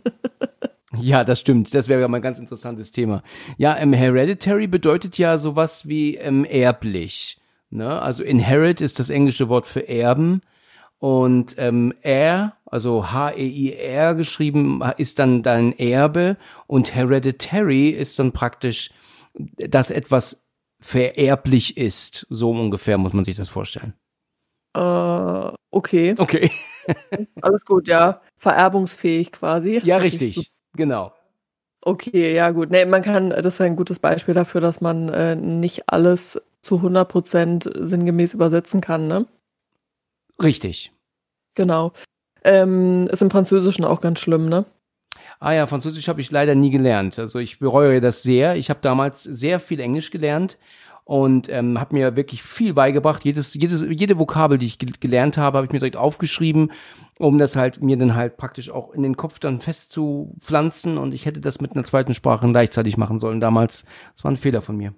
ja, 0.99 1.23
das 1.23 1.39
stimmt. 1.39 1.73
Das 1.73 1.89
wäre 1.89 2.01
ja 2.01 2.09
mal 2.09 2.17
ein 2.17 2.23
ganz 2.23 2.41
interessantes 2.41 2.91
Thema. 2.91 3.23
Ja, 3.59 3.77
ähm, 3.79 3.93
Hereditary 3.93 4.67
bedeutet 4.67 5.19
ja 5.19 5.39
sowas 5.39 5.87
wie 5.87 6.17
ähm, 6.17 6.45
erblich. 6.45 7.41
Ne? 7.71 8.03
Also 8.03 8.25
inherit 8.25 8.81
ist 8.81 8.99
das 8.99 9.11
englische 9.11 9.49
Wort 9.49 9.67
für 9.67 9.89
erben. 9.89 10.43
Und 10.99 11.55
ähm, 11.59 11.95
er, 12.03 12.57
also 12.67 13.13
H-E-I-R 13.13 14.15
geschrieben, 14.15 14.83
ist 14.97 15.21
dann 15.21 15.43
dein 15.43 15.79
Erbe. 15.79 16.39
Und 16.67 16.95
hereditary 16.95 17.91
ist 17.91 18.19
dann 18.19 18.33
praktisch, 18.33 18.91
dass 19.35 19.91
etwas 19.91 20.44
vererblich 20.85 21.79
ist. 21.79 22.27
So 22.29 22.51
ungefähr 22.51 22.99
muss 22.99 23.15
man 23.15 23.25
sich 23.25 23.37
das 23.39 23.49
vorstellen. 23.49 23.95
Äh, 24.77 25.51
okay. 25.71 26.15
Okay. 26.19 26.51
Alles 27.41 27.65
gut, 27.65 27.89
ja. 27.89 28.21
Vererbungsfähig 28.37 29.33
quasi. 29.33 29.81
Ja, 29.83 29.97
richtig. 29.97 30.53
Genau. 30.77 31.15
Okay, 31.81 32.35
ja 32.35 32.51
gut. 32.51 32.71
Nee, 32.71 32.85
man 32.85 33.01
kann, 33.03 33.31
das 33.31 33.47
ist 33.47 33.61
ein 33.63 33.77
gutes 33.77 33.99
Beispiel 33.99 34.35
dafür, 34.35 34.61
dass 34.61 34.83
man 34.83 35.09
äh, 35.09 35.37
nicht 35.37 35.89
alles 35.89 36.41
zu 36.61 36.77
100% 36.77 37.85
sinngemäß 37.85 38.35
übersetzen 38.35 38.81
kann, 38.83 39.07
ne? 39.07 39.27
Richtig. 40.43 40.93
Genau. 41.55 41.93
Ähm, 42.43 43.07
ist 43.11 43.23
im 43.23 43.31
Französischen 43.31 43.85
auch 43.85 44.03
ganz 44.03 44.21
schlimm, 44.21 44.49
ne? 44.51 44.67
Ah 45.41 45.53
ja, 45.53 45.67
Französisch 45.67 46.09
habe 46.09 46.21
ich 46.21 46.31
leider 46.31 46.55
nie 46.55 46.71
gelernt. 46.71 47.19
Also 47.19 47.39
ich 47.39 47.59
bereue 47.59 48.01
das 48.01 48.23
sehr. 48.23 48.57
Ich 48.57 48.71
habe 48.71 48.81
damals 48.83 49.23
sehr 49.23 49.61
viel 49.61 49.81
Englisch 49.81 50.11
gelernt 50.11 50.59
und 51.05 51.51
ähm, 51.51 51.79
habe 51.79 51.95
mir 51.95 52.17
wirklich 52.17 52.43
viel 52.43 52.73
beigebracht. 52.73 53.25
Jedes, 53.25 53.55
jedes, 53.55 53.83
jede 53.83 54.19
Vokabel, 54.19 54.57
die 54.57 54.67
ich 54.67 54.79
ge 54.79 54.89
gelernt 54.99 55.37
habe, 55.37 55.59
habe 55.59 55.67
ich 55.67 55.73
mir 55.73 55.79
direkt 55.79 55.97
aufgeschrieben, 55.97 56.73
um 57.19 57.37
das 57.37 57.57
halt 57.57 57.83
mir 57.83 57.99
dann 57.99 58.15
halt 58.15 58.37
praktisch 58.37 58.71
auch 58.71 58.93
in 58.93 59.03
den 59.03 59.17
Kopf 59.17 59.39
dann 59.39 59.61
festzupflanzen. 59.61 60.97
Und 60.97 61.13
ich 61.13 61.27
hätte 61.27 61.41
das 61.41 61.61
mit 61.61 61.73
einer 61.73 61.85
zweiten 61.85 62.15
Sprache 62.15 62.49
gleichzeitig 62.49 62.97
machen 62.97 63.19
sollen 63.19 63.41
damals. 63.41 63.85
Das 64.15 64.25
war 64.25 64.31
ein 64.31 64.37
Fehler 64.37 64.63
von 64.63 64.77
mir. 64.77 64.95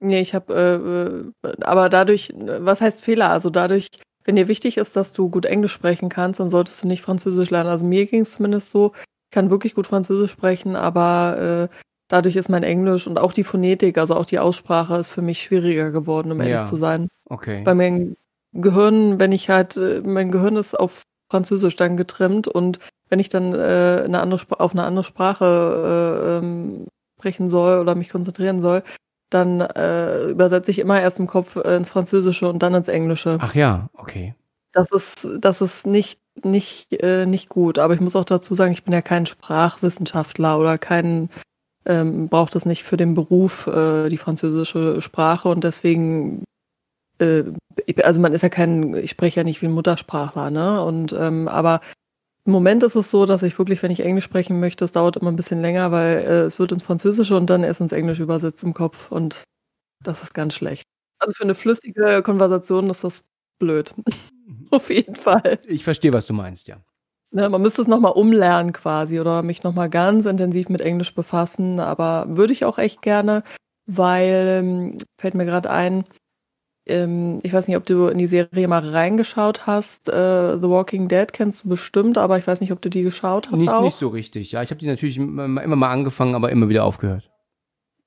Nee, 0.00 0.20
ich 0.20 0.34
habe, 0.34 1.32
äh, 1.42 1.54
aber 1.62 1.88
dadurch, 1.88 2.32
was 2.36 2.80
heißt 2.80 3.02
Fehler? 3.02 3.30
Also 3.30 3.50
dadurch, 3.50 3.86
wenn 4.24 4.36
dir 4.36 4.48
wichtig 4.48 4.76
ist, 4.76 4.96
dass 4.96 5.12
du 5.12 5.30
gut 5.30 5.46
Englisch 5.46 5.72
sprechen 5.72 6.08
kannst, 6.08 6.40
dann 6.40 6.48
solltest 6.48 6.82
du 6.82 6.88
nicht 6.88 7.02
Französisch 7.02 7.50
lernen. 7.50 7.70
Also 7.70 7.86
mir 7.86 8.06
ging 8.06 8.22
es 8.22 8.32
zumindest 8.32 8.72
so, 8.72 8.92
kann 9.32 9.50
wirklich 9.50 9.74
gut 9.74 9.88
Französisch 9.88 10.30
sprechen, 10.30 10.76
aber 10.76 11.68
äh, 11.70 11.76
dadurch 12.08 12.36
ist 12.36 12.48
mein 12.48 12.62
Englisch 12.62 13.06
und 13.06 13.18
auch 13.18 13.32
die 13.32 13.44
Phonetik, 13.44 13.98
also 13.98 14.14
auch 14.14 14.26
die 14.26 14.38
Aussprache, 14.38 14.96
ist 14.96 15.08
für 15.08 15.22
mich 15.22 15.42
schwieriger 15.42 15.90
geworden, 15.90 16.30
um 16.30 16.40
ehrlich 16.40 16.54
ja. 16.54 16.64
zu 16.64 16.76
sein. 16.76 17.08
Okay. 17.28 17.62
Weil 17.64 17.74
mein 17.74 18.16
Gehirn, 18.52 19.18
wenn 19.18 19.32
ich 19.32 19.48
halt, 19.48 19.76
äh, 19.76 20.02
mein 20.04 20.30
Gehirn 20.30 20.56
ist 20.56 20.78
auf 20.78 21.02
Französisch 21.30 21.76
dann 21.76 21.96
getrimmt 21.96 22.46
und 22.46 22.78
wenn 23.08 23.18
ich 23.18 23.30
dann 23.30 23.54
äh, 23.54 24.02
eine 24.04 24.20
andere 24.20 24.40
auf 24.60 24.72
eine 24.72 24.84
andere 24.84 25.04
Sprache 25.04 25.44
äh, 25.44 26.38
ähm, 26.38 26.86
sprechen 27.18 27.48
soll 27.48 27.80
oder 27.80 27.94
mich 27.94 28.10
konzentrieren 28.10 28.60
soll, 28.60 28.82
dann 29.30 29.60
äh, 29.60 30.26
übersetze 30.28 30.70
ich 30.70 30.78
immer 30.78 31.00
erst 31.00 31.18
im 31.18 31.26
Kopf 31.26 31.56
ins 31.56 31.90
Französische 31.90 32.48
und 32.48 32.62
dann 32.62 32.74
ins 32.74 32.88
Englische. 32.88 33.38
Ach 33.40 33.54
ja, 33.54 33.88
okay. 33.94 34.34
Das 34.72 34.90
ist, 34.90 35.28
das 35.38 35.60
ist 35.60 35.86
nicht, 35.86 36.20
nicht, 36.44 36.92
äh, 37.02 37.26
nicht 37.26 37.48
gut. 37.48 37.78
Aber 37.78 37.94
ich 37.94 38.00
muss 38.00 38.16
auch 38.16 38.24
dazu 38.24 38.54
sagen, 38.54 38.72
ich 38.72 38.84
bin 38.84 38.92
ja 38.94 39.02
kein 39.02 39.26
Sprachwissenschaftler 39.26 40.58
oder 40.58 40.78
kein, 40.78 41.30
ähm, 41.86 42.28
braucht 42.28 42.56
es 42.56 42.66
nicht 42.66 42.84
für 42.84 42.96
den 42.96 43.14
Beruf 43.14 43.66
äh, 43.68 44.08
die 44.10 44.18
französische 44.18 45.00
Sprache 45.00 45.48
und 45.48 45.64
deswegen, 45.64 46.44
äh, 47.20 47.44
also 48.04 48.20
man 48.20 48.32
ist 48.34 48.42
ja 48.42 48.50
kein, 48.50 48.94
ich 48.96 49.10
spreche 49.12 49.40
ja 49.40 49.44
nicht 49.44 49.62
wie 49.62 49.66
ein 49.66 49.72
Muttersprachler, 49.72 50.50
ne? 50.50 50.82
Und 50.84 51.12
ähm, 51.14 51.48
aber 51.48 51.80
im 52.46 52.52
Moment 52.52 52.82
ist 52.84 52.96
es 52.96 53.10
so, 53.10 53.26
dass 53.26 53.42
ich 53.44 53.58
wirklich, 53.58 53.82
wenn 53.82 53.92
ich 53.92 54.00
Englisch 54.00 54.24
sprechen 54.24 54.60
möchte, 54.60 54.84
es 54.84 54.92
dauert 54.92 55.16
immer 55.18 55.30
ein 55.32 55.36
bisschen 55.36 55.62
länger, 55.62 55.92
weil 55.92 56.18
äh, 56.18 56.42
es 56.42 56.58
wird 56.58 56.72
ins 56.72 56.82
Französische 56.84 57.36
und 57.36 57.48
dann 57.50 57.64
erst 57.64 57.80
ins 57.82 57.92
Englische 57.92 58.24
übersetzt 58.24 58.64
im 58.64 58.74
Kopf 58.74 59.12
und 59.12 59.44
das 60.04 60.22
ist 60.24 60.34
ganz 60.34 60.54
schlecht. 60.54 60.84
Also 61.20 61.32
für 61.34 61.44
eine 61.44 61.54
flüssige 61.56 62.22
Konversation 62.22 62.90
ist 62.90 63.04
das 63.04 63.22
blöd. 63.60 63.94
Auf 64.76 64.90
jeden 64.90 65.14
Fall. 65.14 65.58
Ich 65.68 65.84
verstehe, 65.84 66.12
was 66.12 66.26
du 66.26 66.32
meinst, 66.32 66.66
ja. 66.66 66.78
Ne, 67.30 67.48
man 67.48 67.62
müsste 67.62 67.82
es 67.82 67.88
nochmal 67.88 68.12
umlernen 68.12 68.72
quasi 68.72 69.20
oder 69.20 69.42
mich 69.42 69.62
nochmal 69.62 69.88
ganz 69.88 70.26
intensiv 70.26 70.68
mit 70.68 70.80
Englisch 70.80 71.14
befassen, 71.14 71.80
aber 71.80 72.26
würde 72.28 72.52
ich 72.52 72.64
auch 72.64 72.78
echt 72.78 73.00
gerne, 73.00 73.42
weil, 73.86 74.60
ähm, 74.60 74.98
fällt 75.16 75.34
mir 75.34 75.46
gerade 75.46 75.70
ein, 75.70 76.04
ähm, 76.86 77.40
ich 77.42 77.52
weiß 77.52 77.68
nicht, 77.68 77.76
ob 77.76 77.86
du 77.86 78.08
in 78.08 78.18
die 78.18 78.26
Serie 78.26 78.68
mal 78.68 78.86
reingeschaut 78.86 79.66
hast. 79.66 80.08
Äh, 80.08 80.58
The 80.58 80.68
Walking 80.68 81.08
Dead 81.08 81.32
kennst 81.32 81.64
du 81.64 81.70
bestimmt, 81.70 82.18
aber 82.18 82.38
ich 82.38 82.46
weiß 82.46 82.60
nicht, 82.60 82.72
ob 82.72 82.82
du 82.82 82.90
die 82.90 83.02
geschaut 83.02 83.50
hast. 83.50 83.58
Nicht, 83.58 83.70
auch. 83.70 83.82
nicht 83.82 83.98
so 83.98 84.08
richtig, 84.08 84.52
ja. 84.52 84.62
Ich 84.62 84.70
habe 84.70 84.80
die 84.80 84.86
natürlich 84.86 85.16
immer 85.16 85.48
mal 85.48 85.90
angefangen, 85.90 86.34
aber 86.34 86.50
immer 86.50 86.68
wieder 86.68 86.84
aufgehört. 86.84 87.31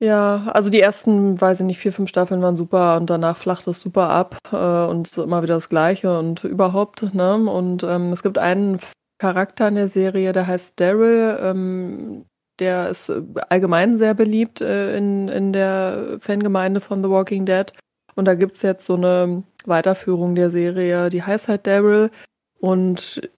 Ja, 0.01 0.47
also 0.53 0.69
die 0.69 0.81
ersten, 0.81 1.39
weiß 1.39 1.61
ich 1.61 1.65
nicht, 1.65 1.79
vier, 1.79 1.93
fünf 1.93 2.09
Staffeln 2.09 2.41
waren 2.41 2.57
super 2.57 2.97
und 2.97 3.09
danach 3.09 3.37
flacht 3.37 3.65
es 3.67 3.79
super 3.79 4.09
ab 4.09 4.37
äh, 4.51 4.85
und 4.89 5.17
immer 5.17 5.41
wieder 5.41 5.53
das 5.53 5.69
Gleiche 5.69 6.19
und 6.19 6.43
überhaupt, 6.43 7.13
ne? 7.13 7.35
Und 7.35 7.83
ähm, 7.83 8.11
es 8.11 8.21
gibt 8.21 8.37
einen 8.37 8.79
Charakter 9.19 9.69
in 9.69 9.75
der 9.75 9.87
Serie, 9.87 10.33
der 10.33 10.47
heißt 10.47 10.77
Daryl. 10.79 11.37
Ähm, 11.41 12.25
der 12.59 12.89
ist 12.89 13.11
allgemein 13.49 13.97
sehr 13.97 14.13
beliebt 14.13 14.59
äh, 14.61 14.97
in, 14.97 15.29
in 15.29 15.53
der 15.53 16.17
Fangemeinde 16.19 16.81
von 16.81 17.01
The 17.01 17.09
Walking 17.09 17.45
Dead. 17.45 17.71
Und 18.15 18.25
da 18.25 18.35
gibt's 18.35 18.61
jetzt 18.61 18.85
so 18.85 18.95
eine 18.95 19.43
Weiterführung 19.65 20.35
der 20.35 20.49
Serie, 20.49 21.09
die 21.09 21.23
heißt 21.23 21.47
halt 21.47 21.67
Daryl. 21.67 22.11
Und 22.59 23.29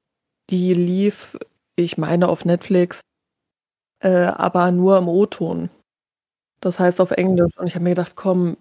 die 0.49 0.73
lief, 0.73 1.37
ich 1.75 1.97
meine, 1.97 2.29
auf 2.29 2.45
Netflix, 2.45 3.01
äh, 3.99 4.09
aber 4.09 4.71
nur 4.71 4.97
im 4.97 5.07
O-Ton. 5.07 5.69
Das 6.61 6.79
heißt 6.79 7.01
auf 7.01 7.11
Englisch. 7.11 7.57
Und 7.57 7.67
ich 7.67 7.75
habe 7.75 7.83
mir 7.83 7.91
gedacht, 7.91 8.13
komm, 8.15 8.57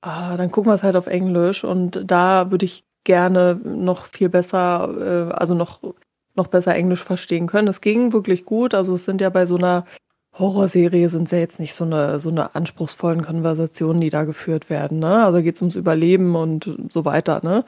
ah, 0.00 0.36
dann 0.36 0.50
gucken 0.50 0.70
wir 0.70 0.74
es 0.74 0.82
halt 0.82 0.96
auf 0.96 1.06
Englisch. 1.06 1.64
Und 1.64 2.02
da 2.06 2.50
würde 2.50 2.64
ich 2.64 2.84
gerne 3.04 3.60
noch 3.64 4.06
viel 4.06 4.28
besser, 4.28 5.28
äh, 5.30 5.32
also 5.32 5.54
noch, 5.54 5.80
noch 6.34 6.46
besser 6.46 6.74
Englisch 6.74 7.02
verstehen 7.02 7.46
können. 7.46 7.68
Es 7.68 7.80
ging 7.80 8.12
wirklich 8.12 8.44
gut. 8.44 8.74
Also 8.74 8.94
es 8.94 9.04
sind 9.04 9.20
ja 9.20 9.30
bei 9.30 9.46
so 9.46 9.56
einer 9.56 9.84
Horrorserie 10.38 11.08
sind 11.08 11.30
ja 11.30 11.38
jetzt 11.38 11.60
nicht 11.60 11.74
so 11.74 11.84
eine, 11.84 12.18
so 12.18 12.30
eine 12.30 12.54
anspruchsvollen 12.54 13.22
Konversationen, 13.22 14.00
die 14.00 14.10
da 14.10 14.24
geführt 14.24 14.70
werden. 14.70 14.98
Ne? 14.98 15.24
Also 15.24 15.42
geht 15.42 15.56
es 15.56 15.62
ums 15.62 15.76
Überleben 15.76 16.34
und 16.36 16.78
so 16.90 17.04
weiter. 17.04 17.40
Ne? 17.42 17.64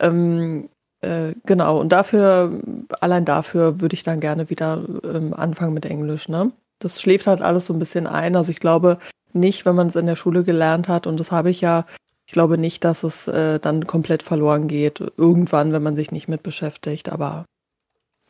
Ähm, 0.00 0.70
äh, 1.00 1.34
genau, 1.44 1.78
und 1.78 1.90
dafür, 1.90 2.60
allein 3.00 3.24
dafür 3.24 3.80
würde 3.80 3.94
ich 3.94 4.04
dann 4.04 4.20
gerne 4.20 4.48
wieder 4.48 4.82
ähm, 5.04 5.34
anfangen 5.34 5.74
mit 5.74 5.84
Englisch. 5.84 6.28
Ne? 6.28 6.52
Das 6.78 7.00
schläft 7.00 7.26
halt 7.26 7.40
alles 7.40 7.66
so 7.66 7.72
ein 7.72 7.78
bisschen 7.78 8.06
ein. 8.06 8.36
Also 8.36 8.50
ich 8.50 8.60
glaube 8.60 8.98
nicht, 9.32 9.66
wenn 9.66 9.74
man 9.74 9.88
es 9.88 9.96
in 9.96 10.06
der 10.06 10.16
Schule 10.16 10.44
gelernt 10.44 10.88
hat, 10.88 11.06
und 11.06 11.18
das 11.18 11.32
habe 11.32 11.50
ich 11.50 11.60
ja, 11.60 11.86
ich 12.26 12.32
glaube 12.32 12.58
nicht, 12.58 12.84
dass 12.84 13.02
es 13.02 13.28
äh, 13.28 13.58
dann 13.58 13.86
komplett 13.86 14.22
verloren 14.22 14.68
geht. 14.68 15.00
Irgendwann, 15.16 15.72
wenn 15.72 15.82
man 15.82 15.96
sich 15.96 16.12
nicht 16.12 16.28
mit 16.28 16.42
beschäftigt, 16.42 17.08
aber 17.10 17.44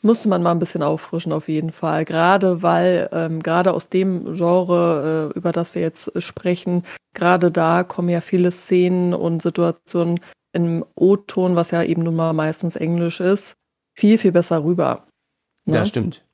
musste 0.03 0.29
man 0.29 0.43
mal 0.43 0.53
ein 0.53 0.59
bisschen 0.59 0.83
auffrischen 0.83 1.33
auf 1.33 1.49
jeden 1.49 1.73
Fall. 1.73 2.05
Gerade 2.05 2.63
weil, 2.63 3.09
ähm, 3.13 3.43
gerade 3.43 3.73
aus 3.73 3.89
dem 3.89 4.35
Genre, 4.35 5.33
äh, 5.35 5.39
über 5.39 5.53
das 5.53 5.75
wir 5.75 5.83
jetzt 5.83 6.11
sprechen, 6.23 6.85
gerade 7.15 7.51
da 7.51 7.85
kommen 7.85 8.09
ja 8.09 8.21
viele 8.21 8.53
Szenen 8.53 9.15
und 9.15 9.43
Situationen 9.43 10.21
im 10.53 10.85
O-Ton, 10.95 11.57
was 11.57 11.71
ja 11.71 11.83
eben 11.83 12.03
nun 12.03 12.17
mal 12.17 12.33
meistens 12.33 12.77
Englisch 12.77 13.21
ist, 13.21 13.55
viel, 13.95 14.19
viel 14.19 14.33
besser 14.33 14.65
rüber. 14.65 15.07
Ne? 15.65 15.77
Ja, 15.77 15.87
stimmt. 15.87 16.25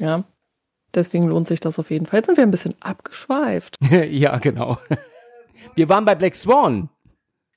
Ja. 0.00 0.24
Deswegen 0.94 1.28
lohnt 1.28 1.48
sich 1.48 1.60
das 1.60 1.78
auf 1.78 1.90
jeden 1.90 2.06
Fall. 2.06 2.18
Jetzt 2.18 2.26
sind 2.26 2.36
wir 2.36 2.44
ein 2.44 2.50
bisschen 2.50 2.74
abgeschweift. 2.80 3.76
ja, 3.90 4.38
genau. 4.38 4.78
Wir 5.74 5.88
waren 5.88 6.04
bei 6.04 6.14
Black 6.14 6.34
Swan. 6.34 6.88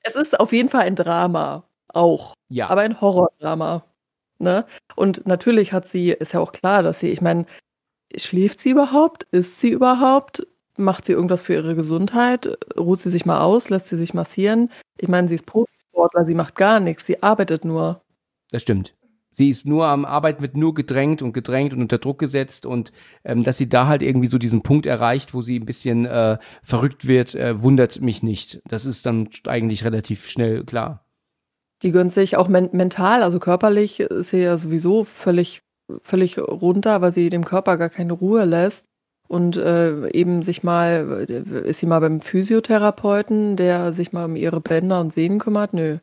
Es 0.02 0.16
ist 0.16 0.38
auf 0.38 0.52
jeden 0.52 0.68
Fall 0.68 0.82
ein 0.82 0.96
Drama. 0.96 1.64
Auch. 1.88 2.34
Ja. 2.48 2.68
Aber 2.68 2.82
ein 2.82 3.00
Horrordrama. 3.00 3.84
Ne? 4.38 4.66
Und 4.96 5.26
natürlich 5.26 5.72
hat 5.72 5.88
sie, 5.88 6.10
ist 6.10 6.32
ja 6.32 6.40
auch 6.40 6.52
klar, 6.52 6.82
dass 6.82 7.00
sie, 7.00 7.10
ich 7.10 7.20
meine, 7.20 7.46
schläft 8.16 8.60
sie 8.60 8.70
überhaupt? 8.70 9.26
Ist 9.30 9.60
sie 9.60 9.70
überhaupt? 9.70 10.46
Macht 10.76 11.06
sie 11.06 11.12
irgendwas 11.12 11.42
für 11.42 11.54
ihre 11.54 11.74
Gesundheit? 11.74 12.58
Ruht 12.76 13.00
sie 13.00 13.10
sich 13.10 13.24
mal 13.26 13.40
aus? 13.40 13.70
Lässt 13.70 13.88
sie 13.88 13.96
sich 13.96 14.12
massieren? 14.12 14.70
Ich 14.98 15.08
meine, 15.08 15.28
sie 15.28 15.36
ist 15.36 15.46
Profisportler, 15.46 16.24
sie 16.24 16.34
macht 16.34 16.56
gar 16.56 16.80
nichts, 16.80 17.06
sie 17.06 17.22
arbeitet 17.22 17.64
nur. 17.64 18.02
Das 18.50 18.62
stimmt. 18.62 18.94
Sie 19.36 19.48
ist 19.48 19.66
nur 19.66 19.86
am 19.86 20.04
Arbeiten, 20.04 20.42
wird 20.42 20.56
nur 20.56 20.74
gedrängt 20.74 21.20
und 21.20 21.32
gedrängt 21.32 21.72
und 21.72 21.82
unter 21.82 21.98
Druck 21.98 22.20
gesetzt 22.20 22.66
und 22.66 22.92
ähm, 23.24 23.42
dass 23.42 23.56
sie 23.56 23.68
da 23.68 23.88
halt 23.88 24.00
irgendwie 24.00 24.28
so 24.28 24.38
diesen 24.38 24.62
Punkt 24.62 24.86
erreicht, 24.86 25.34
wo 25.34 25.42
sie 25.42 25.58
ein 25.58 25.66
bisschen 25.66 26.06
äh, 26.06 26.38
verrückt 26.62 27.08
wird, 27.08 27.34
äh, 27.34 27.60
wundert 27.60 28.00
mich 28.00 28.22
nicht. 28.22 28.62
Das 28.68 28.86
ist 28.86 29.06
dann 29.06 29.28
eigentlich 29.46 29.84
relativ 29.84 30.28
schnell 30.28 30.64
klar. 30.64 31.04
Die 31.82 31.90
gönnt 31.90 32.12
sich 32.12 32.36
auch 32.36 32.46
men 32.46 32.70
mental, 32.72 33.24
also 33.24 33.40
körperlich 33.40 33.98
ist 33.98 34.30
sie 34.30 34.38
ja 34.38 34.56
sowieso 34.56 35.02
völlig, 35.02 35.62
völlig 36.02 36.38
runter, 36.38 37.00
weil 37.02 37.12
sie 37.12 37.28
dem 37.28 37.44
Körper 37.44 37.76
gar 37.76 37.90
keine 37.90 38.12
Ruhe 38.12 38.44
lässt. 38.44 38.86
Und 39.26 39.56
äh, 39.56 40.10
eben 40.10 40.42
sich 40.42 40.62
mal, 40.62 41.26
äh, 41.28 41.68
ist 41.68 41.80
sie 41.80 41.86
mal 41.86 42.00
beim 42.00 42.20
Physiotherapeuten, 42.20 43.56
der 43.56 43.92
sich 43.92 44.12
mal 44.12 44.26
um 44.26 44.36
ihre 44.36 44.60
Bänder 44.60 45.00
und 45.00 45.12
Sehnen 45.12 45.40
kümmert? 45.40 45.72
Nö. 45.72 45.98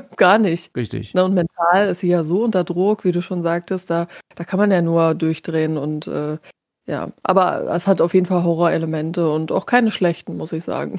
Gar 0.16 0.38
nicht. 0.38 0.74
Richtig. 0.76 1.14
Ne, 1.14 1.24
und 1.24 1.34
mental 1.34 1.88
ist 1.88 2.00
sie 2.00 2.08
ja 2.08 2.24
so 2.24 2.44
unter 2.44 2.64
Druck, 2.64 3.04
wie 3.04 3.12
du 3.12 3.22
schon 3.22 3.42
sagtest, 3.42 3.90
da, 3.90 4.08
da 4.34 4.44
kann 4.44 4.58
man 4.58 4.70
ja 4.70 4.82
nur 4.82 5.14
durchdrehen 5.14 5.76
und 5.76 6.06
äh, 6.06 6.38
ja, 6.86 7.12
aber 7.22 7.68
es 7.74 7.86
hat 7.86 8.00
auf 8.00 8.14
jeden 8.14 8.26
Fall 8.26 8.44
Horrorelemente 8.44 9.30
und 9.30 9.50
auch 9.50 9.66
keine 9.66 9.90
schlechten, 9.90 10.36
muss 10.36 10.52
ich 10.52 10.64
sagen. 10.64 10.98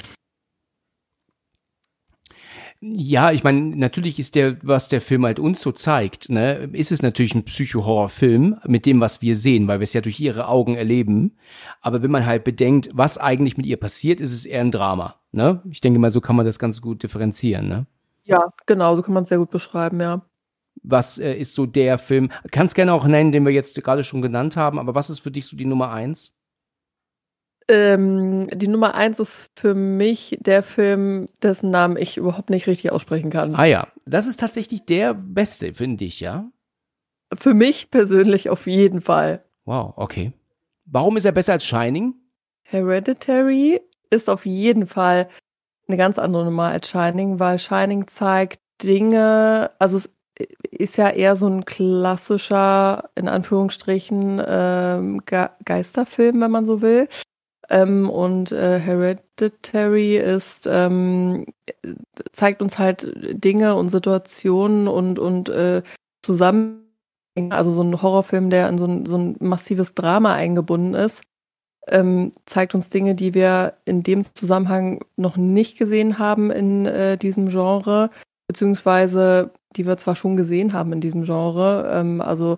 Ja, 2.79 3.31
ich 3.31 3.43
meine, 3.43 3.75
natürlich 3.75 4.19
ist 4.19 4.35
der, 4.35 4.57
was 4.61 4.87
der 4.87 5.01
Film 5.01 5.25
halt 5.25 5.39
uns 5.39 5.61
so 5.61 5.71
zeigt, 5.71 6.29
ne, 6.29 6.69
ist 6.73 6.91
es 6.91 7.01
natürlich 7.01 7.33
ein 7.33 7.43
Psycho-Horror-Film 7.43 8.57
mit 8.67 8.85
dem, 8.85 9.01
was 9.01 9.23
wir 9.23 9.35
sehen, 9.35 9.67
weil 9.67 9.79
wir 9.79 9.85
es 9.85 9.93
ja 9.93 10.01
durch 10.01 10.19
ihre 10.19 10.47
Augen 10.47 10.75
erleben. 10.75 11.37
Aber 11.81 12.03
wenn 12.03 12.11
man 12.11 12.27
halt 12.27 12.43
bedenkt, 12.43 12.89
was 12.93 13.17
eigentlich 13.17 13.57
mit 13.57 13.65
ihr 13.65 13.77
passiert, 13.77 14.19
ist 14.19 14.31
es 14.31 14.45
eher 14.45 14.61
ein 14.61 14.71
Drama. 14.71 15.15
Ne? 15.31 15.63
Ich 15.71 15.81
denke 15.81 15.97
mal, 15.99 16.11
so 16.11 16.21
kann 16.21 16.35
man 16.35 16.45
das 16.45 16.59
ganz 16.59 16.79
gut 16.81 17.01
differenzieren. 17.01 17.67
Ne? 17.67 17.87
Ja, 18.27 18.51
genau, 18.65 18.95
so 18.95 19.01
kann 19.01 19.13
man 19.13 19.23
es 19.23 19.29
sehr 19.29 19.37
gut 19.37 19.51
beschreiben, 19.51 20.01
ja. 20.01 20.21
Was 20.83 21.17
äh, 21.17 21.33
ist 21.33 21.55
so 21.55 21.65
der 21.65 21.97
Film? 21.97 22.31
Kannst 22.51 22.75
gerne 22.75 22.93
auch 22.93 23.05
nennen, 23.05 23.31
den 23.31 23.45
wir 23.45 23.53
jetzt 23.53 23.81
gerade 23.81 24.03
schon 24.03 24.21
genannt 24.21 24.57
haben, 24.57 24.79
aber 24.79 24.95
was 24.95 25.09
ist 25.09 25.19
für 25.19 25.31
dich 25.31 25.45
so 25.45 25.55
die 25.55 25.65
Nummer 25.65 25.91
eins? 25.91 26.35
Ähm, 27.69 28.47
die 28.53 28.67
Nummer 28.67 28.95
eins 28.95 29.19
ist 29.19 29.49
für 29.55 29.73
mich 29.73 30.37
der 30.39 30.61
Film, 30.61 31.27
dessen 31.41 31.69
Namen 31.69 31.97
ich 31.97 32.17
überhaupt 32.17 32.49
nicht 32.49 32.67
richtig 32.67 32.91
aussprechen 32.91 33.29
kann. 33.29 33.55
Ah 33.55 33.65
ja, 33.65 33.87
das 34.05 34.27
ist 34.27 34.39
tatsächlich 34.39 34.85
der 34.85 35.13
beste, 35.13 35.73
finde 35.73 36.05
ich, 36.05 36.19
ja? 36.19 36.49
Für 37.33 37.53
mich 37.53 37.91
persönlich 37.91 38.49
auf 38.49 38.67
jeden 38.67 39.01
Fall. 39.01 39.43
Wow, 39.65 39.93
okay. 39.97 40.33
Warum 40.85 41.17
ist 41.17 41.25
er 41.25 41.33
besser 41.33 41.53
als 41.53 41.65
Shining? 41.65 42.13
Hereditary 42.63 43.81
ist 44.09 44.29
auf 44.29 44.45
jeden 44.45 44.87
Fall 44.87 45.29
eine 45.87 45.97
ganz 45.97 46.19
andere 46.19 46.45
Nummer 46.45 46.65
als 46.65 46.89
Shining, 46.89 47.39
weil 47.39 47.59
Shining 47.59 48.07
zeigt 48.07 48.59
Dinge, 48.83 49.71
also 49.79 49.97
es 49.97 50.09
ist 50.69 50.97
ja 50.97 51.09
eher 51.09 51.35
so 51.35 51.47
ein 51.47 51.65
klassischer, 51.65 53.09
in 53.15 53.27
Anführungsstrichen, 53.27 54.41
ähm, 54.45 55.21
Ge 55.25 55.47
Geisterfilm, 55.65 56.41
wenn 56.41 56.51
man 56.51 56.65
so 56.65 56.81
will. 56.81 57.07
Ähm, 57.69 58.09
und 58.09 58.51
äh, 58.51 58.79
Hereditary 58.79 60.17
ist, 60.17 60.67
ähm, 60.71 61.45
zeigt 62.31 62.61
uns 62.61 62.79
halt 62.79 63.11
Dinge 63.43 63.75
und 63.75 63.89
Situationen 63.89 64.87
und, 64.87 65.19
und 65.19 65.49
äh, 65.49 65.81
Zusammenhänge, 66.21 66.85
also 67.49 67.71
so 67.71 67.81
ein 67.83 68.01
Horrorfilm, 68.01 68.49
der 68.49 68.69
in 68.69 68.77
so 68.77 68.85
ein, 68.85 69.05
so 69.05 69.17
ein 69.17 69.35
massives 69.39 69.95
Drama 69.95 70.33
eingebunden 70.33 70.93
ist, 70.93 71.23
ähm, 71.87 72.33
zeigt 72.45 72.75
uns 72.75 72.89
Dinge, 72.89 73.15
die 73.15 73.33
wir 73.33 73.73
in 73.85 74.03
dem 74.03 74.23
Zusammenhang 74.35 75.03
noch 75.15 75.37
nicht 75.37 75.77
gesehen 75.77 76.19
haben 76.19 76.51
in 76.51 76.85
äh, 76.85 77.17
diesem 77.17 77.49
Genre, 77.49 78.09
beziehungsweise 78.47 79.51
die 79.75 79.85
wir 79.85 79.97
zwar 79.97 80.15
schon 80.15 80.37
gesehen 80.37 80.73
haben 80.73 80.93
in 80.93 81.01
diesem 81.01 81.23
Genre, 81.25 81.89
ähm, 81.93 82.21
also 82.21 82.57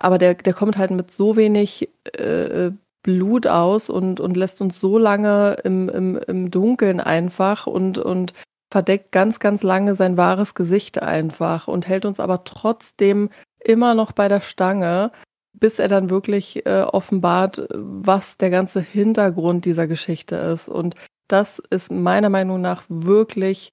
aber 0.00 0.16
der, 0.18 0.34
der 0.34 0.54
kommt 0.54 0.78
halt 0.78 0.90
mit 0.90 1.10
so 1.10 1.36
wenig 1.36 1.90
äh, 2.16 2.70
Blut 3.02 3.46
aus 3.46 3.90
und, 3.90 4.20
und 4.20 4.36
lässt 4.36 4.60
uns 4.60 4.80
so 4.80 4.98
lange 4.98 5.58
im, 5.64 5.88
im, 5.88 6.16
im 6.26 6.50
Dunkeln 6.50 7.00
einfach 7.00 7.66
und, 7.66 7.98
und 7.98 8.34
verdeckt 8.72 9.12
ganz, 9.12 9.40
ganz 9.40 9.62
lange 9.62 9.94
sein 9.94 10.16
wahres 10.16 10.54
Gesicht 10.54 11.02
einfach 11.02 11.68
und 11.68 11.88
hält 11.88 12.04
uns 12.04 12.20
aber 12.20 12.44
trotzdem 12.44 13.30
immer 13.62 13.94
noch 13.94 14.12
bei 14.12 14.28
der 14.28 14.40
Stange, 14.40 15.12
bis 15.52 15.78
er 15.78 15.88
dann 15.88 16.10
wirklich 16.10 16.64
äh, 16.66 16.82
offenbart, 16.82 17.66
was 17.72 18.38
der 18.38 18.50
ganze 18.50 18.80
Hintergrund 18.80 19.64
dieser 19.64 19.86
Geschichte 19.86 20.36
ist. 20.36 20.68
Und 20.68 20.94
das 21.28 21.60
ist 21.70 21.90
meiner 21.90 22.28
Meinung 22.28 22.60
nach 22.60 22.82
wirklich 22.88 23.70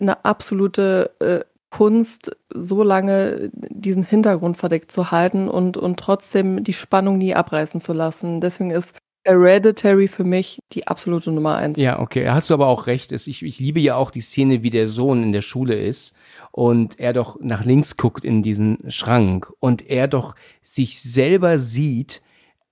eine 0.00 0.24
absolute 0.24 1.10
äh, 1.20 1.40
Kunst, 1.70 2.36
so 2.52 2.82
lange 2.82 3.50
diesen 3.52 4.02
Hintergrund 4.02 4.56
verdeckt 4.56 4.90
zu 4.90 5.10
halten 5.10 5.48
und, 5.48 5.76
und 5.76 6.00
trotzdem 6.00 6.64
die 6.64 6.72
Spannung 6.72 7.18
nie 7.18 7.34
abreißen 7.34 7.80
zu 7.80 7.92
lassen. 7.92 8.40
Deswegen 8.40 8.70
ist 8.70 8.96
Hereditary 9.24 10.08
für 10.08 10.24
mich 10.24 10.58
die 10.72 10.88
absolute 10.88 11.30
Nummer 11.30 11.56
eins. 11.56 11.78
Ja, 11.78 12.00
okay, 12.00 12.28
hast 12.28 12.50
du 12.50 12.54
aber 12.54 12.66
auch 12.66 12.86
recht. 12.86 13.12
Ich, 13.12 13.42
ich 13.42 13.58
liebe 13.60 13.78
ja 13.78 13.94
auch 13.94 14.10
die 14.10 14.22
Szene, 14.22 14.62
wie 14.62 14.70
der 14.70 14.88
Sohn 14.88 15.22
in 15.22 15.32
der 15.32 15.42
Schule 15.42 15.78
ist 15.78 16.16
und 16.52 16.98
er 16.98 17.12
doch 17.12 17.38
nach 17.40 17.64
links 17.64 17.96
guckt 17.96 18.24
in 18.24 18.42
diesen 18.42 18.90
Schrank 18.90 19.52
und 19.60 19.88
er 19.88 20.08
doch 20.08 20.34
sich 20.62 21.00
selber 21.00 21.58
sieht, 21.58 22.22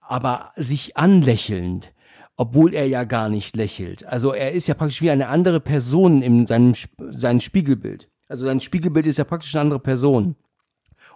aber 0.00 0.52
sich 0.56 0.96
anlächelnd 0.96 1.92
obwohl 2.38 2.72
er 2.72 2.86
ja 2.86 3.02
gar 3.02 3.28
nicht 3.28 3.56
lächelt. 3.56 4.06
Also 4.06 4.32
er 4.32 4.52
ist 4.52 4.68
ja 4.68 4.74
praktisch 4.74 5.02
wie 5.02 5.10
eine 5.10 5.26
andere 5.26 5.58
Person 5.58 6.22
in 6.22 6.46
seinem, 6.46 6.72
seinem 7.10 7.40
Spiegelbild. 7.40 8.08
Also 8.28 8.44
sein 8.44 8.60
Spiegelbild 8.60 9.06
ist 9.06 9.18
ja 9.18 9.24
praktisch 9.24 9.54
eine 9.56 9.62
andere 9.62 9.80
Person. 9.80 10.36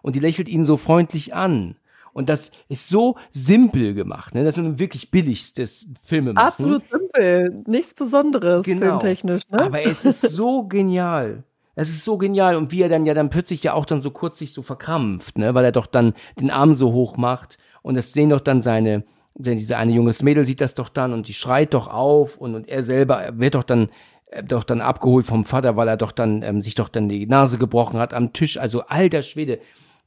Und 0.02 0.16
die 0.16 0.20
lächelt 0.20 0.48
ihn 0.48 0.64
so 0.64 0.76
freundlich 0.76 1.32
an. 1.32 1.76
Und 2.12 2.28
das 2.28 2.50
ist 2.68 2.88
so 2.88 3.16
simpel 3.30 3.94
gemacht, 3.94 4.34
ne? 4.34 4.44
Das 4.44 4.58
ist 4.58 4.62
nun 4.62 4.78
wirklich 4.78 5.10
billigstes 5.10 5.86
Filme 6.02 6.34
machen. 6.34 6.46
Absolut 6.46 6.84
simpel, 6.84 7.62
nichts 7.66 7.94
Besonderes 7.94 8.64
genau. 8.66 8.98
filmtechnisch, 8.98 9.48
ne? 9.48 9.60
Aber 9.60 9.82
es 9.82 10.04
ist 10.04 10.20
so 10.22 10.64
genial. 10.68 11.44
Es 11.74 11.88
ist 11.88 12.04
so 12.04 12.18
genial 12.18 12.56
und 12.56 12.70
wie 12.70 12.82
er 12.82 12.88
dann 12.88 13.04
ja 13.04 13.14
dann 13.14 13.30
plötzlich 13.30 13.62
ja 13.62 13.72
auch 13.72 13.86
dann 13.86 14.00
so 14.00 14.10
kurz 14.10 14.38
sich 14.38 14.52
so 14.52 14.62
verkrampft, 14.62 15.38
ne, 15.38 15.54
weil 15.54 15.64
er 15.64 15.72
doch 15.72 15.86
dann 15.86 16.14
den 16.38 16.50
Arm 16.50 16.74
so 16.74 16.92
hoch 16.92 17.16
macht 17.16 17.58
und 17.82 17.96
das 17.96 18.12
sehen 18.12 18.30
doch 18.30 18.40
dann 18.40 18.62
seine 18.62 19.04
denn 19.34 19.56
diese 19.56 19.76
eine 19.76 19.92
junges 19.92 20.22
Mädel 20.22 20.44
sieht 20.44 20.60
das 20.60 20.74
doch 20.74 20.88
dann 20.88 21.12
und 21.12 21.28
die 21.28 21.34
schreit 21.34 21.74
doch 21.74 21.88
auf 21.88 22.36
und, 22.36 22.54
und 22.54 22.68
er 22.68 22.82
selber 22.82 23.30
wird 23.34 23.54
doch 23.54 23.62
dann 23.62 23.88
äh, 24.26 24.42
doch 24.42 24.64
dann 24.64 24.80
abgeholt 24.80 25.26
vom 25.26 25.44
Vater, 25.44 25.76
weil 25.76 25.88
er 25.88 25.96
doch 25.96 26.12
dann 26.12 26.42
ähm, 26.42 26.62
sich 26.62 26.74
doch 26.74 26.88
dann 26.88 27.08
die 27.08 27.26
Nase 27.26 27.58
gebrochen 27.58 27.98
hat 27.98 28.14
am 28.14 28.32
Tisch. 28.32 28.58
Also 28.58 28.82
alter 28.82 29.22
Schwede, 29.22 29.58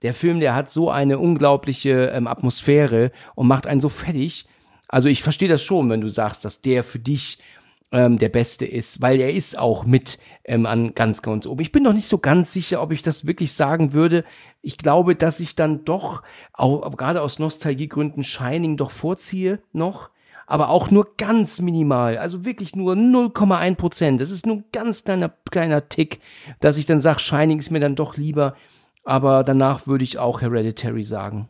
der 0.01 0.13
Film, 0.13 0.39
der 0.39 0.53
hat 0.53 0.70
so 0.70 0.89
eine 0.89 1.18
unglaubliche 1.18 2.07
ähm, 2.07 2.28
Atmosphäre 2.28 3.11
und 3.34 3.47
macht 3.47 3.66
einen 3.66 3.82
so 3.82 3.89
fertig. 3.89 4.45
Also 4.88 5.09
ich 5.09 5.24
verstehe 5.24 5.49
das 5.49 5.63
schon, 5.63 5.89
wenn 5.89 6.01
du 6.01 6.09
sagst, 6.09 6.45
dass 6.45 6.61
der 6.61 6.84
für 6.84 6.99
dich 6.99 7.39
ähm, 7.91 8.17
der 8.17 8.29
Beste 8.29 8.65
ist, 8.65 9.01
weil 9.01 9.19
er 9.19 9.33
ist 9.33 9.57
auch 9.57 9.86
mit 9.86 10.19
ähm, 10.43 10.65
an 10.65 10.93
ganz, 10.95 11.21
ganz 11.21 11.45
oben. 11.45 11.61
Ich 11.61 11.71
bin 11.71 11.83
noch 11.83 11.93
nicht 11.93 12.07
so 12.07 12.17
ganz 12.17 12.51
sicher, 12.51 12.81
ob 12.81 12.91
ich 12.91 13.01
das 13.01 13.25
wirklich 13.25 13.53
sagen 13.53 13.93
würde. 13.93 14.23
Ich 14.61 14.77
glaube, 14.77 15.15
dass 15.15 15.39
ich 15.39 15.55
dann 15.55 15.86
doch, 15.86 16.23
auch 16.53 16.97
gerade 16.97 17.21
aus 17.21 17.39
Nostalgiegründen, 17.39 18.23
Shining 18.23 18.77
doch 18.77 18.91
vorziehe 18.91 19.59
noch 19.71 20.09
aber 20.47 20.69
auch 20.69 20.91
nur 20.91 21.15
ganz 21.17 21.59
minimal, 21.59 22.17
also 22.17 22.45
wirklich 22.45 22.75
nur 22.75 22.93
0,1 22.93 23.75
Prozent. 23.75 24.21
Das 24.21 24.29
ist 24.29 24.45
nur 24.45 24.57
ein 24.57 24.65
ganz 24.71 25.03
kleiner, 25.03 25.33
kleiner 25.49 25.89
Tick, 25.89 26.19
dass 26.59 26.77
ich 26.77 26.86
dann 26.86 27.01
sage, 27.01 27.19
Shining 27.19 27.59
ist 27.59 27.71
mir 27.71 27.79
dann 27.79 27.95
doch 27.95 28.17
lieber, 28.17 28.55
aber 29.03 29.43
danach 29.43 29.88
würde 29.88 30.03
ich 30.03 30.17
auch 30.17 30.41
Hereditary 30.41 31.03
sagen. 31.03 31.49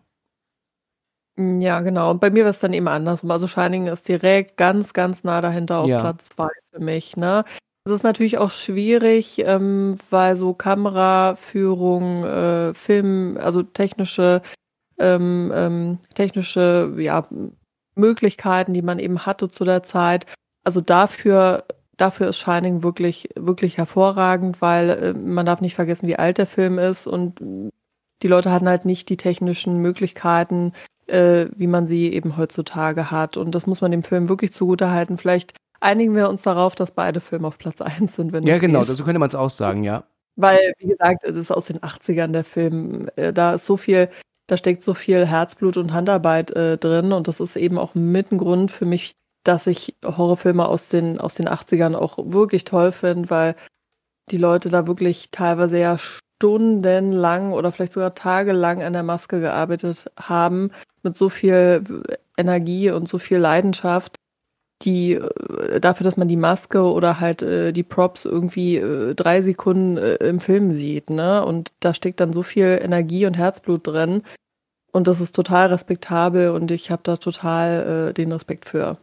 Ja, 1.37 1.81
genau. 1.81 2.11
Und 2.11 2.21
bei 2.21 2.29
mir 2.29 2.43
war 2.43 2.51
es 2.51 2.59
dann 2.59 2.73
eben 2.73 2.87
andersrum. 2.87 3.29
Also 3.31 3.47
Shining 3.47 3.87
ist 3.87 4.07
direkt 4.07 4.55
ganz, 4.55 4.93
ganz 4.93 5.23
nah 5.23 5.41
dahinter 5.41 5.79
auf 5.79 5.89
ja. 5.89 5.99
Platz 5.99 6.29
zwei 6.29 6.49
für 6.71 6.79
mich. 6.79 7.17
Ne? 7.17 7.43
Es 7.83 7.91
ist 7.91 8.03
natürlich 8.03 8.37
auch 8.37 8.51
schwierig, 8.51 9.39
ähm, 9.39 9.95
weil 10.09 10.35
so 10.37 10.53
Kameraführung, 10.53 12.23
äh, 12.23 12.73
Film, 12.73 13.37
also 13.39 13.63
technische, 13.63 14.41
ähm, 14.97 15.51
ähm, 15.53 15.99
technische 16.13 16.93
ja, 16.97 17.27
Möglichkeiten, 17.95 18.73
die 18.73 18.81
man 18.81 18.99
eben 18.99 19.25
hatte 19.25 19.49
zu 19.49 19.65
der 19.65 19.83
Zeit. 19.83 20.25
Also 20.63 20.79
dafür, 20.79 21.65
dafür 21.97 22.29
ist 22.29 22.37
Shining 22.37 22.81
wirklich, 22.81 23.29
wirklich 23.35 23.77
hervorragend, 23.77 24.61
weil 24.61 24.89
äh, 24.89 25.13
man 25.13 25.45
darf 25.45 25.59
nicht 25.59 25.75
vergessen, 25.75 26.07
wie 26.07 26.15
alt 26.15 26.37
der 26.37 26.47
Film 26.47 26.79
ist 26.79 27.07
und 27.07 27.39
die 28.23 28.27
Leute 28.27 28.51
hatten 28.51 28.69
halt 28.69 28.85
nicht 28.85 29.09
die 29.09 29.17
technischen 29.17 29.79
Möglichkeiten, 29.79 30.73
äh, 31.07 31.47
wie 31.55 31.67
man 31.67 31.87
sie 31.87 32.11
eben 32.13 32.37
heutzutage 32.37 33.11
hat. 33.11 33.37
Und 33.37 33.53
das 33.53 33.67
muss 33.67 33.81
man 33.81 33.91
dem 33.91 34.03
Film 34.03 34.29
wirklich 34.29 34.53
zugutehalten. 34.53 35.17
Vielleicht 35.17 35.53
einigen 35.79 36.15
wir 36.15 36.29
uns 36.29 36.43
darauf, 36.43 36.75
dass 36.75 36.91
beide 36.91 37.21
Filme 37.21 37.47
auf 37.47 37.57
Platz 37.57 37.81
1 37.81 38.15
sind, 38.15 38.33
wenn 38.33 38.43
Ja, 38.43 38.57
genau, 38.57 38.83
so 38.83 39.03
könnte 39.03 39.19
man 39.19 39.29
es 39.29 39.35
auch 39.35 39.49
sagen, 39.49 39.83
ja. 39.83 40.03
Weil, 40.35 40.73
wie 40.79 40.87
gesagt, 40.87 41.23
das 41.23 41.35
ist 41.35 41.51
aus 41.51 41.65
den 41.65 41.79
80ern 41.79 42.31
der 42.31 42.43
Film. 42.43 43.07
Äh, 43.15 43.31
da 43.31 43.53
ist 43.53 43.65
so 43.65 43.77
viel, 43.77 44.09
da 44.47 44.57
steckt 44.57 44.83
so 44.83 44.93
viel 44.93 45.25
Herzblut 45.25 45.77
und 45.77 45.93
Handarbeit 45.93 46.51
äh, 46.51 46.77
drin. 46.77 47.13
Und 47.13 47.27
das 47.27 47.39
ist 47.39 47.55
eben 47.55 47.77
auch 47.77 47.95
mit 47.95 48.31
ein 48.31 48.37
Grund 48.37 48.71
für 48.71 48.85
mich, 48.85 49.15
dass 49.43 49.67
ich 49.67 49.95
Horrorfilme 50.03 50.67
aus 50.67 50.89
den, 50.89 51.19
aus 51.19 51.35
den 51.35 51.47
80ern 51.47 51.95
auch 51.95 52.17
wirklich 52.17 52.65
toll 52.65 52.91
finde, 52.91 53.29
weil 53.29 53.55
die 54.31 54.37
Leute 54.37 54.69
da 54.69 54.87
wirklich 54.87 55.29
teilweise 55.31 55.79
ja 55.79 55.97
stundenlang 55.97 57.53
oder 57.53 57.71
vielleicht 57.71 57.93
sogar 57.93 58.15
tagelang 58.15 58.83
an 58.83 58.93
der 58.93 59.03
Maske 59.03 59.39
gearbeitet 59.39 60.11
haben, 60.19 60.71
mit 61.05 61.15
so 61.15 61.29
viel 61.29 61.83
Energie 62.37 62.91
und 62.91 63.07
so 63.07 63.17
viel 63.17 63.37
Leidenschaft, 63.37 64.17
die 64.81 65.13
äh, 65.13 65.79
dafür, 65.79 66.03
dass 66.03 66.17
man 66.17 66.27
die 66.27 66.35
Maske 66.35 66.81
oder 66.81 67.19
halt 67.19 67.41
äh, 67.41 67.71
die 67.71 67.83
Props 67.83 68.25
irgendwie 68.25 68.77
äh, 68.77 69.15
drei 69.15 69.41
Sekunden 69.41 69.97
äh, 69.97 70.15
im 70.15 70.39
Film 70.39 70.73
sieht, 70.73 71.09
ne? 71.09 71.45
Und 71.45 71.71
da 71.79 71.93
steckt 71.93 72.19
dann 72.19 72.33
so 72.33 72.43
viel 72.43 72.79
Energie 72.81 73.25
und 73.25 73.35
Herzblut 73.35 73.87
drin. 73.87 74.23
Und 74.91 75.07
das 75.07 75.21
ist 75.21 75.33
total 75.33 75.67
respektabel 75.67 76.49
und 76.51 76.71
ich 76.71 76.91
habe 76.91 77.01
da 77.03 77.17
total 77.17 78.09
äh, 78.09 78.13
den 78.13 78.31
Respekt 78.31 78.65
für. 78.65 78.97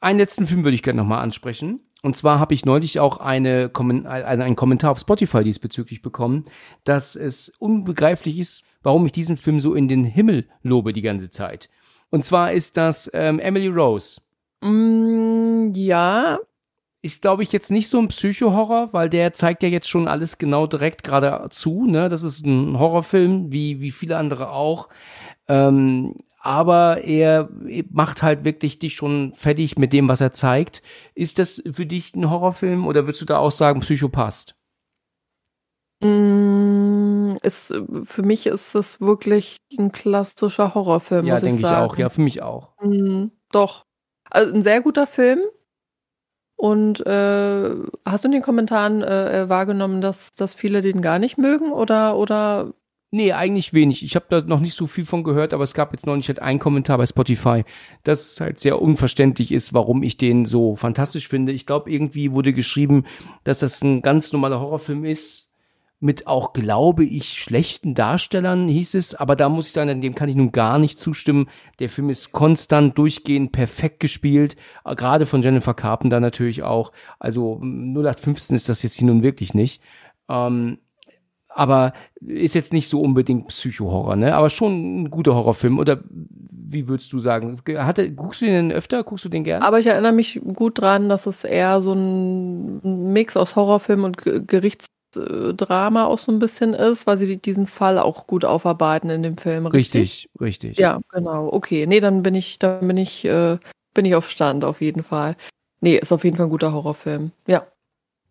Einen 0.00 0.18
letzten 0.18 0.46
Film 0.46 0.64
würde 0.64 0.74
ich 0.74 0.82
gerne 0.82 1.00
nochmal 1.00 1.22
ansprechen. 1.22 1.80
Und 2.02 2.16
zwar 2.16 2.40
habe 2.40 2.54
ich 2.54 2.64
neulich 2.64 2.98
auch 2.98 3.18
eine, 3.18 3.70
also 3.74 4.42
einen 4.42 4.56
Kommentar 4.56 4.90
auf 4.90 4.98
Spotify 4.98 5.44
diesbezüglich 5.44 6.02
bekommen, 6.02 6.46
dass 6.84 7.14
es 7.14 7.50
unbegreiflich 7.60 8.38
ist, 8.38 8.64
warum 8.82 9.06
ich 9.06 9.12
diesen 9.12 9.36
Film 9.36 9.60
so 9.60 9.74
in 9.74 9.88
den 9.88 10.04
Himmel 10.04 10.48
lobe 10.62 10.92
die 10.92 11.02
ganze 11.02 11.30
Zeit. 11.30 11.68
Und 12.10 12.24
zwar 12.24 12.52
ist 12.52 12.76
das 12.76 13.10
ähm, 13.14 13.38
Emily 13.38 13.68
Rose. 13.68 14.20
Mm, 14.60 15.72
ja. 15.74 16.38
Ist, 17.04 17.22
glaube 17.22 17.42
ich, 17.42 17.50
jetzt 17.50 17.70
nicht 17.70 17.88
so 17.88 17.98
ein 17.98 18.08
Psycho-Horror, 18.08 18.92
weil 18.92 19.08
der 19.08 19.32
zeigt 19.32 19.64
ja 19.64 19.68
jetzt 19.68 19.88
schon 19.88 20.06
alles 20.06 20.38
genau 20.38 20.68
direkt 20.68 21.02
gerade 21.02 21.48
zu. 21.50 21.86
Ne? 21.86 22.08
Das 22.08 22.22
ist 22.22 22.46
ein 22.46 22.78
Horrorfilm, 22.78 23.50
wie, 23.50 23.80
wie 23.80 23.90
viele 23.90 24.18
andere 24.18 24.50
auch. 24.50 24.88
Ähm, 25.48 26.14
aber 26.38 27.02
er 27.02 27.48
macht 27.90 28.22
halt 28.22 28.44
wirklich 28.44 28.78
dich 28.78 28.94
schon 28.94 29.32
fertig 29.34 29.78
mit 29.78 29.92
dem, 29.92 30.08
was 30.08 30.20
er 30.20 30.32
zeigt. 30.32 30.82
Ist 31.14 31.38
das 31.38 31.62
für 31.72 31.86
dich 31.86 32.14
ein 32.14 32.30
Horrorfilm 32.30 32.86
oder 32.86 33.06
würdest 33.06 33.22
du 33.22 33.26
da 33.26 33.38
auch 33.38 33.52
sagen, 33.52 33.80
Psycho 33.80 34.08
passt? 34.08 34.54
Ist, 37.42 37.74
für 38.04 38.22
mich 38.22 38.46
ist 38.46 38.74
es 38.74 39.00
wirklich 39.00 39.56
ein 39.78 39.92
klassischer 39.92 40.74
Horrorfilm. 40.74 41.26
Ja, 41.26 41.40
denke 41.40 41.60
ich, 41.60 41.66
ich 41.66 41.72
auch. 41.72 41.96
Ja, 41.96 42.08
für 42.08 42.20
mich 42.20 42.42
auch. 42.42 42.74
Mm, 42.80 43.26
doch. 43.50 43.84
Also 44.30 44.54
ein 44.54 44.62
sehr 44.62 44.80
guter 44.80 45.06
Film. 45.06 45.40
Und 46.56 47.04
äh, 47.04 47.74
hast 48.06 48.24
du 48.24 48.28
in 48.28 48.32
den 48.32 48.42
Kommentaren 48.42 49.02
äh, 49.02 49.48
wahrgenommen, 49.48 50.00
dass, 50.00 50.30
dass 50.32 50.54
viele 50.54 50.80
den 50.80 51.02
gar 51.02 51.18
nicht 51.18 51.36
mögen 51.36 51.72
oder, 51.72 52.16
oder 52.16 52.72
Nee, 53.14 53.34
eigentlich 53.34 53.74
wenig. 53.74 54.02
Ich 54.02 54.14
habe 54.16 54.24
da 54.30 54.40
noch 54.40 54.60
nicht 54.60 54.74
so 54.74 54.86
viel 54.86 55.04
von 55.04 55.22
gehört, 55.22 55.52
aber 55.52 55.64
es 55.64 55.74
gab 55.74 55.92
jetzt 55.92 56.06
noch 56.06 56.16
nicht 56.16 56.28
halt 56.28 56.40
einen 56.40 56.58
Kommentar 56.58 56.96
bei 56.96 57.04
Spotify, 57.04 57.62
dass 58.04 58.32
es 58.32 58.40
halt 58.40 58.58
sehr 58.58 58.80
unverständlich 58.80 59.52
ist, 59.52 59.74
warum 59.74 60.02
ich 60.02 60.16
den 60.16 60.46
so 60.46 60.76
fantastisch 60.76 61.28
finde. 61.28 61.52
Ich 61.52 61.66
glaube, 61.66 61.90
irgendwie 61.90 62.32
wurde 62.32 62.54
geschrieben, 62.54 63.04
dass 63.44 63.58
das 63.58 63.82
ein 63.82 64.00
ganz 64.00 64.32
normaler 64.32 64.60
Horrorfilm 64.60 65.04
ist, 65.04 65.51
mit 66.02 66.26
auch, 66.26 66.52
glaube 66.52 67.04
ich, 67.04 67.40
schlechten 67.40 67.94
Darstellern, 67.94 68.66
hieß 68.66 68.94
es. 68.94 69.14
Aber 69.14 69.36
da 69.36 69.48
muss 69.48 69.68
ich 69.68 69.72
sagen, 69.72 70.00
dem 70.00 70.16
kann 70.16 70.28
ich 70.28 70.34
nun 70.34 70.50
gar 70.50 70.80
nicht 70.80 70.98
zustimmen. 70.98 71.48
Der 71.78 71.88
Film 71.88 72.10
ist 72.10 72.32
konstant, 72.32 72.98
durchgehend, 72.98 73.52
perfekt 73.52 74.00
gespielt. 74.00 74.56
Gerade 74.84 75.26
von 75.26 75.42
Jennifer 75.42 75.74
Carpenter 75.74 76.18
natürlich 76.18 76.64
auch. 76.64 76.90
Also 77.20 77.60
0815 77.62 78.56
ist 78.56 78.68
das 78.68 78.82
jetzt 78.82 78.98
hier 78.98 79.06
nun 79.06 79.22
wirklich 79.22 79.54
nicht. 79.54 79.80
Ähm, 80.28 80.78
aber 81.48 81.92
ist 82.20 82.56
jetzt 82.56 82.72
nicht 82.72 82.88
so 82.88 83.00
unbedingt 83.00 83.46
Psycho-Horror, 83.46 84.16
ne? 84.16 84.34
Aber 84.34 84.50
schon 84.50 85.02
ein 85.02 85.10
guter 85.10 85.36
Horrorfilm. 85.36 85.78
Oder 85.78 86.00
wie 86.10 86.88
würdest 86.88 87.12
du 87.12 87.20
sagen? 87.20 87.60
Hatte, 87.76 88.10
guckst 88.12 88.40
du 88.40 88.46
den 88.46 88.72
öfter? 88.72 89.04
Guckst 89.04 89.24
du 89.24 89.28
den 89.28 89.44
gerne? 89.44 89.64
Aber 89.64 89.78
ich 89.78 89.86
erinnere 89.86 90.12
mich 90.12 90.40
gut 90.54 90.80
dran, 90.80 91.08
dass 91.08 91.26
es 91.26 91.44
eher 91.44 91.80
so 91.80 91.92
ein 91.92 93.12
Mix 93.12 93.36
aus 93.36 93.54
Horrorfilm 93.54 94.02
und 94.02 94.16
Gerichts 94.48 94.86
Drama 95.12 96.06
auch 96.06 96.18
so 96.18 96.32
ein 96.32 96.38
bisschen 96.38 96.74
ist, 96.74 97.06
weil 97.06 97.16
sie 97.16 97.36
diesen 97.36 97.66
Fall 97.66 97.98
auch 97.98 98.26
gut 98.26 98.44
aufarbeiten 98.44 99.10
in 99.10 99.22
dem 99.22 99.36
Film, 99.36 99.66
richtig? 99.66 100.00
Richtig, 100.00 100.30
richtig. 100.40 100.78
Ja, 100.78 101.00
genau. 101.10 101.52
Okay, 101.52 101.86
nee, 101.86 102.00
dann 102.00 102.22
bin 102.22 102.34
ich, 102.34 102.58
dann 102.58 102.86
bin 102.86 102.96
ich, 102.96 103.24
äh, 103.24 103.58
bin 103.94 104.04
ich 104.04 104.14
auf 104.14 104.30
Stand 104.30 104.64
auf 104.64 104.80
jeden 104.80 105.02
Fall. 105.02 105.36
Nee, 105.80 105.96
ist 105.96 106.12
auf 106.12 106.24
jeden 106.24 106.36
Fall 106.36 106.46
ein 106.46 106.50
guter 106.50 106.72
Horrorfilm. 106.72 107.32
Ja. 107.46 107.66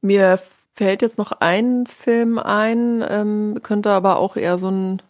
Mir 0.01 0.39
fällt 0.73 1.01
jetzt 1.01 1.17
noch 1.17 1.31
ein 1.33 1.85
Film 1.85 2.39
ein, 2.39 3.03
ähm, 3.07 3.59
könnte 3.61 3.91
aber 3.91 4.17
auch 4.17 4.35
eher 4.35 4.57
so 4.57 4.69
ein 4.69 5.01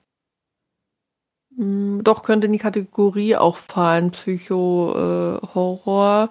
mh, 1.51 1.63
hm, 1.63 2.03
doch 2.03 2.23
könnte 2.23 2.47
in 2.47 2.53
die 2.53 2.59
Kategorie 2.59 3.35
auch 3.35 3.57
fallen, 3.57 4.11
Psycho-Horror. 4.11 6.29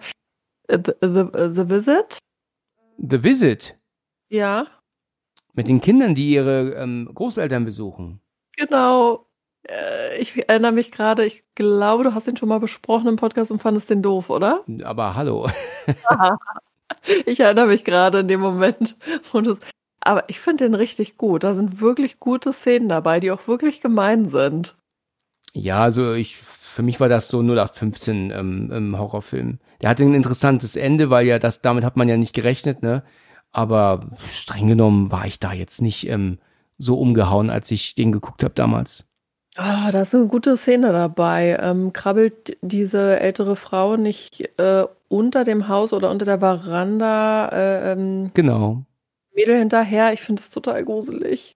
Äh, 0.69 0.79
the, 0.85 0.93
the, 1.01 1.27
the 1.49 1.69
Visit? 1.69 2.19
The 2.99 3.23
Visit 3.23 3.77
Ja, 4.29 4.67
mit 5.55 5.68
den 5.68 5.81
Kindern, 5.81 6.14
die 6.14 6.32
ihre 6.32 6.74
ähm, 6.74 7.10
Großeltern 7.12 7.64
besuchen. 7.64 8.20
genau. 8.56 9.27
Äh, 9.68 10.18
ich 10.18 10.48
erinnere 10.48 10.72
mich 10.72 10.90
gerade, 10.90 11.24
ich 11.24 11.44
glaube, 11.55 12.05
du 12.05 12.14
hast 12.14 12.28
ihn 12.28 12.36
schon 12.36 12.48
mal 12.48 12.60
besprochen 12.60 13.09
im 13.09 13.16
Podcast 13.16 13.51
und 13.51 13.60
fandest 13.60 13.90
den 13.90 14.02
doof, 14.02 14.31
oder? 14.31 14.64
Aber 14.85 15.14
hallo. 15.14 15.48
Ich 17.27 17.40
erinnere 17.40 17.66
mich 17.66 17.85
gerade 17.85 18.20
in 18.20 18.28
dem 18.28 18.40
Moment. 18.40 18.97
aber 20.01 20.28
ich 20.28 20.40
finde 20.40 20.64
den 20.64 20.74
richtig 20.74 21.16
gut. 21.16 21.44
Da 21.44 21.55
sind 21.55 21.81
wirklich 21.81 22.20
gute 22.20 22.52
Szenen 22.52 22.89
dabei, 22.89 23.20
die 23.20 23.31
auch 23.31 23.47
wirklich 23.48 23.81
gemein 23.81 24.28
sind. 24.28 24.77
Ja, 25.52 25.81
also 25.81 26.12
ich, 26.12 26.36
für 26.36 26.82
mich 26.82 27.01
war 27.01 27.09
das 27.09 27.28
so 27.28 27.40
0815 27.40 28.31
ähm, 28.31 28.70
ähm, 28.72 28.98
Horrorfilm. 28.98 29.59
Der 29.81 29.89
hatte 29.89 30.05
ein 30.05 30.14
interessantes 30.14 30.77
Ende, 30.77 31.10
weil 31.10 31.27
ja 31.27 31.39
das, 31.39 31.62
damit 31.62 31.85
hat 31.85 31.97
man 31.97 32.09
ja 32.09 32.16
nicht 32.16 32.35
gerechnet, 32.35 32.82
ne? 32.82 33.02
Aber 33.52 34.10
streng 34.31 34.68
genommen 34.68 35.10
war 35.10 35.27
ich 35.27 35.39
da 35.39 35.52
jetzt 35.52 35.82
nicht 35.82 36.09
ähm, 36.09 36.39
so 36.78 36.98
umgehauen, 36.98 37.51
als 37.51 37.70
ich 37.70 37.94
den 37.94 38.12
geguckt 38.12 38.43
habe 38.44 38.55
damals. 38.55 39.05
Ah, 39.56 39.90
da 39.90 40.02
ist 40.02 40.14
eine 40.14 40.27
gute 40.27 40.56
Szene 40.56 40.93
dabei. 40.93 41.59
Ähm, 41.60 41.93
krabbelt 41.93 42.56
diese 42.62 43.18
ältere 43.18 43.56
Frau 43.56 43.97
nicht 43.97 44.48
äh, 44.59 44.86
unter 45.09 45.44
dem 45.44 45.68
Haus 45.68 45.93
oder 45.93 46.10
unter 46.10 46.24
der 46.24 46.39
Veranda 46.39 47.48
äh, 47.48 47.93
ähm, 47.93 48.31
Genau. 48.35 48.85
Mädel 49.35 49.59
hinterher? 49.59 50.12
Ich 50.12 50.20
finde 50.22 50.40
es 50.40 50.51
total 50.51 50.85
gruselig. 50.85 51.52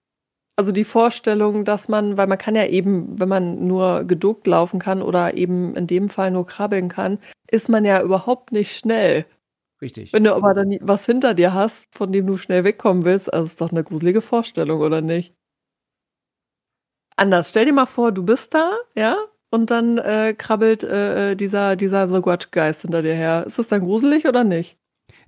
Also 0.57 0.71
die 0.71 0.83
Vorstellung, 0.83 1.65
dass 1.65 1.89
man, 1.89 2.17
weil 2.17 2.27
man 2.27 2.37
kann 2.37 2.55
ja 2.55 2.65
eben, 2.65 3.19
wenn 3.19 3.27
man 3.27 3.65
nur 3.65 4.05
geduckt 4.05 4.47
laufen 4.47 4.79
kann 4.79 5.01
oder 5.01 5.35
eben 5.35 5.75
in 5.75 5.87
dem 5.87 6.07
Fall 6.07 6.31
nur 6.31 6.45
krabbeln 6.45 6.87
kann, 6.87 7.19
ist 7.49 7.67
man 7.69 7.83
ja 7.83 8.01
überhaupt 8.01 8.51
nicht 8.51 8.77
schnell. 8.77 9.25
Richtig. 9.81 10.13
Wenn 10.13 10.23
du 10.23 10.33
aber 10.33 10.53
dann 10.53 10.77
was 10.81 11.05
hinter 11.05 11.33
dir 11.33 11.53
hast, 11.53 11.87
von 11.95 12.11
dem 12.11 12.25
du 12.27 12.37
schnell 12.37 12.63
wegkommen 12.63 13.03
willst, 13.05 13.33
also 13.33 13.45
ist 13.45 13.61
doch 13.61 13.71
eine 13.71 13.83
gruselige 13.83 14.21
Vorstellung, 14.21 14.79
oder 14.79 15.01
nicht? 15.01 15.35
Anders, 17.17 17.49
stell 17.49 17.65
dir 17.65 17.73
mal 17.73 17.85
vor, 17.85 18.11
du 18.11 18.23
bist 18.23 18.53
da, 18.53 18.73
ja, 18.95 19.17
und 19.49 19.71
dann 19.71 19.97
äh, 19.97 20.33
krabbelt 20.37 20.83
äh, 20.83 21.35
dieser, 21.35 21.75
dieser 21.75 22.09
The 22.09 22.21
Grudge-Geist 22.21 22.81
hinter 22.81 23.01
dir 23.01 23.13
her. 23.13 23.45
Ist 23.47 23.57
das 23.57 23.69
dann 23.69 23.81
gruselig 23.81 24.27
oder 24.27 24.43
nicht? 24.43 24.77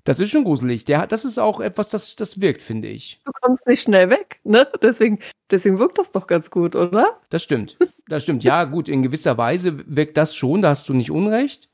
Das 0.04 0.20
ist 0.20 0.30
schon 0.30 0.44
gruselig. 0.44 0.86
Der, 0.86 1.08
das 1.08 1.26
ist 1.26 1.38
auch 1.38 1.60
etwas, 1.60 1.90
das, 1.90 2.16
das 2.16 2.42
wirkt, 2.42 2.62
finde 2.64 2.88
ich. 2.88 3.20
Du 3.26 3.32
kommst 3.42 3.66
nicht 3.68 3.84
schnell 3.84 4.10
weg, 4.10 4.40
ne? 4.44 4.68
Deswegen, 4.82 5.20
deswegen 5.52 5.80
wirkt 5.80 5.98
das 5.98 6.12
doch 6.12 6.28
ganz 6.28 6.50
gut, 6.50 6.76
oder? 6.76 7.20
Das 7.30 7.44
stimmt. 7.44 7.78
Das 8.08 8.24
stimmt. 8.24 8.44
Ja, 8.46 8.64
gut, 8.64 8.88
in 8.88 9.04
gewisser 9.04 9.38
Weise 9.38 9.84
wirkt 9.86 10.16
das 10.16 10.34
schon, 10.34 10.62
da 10.62 10.70
hast 10.70 10.88
du 10.88 10.94
nicht 10.94 11.12
Unrecht. 11.12 11.70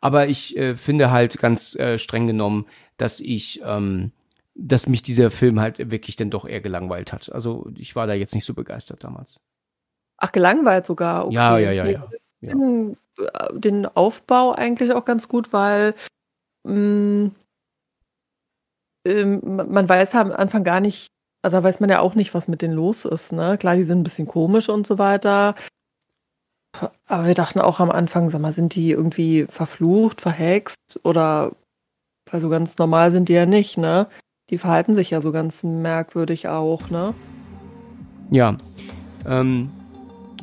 Aber 0.00 0.28
ich 0.28 0.56
äh, 0.56 0.76
finde 0.76 1.10
halt 1.10 1.38
ganz 1.38 1.74
äh, 1.76 1.98
streng 1.98 2.26
genommen, 2.26 2.66
dass 2.96 3.20
ich, 3.20 3.60
ähm, 3.64 4.12
dass 4.54 4.88
mich 4.88 5.02
dieser 5.02 5.30
Film 5.30 5.60
halt 5.60 5.90
wirklich 5.90 6.16
dann 6.16 6.30
doch 6.30 6.44
eher 6.44 6.60
gelangweilt 6.60 7.12
hat. 7.12 7.32
Also 7.32 7.68
ich 7.76 7.96
war 7.96 8.06
da 8.06 8.14
jetzt 8.14 8.34
nicht 8.34 8.44
so 8.44 8.54
begeistert 8.54 9.02
damals. 9.04 9.40
Ach, 10.16 10.32
gelangweilt 10.32 10.86
sogar. 10.86 11.26
Okay. 11.26 11.34
Ja, 11.34 11.58
ja, 11.58 11.72
ja, 11.72 11.86
ja. 11.86 12.08
Ich 12.40 12.50
finde 12.50 12.96
äh, 13.18 13.58
den 13.58 13.86
Aufbau 13.86 14.52
eigentlich 14.52 14.92
auch 14.92 15.04
ganz 15.04 15.28
gut, 15.28 15.52
weil 15.52 15.94
mh, 16.64 17.30
ähm, 19.04 19.40
man 19.42 19.88
weiß 19.88 20.12
ja 20.12 20.20
am 20.20 20.32
Anfang 20.32 20.64
gar 20.64 20.80
nicht, 20.80 21.08
also 21.42 21.56
da 21.56 21.64
weiß 21.64 21.80
man 21.80 21.90
ja 21.90 22.00
auch 22.00 22.14
nicht, 22.14 22.34
was 22.34 22.48
mit 22.48 22.62
denen 22.62 22.74
los 22.74 23.04
ist. 23.04 23.32
Ne? 23.32 23.56
Klar, 23.58 23.76
die 23.76 23.82
sind 23.82 24.00
ein 24.00 24.04
bisschen 24.04 24.26
komisch 24.26 24.68
und 24.68 24.86
so 24.86 24.98
weiter. 24.98 25.54
Aber 27.06 27.26
wir 27.26 27.34
dachten 27.34 27.60
auch 27.60 27.80
am 27.80 27.90
Anfang, 27.90 28.30
sag 28.30 28.40
mal, 28.40 28.52
sind 28.52 28.74
die 28.74 28.90
irgendwie 28.90 29.46
verflucht, 29.48 30.20
verhext 30.20 31.00
oder 31.02 31.52
weil 32.30 32.40
so 32.40 32.48
ganz 32.48 32.76
normal 32.78 33.10
sind 33.10 33.28
die 33.28 33.34
ja 33.34 33.46
nicht, 33.46 33.78
ne? 33.78 34.06
Die 34.50 34.58
verhalten 34.58 34.94
sich 34.94 35.10
ja 35.10 35.20
so 35.20 35.32
ganz 35.32 35.62
merkwürdig 35.62 36.48
auch, 36.48 36.90
ne? 36.90 37.14
Ja. 38.30 38.56
Ähm, 39.26 39.70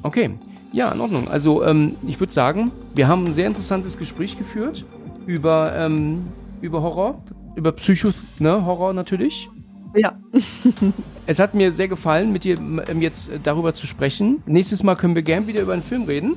okay. 0.04 0.32
Ja, 0.72 0.92
in 0.92 1.00
Ordnung. 1.00 1.28
Also 1.28 1.64
ähm, 1.64 1.96
ich 2.06 2.20
würde 2.20 2.34
sagen, 2.34 2.72
wir 2.94 3.08
haben 3.08 3.26
ein 3.26 3.34
sehr 3.34 3.48
interessantes 3.48 3.98
Gespräch 3.98 4.38
geführt 4.38 4.86
über, 5.26 5.74
ähm, 5.76 6.28
über 6.62 6.82
Horror, 6.82 7.18
über 7.56 7.72
Psycho, 7.72 8.10
ne, 8.40 8.66
Horror 8.66 8.94
natürlich. 8.94 9.50
Ja. 9.96 10.18
Es 11.28 11.40
hat 11.40 11.56
mir 11.56 11.72
sehr 11.72 11.88
gefallen, 11.88 12.32
mit 12.32 12.44
dir 12.44 12.56
ähm, 12.58 13.02
jetzt 13.02 13.32
äh, 13.32 13.40
darüber 13.42 13.74
zu 13.74 13.88
sprechen. 13.88 14.44
Nächstes 14.46 14.84
Mal 14.84 14.96
können 14.96 15.16
wir 15.16 15.24
gern 15.24 15.48
wieder 15.48 15.62
über 15.62 15.74
einen 15.74 15.82
Film 15.82 16.04
reden. 16.04 16.36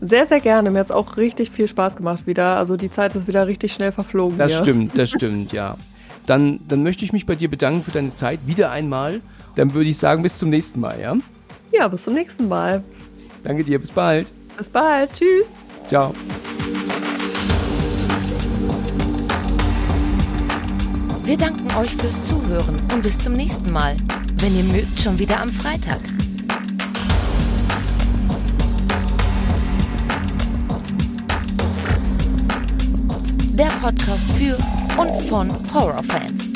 Sehr, 0.00 0.26
sehr 0.26 0.38
gerne. 0.38 0.70
Mir 0.70 0.78
hat 0.78 0.86
es 0.86 0.92
auch 0.92 1.16
richtig 1.16 1.50
viel 1.50 1.66
Spaß 1.66 1.96
gemacht 1.96 2.26
wieder. 2.26 2.56
Also 2.56 2.76
die 2.76 2.92
Zeit 2.92 3.16
ist 3.16 3.26
wieder 3.26 3.48
richtig 3.48 3.72
schnell 3.72 3.90
verflogen. 3.90 4.38
Das 4.38 4.52
hier. 4.52 4.62
stimmt, 4.62 4.96
das 4.96 5.10
stimmt, 5.16 5.52
ja. 5.52 5.76
Dann, 6.26 6.60
dann 6.68 6.84
möchte 6.84 7.04
ich 7.04 7.12
mich 7.12 7.26
bei 7.26 7.34
dir 7.34 7.50
bedanken 7.50 7.82
für 7.82 7.90
deine 7.90 8.14
Zeit. 8.14 8.40
Wieder 8.46 8.70
einmal. 8.70 9.20
Dann 9.56 9.74
würde 9.74 9.90
ich 9.90 9.98
sagen, 9.98 10.22
bis 10.22 10.38
zum 10.38 10.50
nächsten 10.50 10.78
Mal, 10.78 11.00
ja? 11.00 11.16
Ja, 11.72 11.88
bis 11.88 12.04
zum 12.04 12.14
nächsten 12.14 12.46
Mal. 12.46 12.84
Danke 13.42 13.64
dir, 13.64 13.80
bis 13.80 13.90
bald. 13.90 14.26
Bis 14.56 14.70
bald. 14.70 15.10
Tschüss. 15.12 15.46
Ciao. 15.88 16.14
Wir 21.28 21.36
danken 21.36 21.70
euch 21.76 21.94
fürs 21.94 22.22
Zuhören 22.22 22.74
und 22.90 23.02
bis 23.02 23.18
zum 23.18 23.34
nächsten 23.34 23.70
Mal. 23.70 23.94
Wenn 24.36 24.56
ihr 24.56 24.64
mögt, 24.64 24.98
schon 24.98 25.18
wieder 25.18 25.38
am 25.42 25.52
Freitag. 25.52 26.00
Der 33.52 33.66
Podcast 33.82 34.24
für 34.30 34.56
und 34.98 35.22
von 35.24 35.50
Horrorfans. 35.74 36.48